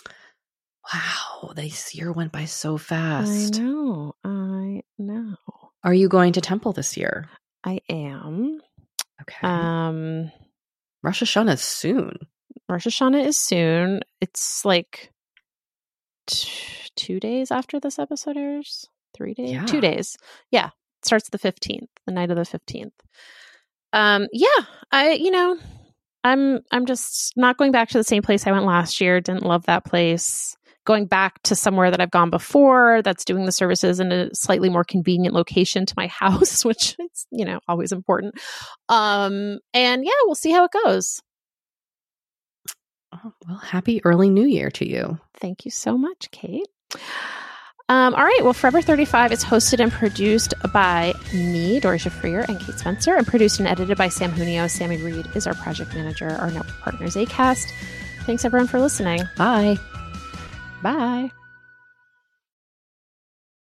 wow 0.92 1.52
this 1.54 1.94
year 1.94 2.12
went 2.12 2.32
by 2.32 2.44
so 2.44 2.76
fast 2.76 3.56
I 3.56 3.58
know. 3.60 4.14
I 4.24 4.82
know. 4.98 5.36
are 5.84 5.94
you 5.94 6.08
going 6.08 6.34
to 6.34 6.40
temple 6.40 6.72
this 6.72 6.96
year 6.96 7.28
I 7.64 7.80
am. 7.88 8.60
okay 9.22 9.46
Um 9.46 10.30
rosh 11.02 11.22
hashanah 11.22 11.54
is 11.54 11.62
soon 11.62 12.18
Rosh 12.68 12.86
Hashanah 12.86 13.26
is 13.26 13.36
soon. 13.36 14.00
It's 14.20 14.64
like 14.64 15.11
t- 16.26 16.50
two 16.96 17.20
days 17.20 17.50
after 17.50 17.78
this 17.80 17.98
episode 17.98 18.36
airs. 18.36 18.86
Three 19.14 19.34
days, 19.34 19.50
Yeah. 19.52 19.66
two 19.66 19.80
days. 19.80 20.16
Yeah, 20.50 20.66
it 20.68 21.04
starts 21.06 21.28
the 21.30 21.38
fifteenth, 21.38 21.90
the 22.06 22.12
night 22.12 22.30
of 22.30 22.36
the 22.36 22.44
fifteenth. 22.44 22.94
Um, 23.92 24.26
yeah, 24.32 24.48
I, 24.90 25.12
you 25.12 25.30
know, 25.30 25.58
I'm, 26.24 26.60
I'm 26.70 26.86
just 26.86 27.32
not 27.36 27.58
going 27.58 27.72
back 27.72 27.90
to 27.90 27.98
the 27.98 28.04
same 28.04 28.22
place 28.22 28.46
I 28.46 28.52
went 28.52 28.64
last 28.64 29.00
year. 29.00 29.20
Didn't 29.20 29.44
love 29.44 29.66
that 29.66 29.84
place. 29.84 30.56
Going 30.84 31.06
back 31.06 31.42
to 31.44 31.54
somewhere 31.54 31.90
that 31.90 32.00
I've 32.00 32.10
gone 32.10 32.30
before, 32.30 33.02
that's 33.02 33.24
doing 33.24 33.44
the 33.44 33.52
services 33.52 34.00
in 34.00 34.10
a 34.10 34.34
slightly 34.34 34.68
more 34.70 34.82
convenient 34.82 35.34
location 35.34 35.84
to 35.86 35.94
my 35.96 36.06
house, 36.20 36.64
which 36.64 36.96
is, 36.98 37.26
you 37.30 37.44
know, 37.44 37.60
always 37.68 37.92
important. 37.92 38.34
Um, 38.88 39.58
and 39.74 40.04
yeah, 40.04 40.10
we'll 40.24 40.34
see 40.34 40.50
how 40.52 40.64
it 40.64 40.70
goes. 40.84 41.20
Oh, 43.12 43.32
well, 43.46 43.58
happy 43.58 44.04
early 44.04 44.30
new 44.30 44.46
year 44.46 44.70
to 44.72 44.88
you. 44.88 45.18
Thank 45.34 45.64
you 45.64 45.70
so 45.70 45.98
much, 45.98 46.30
Kate. 46.30 46.66
Um, 47.88 48.14
all 48.14 48.24
right. 48.24 48.40
Well, 48.42 48.54
Forever 48.54 48.80
35 48.80 49.32
is 49.32 49.44
hosted 49.44 49.80
and 49.80 49.92
produced 49.92 50.54
by 50.72 51.12
me, 51.34 51.78
Doree 51.78 51.98
Shafrir, 51.98 52.48
and 52.48 52.58
Kate 52.58 52.78
Spencer, 52.78 53.14
and 53.14 53.26
produced 53.26 53.58
and 53.58 53.68
edited 53.68 53.98
by 53.98 54.08
Sam 54.08 54.32
Junio. 54.32 54.66
Sammy 54.66 54.96
Reed 54.96 55.26
is 55.34 55.46
our 55.46 55.54
project 55.54 55.94
manager. 55.94 56.30
Our 56.30 56.50
network 56.50 56.78
partner 56.80 57.04
is 57.06 57.16
ACAST. 57.16 57.70
Thanks, 58.24 58.44
everyone, 58.44 58.68
for 58.68 58.80
listening. 58.80 59.20
Bye. 59.36 59.76
Bye. 60.82 61.30